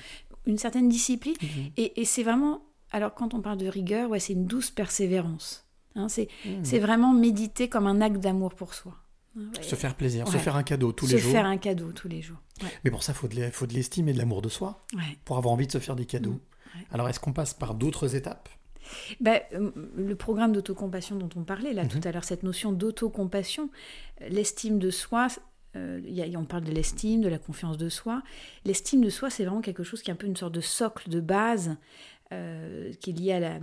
une 0.47 0.59
certaine 0.59 0.89
discipline. 0.89 1.35
Mhm. 1.41 1.49
Et, 1.77 2.01
et 2.01 2.05
c'est 2.05 2.23
vraiment, 2.25 2.63
alors 2.91 3.15
quand 3.15 3.33
on 3.35 3.41
parle 3.41 3.59
de 3.59 3.69
rigueur, 3.69 4.11
ouais, 4.11 4.19
c'est 4.21 4.33
une 4.33 4.47
douce 4.47 4.71
persévérance. 4.71 5.65
Hein, 5.95 6.09
c'est 6.09 6.79
vraiment 6.79 7.13
méditer 7.13 7.69
comme 7.69 7.87
un 7.87 8.01
acte 8.01 8.19
d'amour 8.19 8.55
pour 8.55 8.75
soi. 8.75 8.95
Ouais. 9.37 9.43
Se 9.63 9.75
faire 9.77 9.95
plaisir, 9.95 10.27
se 10.29 10.37
faire 10.37 10.57
un 10.57 10.63
cadeau 10.65 10.91
tous 10.93 11.07
Se 11.07 11.15
les 11.15 11.19
jours. 11.21 11.31
faire 11.33 11.47
un 11.47 11.59
cadeau 11.59 11.93
tous 11.93 12.09
les 12.09 12.23
jours. 12.23 12.39
Ouais. 12.63 12.69
Mais 12.85 12.91
pour 12.91 13.03
ça, 13.05 13.13
il 13.13 13.51
faut 13.53 13.67
de 13.67 13.75
l'estime 13.75 14.09
et 14.09 14.13
de 14.13 14.19
l'amour 14.19 14.43
de 14.43 14.49
soi, 14.49 14.85
pour 15.25 15.37
avoir 15.39 15.53
envie 15.55 15.67
de 15.67 15.73
se 15.73 15.79
faire 15.79 15.95
des 15.97 16.07
cadeaux. 16.07 16.41
Mhm. 16.75 16.81
Ouais. 16.81 16.87
Alors 16.93 17.09
est-ce 17.09 17.21
qu'on 17.21 17.33
passe 17.33 17.55
par 17.55 17.75
d'autres 17.75 18.15
étapes? 18.15 18.49
Ben, 19.21 19.41
le 19.97 20.15
programme 20.15 20.53
d'autocompassion 20.53 21.17
dont 21.17 21.29
on 21.37 21.43
parlait 21.45 21.75
là 21.75 21.83
Mhm. 21.85 21.89
tout 21.91 22.01
à 22.05 22.13
l'heure, 22.13 22.25
cette 22.25 22.43
notion 22.43 22.73
d'autocompassion, 22.73 23.69
euh, 24.23 24.29
l'estime 24.29 24.79
de 24.79 24.91
soi, 24.91 25.27
euh, 25.77 26.01
y 26.07 26.23
a- 26.23 26.39
on 26.39 26.45
parle 26.47 26.65
de 26.65 26.73
l'estime, 26.73 27.21
de 27.21 27.29
la 27.29 27.39
confiance 27.39 27.77
de 27.77 27.89
soi. 27.91 28.23
L'estime 28.65 29.03
de 29.03 29.11
soi, 29.11 29.29
c'est 29.29 29.45
vraiment 29.45 29.61
quelque 29.61 29.83
chose 29.85 30.01
qui 30.03 30.11
est 30.11 30.13
un 30.15 30.17
peu 30.17 30.27
une 30.27 30.37
sorte 30.37 30.55
de 30.55 30.61
socle 30.63 31.11
de 31.11 31.21
base 31.21 31.77
euh, 32.33 32.93
qui 33.01 33.11
est 33.11 33.13
lié 33.15 33.33
à 33.33 33.41
la, 33.41 33.59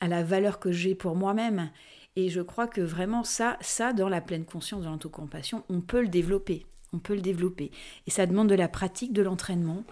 à 0.00 0.08
la 0.08 0.22
valeur 0.22 0.58
que 0.58 0.72
j'ai 0.72 0.94
pour 0.94 1.16
moi-même. 1.16 1.70
Et 2.16 2.28
je 2.28 2.40
crois 2.42 2.66
que 2.66 2.80
vraiment 2.82 3.24
ça, 3.24 3.56
ça, 3.62 3.92
dans 3.94 4.08
la 4.10 4.20
pleine 4.20 4.44
conscience 4.44 4.84
de 4.84 4.88
l'autocompassion, 4.88 5.64
on 5.70 5.80
peut 5.80 6.02
le 6.02 6.08
développer. 6.08 6.66
On 6.92 6.98
peut 6.98 7.14
le 7.14 7.22
développer. 7.22 7.70
Et 8.06 8.10
ça 8.10 8.26
demande 8.26 8.48
de 8.50 8.54
la 8.54 8.68
pratique, 8.68 9.14
de 9.14 9.22
l'entraînement. 9.22 9.82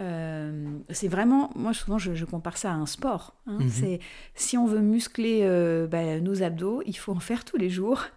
Euh, 0.00 0.78
c'est 0.90 1.08
vraiment, 1.08 1.50
moi 1.56 1.74
souvent 1.74 1.98
je, 1.98 2.14
je 2.14 2.24
compare 2.24 2.56
ça 2.56 2.70
à 2.70 2.74
un 2.74 2.86
sport. 2.86 3.34
hein. 3.46 3.58
Mhm. 3.60 3.68
C'est 3.68 3.98
si 4.36 4.56
on 4.56 4.64
veut 4.66 4.80
muscler 4.80 5.40
euh, 5.42 5.88
bah, 5.88 6.20
nos 6.20 6.42
abdos, 6.44 6.82
il 6.86 6.96
faut 6.96 7.10
en 7.12 7.18
faire 7.20 7.44
tous 7.44 7.56
les 7.56 7.70
jours. 7.70 8.02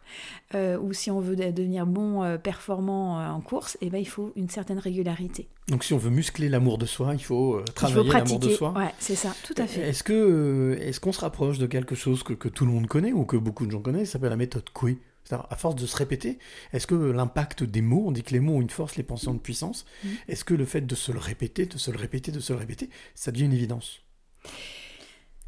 Euh, 0.54 0.78
ou 0.78 0.92
si 0.92 1.10
on 1.10 1.22
veut 1.22 1.38
de- 1.38 1.50
devenir 1.52 1.86
bon, 1.86 2.24
euh, 2.24 2.38
performant 2.38 3.26
en 3.26 3.40
course, 3.40 3.78
et 3.80 3.90
ben 3.90 4.00
il 4.00 4.06
faut 4.08 4.34
une 4.36 4.50
certaine 4.50 4.80
régularité. 4.80 5.48
Donc 5.70 5.86
si 5.86 5.94
on 5.94 5.98
veut 5.98 6.10
muscler 6.10 6.50
l'amour 6.50 6.78
de 6.78 6.86
soi, 6.86 7.14
il 7.14 7.24
faut 7.24 7.60
il 7.62 7.64
faut 7.68 7.74
travailler 7.74 8.12
l'amour 8.12 8.40
de 8.40 8.50
soi. 8.50 8.74
Ouais, 8.78 8.92
c'est 9.00 9.16
ça, 9.16 9.34
tout 9.46 9.54
à 9.56 9.66
fait. 9.66 9.80
Est-ce 9.88 10.04
que 10.04 10.78
est-ce 10.82 11.00
qu'on 11.00 11.14
se 11.14 11.22
rapproche 11.22 11.58
de 11.58 11.68
quelque 11.68 11.96
chose 11.96 12.22
que, 12.24 12.34
que 12.34 12.50
tout 12.50 12.66
le 12.66 12.74
monde 12.74 12.88
connaît 12.88 13.14
ou 13.14 13.24
que 13.24 13.38
beaucoup 13.38 13.66
de 13.66 13.72
gens 13.72 13.80
connaissent, 13.82 14.10
ça 14.10 14.14
s'appelle 14.14 14.32
la 14.32 14.36
méthode 14.36 14.70
Coué 14.74 14.98
À 15.34 15.56
force 15.56 15.76
de 15.76 15.86
se 15.86 15.96
répéter, 15.96 16.40
est-ce 16.74 16.88
que 16.88 16.96
l'impact 16.96 17.64
des 17.64 17.82
mots, 17.82 18.04
on 18.08 18.12
dit 18.12 18.24
que 18.24 18.32
les 18.34 18.40
mots 18.40 18.56
ont 18.56 18.62
une 18.62 18.70
force, 18.70 18.96
les 18.96 19.04
pensées 19.04 19.28
ont 19.30 19.34
une 19.34 19.40
puissance, 19.40 19.86
Mhm. 20.04 20.12
est-ce 20.28 20.44
que 20.44 20.54
le 20.54 20.66
fait 20.66 20.82
de 20.82 20.96
se 20.96 21.12
le 21.12 21.20
répéter, 21.20 21.66
de 21.66 21.78
se 21.78 21.92
le 21.92 21.98
répéter, 21.98 22.32
de 22.32 22.40
se 22.40 22.54
le 22.54 22.60
répéter, 22.60 22.90
ça 23.16 23.32
devient 23.32 23.46
une 23.46 23.54
évidence? 23.54 24.00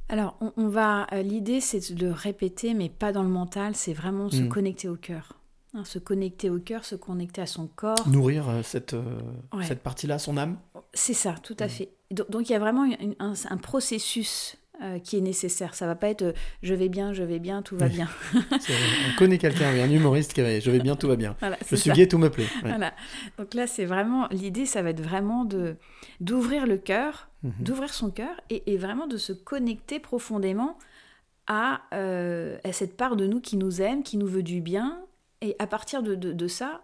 Alors, 0.10 0.38
on, 0.42 0.52
on 0.58 0.68
va. 0.68 1.08
euh, 1.14 1.22
L'idée, 1.22 1.62
c'est 1.62 1.94
de 1.94 2.06
le 2.06 2.12
répéter, 2.12 2.74
mais 2.74 2.90
pas 2.90 3.12
dans 3.12 3.24
le 3.24 3.30
mental. 3.30 3.76
C'est 3.76 3.94
vraiment 3.94 4.30
se 4.30 4.42
Mm. 4.42 4.50
connecter 4.50 4.90
au 4.90 4.96
cœur. 4.96 5.40
Hein, 5.74 5.86
se 5.86 5.98
connecter 5.98 6.50
au 6.52 6.60
cœur, 6.60 6.86
se 6.86 6.94
connecter 6.96 7.42
à 7.42 7.48
son 7.48 7.66
corps. 7.68 8.08
Nourrir 8.08 8.48
euh, 8.48 8.62
cette, 8.62 8.94
euh, 8.94 9.20
Ouais. 9.54 9.66
cette 9.66 9.82
partie-là, 9.82 10.20
son 10.20 10.38
âme? 10.38 10.60
C'est 10.94 11.16
ça, 11.16 11.34
tout 11.42 11.56
à 11.60 11.66
Mm. 11.66 11.70
fait. 11.70 11.90
Donc, 12.12 12.30
donc, 12.30 12.50
il 12.50 12.52
y 12.52 12.56
a 12.56 12.60
vraiment 12.60 12.86
une- 12.86 13.16
un, 13.20 13.34
un 13.50 13.58
processus 13.58 14.56
euh, 14.82 14.98
qui 15.00 15.18
est 15.18 15.22
nécessaire. 15.22 15.76
Ça 15.76 15.86
va 15.86 15.96
pas 15.96 16.10
être 16.10 16.24
euh, 16.24 16.34
je 16.64 16.74
vais 16.74 16.90
bien, 16.90 17.14
je 17.14 17.24
vais 17.24 17.40
bien, 17.40 17.62
tout 17.62 17.78
va 17.78 17.86
Oui. 17.86 17.94
bien. 17.94 18.10
On 18.34 19.18
connaît 19.18 19.38
quelqu'un, 19.38 19.68
un 19.70 19.90
humoriste 19.90 20.34
qui 20.34 20.42
avait 20.42 20.62
Je 20.62 20.72
vais 20.72 20.80
bien, 20.80 20.96
tout 20.96 21.08
va 21.08 21.16
bien. 21.16 21.36
Voilà, 21.40 21.58
Je 21.70 21.76
suis 21.76 21.90
ça. 21.90 21.96
gay, 21.96 22.08
tout 22.08 22.18
me 22.18 22.30
plaît. 22.30 22.48
Ouais. 22.64 22.70
Voilà. 22.70 22.94
Donc 23.38 23.54
là, 23.54 23.68
c'est 23.68 23.86
vraiment 23.86 24.28
l'idée, 24.32 24.66
ça 24.66 24.82
va 24.82 24.90
être 24.90 25.02
vraiment 25.02 25.46
de 25.46 25.76
d'ouvrir 26.20 26.66
le 26.68 26.78
cœur, 26.78 27.30
Mhm. 27.44 27.52
d'ouvrir 27.60 27.94
son 27.94 28.10
cœur 28.10 28.40
et, 28.50 28.64
et 28.72 28.78
vraiment 28.78 29.06
de 29.06 29.18
se 29.18 29.34
connecter 29.34 30.00
profondément 30.00 30.78
à, 31.48 31.82
euh, 31.94 32.58
à 32.64 32.72
cette 32.72 32.96
part 32.96 33.18
de 33.18 33.28
nous 33.28 33.42
qui 33.42 33.58
nous 33.58 33.82
aime, 33.82 34.02
qui 34.02 34.16
nous 34.18 34.28
veut 34.28 34.44
du 34.44 34.62
bien. 34.62 35.02
Et 35.42 35.56
à 35.60 35.68
partir 35.68 36.04
de, 36.04 36.16
de- 36.16 36.32
de 36.32 36.48
ça, 36.48 36.84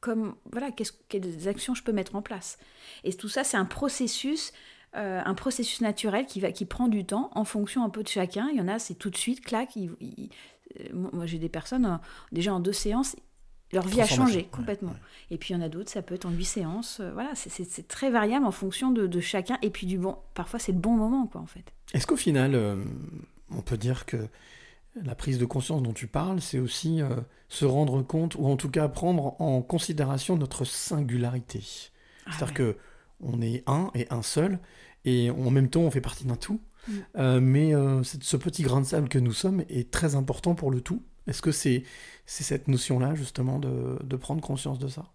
comme 0.00 0.36
voilà, 0.52 0.70
qu'est-ce- 0.70 0.92
quelles 1.08 1.48
actions 1.48 1.74
je 1.74 1.82
peux 1.82 1.90
mettre 1.92 2.14
en 2.14 2.22
place. 2.22 2.58
Et 3.02 3.12
tout 3.12 3.28
ça, 3.28 3.42
c'est 3.42 3.56
un 3.56 3.64
processus. 3.64 4.52
Euh, 4.96 5.20
un 5.24 5.34
processus 5.34 5.80
naturel 5.80 6.26
qui, 6.26 6.40
va, 6.40 6.52
qui 6.52 6.64
prend 6.64 6.88
du 6.88 7.04
temps 7.04 7.30
en 7.34 7.44
fonction 7.44 7.84
un 7.84 7.90
peu 7.90 8.02
de 8.02 8.08
chacun. 8.08 8.48
Il 8.52 8.58
y 8.58 8.60
en 8.60 8.68
a, 8.68 8.78
c'est 8.78 8.94
tout 8.94 9.10
de 9.10 9.16
suite, 9.16 9.40
clac. 9.44 9.76
ils- 9.76 9.90
ils- 10.00 10.30
euh, 10.80 10.84
moi, 11.12 11.26
j'ai 11.26 11.38
des 11.38 11.48
personnes, 11.48 11.84
euh, 11.86 11.96
déjà 12.32 12.52
en 12.54 12.60
deux 12.60 12.72
séances, 12.72 13.16
leur 13.72 13.86
vie 13.86 14.00
a 14.00 14.06
changé 14.06 14.44
complètement. 14.44 14.90
ouais. 14.90 14.96
Et 15.32 15.38
puis 15.38 15.52
il 15.52 15.56
y 15.56 15.60
en 15.60 15.62
a 15.62 15.68
d'autres, 15.68 15.90
ça 15.90 16.00
peut 16.02 16.14
être 16.14 16.24
en 16.26 16.30
huit 16.30 16.44
séances. 16.44 16.98
euh, 17.00 17.12
voilà, 17.12 17.30
c'est- 17.34 17.88
très 17.88 18.10
variable 18.10 18.46
en 18.46 18.52
fonction 18.52 18.90
de, 18.92 19.06
de 19.06 19.20
chacun. 19.20 19.58
Et 19.62 19.70
puis 19.70 19.86
du 19.86 19.98
bon, 19.98 20.16
parfois 20.34 20.58
c'est 20.60 20.72
le 20.72 20.78
bon 20.78 20.92
moment, 20.96 21.26
quoi, 21.26 21.40
en 21.40 21.46
fait. 21.46 21.72
Est-ce 21.92 22.06
qu'au 22.06 22.16
final, 22.16 22.54
euh, 22.54 22.82
on 23.50 23.60
peut 23.62 23.76
dire 23.76 24.06
que 24.06 24.28
la 25.02 25.14
prise 25.14 25.38
de 25.38 25.44
conscience 25.44 25.82
dont 25.82 25.92
tu 25.92 26.06
parles, 26.06 26.40
c'est 26.40 26.58
aussi 26.58 27.02
euh, 27.02 27.08
se 27.48 27.64
rendre 27.64 28.02
compte, 28.02 28.34
ou 28.36 28.46
en 28.46 28.56
tout 28.56 28.70
cas 28.70 28.88
prendre 28.88 29.38
en 29.40 29.60
considération 29.62 30.36
notre 30.36 30.64
singularité? 30.64 31.60
Ah 32.24 32.30
C'est-à-dire 32.32 32.46
ouais. 32.48 32.54
que 32.74 32.76
on 33.20 33.40
est 33.40 33.62
un 33.66 33.90
et 33.94 34.06
un 34.10 34.22
seul, 34.22 34.58
et 35.06 35.30
en 35.30 35.50
même 35.50 35.70
temps 35.70 35.80
on 35.80 35.90
fait 35.90 36.02
partie 36.02 36.24
d'un 36.26 36.36
tout. 36.36 36.60
Mm. 36.88 36.92
Euh, 37.16 37.40
mais 37.40 37.74
euh, 37.74 38.02
ce 38.04 38.36
petit 38.36 38.62
grain 38.62 38.80
de 38.82 38.86
sable 38.86 39.08
que 39.08 39.18
nous 39.18 39.32
sommes 39.32 39.64
est 39.70 39.90
très 39.90 40.14
important 40.14 40.54
pour 40.54 40.70
le 40.70 40.80
tout. 40.82 41.02
Est-ce 41.26 41.40
que 41.42 41.50
c'est 41.52 41.82
cette 42.26 42.68
notion-là 42.68 43.14
justement 43.14 43.58
de, 43.58 43.98
de 44.04 44.16
prendre 44.16 44.40
conscience 44.40 44.78
de 44.78 44.86
ça? 44.88 45.06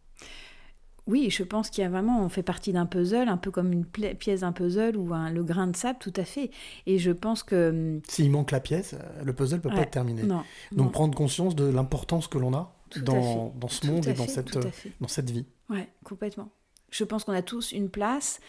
Oui, 1.07 1.29
je 1.31 1.43
pense 1.43 1.69
qu'il 1.69 1.81
y 1.83 1.85
a 1.85 1.89
vraiment, 1.89 2.23
on 2.23 2.29
fait 2.29 2.43
partie 2.43 2.73
d'un 2.73 2.85
puzzle, 2.85 3.27
un 3.27 3.37
peu 3.37 3.49
comme 3.49 3.71
une 3.73 3.85
pièce 3.85 4.41
d'un 4.41 4.51
puzzle 4.51 4.95
ou 4.97 5.13
un- 5.13 5.31
le 5.31 5.43
grain 5.43 5.67
de 5.67 5.75
sable, 5.75 5.97
tout 5.99 6.13
à 6.15 6.23
fait. 6.25 6.51
Et 6.85 6.99
je 6.99 7.11
pense 7.11 7.41
que 7.43 7.69
hum, 7.69 8.01
S'il 8.07 8.29
manque 8.29 8.51
la 8.51 8.59
pièce, 8.59 8.93
euh, 8.93 9.23
le 9.23 9.33
puzzle 9.33 9.61
peut 9.61 9.69
pas 9.69 9.81
être 9.81 9.91
terminé. 9.91 10.23
non, 10.23 10.43
Donc 10.71 10.85
non. 10.85 10.89
prendre 10.91 11.15
conscience 11.17 11.55
de 11.55 11.65
l'importance 11.65 12.27
que 12.27 12.37
l'on 12.37 12.53
a 12.53 12.75
dans, 13.03 13.51
ce 13.67 13.81
Tout 13.81 13.87
monde 13.87 14.07
et 14.07 14.13
dans 14.13 14.27
cette, 14.27 14.57
dans 14.99 15.07
cette 15.07 15.31
vie. 15.31 15.45
Ouais, 15.69 15.89
complètement. 16.03 16.49
Je 16.91 17.03
pense 17.03 17.23
qu'on 17.23 17.33
a 17.33 17.41
tous 17.41 17.71
une 17.71 17.89
place. 17.89 18.39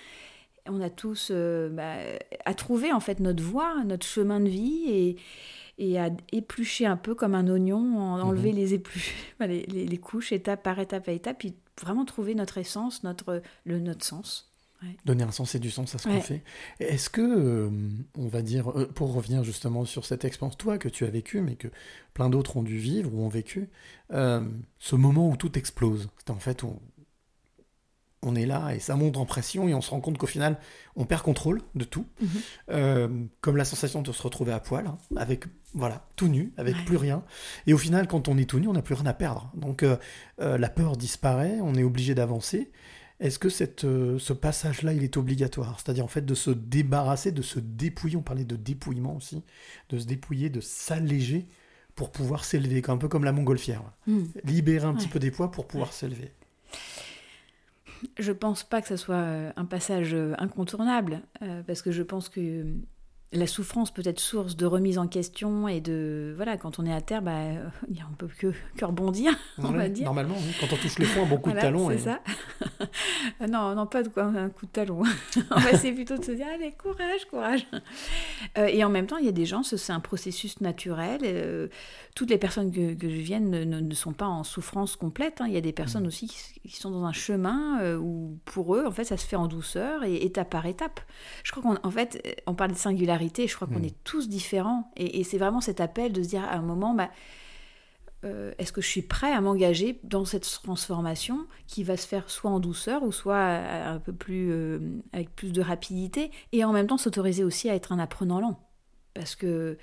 On 0.68 0.80
a 0.80 0.90
tous 0.90 1.28
euh, 1.30 1.68
bah, 1.68 1.94
à 2.44 2.54
trouver 2.54 2.92
en 2.92 3.00
fait 3.00 3.18
notre 3.20 3.42
voie, 3.42 3.82
notre 3.84 4.06
chemin 4.06 4.38
de 4.40 4.48
vie 4.48 4.84
et, 4.88 5.16
et 5.78 5.98
à 5.98 6.10
éplucher 6.30 6.86
un 6.86 6.96
peu 6.96 7.14
comme 7.14 7.34
un 7.34 7.48
oignon, 7.48 7.98
en- 7.98 8.20
enlever 8.20 8.52
les, 8.52 8.74
épluches, 8.74 9.14
les, 9.40 9.66
les- 9.66 9.86
les 9.86 9.98
couches 9.98 10.30
étape 10.32 10.62
par 10.62 10.78
étape 10.78 11.08
à 11.08 11.12
étape, 11.12 11.38
puis 11.40 11.54
vraiment 11.80 12.04
trouver 12.04 12.34
notre 12.36 12.58
essence, 12.58 13.02
notre, 13.02 13.42
le, 13.64 13.80
notre 13.80 14.04
sens. 14.04 14.48
Ouais. 14.84 14.96
Donner 15.04 15.22
un 15.22 15.30
sens 15.30 15.54
et 15.54 15.60
du 15.60 15.70
sens 15.70 15.94
à 15.94 15.98
ce 15.98 16.08
qu'on 16.08 16.20
fait. 16.20 16.42
Est-ce 16.80 17.08
que, 17.08 17.20
euh, 17.20 17.70
on 18.18 18.26
va 18.26 18.42
dire, 18.42 18.68
euh, 18.76 18.86
pour 18.86 19.14
revenir 19.14 19.44
justement 19.44 19.84
sur 19.84 20.04
cette 20.04 20.24
expérience, 20.24 20.58
toi, 20.58 20.76
que 20.76 20.88
tu 20.88 21.04
as 21.04 21.10
vécu, 21.10 21.40
mais 21.40 21.54
que 21.54 21.68
plein 22.14 22.28
d'autres 22.28 22.56
ont 22.56 22.64
dû 22.64 22.78
vivre 22.78 23.14
ou 23.14 23.22
ont 23.24 23.28
vécu, 23.28 23.68
euh, 24.12 24.40
ce 24.80 24.96
moment 24.96 25.28
où 25.28 25.36
tout 25.36 25.56
explose, 25.56 26.08
c'est 26.18 26.30
en 26.30 26.38
fait, 26.40 26.64
on 28.22 28.34
est 28.34 28.46
là 28.46 28.70
et 28.74 28.78
ça 28.78 28.94
monte 28.96 29.16
en 29.16 29.26
pression 29.26 29.68
et 29.68 29.74
on 29.74 29.80
se 29.80 29.90
rend 29.90 30.00
compte 30.00 30.16
qu'au 30.18 30.26
final, 30.26 30.58
on 30.96 31.04
perd 31.04 31.22
contrôle 31.22 31.60
de 31.74 31.84
tout. 31.84 32.06
Mhm. 32.20 32.28
Euh, 32.70 33.08
comme 33.40 33.56
la 33.56 33.64
sensation 33.64 34.02
de 34.02 34.12
se 34.12 34.22
retrouver 34.22 34.52
à 34.52 34.60
poil, 34.60 34.86
hein, 34.86 34.98
avec, 35.16 35.44
voilà, 35.74 36.06
tout 36.16 36.28
nu, 36.28 36.52
avec 36.56 36.76
Ouais. 36.76 36.84
plus 36.84 36.96
rien. 36.96 37.24
Et 37.66 37.74
au 37.74 37.78
final, 37.78 38.06
quand 38.06 38.28
on 38.28 38.38
est 38.38 38.44
tout 38.48 38.60
nu, 38.60 38.68
on 38.68 38.72
n'a 38.74 38.82
plus 38.82 38.94
rien 38.94 39.06
à 39.06 39.14
perdre. 39.14 39.50
Donc, 39.54 39.82
euh, 39.82 39.96
euh, 40.40 40.56
la 40.58 40.68
peur 40.68 40.96
disparaît, 40.96 41.58
on 41.62 41.74
est 41.74 41.82
obligé 41.82 42.14
d'avancer. 42.14 42.70
Est-ce 43.20 43.38
que 43.38 43.48
cette, 43.48 43.82
ce 43.82 44.32
passage-là, 44.32 44.92
il 44.92 45.04
est 45.04 45.16
obligatoire? 45.16 45.78
C'est-à-dire 45.78 46.04
en 46.04 46.08
fait 46.08 46.26
de 46.26 46.34
se 46.34 46.50
débarrasser, 46.50 47.30
de 47.30 47.42
se 47.42 47.60
dépouiller, 47.60 48.16
on 48.16 48.22
parlait 48.22 48.44
de 48.44 48.56
dépouillement 48.56 49.14
aussi, 49.16 49.44
de 49.90 49.98
se 49.98 50.06
dépouiller, 50.06 50.50
de 50.50 50.60
s'alléger 50.60 51.46
pour 51.94 52.10
pouvoir 52.10 52.44
s'élever, 52.44 52.82
un 52.88 52.96
peu 52.96 53.06
comme 53.06 53.22
la 53.24 53.30
montgolfière. 53.32 53.82
Mm. 54.08 54.22
Libérer 54.44 54.86
un 54.86 54.94
petit 54.94 55.06
peu 55.08 55.18
des 55.20 55.30
poids 55.30 55.50
pour 55.52 55.68
pouvoir 55.68 55.92
s'élever. 55.92 56.32
Je 58.18 58.32
pense 58.32 58.64
pas 58.64 58.82
que 58.82 58.88
ce 58.88 58.96
soit 58.96 59.14
euh, 59.16 59.52
un 59.56 59.64
passage 59.64 60.14
euh, 60.14 60.34
incontournable, 60.38 61.20
euh, 61.42 61.62
parce 61.62 61.82
que 61.82 61.90
je 61.90 62.02
pense 62.02 62.28
que 62.28 62.64
la 63.32 63.46
souffrance 63.46 63.90
peut 63.90 64.02
être 64.04 64.20
source 64.20 64.56
de 64.56 64.66
remise 64.66 64.98
en 64.98 65.06
question 65.08 65.66
et 65.68 65.80
de 65.80 66.32
voilà 66.36 66.56
quand 66.56 66.78
on 66.78 66.84
est 66.86 66.92
à 66.92 67.00
terre 67.00 67.22
bah 67.22 67.32
euh, 67.32 67.64
on 68.10 68.14
peut 68.14 68.28
que, 68.38 68.52
que 68.76 68.84
rebondir 68.84 69.32
on 69.58 69.70
Ouais, 69.72 69.76
va 69.78 69.88
dire 69.88 70.04
Normalement, 70.04 70.34
oui. 70.36 70.54
quand 70.60 70.66
on 70.72 70.76
touche 70.76 70.98
le 70.98 71.04
fond, 71.06 71.22
un 71.24 71.26
bon 71.26 71.36
coup 71.38 71.50
Voilà, 71.50 71.60
de 71.62 71.66
talon. 71.66 71.88
c'est 71.88 71.94
et- 71.94 71.98
ça 71.98 72.20
non 73.48 73.74
non 73.74 73.86
pas 73.86 74.02
de 74.02 74.08
quoi 74.08 74.24
un 74.24 74.48
coup 74.50 74.66
de 74.66 74.70
talon 74.70 75.02
on 75.50 75.60
va 75.60 75.70
essayer 75.72 75.92
plutôt 75.92 76.16
de 76.16 76.24
se 76.24 76.32
dire 76.32 76.46
allez 76.52 76.72
courage 76.72 77.24
courage 77.30 77.66
Euh, 78.58 78.66
et 78.66 78.84
en 78.84 78.90
même 78.90 79.06
temps 79.06 79.16
il 79.16 79.24
y 79.24 79.28
a 79.28 79.32
des 79.32 79.46
gens 79.46 79.62
ce- 79.62 79.76
c'est 79.76 79.92
un 79.92 80.00
processus 80.00 80.60
naturel 80.60 81.20
euh, 81.24 81.68
toutes 82.14 82.28
les 82.30 82.38
personnes 82.38 82.70
que, 82.70 82.92
que 82.94 83.08
je 83.08 83.14
vienne 83.16 83.50
ne, 83.50 83.94
sont 83.94 84.12
pas 84.12 84.26
en 84.26 84.44
souffrance 84.44 84.96
complète 84.96 85.40
hein. 85.40 85.46
il 85.48 85.54
y 85.54 85.56
a 85.56 85.60
des 85.62 85.72
personnes 85.72 86.06
aussi 86.06 86.26
qui, 86.28 86.76
sont 86.76 86.90
dans 86.90 87.04
un 87.04 87.12
chemin 87.12 87.80
euh, 87.80 87.96
où 87.96 88.38
pour 88.44 88.74
eux 88.76 88.84
en 88.86 88.90
fait 88.90 89.04
ça 89.04 89.16
se 89.16 89.26
fait 89.26 89.36
en 89.36 89.46
douceur 89.46 90.04
et 90.04 90.16
étape 90.24 90.50
par 90.50 90.66
étape 90.66 91.00
je 91.44 91.52
crois 91.52 91.62
qu'en 91.62 91.76
en 91.86 91.90
fait, 91.90 92.42
on 92.46 92.54
parle 92.54 92.72
de 92.72 92.76
singularité, 92.76 93.21
je 93.36 93.54
crois 93.54 93.68
qu'on 93.68 93.80
Mm. 93.80 93.84
est 93.84 94.04
tous 94.04 94.28
différents. 94.28 94.90
Et, 94.96 95.20
et 95.20 95.24
c'est 95.24 95.38
vraiment 95.38 95.60
cet 95.60 95.80
appel 95.80 96.12
de 96.12 96.22
se 96.22 96.28
dire 96.28 96.42
à 96.44 96.54
un 96.54 96.62
moment, 96.62 96.94
bah, 96.94 97.10
euh, 98.24 98.52
est-ce 98.58 98.72
que 98.72 98.80
je 98.80 98.86
suis 98.88 99.02
prêt 99.02 99.32
à 99.32 99.40
m'engager 99.40 99.98
dans 100.04 100.24
cette 100.24 100.48
transformation 100.62 101.46
qui 101.66 101.82
va 101.82 101.96
se 101.96 102.06
faire 102.06 102.30
soit 102.30 102.50
en 102.50 102.60
douceur 102.60 103.02
ou 103.02 103.10
soit 103.10 103.34
euh, 103.34 103.94
un 103.96 103.98
peu 103.98 104.12
plus, 104.12 104.50
euh, 104.52 104.78
avec 105.12 105.34
plus 105.34 105.52
de 105.52 105.60
rapidité 105.60 106.30
et 106.52 106.64
en 106.64 106.72
même 106.72 106.86
temps 106.86 106.98
s'autoriser 106.98 107.42
aussi 107.42 107.68
à 107.68 107.74
être 107.74 107.90
un 107.92 107.98
apprenant 107.98 108.40
lent. 108.40 108.60
Parce 109.14 109.34
que 109.34 109.76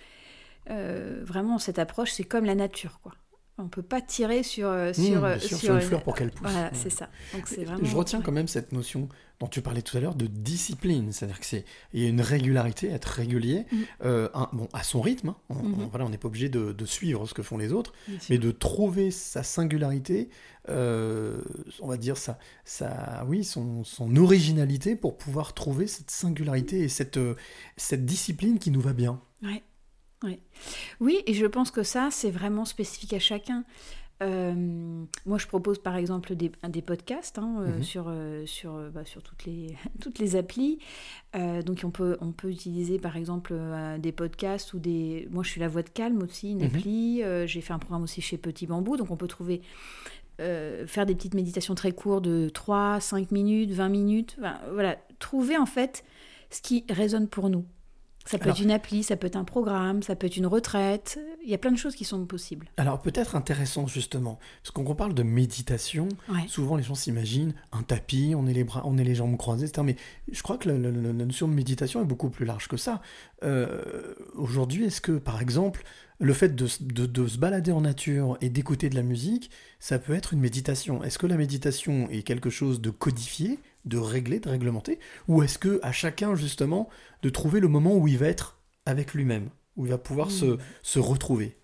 euh, 0.70 1.22
vraiment, 1.24 1.58
cette 1.58 1.80
approche, 1.80 2.12
c'est 2.12 2.24
comme 2.24 2.46
la 2.46 2.56
nature, 2.56 3.00
quoi. 3.02 3.14
On 3.60 3.68
peut 3.68 3.82
pas 3.82 4.02
tirer 4.02 4.42
sur, 4.44 4.68
euh, 4.70 4.90
Mmh, 4.92 4.94
sur, 4.94 5.24
euh, 5.26 5.38
sur 5.40 5.58
sur 5.58 5.76
une 5.76 5.82
fleur 5.82 6.02
pour 6.04 6.16
qu'elle 6.16 6.32
pousse. 6.32 6.50
Voilà, 6.50 6.68
Ouais. 6.68 6.72
c'est 6.74 6.90
ça. 6.90 7.10
Donc 7.34 7.48
c'est 7.48 7.66
vraiment. 7.66 7.84
Je 7.84 7.96
retiens 7.96 8.22
quand 8.22 8.32
même 8.32 8.48
cette 8.48 8.72
notion 8.72 9.10
dont 9.40 9.48
tu 9.48 9.62
parlais 9.62 9.82
tout 9.82 9.96
à 9.96 10.00
l'heure 10.02 10.16
de 10.16 10.28
discipline, 10.28 11.12
c'est-à-dire 11.14 11.40
que 11.40 11.46
c'est 11.46 11.64
il 11.94 12.02
y 12.04 12.06
a 12.06 12.10
une 12.10 12.22
régularité, 12.22 12.90
être 12.90 13.06
régulier, 13.06 13.66
Mhm. 13.72 13.80
euh, 14.04 14.30
un- 14.34 14.50
bon 14.54 14.68
à 14.74 14.84
son 14.84 15.02
rythme. 15.02 15.30
hein. 15.30 15.36
On, 15.50 15.56
on- 15.56 15.88
voilà, 15.90 16.06
on 16.06 16.10
n'est 16.10 16.18
pas 16.18 16.28
obligé 16.28 16.50
de, 16.50 16.72
de 16.74 16.86
suivre 16.86 17.26
ce 17.28 17.34
que 17.34 17.42
font 17.44 17.58
les 17.58 17.72
autres, 17.74 17.94
Bien 18.08 18.20
sûr. 18.20 18.28
mais 18.32 18.38
de 18.38 18.52
trouver 18.52 19.12
sa 19.12 19.44
singularité, 19.44 20.30
euh, 20.70 21.42
on 21.82 21.88
va 21.88 21.98
dire 21.98 22.18
sa, 22.18 22.38
sa 22.66 23.24
oui, 23.28 23.44
son, 23.44 23.84
son 23.84 24.16
originalité 24.18 24.96
pour 24.96 25.18
pouvoir 25.18 25.54
trouver 25.54 25.88
cette 25.88 26.12
singularité 26.12 26.80
et 26.82 26.90
cette 26.90 27.20
cette 27.78 28.06
discipline 28.06 28.60
qui 28.60 28.72
nous 28.72 28.82
va 28.82 28.94
bien. 28.94 29.22
Ouais, 29.44 29.64
ouais. 30.24 30.40
Oui, 31.00 31.20
et 31.26 31.34
je 31.34 31.46
pense 31.46 31.72
que 31.72 31.84
ça, 31.84 32.10
c'est 32.12 32.32
vraiment 32.32 32.66
spécifique 32.66 33.14
à 33.14 33.20
chacun. 33.20 33.64
Euh, 34.22 34.54
moi, 35.26 35.38
je 35.38 35.48
propose 35.48 35.80
par 35.80 35.96
exemple 35.96 36.36
des, 36.36 36.52
des 36.68 36.82
podcasts 36.82 37.40
hein, 37.40 37.56
euh, 37.62 37.78
Mhm. 37.78 37.84
sur, 37.84 38.06
euh, 38.10 38.46
sur, 38.46 38.74
bah, 38.92 39.06
sur 39.06 39.24
toutes, 39.24 39.46
les, 39.46 39.78
toutes 40.02 40.20
les 40.20 40.36
applis. 40.36 40.80
Donc, 41.34 41.82
on 41.86 41.90
peut, 41.92 42.18
on 42.20 42.34
peut 42.34 42.50
utiliser 42.52 43.00
par 43.00 43.16
exemple 43.16 43.56
des 44.00 44.12
podcasts 44.12 44.74
ou 44.74 44.80
des. 44.80 45.28
Moi, 45.32 45.44
je 45.44 45.52
suis 45.52 45.62
la 45.62 45.70
voix 45.70 45.84
de 45.84 45.90
calme 45.90 46.22
aussi, 46.22 46.52
une 46.52 46.60
Mhm. 46.60 46.66
appli. 46.66 47.22
J'ai 47.46 47.62
fait 47.62 47.72
un 47.72 47.80
programme 47.80 48.04
aussi 48.04 48.22
chez 48.22 48.38
Petit 48.38 48.68
Bambou. 48.68 48.98
Donc, 48.98 49.10
on 49.12 49.16
peut 49.18 49.28
trouver. 49.28 49.62
faire 50.38 51.06
des 51.06 51.16
petites 51.16 51.34
méditations 51.34 51.76
très 51.76 51.92
courtes 51.92 52.24
de 52.24 52.48
3, 52.50 53.00
5 53.02 53.32
minutes, 53.32 53.72
20 53.72 53.90
minutes. 53.90 54.36
Enfin, 54.40 54.58
voilà, 54.74 54.98
trouver 55.20 55.58
en 55.58 55.66
fait 55.66 56.04
ce 56.50 56.62
qui 56.62 56.86
résonne 56.90 57.28
pour 57.28 57.50
nous. 57.50 57.66
Ça 58.26 58.38
peut 58.38 58.44
Alors- 58.44 58.58
être 58.58 58.64
une 58.64 58.70
appli, 58.72 59.02
ça 59.02 59.16
peut 59.16 59.26
être 59.26 59.38
un 59.38 59.44
programme, 59.44 60.04
ça 60.04 60.16
peut 60.16 60.28
être 60.28 60.38
une 60.38 60.46
retraite. 60.46 61.20
Il 61.44 61.50
y 61.50 61.54
a 61.56 61.58
plein 61.58 61.72
de 61.72 61.78
choses 61.78 61.96
qui 61.96 62.06
sont 62.06 62.26
possibles. 62.26 62.68
Alors 62.78 63.02
peut-être 63.02 63.36
intéressant 63.36 63.88
justement, 63.88 64.38
parce 64.62 64.70
qu'on 64.72 64.94
parle 64.94 65.16
de 65.16 65.24
méditation, 65.24 66.08
Ouais. 66.30 66.46
souvent 66.48 66.76
les 66.76 66.84
gens 66.84 66.94
s'imaginent 66.96 67.54
un 67.72 67.82
tapis, 67.82 68.34
on 68.38 68.46
est 68.46 68.54
les 68.54 68.64
bras, 68.64 68.84
on 68.86 68.98
est 69.00 69.04
les 69.04 69.16
jambes 69.16 69.36
croisées, 69.38 69.66
etc. 69.66 69.82
Mais 69.84 69.96
je 70.32 70.44
crois 70.44 70.58
que 70.58 70.70
la, 70.70 70.78
la- 70.78 70.92
la- 70.92 71.14
la 71.14 71.26
notion 71.26 71.48
de 71.48 71.54
méditation 71.54 72.02
est 72.02 72.06
beaucoup 72.06 72.30
plus 72.30 72.46
large 72.46 72.68
que 72.68 72.78
ça. 72.78 73.02
Euh, 73.44 74.14
Aujourd'hui, 74.36 74.86
est-ce 74.86 75.02
que 75.02 75.14
par 75.14 75.42
exemple 75.42 75.84
le 76.20 76.34
fait 76.34 76.54
de, 76.56 76.66
s- 76.66 76.82
de- 76.82 77.06
de 77.06 77.28
se 77.28 77.38
balader 77.38 77.72
en 77.72 77.82
nature 77.82 78.38
et 78.42 78.50
d'écouter 78.50 78.90
de 78.90 78.96
la 78.96 79.04
musique, 79.04 79.50
ça 79.80 79.98
peut 79.98 80.14
être 80.14 80.34
une 80.34 80.40
méditation? 80.42 81.04
Est-ce 81.04 81.18
que 81.18 81.28
la 81.28 81.38
méditation 81.38 82.10
est 82.10 82.24
quelque 82.24 82.50
chose 82.50 82.82
de 82.82 82.90
codifié, 82.90 83.58
de 83.86 83.98
réglé, 83.98 84.40
de 84.40 84.50
réglementé, 84.50 85.00
ou 85.28 85.42
est-ce 85.44 85.58
que 85.58 85.80
à 85.84 85.92
chacun 85.92 86.36
justement 86.36 86.90
de 87.22 87.30
trouver 87.30 87.60
le 87.60 87.68
moment 87.68 87.96
où 87.96 88.08
il 88.08 88.18
va 88.18 88.28
être 88.28 88.60
avec 88.86 89.14
lui-même, 89.14 89.50
où 89.76 89.86
il 89.86 89.90
va 89.90 89.98
pouvoir 89.98 90.32
se, 90.32 90.46
Mm. 90.46 90.58
se 90.84 91.00
retrouver? 91.00 91.58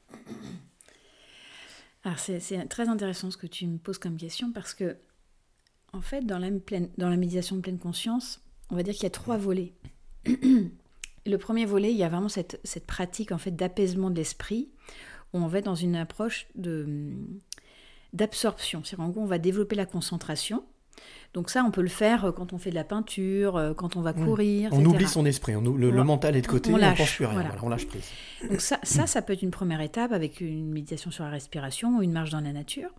Alors 2.04 2.20
c'est 2.20 2.40
c'est 2.40 2.64
très 2.68 2.88
intéressant 2.88 3.32
ce 3.32 3.38
que 3.38 3.48
tu 3.48 3.66
me 3.66 3.78
poses 3.78 3.98
comme 3.98 4.18
question 4.18 4.52
parce 4.52 4.74
que, 4.74 4.98
en 5.92 6.02
fait, 6.02 6.22
dans 6.22 6.38
la, 6.38 6.52
pleine, 6.52 6.90
dans 6.98 7.10
la 7.10 7.18
méditation 7.18 7.56
de 7.56 7.62
pleine 7.62 7.80
conscience, 7.80 8.42
on 8.70 8.76
va 8.76 8.84
dire 8.84 8.94
qu'il 8.94 9.04
y 9.04 9.08
a 9.08 9.12
trois 9.12 9.38
volets. 9.38 9.74
Le 11.28 11.38
premier 11.38 11.66
volet, 11.66 11.92
il 11.92 11.98
y 11.98 12.04
a 12.04 12.10
vraiment 12.10 12.30
cette, 12.30 12.60
cette 12.64 12.86
pratique 12.86 13.32
en 13.32 13.40
fait 13.40 13.52
d'apaisement 13.52 14.12
de 14.12 14.16
l'esprit, 14.16 14.70
où 15.34 15.40
on 15.40 15.48
va 15.48 15.58
être 15.60 15.66
dans 15.66 15.76
une 15.76 15.96
approche 15.96 16.48
de 16.54 17.12
d'absorption. 18.14 18.84
C'est-à-dire 18.84 19.06
en 19.06 19.10
gros, 19.10 19.22
on 19.22 19.26
va 19.26 19.40
développer 19.40 19.76
la 19.76 19.86
concentration. 19.86 20.64
Donc 21.36 21.50
ça, 21.52 21.64
on 21.64 21.70
peut 21.70 21.82
le 21.82 21.90
faire 21.90 22.26
euh, 22.26 22.32
quand 22.32 22.54
on 22.54 22.58
fait 22.58 22.70
de 22.72 22.76
la 22.76 22.84
peinture, 22.86 23.58
euh, 23.58 23.74
quand 23.76 23.96
on 23.98 24.02
va 24.02 24.14
Mm. 24.14 24.26
courir, 24.26 24.70
On 24.72 24.80
etc. 24.80 24.90
oublie 24.96 25.08
son 25.08 25.26
esprit, 25.26 25.56
on 25.56 25.62
le, 25.62 25.92
le 25.92 26.00
On- 26.00 26.04
mental 26.06 26.36
est 26.36 26.42
de 26.42 26.48
côté, 26.48 26.74
on 26.74 26.78
lâche, 26.78 26.98
pense 26.98 27.12
plus 27.12 27.26
à 27.26 27.28
rien, 27.28 27.34
voilà. 27.36 27.50
voilà, 27.50 27.66
on 27.66 27.70
lâche 27.70 27.86
prise. 27.88 28.06
Donc 28.50 28.62
ça, 28.62 28.80
ça, 28.84 29.06
ça 29.06 29.22
peut 29.22 29.34
être 29.34 29.42
une 29.44 29.52
première 29.52 29.82
étape 29.82 30.12
avec 30.14 30.40
une 30.42 30.72
méditation 30.72 31.12
sur 31.12 31.24
la 31.26 31.30
respiration 31.30 31.98
ou 31.98 32.02
une 32.02 32.14
marche 32.14 32.30
dans 32.32 32.40
la 32.40 32.54
nature. 32.54 32.90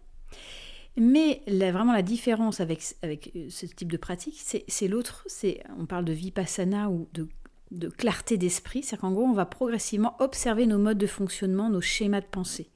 Mais 0.98 1.42
la- 1.46 1.72
vraiment 1.72 1.92
la 1.92 2.02
différence 2.02 2.60
avec, 2.60 2.82
avec 3.02 3.32
euh, 3.36 3.46
ce 3.50 3.66
type 3.66 3.90
de 3.92 3.96
pratique, 3.98 4.40
c'est 4.66 4.88
l'autre, 4.88 5.24
c'est 5.26 5.62
on 5.78 5.84
parle 5.86 6.04
de 6.06 6.12
vipassana 6.12 6.88
ou 6.90 7.08
de, 7.12 7.28
de 7.70 7.88
clarté 7.88 8.38
d'esprit, 8.38 8.82
c'est 8.82 8.96
qu'en 8.98 9.12
gros 9.12 9.24
on 9.24 9.34
va 9.34 9.44
progressivement 9.46 10.14
observer 10.20 10.66
nos 10.66 10.78
modes 10.78 10.98
de 10.98 11.06
fonctionnement, 11.06 11.68
nos 11.68 11.80
schémas 11.82 12.20
de 12.20 12.26
pensée. 12.26 12.68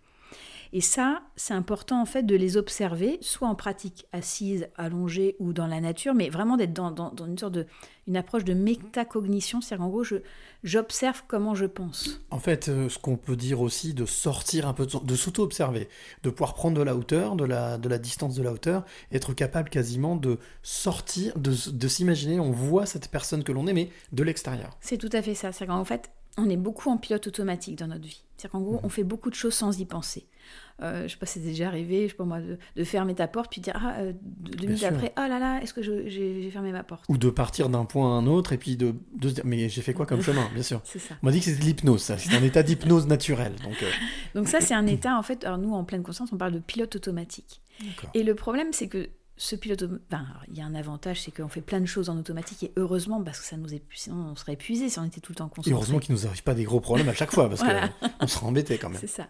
Et 0.72 0.80
ça, 0.80 1.22
c'est 1.36 1.54
important 1.54 2.00
en 2.00 2.06
fait 2.06 2.22
de 2.24 2.36
les 2.36 2.56
observer, 2.56 3.18
soit 3.22 3.48
en 3.48 3.54
pratique 3.56 4.06
assise, 4.12 4.68
allongée 4.76 5.34
ou 5.40 5.52
dans 5.52 5.66
la 5.66 5.80
nature, 5.80 6.14
mais 6.14 6.28
vraiment 6.30 6.56
d'être 6.56 6.72
dans, 6.72 6.90
dans- 6.92 7.10
dans 7.12 7.26
une 7.26 7.36
sorte 7.38 7.54
de, 7.54 7.66
une 8.06 8.16
approche 8.16 8.44
de 8.44 8.54
métacognition, 8.54 9.60
c'est-à-dire 9.60 9.84
en 9.84 9.88
gros, 9.88 10.04
je- 10.04 10.16
j'observe 10.62 11.24
comment 11.26 11.54
je 11.54 11.66
pense. 11.66 12.20
En 12.30 12.38
fait, 12.38 12.68
euh, 12.68 12.88
ce 12.88 12.98
qu'on 12.98 13.16
peut 13.16 13.34
dire 13.36 13.60
aussi, 13.60 13.94
de 13.94 14.06
sortir 14.06 14.68
un 14.68 14.72
peu, 14.72 14.86
de, 14.86 14.98
de 15.04 15.14
s'auto-observer, 15.16 15.88
de 16.22 16.30
pouvoir 16.30 16.54
prendre 16.54 16.76
de 16.78 16.82
la 16.82 16.94
hauteur, 16.94 17.34
de 17.34 17.44
la, 17.44 17.76
de 17.78 17.88
la 17.88 17.98
distance 17.98 18.34
de 18.36 18.42
la 18.42 18.52
hauteur, 18.52 18.84
être 19.10 19.32
capable 19.34 19.70
quasiment 19.70 20.14
de 20.16 20.38
sortir, 20.62 21.32
de, 21.36 21.88
s'imaginer, 21.88 22.38
on 22.40 22.52
voit 22.52 22.86
cette 22.86 23.08
personne 23.08 23.42
que 23.42 23.52
l'on 23.52 23.66
est, 23.66 23.72
mais 23.72 23.90
de 24.12 24.22
l'extérieur. 24.22 24.76
C'est 24.80 24.98
tout 24.98 25.10
à 25.12 25.22
fait 25.22 25.34
ça. 25.34 25.50
C'est 25.52 25.66
qu'en 25.66 25.84
fait, 25.84 26.10
on 26.36 26.48
est 26.48 26.56
beaucoup 26.56 26.90
en 26.90 26.96
pilote 26.96 27.26
automatique 27.26 27.76
dans 27.78 27.88
notre 27.88 28.06
vie. 28.06 28.22
C'est 28.36 28.48
qu'en 28.50 28.60
gros, 28.60 28.80
on 28.82 28.88
fait 28.88 29.04
beaucoup 29.04 29.30
de 29.30 29.34
choses 29.34 29.54
sans 29.54 29.78
y 29.78 29.84
penser. 29.84 30.26
Euh, 30.82 31.02
je 31.02 31.08
sais 31.08 31.18
pas 31.18 31.26
si 31.26 31.40
c'est 31.40 31.44
déjà 31.44 31.66
arrivé, 31.66 32.04
je 32.04 32.12
sais 32.12 32.16
pas 32.16 32.24
moi, 32.24 32.40
de, 32.40 32.56
de 32.74 32.84
fermer 32.84 33.14
ta 33.14 33.28
porte 33.28 33.50
puis 33.50 33.60
de 33.60 33.64
dire 33.64 33.78
ah, 33.78 33.96
euh, 33.98 34.12
deux 34.22 34.66
minutes 34.66 34.82
après, 34.84 35.12
oh 35.18 35.28
là 35.28 35.38
là, 35.38 35.60
est-ce 35.60 35.74
que 35.74 35.82
j'ai 35.82 36.50
fermé 36.50 36.72
ma 36.72 36.82
porte? 36.82 37.04
Ou 37.10 37.18
de 37.18 37.28
partir 37.28 37.68
d'un 37.68 37.84
point 37.84 38.16
à 38.16 38.20
un 38.20 38.26
autre 38.26 38.54
et 38.54 38.56
puis 38.56 38.76
de, 38.76 38.94
de 39.14 39.28
se 39.28 39.34
dire, 39.34 39.44
mais 39.44 39.68
j'ai 39.68 39.82
fait 39.82 39.92
quoi 39.92 40.06
comme 40.06 40.22
chemin, 40.22 40.48
bien 40.54 40.62
sûr. 40.62 40.80
C'est 40.84 40.98
ça. 40.98 41.16
On 41.22 41.26
m'a 41.26 41.32
dit 41.32 41.40
que 41.40 41.44
c'était 41.46 41.60
de 41.60 41.64
l'hypnose, 41.64 42.00
ça. 42.00 42.16
C'est 42.16 42.34
un 42.34 42.42
état 42.42 42.62
d'hypnose 42.62 43.06
naturel. 43.06 43.54
Donc, 43.62 43.82
euh, 43.82 43.90
Donc 44.34 44.48
ça, 44.48 44.62
c'est 44.62 44.74
un 44.74 44.86
état, 44.86 45.18
en 45.18 45.22
fait, 45.22 45.44
alors 45.44 45.58
nous, 45.58 45.74
en 45.74 45.84
pleine 45.84 46.02
conscience, 46.02 46.32
on 46.32 46.38
parle 46.38 46.52
de 46.52 46.60
pilote 46.60 46.96
automatique. 46.96 47.60
Et 48.14 48.22
le 48.22 48.34
problème, 48.34 48.72
c'est 48.72 48.88
que 48.88 49.08
ce 49.42 49.56
pilote... 49.56 49.82
alors, 50.10 50.26
il 50.48 50.58
y 50.58 50.60
a 50.60 50.66
un 50.66 50.74
avantage, 50.74 51.22
c'est 51.22 51.30
qu'on 51.30 51.48
fait 51.48 51.62
plein 51.62 51.80
de 51.80 51.86
choses 51.86 52.08
en 52.10 52.18
automatique, 52.18 52.62
et 52.62 52.72
heureusement, 52.76 53.22
parce 53.22 53.40
que 53.40 53.46
ça 53.46 53.56
nous 53.56 53.72
épuise, 53.72 54.02
sinon 54.02 54.16
on 54.32 54.36
serait 54.36 54.52
épuisé 54.52 54.88
si 54.90 54.98
on 54.98 55.04
était 55.04 55.20
tout 55.20 55.32
le 55.32 55.36
temps 55.36 55.46
et 55.46 55.50
concentré. 55.50 55.72
heureusement 55.72 55.98
qu'il 55.98 56.14
nous 56.14 56.26
arrive 56.26 56.42
pas 56.42 56.54
des 56.54 56.64
gros 56.64 56.80
problèmes 56.80 57.08
à 57.08 57.14
chaque 57.14 57.32
fois, 57.32 57.48
parce 57.48 57.62
Voilà. 57.62 57.88
qu'on 58.20 58.26
serait 58.26 58.46
embêté 58.46 58.76
quand 58.78 58.90
même. 58.90 59.00
C'est 59.00 59.06
ça. 59.06 59.28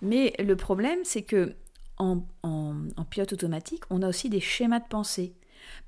Mais 0.00 0.34
le 0.38 0.56
problème, 0.56 0.98
c'est 1.04 1.22
que 1.22 1.54
en, 1.98 2.22
en- 2.42 2.74
en 2.96 3.04
pilote 3.04 3.32
automatique, 3.34 3.82
on 3.90 4.00
a 4.02 4.08
aussi 4.08 4.30
des 4.30 4.40
schémas 4.40 4.80
de 4.80 4.88
pensée. 4.88 5.34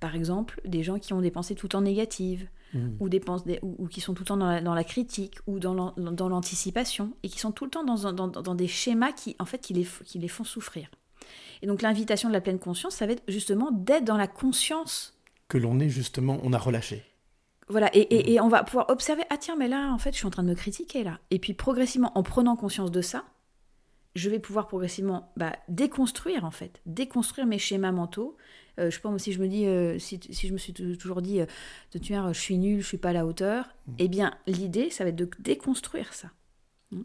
Par 0.01 0.15
exemple, 0.15 0.61
des 0.67 0.83
gens 0.83 0.99
qui 0.99 1.15
ont 1.15 1.23
des 1.23 1.31
pensées 1.31 1.55
tout 1.55 1.67
le 1.67 1.71
temps 1.71 1.81
négatives, 1.81 2.49
Mm. 2.75 2.89
ou, 3.01 3.11
des 3.11 3.21
ou, 3.61 3.75
ou 3.81 3.87
qui 3.87 4.01
sont 4.01 4.15
tout 4.15 4.23
le 4.23 4.27
temps 4.29 4.39
dans 4.39 4.47
la, 4.51 4.63
dans 4.63 4.73
la 4.75 4.83
critique, 4.85 5.37
ou 5.47 5.59
dans 5.59 5.75
l'an- 5.75 5.93
dans 5.99 6.31
l'anticipation, 6.31 7.13
et 7.23 7.29
qui 7.29 7.39
sont 7.39 7.53
tout 7.53 7.65
le 7.67 7.71
temps 7.71 7.85
dans, 7.85 8.13
dans, 8.15 8.29
dans 8.29 8.55
des 8.55 8.67
schémas 8.67 9.13
qui, 9.13 9.37
en 9.39 9.45
fait, 9.45 9.59
qui 9.59 9.75
les, 9.75 9.87
qui 10.07 10.19
les 10.19 10.29
font 10.29 10.43
souffrir. 10.45 10.89
Et 11.63 11.67
donc 11.67 11.81
l'invitation 11.83 12.29
de 12.29 12.35
la 12.35 12.41
pleine 12.41 12.59
conscience, 12.59 12.95
ça 12.97 13.07
va 13.07 13.13
être 13.13 13.23
justement 13.29 13.71
d'être 13.71 14.05
dans 14.05 14.17
la 14.17 14.27
conscience 14.27 15.17
Que 15.49 15.59
l'on 15.59 15.79
est 15.81 15.89
justement, 15.89 16.39
on 16.43 16.53
a 16.53 16.59
relâché. 16.59 17.05
voilà, 17.69 17.89
et, 17.95 18.01
et- 18.01 18.33
et 18.35 18.41
on 18.41 18.49
va 18.49 18.65
pouvoir 18.65 18.91
observer, 18.91 19.23
ah 19.31 19.37
tiens, 19.39 19.57
mais 19.57 19.69
là, 19.69 19.93
en 19.93 19.99
fait, 19.99 20.11
je 20.13 20.17
suis 20.19 20.27
en 20.27 20.31
train 20.31 20.43
de 20.43 20.49
me 20.49 20.55
critiquer, 20.55 21.05
là. 21.05 21.21
Et 21.31 21.39
puis, 21.39 21.55
progressivement, 21.55 22.13
en 22.19 22.23
prenant 22.23 22.57
conscience 22.57 22.91
de 22.91 23.01
ça, 23.01 23.25
je 24.15 24.29
vais 24.29 24.41
pouvoir 24.41 24.67
progressivement 24.67 25.33
bah, 25.37 25.57
déconstruire, 25.69 26.45
en 26.45 26.51
fait, 26.51 26.81
déconstruire 26.85 27.47
mes 27.47 27.59
schémas 27.59 27.93
mentaux. 27.93 28.37
Euh, 28.79 28.91
je 28.91 28.97
sais 28.97 29.01
pas, 29.01 29.09
moi, 29.11 29.19
si 29.19 29.33
je 29.33 29.41
me 29.41 29.49
dis, 29.49 29.65
euh, 29.67 29.99
si, 29.99 30.19
si 30.31 30.49
je 30.49 30.53
me 30.53 30.59
suis 30.59 30.73
tou- 30.75 30.97
toujours 30.97 31.23
dit, 31.23 31.41
euh, 31.41 31.47
de 31.93 31.99
tuer, 31.99 32.19
je 32.33 32.39
suis 32.41 32.59
nul, 32.59 32.81
je 32.83 32.87
suis 32.89 32.99
pas 32.99 33.11
à 33.11 33.13
la 33.15 33.25
hauteur, 33.25 33.67
eh 33.99 34.09
bien, 34.09 34.35
l'idée, 34.47 34.91
ça 34.91 35.05
va 35.05 35.11
être 35.11 35.17
de 35.17 35.31
déconstruire 35.39 36.13
ça. 36.13 36.29
Hmm. 36.91 37.03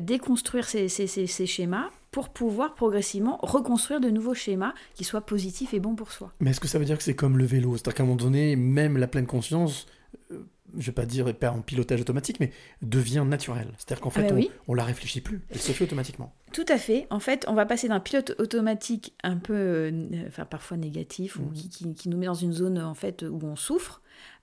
Déconstruire 0.00 0.66
ces, 0.66 0.88
ces- 0.88 1.06
ces- 1.08 1.26
ces 1.26 1.46
schémas 1.46 1.90
pour 2.10 2.30
pouvoir 2.30 2.74
progressivement 2.74 3.38
reconstruire 3.42 4.00
de 4.00 4.10
nouveaux 4.10 4.34
schémas 4.34 4.74
qui 4.94 5.04
soient 5.04 5.20
positifs 5.20 5.74
et 5.74 5.80
bons 5.80 5.94
pour 5.94 6.10
soi. 6.12 6.32
Mais 6.40 6.50
est-ce 6.50 6.60
que 6.60 6.68
ça 6.68 6.78
veut 6.78 6.84
dire 6.84 6.96
que 6.98 7.04
c'est 7.04 7.14
comme 7.14 7.38
le 7.38 7.44
vélo? 7.44 7.72
C'est-à-dire 7.76 7.94
qu'à 7.94 8.02
un 8.02 8.06
moment 8.06 8.16
donné, 8.16 8.56
même 8.56 8.96
la 8.98 9.06
pleine 9.06 9.26
conscience 9.26 9.86
euh, 10.32 10.38
je 10.78 10.86
vais 10.86 10.92
pas 10.92 11.04
dire 11.06 11.34
pas 11.34 11.50
en 11.50 11.62
pilotage 11.62 12.00
automatique, 12.00 12.38
mais 12.38 12.52
devient 12.80 13.24
naturelle. 13.26 13.72
C'est-à-dire 13.76 14.00
qu'en 14.00 14.10
Ah 14.10 14.20
fait, 14.20 14.22
bah 14.28 14.34
on, 14.34 14.36
oui. 14.36 14.50
on 14.68 14.74
la 14.74 14.84
réfléchit 14.84 15.20
plus, 15.20 15.40
elle 15.50 15.58
se 15.58 15.72
fait 15.72 15.82
automatiquement. 15.82 16.32
Tout 16.52 16.64
à 16.68 16.78
fait. 16.78 17.08
En 17.10 17.18
fait, 17.18 17.44
on 17.48 17.54
va 17.54 17.66
passer 17.66 17.88
d'un 17.88 17.98
pilote 17.98 18.36
automatique 18.38 19.12
un 19.24 19.36
peu, 19.36 19.52
euh, 19.54 20.06
enfin 20.28 20.44
parfois 20.44 20.76
négatif 20.76 21.36
ou 21.36 21.50
qui, 21.52 21.68
qui- 21.70 21.92
qui 21.94 22.08
nous 22.08 22.16
met 22.16 22.26
dans 22.26 22.34
une 22.34 22.52
zone 22.52 22.78
en 22.78 22.94
fait 22.94 23.24
où 23.28 23.40
on 23.42 23.56
souffre, 23.56 24.00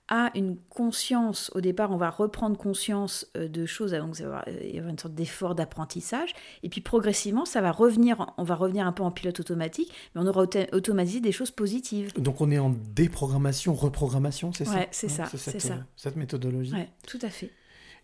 à 0.08 0.30
une 0.34 0.56
conscience. 0.70 1.50
Au 1.54 1.60
départ, 1.60 1.90
on 1.90 1.96
va 1.96 2.10
reprendre 2.10 2.56
conscience 2.56 3.26
euh, 3.36 3.46
de 3.48 3.66
choses, 3.66 3.92
donc 3.92 4.18
euh, 4.20 4.42
y 4.62 4.78
avoir 4.78 4.90
une 4.90 4.98
sorte 4.98 5.14
d'effort 5.14 5.54
d'apprentissage, 5.54 6.34
et 6.62 6.68
puis 6.68 6.80
progressivement, 6.80 7.44
ça 7.44 7.60
va 7.60 7.70
revenir. 7.72 8.32
On 8.38 8.44
va 8.44 8.54
revenir 8.54 8.86
un 8.86 8.92
peu 8.92 9.02
en 9.02 9.10
pilote 9.10 9.38
automatique, 9.40 9.92
mais 10.14 10.22
on 10.22 10.26
aura 10.26 10.42
auto- 10.42 10.58
automatisé 10.72 11.20
des 11.20 11.32
choses 11.32 11.50
positives. 11.50 12.12
Donc 12.20 12.40
on 12.40 12.50
est 12.50 12.58
en 12.58 12.70
déprogrammation, 12.70 13.74
reprogrammation, 13.74 14.52
c'est 14.52 14.64
ça? 14.64 14.86
C'est 14.90 15.08
ça, 15.08 15.26
c'est 15.26 15.38
cette, 15.38 15.60
ça. 15.60 15.74
euh, 15.74 15.80
cette 15.96 16.16
méthodologie. 16.16 16.72
Ouais, 16.72 16.88
tout 17.06 17.18
à 17.22 17.30
fait. 17.30 17.50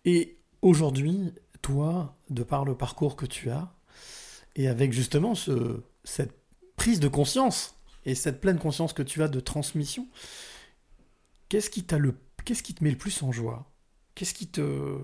Et 0.05 0.36
aujourd'hui, 0.62 1.32
toi, 1.62 2.16
de 2.28 2.43
par 2.43 2.64
le 2.64 2.74
parcours 2.74 3.16
que 3.16 3.26
tu 3.26 3.51
as, 3.51 3.72
et 4.56 4.68
avec 4.68 4.93
justement 4.93 5.35
ce, 5.35 5.81
cette 6.05 6.35
prise 6.76 7.01
de 7.01 7.09
conscience 7.09 7.76
et 8.05 8.14
cette 8.14 8.40
pleine 8.40 8.59
conscience 8.59 8.93
que 8.93 9.02
tu 9.02 9.22
as 9.22 9.28
de 9.28 9.40
transmission, 9.40 10.06
qu'est-ce 11.55 11.70
qui, 11.70 12.74
te 12.74 12.85
met 12.85 12.90
le 12.90 12.97
plus 12.97 13.22
en 13.22 13.32
joie? 13.32 13.70
Qu'est-ce 14.14 14.35
qui 14.35 14.48
te... 14.48 14.98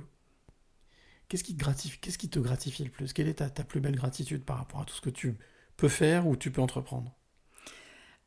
Qu'est-ce 1.28 1.44
qui 1.44 1.54
gratifie, 1.54 1.98
qu'est-ce 2.00 2.18
qui 2.18 2.28
le 2.28 2.90
plus? 2.90 3.12
Quelle 3.12 3.28
est 3.28 3.34
ta, 3.34 3.48
ta 3.48 3.62
plus 3.62 3.80
belle 3.80 3.94
gratitude 3.94 4.44
par 4.44 4.58
rapport 4.58 4.80
à 4.80 4.84
tout 4.84 4.94
ce 4.94 5.00
que 5.00 5.10
tu 5.10 5.38
peux 5.76 5.88
faire 5.88 6.26
ou 6.26 6.34
tu 6.34 6.50
peux 6.50 6.60
entreprendre? 6.60 7.14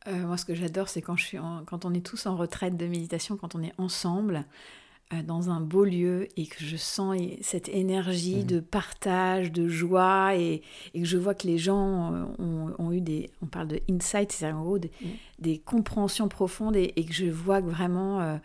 Euh, 0.07 0.25
moi, 0.25 0.37
ce 0.37 0.45
que 0.45 0.55
j'adore, 0.55 0.87
c'est 0.87 1.01
quand, 1.01 1.17
on 1.85 1.93
est 1.93 2.05
tous 2.05 2.25
en 2.25 2.37
retraite 2.37 2.77
de 2.77 2.87
méditation, 2.87 3.35
quand 3.35 3.55
on 3.55 3.61
est 3.61 3.73
ensemble 3.77 4.45
dans 5.21 5.49
un 5.49 5.59
beau 5.61 5.83
lieu 5.83 6.27
et 6.37 6.47
que 6.47 6.63
je 6.63 6.77
sens 6.77 7.15
et- 7.19 7.37
cette 7.43 7.69
énergie 7.69 8.43
de 8.45 8.59
partage, 8.59 9.51
de 9.51 9.67
joie 9.67 10.35
et, 10.35 10.61
et 10.93 11.01
que 11.01 11.05
je 11.07 11.17
vois 11.17 11.35
que 11.35 11.45
les 11.45 11.57
gens 11.57 12.13
euh, 12.13 12.23
ont, 12.39 12.73
ont 12.79 12.91
eu 12.91 13.01
des... 13.01 13.29
On 13.41 13.45
parle 13.45 13.67
de 13.67 13.79
insight, 13.89 14.31
c'est-à-dire 14.31 14.57
en 14.57 14.63
gros 14.63 14.79
des, 14.79 14.91
des 15.39 15.59
compréhensions 15.59 16.27
profondes 16.29 16.75
et, 16.75 16.93
et 16.95 17.05
que 17.05 17.13
je 17.13 17.25
vois 17.25 17.61
que 17.61 17.67
vraiment, 17.67 18.21
euh, 18.21 18.37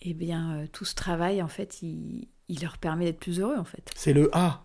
eh 0.00 0.14
bien, 0.14 0.54
euh, 0.56 0.66
tout 0.72 0.84
ce 0.84 0.94
travail, 0.94 1.42
en 1.42 1.48
fait, 1.48 1.82
il, 1.82 2.28
il 2.48 2.60
leur 2.62 2.78
permet 2.78 3.04
d'être 3.06 3.20
plus 3.20 3.40
heureux, 3.40 3.58
en 3.58 3.64
fait. 3.64 3.90
C'est 3.96 4.12
le 4.12 4.30
A. 4.36 4.64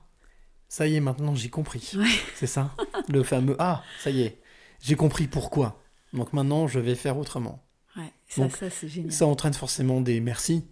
Ça 0.69 0.85
y 0.87 0.95
est, 0.95 0.99
maintenant 0.99 1.33
j'ai 1.33 1.49
compris. 1.49 1.91
Ouais. 1.95 2.05
C'est 2.35 2.47
ça 2.47 2.75
Le 3.07 3.23
fameux 3.23 3.55
A. 3.61 3.83
Ça 3.99 4.09
y 4.09 4.21
est. 4.21 4.41
J'ai 4.81 4.95
compris 4.95 5.27
pourquoi. 5.27 5.81
Donc 6.13 6.33
maintenant, 6.33 6.67
je 6.67 6.79
vais 6.79 6.95
faire 6.95 7.17
autrement. 7.17 7.63
Ouais, 7.95 8.11
ça, 8.27 8.41
Donc, 8.41 8.51
ça 8.57 8.69
c'est 8.69 8.87
génial. 8.89 9.11
Ça 9.11 9.25
entraîne 9.27 9.53
forcément 9.53 10.01
des 10.01 10.19
merci. 10.19 10.65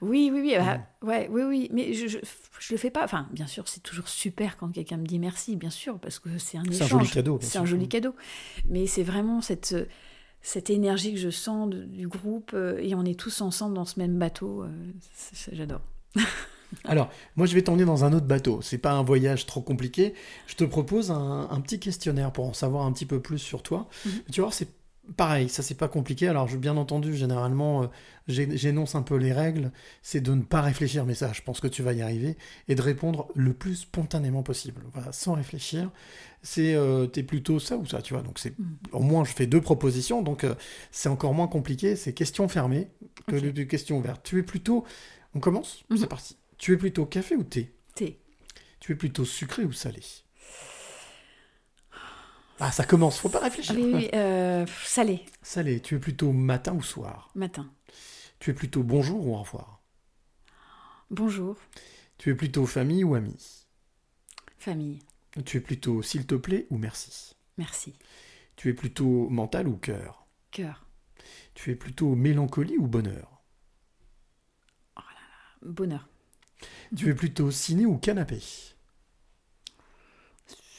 Oui, 0.00 0.30
oui, 0.32 0.40
oui, 0.42 0.54
bah, 0.56 0.78
ouais, 1.02 1.28
oui, 1.30 1.42
oui, 1.42 1.68
mais 1.72 1.92
je, 1.94 2.06
je, 2.06 2.18
je 2.58 2.72
le 2.74 2.78
fais 2.78 2.90
pas. 2.90 3.04
Enfin, 3.04 3.28
bien 3.32 3.46
sûr, 3.46 3.68
c'est 3.68 3.82
toujours 3.82 4.08
super 4.08 4.56
quand 4.56 4.68
quelqu'un 4.70 4.96
me 4.96 5.06
dit 5.06 5.18
merci, 5.18 5.56
bien 5.56 5.70
sûr, 5.70 5.98
parce 5.98 6.18
que 6.18 6.28
c'est 6.38 6.58
un 6.58 6.62
C'est 6.64 6.82
un 6.82 6.86
échange. 6.86 6.90
joli 7.02 7.10
cadeau, 7.10 7.38
C'est 7.42 7.58
un 7.58 7.64
joli 7.64 7.88
cadeau. 7.88 8.14
Mais 8.68 8.86
c'est 8.86 9.02
vraiment 9.02 9.40
cette, 9.40 9.74
cette 10.42 10.70
énergie 10.70 11.12
que 11.14 11.20
je 11.20 11.30
sens 11.30 11.70
de- 11.70 11.84
du 11.84 12.08
groupe 12.08 12.52
euh, 12.54 12.78
et 12.80 12.94
on 12.94 13.04
est 13.04 13.18
tous 13.18 13.40
ensemble 13.40 13.74
dans 13.74 13.84
ce 13.84 13.98
même 13.98 14.18
bateau. 14.18 14.62
euh, 14.62 14.68
J'adore. 15.52 15.80
Alors, 16.84 17.08
moi, 17.36 17.46
je 17.46 17.54
vais 17.54 17.62
t'emmener 17.62 17.84
dans 17.84 18.04
un 18.04 18.12
autre 18.12 18.26
bateau. 18.26 18.60
C'est 18.60 18.78
pas 18.78 18.92
un 18.92 19.02
voyage 19.04 19.46
trop 19.46 19.60
compliqué. 19.62 20.12
Je 20.48 20.56
te 20.56 20.64
propose 20.64 21.10
un, 21.12 21.48
un 21.50 21.60
petit 21.60 21.78
questionnaire 21.78 22.32
pour 22.32 22.46
en 22.46 22.52
savoir 22.52 22.84
un 22.84 22.92
petit 22.92 23.06
peu 23.06 23.20
plus 23.20 23.38
sur 23.38 23.62
toi. 23.62 23.88
Mhm. 24.04 24.12
Tu 24.32 24.40
vois, 24.40 24.50
c'est 24.50 24.68
pareil, 25.16 25.48
ça 25.48 25.62
c'est 25.62 25.74
pas 25.74 25.88
compliqué. 25.88 26.28
Alors, 26.28 26.48
je, 26.48 26.56
bien 26.56 26.76
entendu, 26.76 27.16
généralement, 27.16 27.82
euh, 27.82 27.86
j'énonce 28.26 28.94
un 28.94 29.02
peu 29.02 29.16
les 29.16 29.32
règles. 29.32 29.72
C'est 30.02 30.20
de 30.20 30.32
ne 30.34 30.42
pas 30.42 30.60
réfléchir, 30.60 31.04
mais 31.04 31.14
ça, 31.14 31.32
je 31.32 31.42
pense 31.42 31.60
que 31.60 31.66
tu 31.66 31.82
vas 31.82 31.92
y 31.92 32.02
arriver, 32.02 32.36
et 32.68 32.74
de 32.74 32.82
répondre 32.82 33.28
le 33.34 33.52
plus 33.52 33.76
spontanément 33.76 34.42
possible. 34.42 34.82
Voilà, 34.92 35.12
sans 35.12 35.34
réfléchir. 35.34 35.90
C'est, 36.42 36.74
euh, 36.74 37.06
t'es 37.06 37.22
plutôt 37.22 37.58
ça 37.58 37.76
ou 37.76 37.86
ça, 37.86 38.02
tu 38.02 38.14
vois. 38.14 38.22
Donc, 38.22 38.38
c'est 38.38 38.54
au 38.92 39.00
moins, 39.00 39.24
je 39.24 39.32
fais 39.32 39.46
deux 39.46 39.60
propositions, 39.60 40.22
donc 40.22 40.44
euh, 40.44 40.54
c'est 40.90 41.08
encore 41.08 41.34
moins 41.34 41.48
compliqué. 41.48 41.96
C'est 41.96 42.12
question 42.12 42.48
fermée 42.48 42.88
que 43.26 43.36
de 43.36 43.62
question 43.64 43.98
ouverte. 43.98 44.22
Tu 44.24 44.38
es 44.38 44.42
plutôt, 44.42 44.84
on 45.34 45.40
commence, 45.40 45.84
c'est 45.96 46.08
parti. 46.08 46.36
Tu 46.58 46.72
es 46.72 46.76
plutôt 46.76 47.06
café 47.06 47.36
ou 47.36 47.44
thé? 47.44 47.74
Thé. 47.94 48.20
Tu 48.80 48.92
es 48.92 48.94
plutôt 48.94 49.24
sucré 49.24 49.64
ou 49.64 49.72
salé? 49.72 50.02
Ah, 52.60 52.70
ça 52.72 52.84
commence, 52.84 53.18
faut 53.18 53.28
pas 53.28 53.40
réfléchir. 53.40 53.74
Oui, 53.76 53.92
oui, 53.94 54.08
euh, 54.14 54.64
salé, 54.84 55.24
Salé, 55.42 55.80
tu 55.80 55.94
es 55.94 55.98
plutôt 56.00 56.32
matin 56.32 56.72
ou 56.74 56.82
soir? 56.82 57.30
Matin. 57.34 57.70
Tu 58.38 58.50
es 58.50 58.54
plutôt 58.54 58.82
bonjour 58.82 59.26
ou 59.26 59.34
au 59.34 59.38
revoir? 59.38 59.80
Bonjour, 61.10 61.56
Tu 62.18 62.30
es 62.30 62.34
plutôt 62.34 62.66
famille 62.66 63.04
ou 63.04 63.14
ami 63.14 63.36
famille. 64.58 64.98
Tu 65.44 65.58
es 65.58 65.60
plutôt 65.60 66.02
s'il 66.02 66.26
te 66.26 66.34
plaît 66.34 66.66
ou 66.70 66.78
merci? 66.78 67.36
Merci. 67.56 67.94
Tu 68.56 68.68
es 68.70 68.74
plutôt 68.74 69.28
mental 69.30 69.68
ou 69.68 69.76
cœur? 69.76 70.26
Cœur. 70.50 70.86
Tu 71.54 71.70
es 71.70 71.76
plutôt 71.76 72.14
mélancolie 72.14 72.78
ou 72.78 72.86
bonheur? 72.86 73.42
Bonheur. 75.62 76.08
Tu 76.96 77.08
es 77.10 77.14
plutôt 77.14 77.50
ciné 77.50 77.86
ou 77.86 77.98
canapé? 77.98 78.40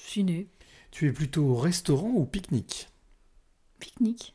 Ciné. 0.05 0.47
Tu 0.95 1.09
es 1.09 1.11
plutôt 1.11 1.55
restaurant 1.55 2.07
ou 2.07 2.23
pique-nique? 2.23 2.87
Pique-nique. 3.79 4.33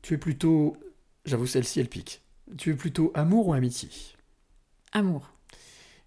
Tu 0.00 0.14
es 0.14 0.16
plutôt... 0.16 0.78
J'avoue, 1.26 1.46
celle-ci, 1.46 1.78
elle 1.78 1.90
pique. 1.90 2.22
Tu 2.56 2.70
es 2.70 2.74
plutôt 2.74 3.12
amour 3.14 3.48
ou 3.48 3.52
amitié? 3.52 3.90
Amour. 4.92 5.30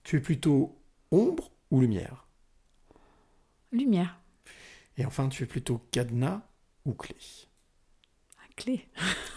Tu 0.04 0.16
es 0.16 0.20
plutôt 0.20 0.76
ombre 1.12 1.52
ou 1.70 1.80
lumière? 1.80 2.26
Lumière. 3.72 4.20
Et 4.98 5.06
enfin, 5.06 5.30
tu 5.30 5.44
es 5.44 5.46
plutôt 5.46 5.80
cadenas 5.92 6.42
ou 6.86 6.94
clé? 6.94 7.16
Clé. 8.56 8.88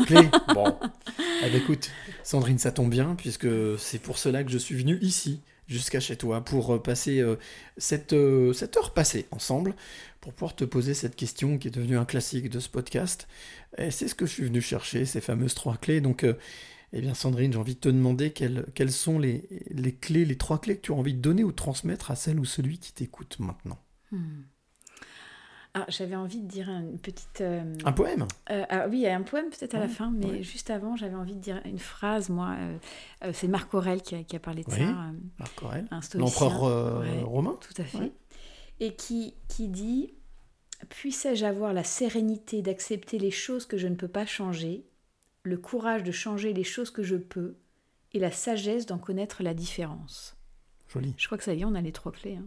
Clé 0.06 0.30
Bon. 0.54 0.78
Eh 1.18 1.50
ben, 1.50 1.54
écoute, 1.54 1.90
Sandrine, 2.22 2.58
ça 2.58 2.72
tombe 2.72 2.88
bien, 2.88 3.14
puisque 3.14 3.78
c'est 3.78 3.98
pour 3.98 4.16
cela 4.16 4.42
que 4.42 4.50
je 4.50 4.56
suis 4.56 4.74
venu 4.74 4.98
ici, 5.02 5.42
jusqu'à 5.66 6.00
chez 6.00 6.16
toi, 6.16 6.44
pour 6.44 6.74
euh, 6.74 6.82
passer 6.82 7.20
euh, 7.20 7.36
cette, 7.76 8.12
euh, 8.12 8.52
cette 8.52 8.76
heure 8.76 8.92
passée 8.92 9.26
ensemble, 9.30 9.74
pour 10.20 10.32
pouvoir 10.32 10.54
te 10.56 10.64
poser 10.64 10.94
cette 10.94 11.16
question 11.16 11.58
qui 11.58 11.68
est 11.68 11.72
devenue 11.72 11.98
un 11.98 12.04
classique 12.04 12.50
de 12.50 12.60
ce 12.60 12.68
podcast. 12.68 13.28
Et 13.78 13.90
c'est 13.90 14.08
ce 14.08 14.14
que 14.14 14.26
je 14.26 14.32
suis 14.32 14.44
venu 14.44 14.60
chercher, 14.60 15.04
ces 15.04 15.20
fameuses 15.20 15.54
trois 15.54 15.76
clés. 15.76 16.00
Donc, 16.00 16.24
eh 16.92 17.00
bien, 17.00 17.14
Sandrine, 17.14 17.52
j'ai 17.52 17.58
envie 17.58 17.74
de 17.74 17.80
te 17.80 17.88
demander 17.88 18.32
quelles, 18.32 18.66
quelles 18.74 18.92
sont 18.92 19.18
les, 19.18 19.48
les 19.70 19.94
clés, 19.94 20.24
les 20.24 20.36
trois 20.36 20.60
clés 20.60 20.76
que 20.76 20.82
tu 20.82 20.92
as 20.92 20.96
envie 20.96 21.14
de 21.14 21.20
donner 21.20 21.44
ou 21.44 21.50
de 21.50 21.56
transmettre 21.56 22.10
à 22.10 22.16
celle 22.16 22.40
ou 22.40 22.44
celui 22.44 22.78
qui 22.78 22.92
t'écoute 22.92 23.36
maintenant. 23.38 23.78
Hmm. 24.10 24.42
Ah, 25.78 25.84
j'avais 25.88 26.16
envie 26.16 26.40
de 26.40 26.46
dire 26.48 26.70
une 26.70 26.98
petite. 26.98 27.42
euh, 27.42 27.74
Un 27.84 27.92
poème 27.92 28.26
euh, 28.50 28.64
ah 28.70 28.86
oui, 28.88 28.96
il 28.98 29.02
y 29.02 29.06
a 29.08 29.14
un 29.14 29.20
poème 29.22 29.50
peut-être 29.50 29.74
à 29.74 29.78
la 29.78 29.88
fin, 29.88 30.10
mais 30.10 30.24
ouais. 30.26 30.42
juste 30.42 30.70
avant, 30.70 30.96
j'avais 30.96 31.14
envie 31.16 31.34
de 31.34 31.40
dire 31.40 31.60
une 31.66 31.78
phrase. 31.78 32.30
Moi, 32.30 32.56
euh, 33.24 33.32
c'est 33.34 33.46
Marc 33.48 33.74
Aurèle 33.74 34.00
qui 34.00 34.14
a, 34.14 34.22
qui 34.22 34.36
a 34.36 34.38
parlé 34.40 34.62
de 34.64 34.70
Oui, 34.70 34.78
ça. 34.78 35.12
Marc 35.38 36.04
stoïcien. 36.04 36.18
L'empereur 36.20 37.00
Ouais, 37.00 37.20
romain 37.22 37.58
Tout 37.60 37.82
à 37.82 37.84
fait. 37.84 38.12
Et 38.80 38.94
qui, 38.94 39.34
qui 39.48 39.68
dit 39.68 40.14
Puissais-je 40.88 41.44
avoir 41.44 41.72
la 41.72 41.84
sérénité 41.84 42.62
d'accepter 42.62 43.18
les 43.18 43.30
choses 43.30 43.66
que 43.66 43.76
je 43.76 43.88
ne 43.88 43.94
peux 43.96 44.08
pas 44.08 44.24
changer, 44.26 44.86
le 45.42 45.56
courage 45.58 46.02
de 46.04 46.12
changer 46.12 46.52
les 46.52 46.64
choses 46.64 46.90
que 46.90 47.02
je 47.02 47.16
peux, 47.16 47.56
et 48.12 48.18
la 48.18 48.30
sagesse 48.30 48.86
d'en 48.86 48.98
connaître 48.98 49.42
la 49.42 49.52
différence? 49.54 50.36
Joli. 50.88 51.14
Je 51.18 51.26
crois 51.26 51.36
que 51.38 51.44
ça 51.44 51.52
y 51.54 51.60
est, 51.60 51.64
on 51.64 51.74
a 51.74 51.80
les 51.82 51.92
trois 51.92 52.12
clés. 52.12 52.36
hein. 52.36 52.46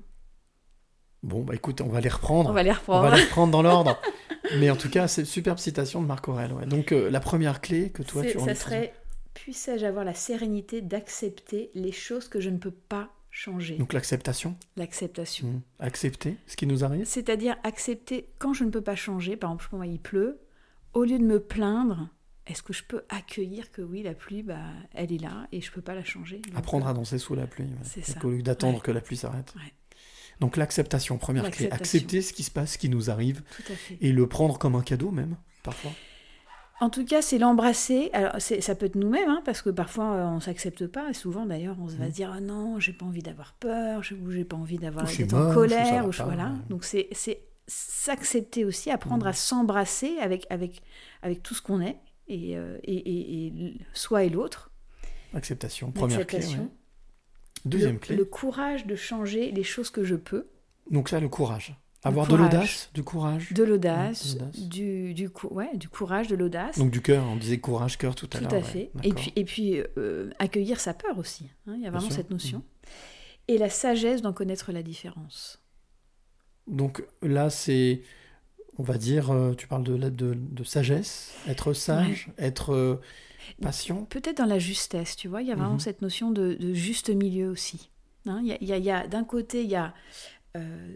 Bon, 1.23 1.41
bah 1.43 1.55
écoute, 1.55 1.81
on 1.81 1.89
va 1.89 1.99
les 2.01 2.09
reprendre. 2.09 2.49
On 2.49 2.53
va 2.53 2.63
les 2.63 2.71
reprendre. 2.71 3.05
On 3.07 3.09
va 3.09 3.15
les 3.17 3.23
reprendre 3.23 3.51
dans 3.51 3.61
l'ordre. 3.61 3.99
Mais 4.59 4.69
en 4.69 4.75
tout 4.75 4.89
cas, 4.89 5.07
c'est 5.07 5.21
une 5.21 5.27
superbe 5.27 5.57
citation 5.59 6.01
de 6.01 6.07
Marc 6.07 6.27
Aurèle. 6.27 6.53
ouais. 6.53 6.65
Donc, 6.65 6.91
euh, 6.91 7.09
la 7.09 7.19
première 7.19 7.61
clé 7.61 7.91
que 7.91 8.03
toi, 8.03 8.23
tu 8.23 8.37
as 8.37 8.45
ça 8.45 8.55
serait 8.55 8.93
Puissais-je 9.33 9.85
avoir 9.85 10.03
la 10.05 10.13
sérénité 10.13 10.81
d'accepter 10.81 11.71
les 11.75 11.91
choses 11.91 12.27
que 12.27 12.39
je 12.39 12.49
ne 12.49 12.57
peux 12.57 12.71
pas 12.71 13.09
changer? 13.31 13.77
Donc, 13.77 13.93
l'acceptation. 13.93 14.57
L'acceptation. 14.75 15.47
Hmm. 15.47 15.61
Accepter 15.79 16.35
ce 16.47 16.55
qui 16.55 16.65
nous 16.65 16.83
arrive. 16.83 17.05
C'est-à-dire 17.05 17.55
accepter 17.63 18.29
quand 18.39 18.53
je 18.53 18.63
ne 18.63 18.69
peux 18.69 18.81
pas 18.81 18.95
changer, 18.95 19.37
par 19.37 19.51
exemple, 19.51 19.67
moi 19.75 19.85
il 19.87 19.99
pleut, 19.99 20.39
au 20.93 21.03
lieu 21.03 21.19
de 21.19 21.23
me 21.23 21.39
plaindre, 21.39 22.09
est-ce 22.47 22.63
que 22.63 22.73
je 22.73 22.83
peux 22.83 23.03
accueillir 23.09 23.71
que 23.71 23.81
oui, 23.81 24.01
la 24.01 24.13
pluie, 24.15 24.41
bah, 24.41 24.57
elle 24.93 25.13
est 25.13 25.21
là 25.21 25.47
et 25.51 25.61
je 25.61 25.71
peux 25.71 25.81
pas 25.81 25.93
la 25.95 26.03
changer? 26.03 26.41
Apprendre 26.55 26.87
à 26.87 26.91
euh, 26.91 26.93
danser 26.95 27.19
sous 27.19 27.35
la 27.35 27.45
pluie. 27.45 27.65
ouais. 27.65 27.71
C'est 27.83 28.03
ça. 28.03 28.19
Au 28.23 28.29
lieu 28.31 28.41
d'attendre 28.41 28.77
Ouais. 28.77 28.83
que 28.83 28.91
la 28.91 29.01
pluie 29.01 29.17
s'arrête. 29.17 29.53
Ouais. 29.55 29.73
Donc, 30.39 30.55
l'acceptation, 30.57 31.17
première 31.17 31.49
clé. 31.51 31.69
Accepter 31.71 32.21
ce 32.21 32.31
qui 32.33 32.43
se 32.43 32.51
passe, 32.51 32.73
ce 32.73 32.77
qui 32.77 32.89
nous 32.89 33.09
arrive. 33.09 33.41
Et 34.01 34.11
le 34.11 34.27
prendre 34.27 34.57
comme 34.57 34.75
un 34.75 34.81
cadeau, 34.81 35.11
même, 35.11 35.35
parfois. 35.63 35.91
En 36.81 36.89
tout 36.89 37.03
cas, 37.03 37.21
c'est 37.21 37.37
l'embrasser. 37.39 38.09
Alors, 38.13 38.39
ça 38.39 38.73
peut 38.75 38.85
être 38.85 38.95
nous-mêmes, 38.95 39.27
hein, 39.29 39.41
parce 39.43 39.61
que 39.61 39.69
parfois 39.69 40.13
euh, 40.13 40.25
on 40.27 40.39
s'accepte 40.39 40.87
pas. 40.87 41.09
Et 41.09 41.13
souvent, 41.13 41.45
d'ailleurs, 41.45 41.75
on 41.81 41.89
se 41.89 41.97
va 41.97 42.05
se 42.07 42.11
dire 42.13 42.31
ah 42.33 42.39
non, 42.39 42.79
j'ai 42.79 42.93
pas 42.93 43.05
envie 43.05 43.21
d'avoir 43.21 43.51
peur, 43.59 44.01
je- 44.01 44.15
ou 44.15 44.31
j'ai 44.31 44.45
pas 44.45 44.55
envie 44.55 44.77
d'avoir 44.77 45.05
d'être 45.05 45.33
en 45.33 45.53
colère, 45.53 46.03
va 46.03 46.07
ou 46.07 46.11
je- 46.13 46.17
pas, 46.19 46.23
voilà. 46.23 46.43
ouais. 46.45 46.57
Donc 46.69 46.85
c'est 46.85 47.09
s'accepter 47.67 48.63
aussi, 48.65 48.89
apprendre 48.91 49.25
Mhm. 49.25 49.29
à 49.29 49.33
s'embrasser 49.33 50.17
avec 50.21 50.47
avec 50.49 50.81
avec 51.21 51.43
tout 51.43 51.53
ce 51.53 51.61
qu'on 51.61 51.81
est 51.81 51.97
et, 52.29 52.57
euh, 52.57 52.77
et, 52.83 52.95
et- 52.95 53.45
et 53.45 53.47
l- 53.49 53.85
soi 53.93 54.23
et 54.23 54.29
l'autre. 54.29 54.71
Acceptation, 55.33 55.91
première 55.91 56.25
clé. 56.25 56.37
L'acceptation. 56.39 56.63
ouais. 56.63 56.69
Deuxième 57.65 57.93
le, 57.93 57.99
clé. 57.99 58.15
le 58.15 58.25
courage 58.25 58.85
de 58.85 58.95
changer 58.95 59.51
les 59.51 59.63
choses 59.63 59.89
que 59.89 60.03
je 60.03 60.15
peux. 60.15 60.47
Donc 60.91 61.11
là, 61.11 61.19
le 61.19 61.29
courage. 61.29 61.75
Avoir 62.03 62.27
de 62.27 62.35
l'audace, 62.37 62.89
du 62.93 63.03
courage. 63.03 63.51
De 63.51 63.61
l'audace, 63.63 64.37
du, 64.57 65.13
du, 65.13 65.29
ouais, 65.51 65.69
du 65.75 65.89
courage, 65.89 66.27
de 66.29 66.35
l'audace. 66.37 66.77
Donc 66.79 66.91
du 66.91 67.01
cœur, 67.01 67.25
on 67.25 67.35
disait 67.35 67.57
courage, 67.59 67.97
cœur 67.97 68.15
tout 68.15 68.29
à 68.31 68.37
Tout 68.37 68.43
l'heure. 68.45 68.53
à 68.53 68.57
ouais, 68.57 68.61
fait. 68.63 68.91
Et 69.03 69.11
puis, 69.13 69.33
et 69.35 69.43
puis 69.43 69.81
euh, 69.97 70.29
accueillir 70.39 70.79
sa 70.79 70.93
peur 70.93 71.17
aussi. 71.17 71.49
hein, 71.67 71.73
Il 71.75 71.83
y 71.83 71.87
a 71.87 71.91
vraiment 71.91 72.09
cette 72.09 72.29
notion. 72.29 72.63
Et 73.49 73.57
la 73.57 73.69
sagesse 73.69 74.21
d'en 74.21 74.31
connaître 74.31 74.71
la 74.71 74.81
différence. 74.81 75.61
Donc 76.67 77.03
là, 77.21 77.49
c'est, 77.49 78.01
on 78.77 78.83
va 78.83 78.97
dire, 78.97 79.31
euh, 79.31 79.53
tu 79.53 79.67
parles 79.67 79.83
de, 79.83 79.97
de, 79.97 80.35
de 80.35 80.63
sagesse, 80.63 81.33
être 81.47 81.73
sage, 81.73 82.29
être 82.37 83.01
Peut-être 84.09 84.37
dans 84.37 84.45
la 84.45 84.59
justesse, 84.59 85.15
tu 85.15 85.27
vois. 85.27 85.41
Il 85.41 85.47
y 85.47 85.51
a 85.51 85.55
vraiment 85.55 85.73
Mhm. 85.73 85.79
cette 85.79 86.01
notion 86.01 86.31
de, 86.31 86.53
de 86.53 86.73
juste 86.73 87.09
milieu 87.09 87.49
aussi. 87.49 87.89
Hein, 88.25 88.41
il 88.43 88.67
y 88.67 88.91
a, 88.91 89.07
D'un 89.07 89.23
côté, 89.23 89.63
il 89.63 89.69
y 89.69 89.75
a 89.75 89.93
euh, 90.57 90.87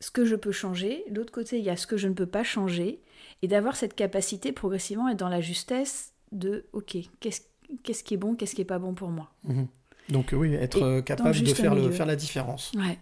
ce 0.00 0.10
que 0.10 0.24
je 0.24 0.34
peux 0.36 0.52
changer. 0.52 1.04
De 1.10 1.16
l'autre 1.18 1.32
côté, 1.32 1.58
il 1.58 1.64
y 1.64 1.70
a 1.70 1.76
ce 1.76 1.86
que 1.86 1.96
je 1.96 2.08
ne 2.08 2.14
peux 2.14 2.26
pas 2.26 2.42
changer. 2.44 3.00
Et 3.42 3.48
d'avoir 3.48 3.76
cette 3.76 3.94
capacité 3.94 4.52
progressivement 4.52 5.08
être 5.08 5.18
dans 5.18 5.28
la 5.28 5.40
justesse 5.40 6.12
de, 6.32 6.64
OK, 6.72 6.96
qu'est-ce 7.20 7.42
qu'est-ce 7.84 8.04
qui 8.04 8.14
est 8.14 8.18
bon, 8.18 8.34
qu'est-ce 8.34 8.54
qui 8.54 8.60
est 8.60 8.66
pas 8.66 8.78
bon 8.78 8.92
pour 8.94 9.08
moi. 9.08 9.32
Mhm. 9.44 9.66
Donc 10.10 10.30
oui, 10.32 10.52
être 10.54 10.78
Et 10.78 10.82
euh, 10.82 11.02
capable 11.02 11.38
de 11.40 11.54
faire, 11.54 11.74
le, 11.74 11.80
milieu. 11.82 11.92
faire 11.92 12.06
la 12.06 12.16
différence. 12.16 12.72
Ouais. 12.74 12.98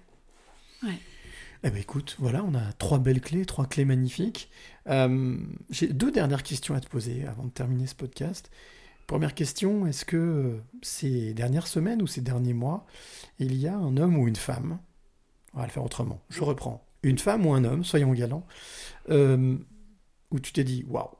Ouais. 0.83 0.95
Eh 1.65 1.71
ben 1.71 1.77
écoute, 1.79 2.17
voilà, 2.21 2.43
on 2.45 2.55
a 2.55 2.73
trois 2.79 2.99
belles 2.99 3.21
clés, 3.21 3.45
trois 3.45 3.67
clés 3.67 3.85
magnifiques. 3.85 4.49
Euh, 4.89 5.37
J'ai 5.71 5.89
deux 5.89 6.11
dernières 6.11 6.43
questions 6.43 6.75
à 6.75 6.81
te 6.81 6.89
poser 6.89 7.27
avant 7.27 7.45
de 7.45 7.51
terminer 7.51 7.87
ce 7.87 7.95
podcast. 7.95 8.51
Première 9.11 9.35
question, 9.35 9.89
est-ce 9.89 10.05
que 10.05 10.17
euh, 10.17 10.61
ces 10.83 11.35
dernières 11.35 11.67
semaines 11.67 12.01
ou 12.01 12.07
ces 12.07 12.21
derniers 12.21 12.53
mois, 12.53 12.87
il 13.41 13.57
y 13.57 13.67
a 13.67 13.75
un 13.77 13.97
homme 13.97 14.17
ou 14.17 14.29
une 14.29 14.37
femme, 14.37 14.79
on 15.53 15.59
va 15.59 15.67
le 15.67 15.73
faire 15.73 15.85
autrement, 15.85 16.21
je 16.29 16.45
reprends, 16.45 16.87
une 17.03 17.19
femme 17.19 17.45
ou 17.45 17.53
un 17.53 17.65
homme, 17.65 17.83
soyons 17.83 18.13
galants, 18.13 18.47
euh, 19.09 19.57
où 20.31 20.39
tu 20.39 20.53
t'es 20.53 20.63
dit, 20.63 20.85
waouh, 20.87 21.11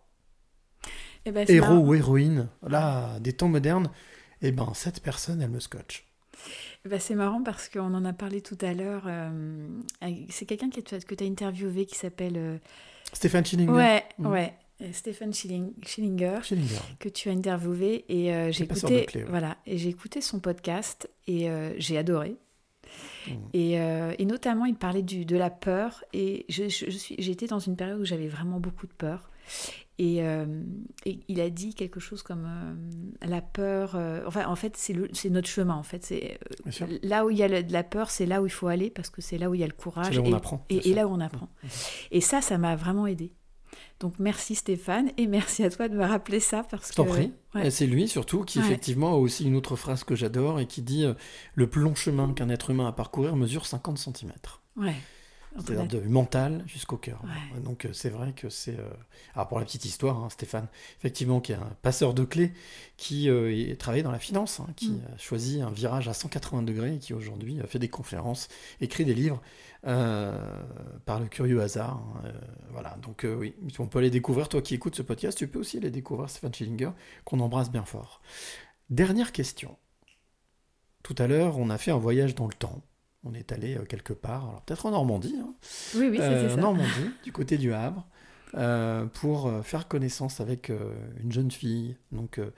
Eh 1.25 1.33
ben, 1.33 1.45
héros 1.49 1.67
marrant. 1.67 1.79
ou 1.81 1.95
héroïne, 1.95 2.49
là, 2.63 3.19
des 3.19 3.33
temps 3.33 3.49
modernes, 3.49 3.91
eh 4.41 4.53
ben 4.53 4.73
cette 4.73 5.03
personne, 5.03 5.43
elle 5.43 5.51
me 5.51 5.59
scotche. 5.59 6.07
Eh 6.85 6.89
ben, 6.89 7.01
c'est 7.01 7.17
marrant 7.17 7.43
parce 7.43 7.69
qu'on 7.69 7.93
en 7.93 8.05
a 8.05 8.13
parlé 8.13 8.41
tout 8.41 8.57
à 8.61 8.73
l'heure. 8.73 9.03
euh, 9.09 9.67
c'est 10.29 10.47
quelqu'un 10.47 10.71
que 10.71 10.81
tu 10.81 10.95
as, 10.95 11.27
interviewé 11.27 11.87
qui 11.87 11.97
s'appelle. 11.97 12.37
euh, 12.37 12.59
Stéphane 13.13 13.45
Schillinger 13.45 13.73
Ouais, 13.73 14.05
Mhm. 14.19 14.27
ouais. 14.29 14.55
Euh, 14.83 14.93
Stéphane 14.93 15.33
Schilling- 15.33 15.73
Schillinger, 15.85 16.41
Schillinger. 16.43 16.81
que 16.99 17.09
tu 17.09 17.29
as 17.29 17.33
interviewé 17.33 18.05
et 18.09 18.33
euh, 18.35 18.51
j'ai 18.53 18.65
écouté, 18.65 19.07
ouais. 19.15 19.25
voilà, 19.29 19.57
et 19.67 19.79
j'ai 19.79 19.89
écouté 19.91 20.21
son 20.21 20.41
podcast 20.41 21.11
et 21.27 21.51
euh, 21.51 21.73
j'ai 21.79 21.99
adoré. 21.99 22.37
Mhm. 23.29 23.35
Et, 23.53 23.81
euh, 23.81 24.15
et 24.19 24.25
notamment, 24.25 24.65
il 24.65 24.75
parlait 24.75 25.03
du, 25.03 25.25
de 25.25 25.37
la 25.37 25.51
peur. 25.51 26.03
Et 26.13 26.47
je, 26.49 26.69
je, 26.69 26.87
je 26.91 26.97
suis, 26.97 27.15
été 27.31 27.47
dans 27.47 27.59
une 27.59 27.77
période 27.77 28.01
où 28.01 28.05
j'avais 28.05 28.29
vraiment 28.29 28.59
beaucoup 28.59 28.87
de 28.87 28.93
peur. 28.93 29.31
Et, 29.99 30.21
et 31.05 31.21
il 31.29 31.41
a 31.43 31.51
dit 31.51 31.75
quelque 31.75 32.01
chose 32.01 32.23
comme 32.23 32.49
la 33.21 33.43
peur. 33.43 33.97
enfin, 34.27 34.47
en 34.47 34.57
fait, 34.57 34.75
c'est, 34.79 34.95
notre 35.29 35.47
chemin. 35.49 35.75
En 35.75 35.83
fait, 35.83 36.03
c'est 36.05 36.39
là 37.03 37.27
où 37.27 37.31
il 37.31 37.37
y 37.37 37.43
a 37.43 37.49
le- 37.49 37.63
de 37.63 37.73
la 37.73 37.83
peur, 37.85 38.11
c'est 38.11 38.25
là 38.25 38.41
où 38.41 38.47
il 38.47 38.51
faut 38.51 38.69
aller 38.69 38.89
parce 38.89 39.11
que 39.11 39.21
c'est 39.21 39.37
là 39.37 39.51
où 39.51 39.55
il 39.55 39.61
y 39.61 39.65
a 39.65 39.67
le 39.67 39.75
courage. 39.75 40.07
C'est 40.07 40.15
là 40.15 40.23
où 40.23 40.27
on 40.27 40.31
et, 40.31 40.35
apprend, 40.35 40.65
Et, 40.71 40.95
là 40.95 41.07
où 41.07 41.13
on 41.13 41.21
apprend. 41.21 41.51
Et 42.11 42.23
ça, 42.23 42.41
ça 42.41 42.57
m'a 42.57 42.77
vraiment 42.77 43.07
aidé. 43.07 43.35
Donc 44.01 44.15
merci 44.19 44.55
Stéphane 44.55 45.11
et 45.19 45.27
merci 45.27 45.63
à 45.63 45.71
toi 45.71 45.89
de 45.89 45.95
me 45.95 46.05
rappeler 46.05 46.41
ça 46.41 46.63
parce 46.63 46.89
Je 46.91 46.95
t'en 46.95 47.05
que 47.05 47.11
prie. 47.11 47.33
ouais. 47.55 47.71
C'est 47.71 47.87
lui 47.87 48.09
surtout 48.09 48.45
qui 48.45 48.59
Ouais. 48.59 48.65
effectivement 48.65 49.13
a 49.13 49.17
aussi 49.17 49.45
une 49.45 49.57
autre 49.57 49.77
phrase 49.77 50.05
que 50.05 50.15
j'adore 50.17 50.59
et 50.59 50.67
qui 50.67 50.81
dit 50.83 51.05
euh, 51.05 51.15
le 51.55 51.69
plus 51.69 51.83
long 51.83 51.95
chemin 51.95 52.33
qu'un 52.33 52.49
être 52.49 52.71
humain 52.71 52.87
a 52.87 52.89
à 52.89 52.93
parcourir 52.93 53.37
mesure 53.37 53.67
50 53.67 53.99
cm. 53.99 54.33
Ouais. 54.77 54.95
C'est-à-dire 55.59 56.01
du 56.01 56.09
mental 56.09 56.63
jusqu'au 56.69 56.97
cœur. 56.97 57.21
Donc 57.65 57.85
euh, 57.85 57.93
c'est 57.93 58.09
vrai 58.09 58.33
que 58.35 58.49
c'est... 58.49 58.79
euh, 58.79 58.89
Alors 59.35 59.49
pour 59.49 59.59
la 59.59 59.65
petite 59.65 59.85
histoire, 59.85 60.17
hein, 60.23 60.31
Stéphane, 60.31 60.69
effectivement, 61.01 61.41
qui 61.41 61.51
est 61.51 61.57
un 61.57 61.73
passeur 61.83 62.15
de 62.15 62.23
clés, 62.25 62.53
qui 62.97 63.29
euh, 63.29 63.53
est 63.53 63.75
travaillé 63.79 64.05
dans 64.05 64.13
la 64.13 64.21
finance, 64.21 64.61
hein, 64.61 64.69
qui 64.77 64.91
Mm. 64.93 65.01
a 65.13 65.19
choisi 65.19 65.61
un 65.61 65.71
virage 65.73 66.07
à 66.09 66.15
180 66.15 66.63
degrés 66.63 66.95
et 66.95 66.99
qui 67.01 67.15
aujourd'hui 67.15 67.59
fait 67.67 67.81
des 67.81 67.89
conférences, 67.89 68.47
écrit 68.81 69.05
des 69.05 69.13
livres 69.15 69.43
par 69.83 71.21
le 71.21 71.27
curieux 71.29 71.61
hasard. 71.63 71.97
hein, 72.17 72.23
euh, 72.27 72.33
voilà, 72.71 72.97
donc 73.03 73.25
euh, 73.25 73.35
oui, 73.35 73.55
on 73.79 73.87
peut 73.87 74.01
les 74.01 74.11
découvrir. 74.11 74.49
Toi 74.49 74.63
qui 74.63 74.75
écoutes 74.75 74.95
ce 74.97 75.03
podcast, 75.03 75.39
tu 75.39 75.49
peux 75.49 75.59
aussi 75.59 75.81
les 75.81 75.91
découvrir, 75.91 76.29
Stéphane 76.29 76.55
Schillinger, 76.55 76.91
qu'on 77.25 77.41
embrasse 77.41 77.71
bien 77.71 77.85
fort. 77.85 78.21
Dernière 78.91 79.33
question. 79.33 79.77
Tout 81.03 81.15
à 81.19 81.27
l'heure, 81.27 81.59
on 81.59 81.71
a 81.71 81.79
fait 81.79 81.91
un 81.91 81.97
voyage 81.99 82.35
dans 82.35 82.47
le 82.47 82.53
temps. 82.53 82.83
On 83.25 83.35
est 83.35 83.53
allé 83.53 83.77
euh, 83.77 83.85
quelque 83.85 84.13
part, 84.13 84.49
alors 84.49 84.63
peut-être 84.63 84.87
en 84.87 84.91
Normandie, 84.93 85.37
hein. 85.41 85.55
Oui, 85.95 86.09
oui, 86.11 86.19
Euh, 86.21 86.49
ça. 86.49 86.55
En 86.55 86.59
Normandie, 86.61 87.11
du 87.25 87.33
côté 87.33 87.59
du 87.59 87.73
Havre, 87.73 88.07
euh, 88.55 89.07
pour 89.07 89.47
euh, 89.47 89.63
faire 89.63 89.89
connaissance 89.89 90.41
avec 90.41 90.71
euh, 90.71 90.95
une 91.23 91.33
jeune 91.33 91.51
fille, 91.51 91.97
donc 92.13 92.39
euh, 92.39 92.51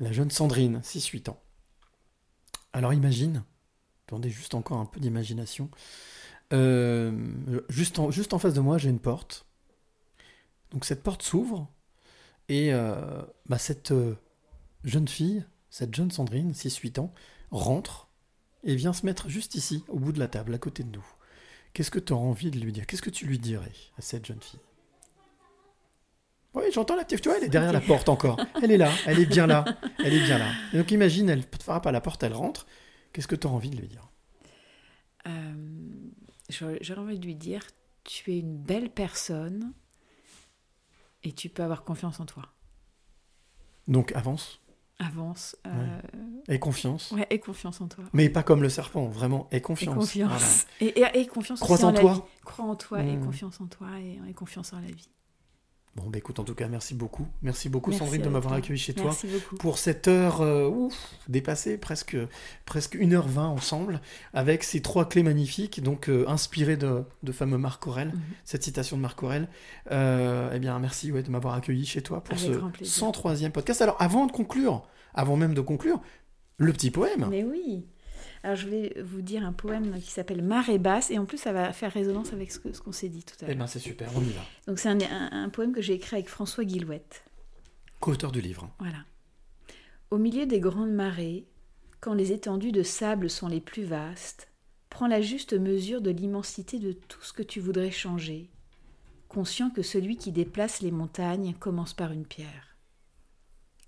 la 0.00 0.12
jeune 0.12 0.30
Sandrine, 0.30 0.80
6-8 0.82 1.30
ans. 1.30 1.40
Alors 2.72 2.92
imagine, 2.92 3.42
attendez 4.06 4.30
juste 4.30 4.54
encore 4.54 4.78
un 4.78 4.86
peu 4.86 5.00
d'imagination, 5.00 5.70
Euh, 6.52 7.12
juste, 7.68 7.98
en, 7.98 8.38
face 8.38 8.54
de 8.54 8.60
moi, 8.60 8.78
j'ai 8.78 8.90
une 8.90 9.00
porte. 9.00 9.46
Donc 10.70 10.84
cette 10.84 11.02
porte 11.02 11.22
s'ouvre, 11.22 11.68
et 12.48 12.72
euh, 12.72 13.22
bah, 13.46 13.58
cette 13.58 13.92
euh, 13.92 14.14
jeune 14.84 15.08
fille, 15.08 15.44
cette 15.70 15.94
jeune 15.94 16.10
Sandrine, 16.10 16.52
6-8 16.52 17.00
ans, 17.00 17.12
rentre 17.50 18.08
et 18.64 18.74
vient 18.74 18.92
se 18.92 19.06
mettre 19.06 19.28
juste 19.28 19.54
ici, 19.54 19.84
au 19.88 19.98
bout 19.98 20.12
de 20.12 20.18
la 20.18 20.28
table, 20.28 20.54
à 20.54 20.58
côté 20.58 20.82
de 20.82 20.90
nous. 20.90 21.06
Qu'est-ce 21.72 21.90
que 21.90 21.98
tu 21.98 22.12
auras 22.12 22.24
envie 22.24 22.50
de 22.50 22.58
lui 22.58 22.72
dire? 22.72 22.86
Qu'est-ce 22.86 23.02
que 23.02 23.10
tu 23.10 23.26
lui 23.26 23.38
dirais 23.38 23.72
à 23.98 24.02
cette 24.02 24.26
jeune 24.26 24.40
fille? 24.40 24.60
Oui, 26.54 26.64
j'entends 26.72 26.96
la 26.96 27.04
petite, 27.04 27.20
tu 27.20 27.28
vois, 27.28 27.38
elle 27.38 27.44
est 27.44 27.48
derrière 27.48 27.72
la 27.72 27.80
porte 27.80 28.08
encore. 28.08 28.40
Elle 28.62 28.72
est 28.72 28.78
là, 28.78 28.90
elle 29.06 29.20
est 29.20 29.26
bien 29.26 29.46
là, 29.46 29.64
elle 30.04 30.14
est 30.14 30.24
bien 30.24 30.38
là. 30.38 30.50
Et 30.72 30.78
donc 30.78 30.90
imagine, 30.90 31.28
elle 31.28 31.44
frappe 31.60 31.86
à 31.86 31.92
la 31.92 32.00
porte, 32.00 32.22
elle 32.22 32.32
rentre. 32.32 32.66
Qu'est-ce 33.12 33.28
que 33.28 33.36
tu 33.36 33.46
auras 33.46 33.56
envie 33.56 33.70
de 33.70 33.76
lui 33.76 33.86
dire? 33.86 34.08
J'aurais 36.48 36.78
j'aurais 36.80 37.00
envie 37.00 37.18
de 37.18 37.26
lui 37.26 37.34
dire 37.36 37.62
tu 38.04 38.32
es 38.32 38.38
une 38.38 38.56
belle 38.56 38.90
personne 38.90 39.72
et 41.22 41.32
tu 41.32 41.48
peux 41.48 41.62
avoir 41.62 41.84
confiance 41.84 42.20
en 42.20 42.26
toi. 42.26 42.44
Donc 43.86 44.12
avance, 44.12 44.60
Avance. 44.98 45.56
euh, 45.66 46.00
aie 46.48 46.58
confiance. 46.58 47.12
Ouais, 47.12 47.26
aie 47.30 47.38
confiance 47.38 47.80
en 47.80 47.88
toi. 47.88 48.04
Mais 48.12 48.28
pas 48.28 48.42
comme 48.42 48.62
le 48.62 48.68
serpent, 48.68 49.06
vraiment, 49.08 49.48
aie 49.50 49.56
Et 49.58 49.60
confiance. 49.60 49.94
confiance. 49.94 50.30
Voilà. 50.30 50.46
Et, 50.80 51.00
et, 51.00 51.20
et 51.20 51.26
confiance 51.26 51.60
Crois 51.60 51.84
en 51.84 51.92
toi. 51.92 52.14
vie. 52.14 52.20
Crois 52.44 52.64
en 52.64 52.76
toi 52.76 53.02
et 53.04 53.16
Mm. 53.16 53.24
confiance 53.24 53.60
en 53.60 53.66
toi 53.66 54.00
et, 54.00 54.18
et 54.28 54.34
confiance 54.34 54.72
en 54.72 54.80
la 54.80 54.88
vie. 54.90 55.08
Bon, 55.96 56.04
bah 56.08 56.18
écoute, 56.18 56.38
en 56.38 56.44
tout 56.44 56.54
cas, 56.54 56.68
merci 56.68 56.94
beaucoup. 56.94 57.26
Merci 57.42 57.68
beaucoup, 57.68 57.90
Merci 57.90 58.04
Sandrine, 58.04 58.22
de 58.22 58.28
m'avoir 58.28 58.54
accueilli 58.54 58.78
chez 58.78 58.94
Merci 58.96 59.26
toi 59.26 59.36
beaucoup. 59.38 59.56
pour 59.56 59.78
cette 59.78 60.06
heure 60.06 60.42
euh, 60.42 60.68
ouf, 60.68 60.94
dépassée, 61.28 61.76
presque, 61.76 62.16
presque 62.66 62.94
1h20 62.96 63.38
ensemble, 63.40 64.00
avec 64.32 64.62
ces 64.62 64.80
trois 64.80 65.08
clés 65.08 65.24
magnifiques, 65.24 65.82
donc 65.82 66.08
euh, 66.08 66.24
inspirées 66.28 66.76
de, 66.76 67.02
de 67.24 67.32
fameux 67.32 67.58
Marc 67.58 67.84
Aurel, 67.88 68.08
Mhm. 68.08 68.20
cette 68.44 68.62
citation 68.62 68.96
de 68.96 69.02
Marc 69.02 69.20
Aurel. 69.24 69.48
Euh, 69.90 70.52
eh 70.54 70.58
bien, 70.60 70.78
merci 70.78 71.10
ouais, 71.10 71.22
de 71.24 71.30
m'avoir 71.30 71.54
accueilli 71.54 71.84
chez 71.84 72.00
toi 72.02 72.22
pour 72.22 72.36
Avec 72.38 72.46
ce 72.54 72.58
plaisir. 72.58 73.08
103e 73.10 73.50
podcast. 73.50 73.82
Alors, 73.82 73.96
avant 73.98 74.26
de 74.26 74.32
conclure, 74.32 74.86
avant 75.14 75.36
même 75.36 75.54
de 75.54 75.60
conclure, 75.60 76.00
le 76.58 76.72
petit 76.72 76.90
poème. 76.92 77.26
Mais 77.28 77.42
oui. 77.42 77.86
Alors 78.42 78.56
je 78.56 78.68
vais 78.68 79.00
vous 79.02 79.20
dire 79.20 79.44
un 79.44 79.52
poème 79.52 80.00
qui 80.00 80.10
s'appelle 80.10 80.42
Marée 80.42 80.78
basse 80.78 81.10
et 81.10 81.18
en 81.18 81.26
plus 81.26 81.38
ça 81.38 81.52
va 81.52 81.72
faire 81.72 81.92
résonance 81.92 82.32
avec 82.32 82.52
ce 82.52 82.58
qu'on 82.60 82.92
s'est 82.92 83.08
dit 83.08 83.24
tout 83.24 83.34
à 83.40 83.44
Eh 83.44 83.46
l'heure. 83.48 83.56
bien, 83.56 83.66
c'est 83.66 83.78
super, 83.80 84.10
on 84.16 84.20
y 84.22 84.30
va. 84.30 84.42
Donc 84.66 84.78
c'est 84.78 84.88
un, 84.88 84.98
un- 85.00 85.44
un 85.44 85.48
poème 85.48 85.72
que 85.72 85.82
j'ai 85.82 85.94
écrit 85.94 86.16
avec 86.16 86.28
François 86.28 86.64
Guillouette. 86.64 87.24
Co-auteur 88.00 88.30
du 88.30 88.40
livre. 88.40 88.70
Voilà. 88.78 88.98
Au 90.10 90.18
milieu 90.18 90.46
des 90.46 90.60
grandes 90.60 90.92
marées, 90.92 91.46
quand 92.00 92.14
les 92.14 92.30
étendues 92.32 92.72
de 92.72 92.84
sable 92.84 93.28
sont 93.28 93.48
les 93.48 93.60
plus 93.60 93.82
vastes, 93.82 94.48
prends 94.88 95.08
la 95.08 95.20
juste 95.20 95.52
mesure 95.52 96.00
de 96.00 96.10
l'immensité 96.10 96.78
de 96.78 96.92
tout 96.92 97.22
ce 97.22 97.32
que 97.32 97.42
tu 97.42 97.58
voudrais 97.60 97.90
changer, 97.90 98.50
conscient 99.28 99.68
que 99.70 99.82
celui 99.82 100.16
qui 100.16 100.30
déplace 100.32 100.80
les 100.80 100.92
montagnes 100.92 101.54
commence 101.54 101.92
par 101.92 102.12
une 102.12 102.24
pierre. 102.24 102.76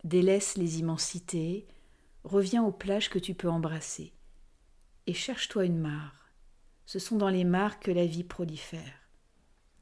Délaisse 0.05 0.57
les 0.57 0.81
immensités, 0.81 1.67
reviens 2.25 2.65
aux 2.65 2.73
plages 2.73 3.11
que 3.11 3.19
tu 3.19 3.35
peux 3.35 3.49
embrasser, 3.49 4.13
et 5.11 5.13
cherche-toi 5.13 5.65
une 5.65 5.81
mare. 5.81 6.31
Ce 6.87 7.01
sont 7.01 7.17
dans 7.17 7.31
les 7.31 7.43
mares 7.43 7.81
que 7.81 7.91
la 7.91 8.07
vie 8.07 8.23
prolifère. 8.23 9.09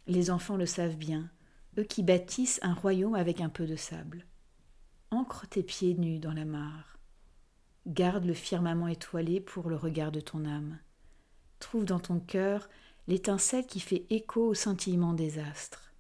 Les 0.07 0.31
enfants 0.31 0.57
le 0.57 0.65
savent 0.65 0.97
bien, 0.97 1.31
eux 1.77 1.83
qui 1.83 2.03
bâtissent 2.03 2.61
un 2.63 2.73
royaume 2.73 3.15
avec 3.15 3.43
un 3.43 3.51
peu 3.51 3.67
de 3.67 3.77
sable. 3.77 4.25
Ancre 5.11 5.47
tes 5.47 5.63
pieds 5.63 5.93
nus 5.93 6.19
dans 6.19 6.33
la 6.33 6.47
mare. 6.47 6.99
Garde 7.87 8.25
le 8.25 8.33
firmament 8.33 8.89
étoilé 8.89 9.39
pour 9.39 9.69
le 9.69 9.77
regard 9.77 10.13
de 10.13 10.21
ton 10.21 10.47
âme. 10.47 10.79
Trouve 11.59 11.85
dans 11.85 12.01
ton 12.01 12.21
cœur 12.21 12.67
l'étincelle 13.07 13.67
qui 13.67 13.81
fait 13.81 14.07
écho 14.09 14.47
au 14.47 14.55
scintillement 14.55 15.13
des 15.13 15.39
astres. 15.39 15.93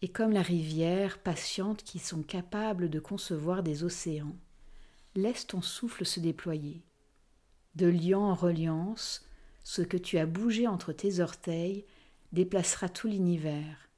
Et 0.00 0.08
comme 0.08 0.32
la 0.32 0.40
rivière 0.40 1.18
patiente 1.18 1.82
qui 1.82 1.98
sont 1.98 2.22
capables 2.22 2.88
de 2.88 3.00
concevoir 3.00 3.62
des 3.62 3.84
océans, 3.84 4.34
laisse 5.14 5.46
ton 5.46 5.60
souffle 5.60 6.06
se 6.06 6.20
déployer. 6.20 6.85
De 7.76 7.86
liant 7.86 8.22
en 8.22 8.34
reliance, 8.34 9.26
ce 9.62 9.82
que 9.82 9.98
tu 9.98 10.16
as 10.16 10.24
bougé 10.24 10.66
entre 10.66 10.92
tes 10.92 11.20
orteils 11.20 11.84
déplacera 12.32 12.88
tout 12.88 13.06
l'univers, 13.06 13.90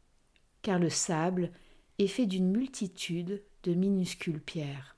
car 0.62 0.80
le 0.80 0.90
sable 0.90 1.52
est 2.00 2.08
fait 2.08 2.26
d'une 2.26 2.50
multitude 2.50 3.42
de 3.62 3.74
minuscules 3.74 4.40
pierres. 4.40 4.96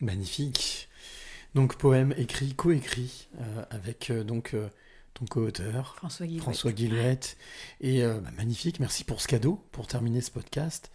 Magnifique. 0.00 0.88
Donc 1.54 1.76
poème 1.76 2.14
écrit, 2.16 2.54
coécrit 2.54 3.28
euh, 3.40 3.64
avec 3.68 4.08
euh, 4.08 4.24
donc 4.24 4.54
euh, 4.54 4.68
ton 5.12 5.26
co-auteur 5.26 5.96
François 5.96 6.26
Guillouette. 6.26 6.42
François 6.42 6.72
Guillouette. 6.72 7.36
Et 7.82 8.02
bah, 8.02 8.30
magnifique, 8.38 8.80
merci 8.80 9.04
pour 9.04 9.20
ce 9.20 9.28
cadeau, 9.28 9.62
pour 9.70 9.86
terminer 9.86 10.22
ce 10.22 10.30
podcast, 10.30 10.90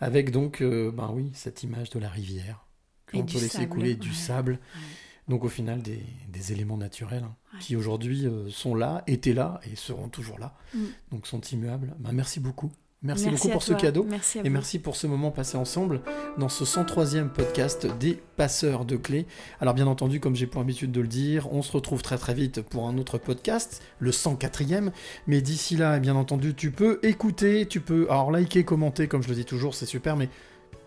avec 0.00 0.32
donc, 0.32 0.62
ben 0.62 1.10
oui, 1.14 1.30
cette 1.32 1.62
image 1.62 1.88
de 1.90 1.98
la 1.98 2.10
rivière 2.10 2.66
qu'on 3.10 3.24
peut 3.24 3.34
laisser 3.34 3.48
sable, 3.48 3.68
couler, 3.68 3.94
du 3.94 4.12
sable. 4.12 4.52
ouais. 4.52 4.80
Donc 5.28 5.44
au 5.44 5.48
final, 5.48 5.82
des, 5.82 6.02
des 6.28 6.52
éléments 6.52 6.76
naturels 6.78 7.24
hein, 7.24 7.34
Ouais. 7.54 7.60
qui 7.60 7.76
aujourd'hui 7.76 8.26
euh, 8.26 8.48
sont 8.50 8.74
là, 8.74 9.02
étaient 9.06 9.32
là 9.34 9.60
et 9.70 9.76
seront 9.76 10.08
toujours 10.08 10.38
là. 10.38 10.54
Mm. 10.74 10.78
Donc 11.12 11.26
sont 11.26 11.40
immuables. 11.40 11.94
Bah, 11.98 12.10
merci 12.12 12.40
beaucoup. 12.40 12.70
Merci, 13.00 13.26
Merci 13.26 13.36
beaucoup 13.46 13.52
pour 13.52 13.62
ce 13.62 13.74
cadeau. 13.74 14.04
Merci 14.10 14.40
et 14.42 14.50
merci 14.50 14.80
pour 14.80 14.96
ce 14.96 15.06
moment 15.06 15.30
passé 15.30 15.56
ensemble 15.56 16.00
dans 16.36 16.48
ce 16.48 16.64
103e 16.64 17.28
podcast 17.28 17.86
des 18.00 18.14
passeurs 18.36 18.84
de 18.84 18.96
clés. 18.96 19.24
Alors 19.60 19.74
bien 19.74 19.86
entendu, 19.86 20.18
comme 20.18 20.34
j'ai 20.34 20.48
pour 20.48 20.60
habitude 20.60 20.90
de 20.90 21.00
le 21.00 21.06
dire, 21.06 21.52
on 21.52 21.62
se 21.62 21.70
retrouve 21.70 22.02
très 22.02 22.18
très 22.18 22.34
vite 22.34 22.60
pour 22.60 22.88
un 22.88 22.98
autre 22.98 23.16
podcast, 23.16 23.82
le 24.00 24.10
104e. 24.10 24.90
Mais 25.28 25.40
d'ici 25.40 25.76
là, 25.76 26.00
bien 26.00 26.16
entendu, 26.16 26.54
tu 26.54 26.72
peux 26.72 26.98
écouter, 27.04 27.66
tu 27.66 27.80
peux 27.80 28.08
alors 28.10 28.32
liker, 28.32 28.64
commenter, 28.64 29.06
comme 29.06 29.22
je 29.22 29.28
le 29.28 29.36
dis 29.36 29.44
toujours, 29.44 29.76
c'est 29.76 29.86
super, 29.86 30.16
mais 30.16 30.28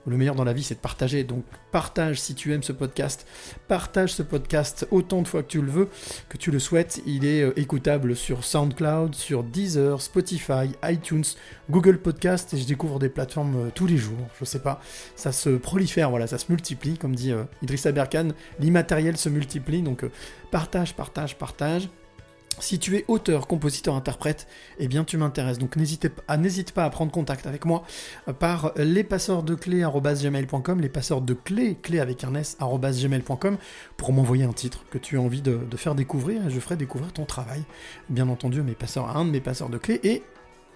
le 0.08 0.18
meilleur 0.18 0.36
dans 0.36 0.44
la 0.44 0.54
vie, 0.54 0.64
c'est 0.64 0.76
de 0.76 0.80
partager. 0.80 1.24
Donc 1.24 1.44
partage 1.72 2.20
si 2.20 2.36
tu 2.36 2.54
aimes 2.54 2.64
ce 2.64 2.72
podcast. 2.72 3.28
Partage 3.68 4.14
ce 4.14 4.24
podcast 4.24 4.88
autant 4.92 5.22
de 5.22 5.28
fois 5.28 5.44
que 5.44 5.48
tu 5.48 5.62
le 5.62 5.72
veux, 5.72 5.90
que 6.30 6.38
tu 6.38 6.52
le 6.52 6.60
souhaites. 6.60 7.02
Il 7.06 7.26
est 7.26 7.44
euh, 7.44 7.60
écoutable 7.60 8.16
sur 8.16 8.44
SoundCloud, 8.44 9.16
sur 9.16 9.44
Deezer, 9.44 10.02
Spotify, 10.02 10.72
iTunes, 10.84 11.24
Google 11.70 12.00
Podcast 12.00 12.54
et 12.54 12.58
je 12.58 12.66
découvre 12.66 13.00
des 13.00 13.10
plateformes 13.10 13.68
euh, 13.68 13.70
tous 13.74 13.88
les 13.88 13.98
jours. 13.98 14.28
Je 14.40 14.46
sais 14.46 14.60
pas, 14.60 14.82
ça 15.16 15.32
se 15.32 15.50
prolifère, 15.50 16.10
voilà, 16.10 16.28
ça 16.28 16.38
se 16.38 16.52
multiplie, 16.52 16.98
comme 16.98 17.16
dit 17.16 17.32
euh, 17.32 17.44
Idrissa 17.62 17.92
Berkan. 17.92 18.30
L'immatériel 18.60 19.18
se 19.18 19.30
multiplie, 19.30 19.82
donc 19.82 20.06
partage, 20.52 20.96
partage, 20.96 21.38
partage. 21.38 21.90
Si 22.60 22.80
tu 22.80 22.98
es 22.98 23.06
auteur, 23.08 23.48
compositeur, 23.48 23.96
interprète, 23.96 24.48
eh 24.78 24.88
bien 24.88 25.04
tu 25.04 25.18
m'intéresses. 25.18 25.58
Donc 25.58 25.76
n'hésite 25.76 26.10
pas, 26.10 26.38
n'hésite 26.38 26.74
pas 26.74 26.86
à 26.86 26.90
prendre 26.90 27.12
contact 27.12 27.48
avec 27.48 27.66
moi 27.66 27.84
euh, 28.28 28.34
par 28.34 28.74
lespasseursdeclés.com, 28.76 30.82
les 30.82 30.90
passeurs 30.90 31.22
de 31.22 31.34
clés, 31.34 31.78
clés 31.82 32.00
avec 32.00 32.24
un 32.24 32.36
s, 32.36 32.58
pour 33.98 34.14
m'envoyer 34.14 34.44
un 34.44 34.54
titre 34.54 34.86
que 34.92 34.98
tu 34.98 35.18
as 35.18 35.22
envie 35.22 35.42
de, 35.42 35.58
de 35.58 35.78
faire 35.78 35.96
découvrir 35.96 36.48
et 36.48 36.52
je 36.52 36.60
ferai 36.60 36.76
découvrir 36.76 37.14
ton 37.14 37.26
travail. 37.26 37.64
Bien 38.10 38.30
entendu, 38.30 38.60
à 38.60 38.64
mes 38.64 38.76
passeurs, 38.76 39.16
un 39.16 39.26
de 39.26 39.32
mes 39.32 39.42
passeurs 39.42 39.70
de 39.70 39.78
clés 39.78 40.00
et 40.04 40.24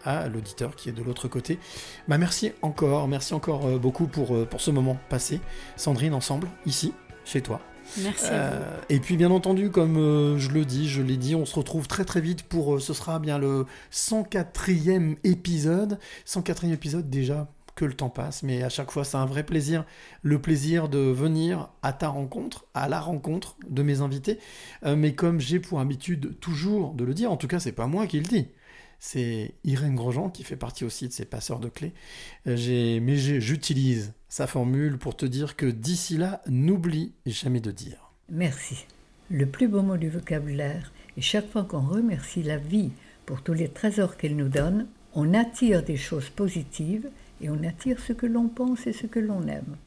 à 0.06 0.28
l'auditeur 0.28 0.76
qui 0.76 0.90
est 0.90 0.94
de 0.94 1.04
l'autre 1.04 1.28
côté. 1.28 1.60
Bah 2.08 2.18
merci 2.18 2.54
encore, 2.62 3.08
merci 3.08 3.34
encore 3.34 3.66
euh, 3.66 3.78
beaucoup 3.78 4.10
euh, 4.32 4.46
pour 4.46 4.62
ce 4.62 4.72
moment 4.72 4.98
passé, 5.10 5.42
Sandrine, 5.76 6.14
ensemble, 6.14 6.48
ici, 6.66 6.94
chez 7.26 7.42
toi. 7.42 7.60
Merci. 8.02 8.26
Euh, 8.30 8.80
et 8.90 9.00
puis 9.00 9.18
bien 9.18 9.32
entendu, 9.32 9.70
comme 9.70 9.98
euh, 9.98 10.38
je 10.38 10.52
le 10.52 10.66
dis, 10.66 10.90
je 10.90 11.02
l'ai 11.02 11.18
dit, 11.18 11.36
on 11.36 11.46
se 11.46 11.56
retrouve 11.56 11.88
très 11.88 12.06
très 12.06 12.22
vite 12.22 12.44
pour, 12.44 12.76
euh, 12.76 12.80
ce 12.80 12.94
sera 12.94 13.20
bien 13.20 13.38
le 13.38 13.66
104e 13.92 15.18
épisode. 15.24 16.00
104e 16.26 16.72
épisode 16.72 17.10
déjà, 17.10 17.48
que 17.76 17.86
le 17.86 17.94
temps 17.94 18.10
passe, 18.10 18.44
mais 18.44 18.64
à 18.64 18.70
chaque 18.70 18.92
fois 18.92 19.04
c'est 19.04 19.18
un 19.18 19.26
vrai 19.26 19.44
plaisir. 19.44 19.86
Le 20.22 20.40
plaisir 20.40 20.90
de 20.90 21.00
venir 21.00 21.70
à 21.82 21.94
ta 21.94 22.08
rencontre, 22.08 22.66
à 22.74 22.88
la 22.90 23.00
rencontre 23.00 23.58
de 23.70 23.84
mes 23.84 24.02
invités. 24.02 24.40
Mais 24.86 25.14
comme 25.14 25.40
j'ai 25.40 25.60
pour 25.60 25.80
habitude 25.80 26.40
toujours 26.40 26.94
de 26.94 27.04
le 27.04 27.14
dire, 27.14 27.32
en 27.32 27.38
tout 27.38 27.48
cas 27.48 27.60
c'est 27.60 27.74
pas 27.74 27.88
moi 27.88 28.08
qui 28.08 28.18
le 28.18 28.26
dis. 28.26 28.48
C'est 29.00 29.54
Irène 29.64 29.96
Grosjean 29.96 30.30
qui 30.30 30.44
fait 30.44 30.56
partie 30.56 30.86
aussi 30.86 31.08
de 31.08 31.14
ces 31.14 31.26
passeurs 31.26 31.60
de 31.60 31.70
clés. 31.70 31.94
Euh, 32.48 33.00
mais 33.02 33.18
j'utilise 33.18 34.14
sa 34.36 34.48
formule 34.48 34.98
pour 34.98 35.16
te 35.16 35.26
dire 35.26 35.56
que 35.56 35.66
d'ici 35.66 36.18
là, 36.18 36.42
n'oublie 36.50 37.14
jamais 37.26 37.62
de 37.62 37.72
dire. 37.72 38.12
Merci. 38.30 38.86
Le 39.30 39.46
plus 39.46 39.70
beau 39.70 39.82
mot 39.82 39.96
du 39.96 40.10
vocabulaire. 40.10 40.92
Et 41.16 41.22
chaque 41.22 41.50
fois 41.50 41.64
qu'on 41.64 41.80
remercie 41.80 42.44
la 42.44 42.58
vie 42.58 42.92
pour 43.26 43.44
tous 43.44 43.54
les 43.54 43.70
trésors 43.70 44.18
qu'elle 44.18 44.36
nous 44.36 44.50
donne, 44.50 44.88
on 45.14 45.34
attire 45.34 45.84
des 45.84 45.96
choses 45.96 46.28
positives 46.28 47.08
et 47.40 47.50
on 47.50 47.64
attire 47.64 47.98
ce 48.02 48.12
que 48.12 48.26
l'on 48.26 48.50
pense 48.50 48.86
et 48.88 48.92
ce 48.92 49.08
que 49.08 49.20
l'on 49.20 49.48
aime. 49.48 49.78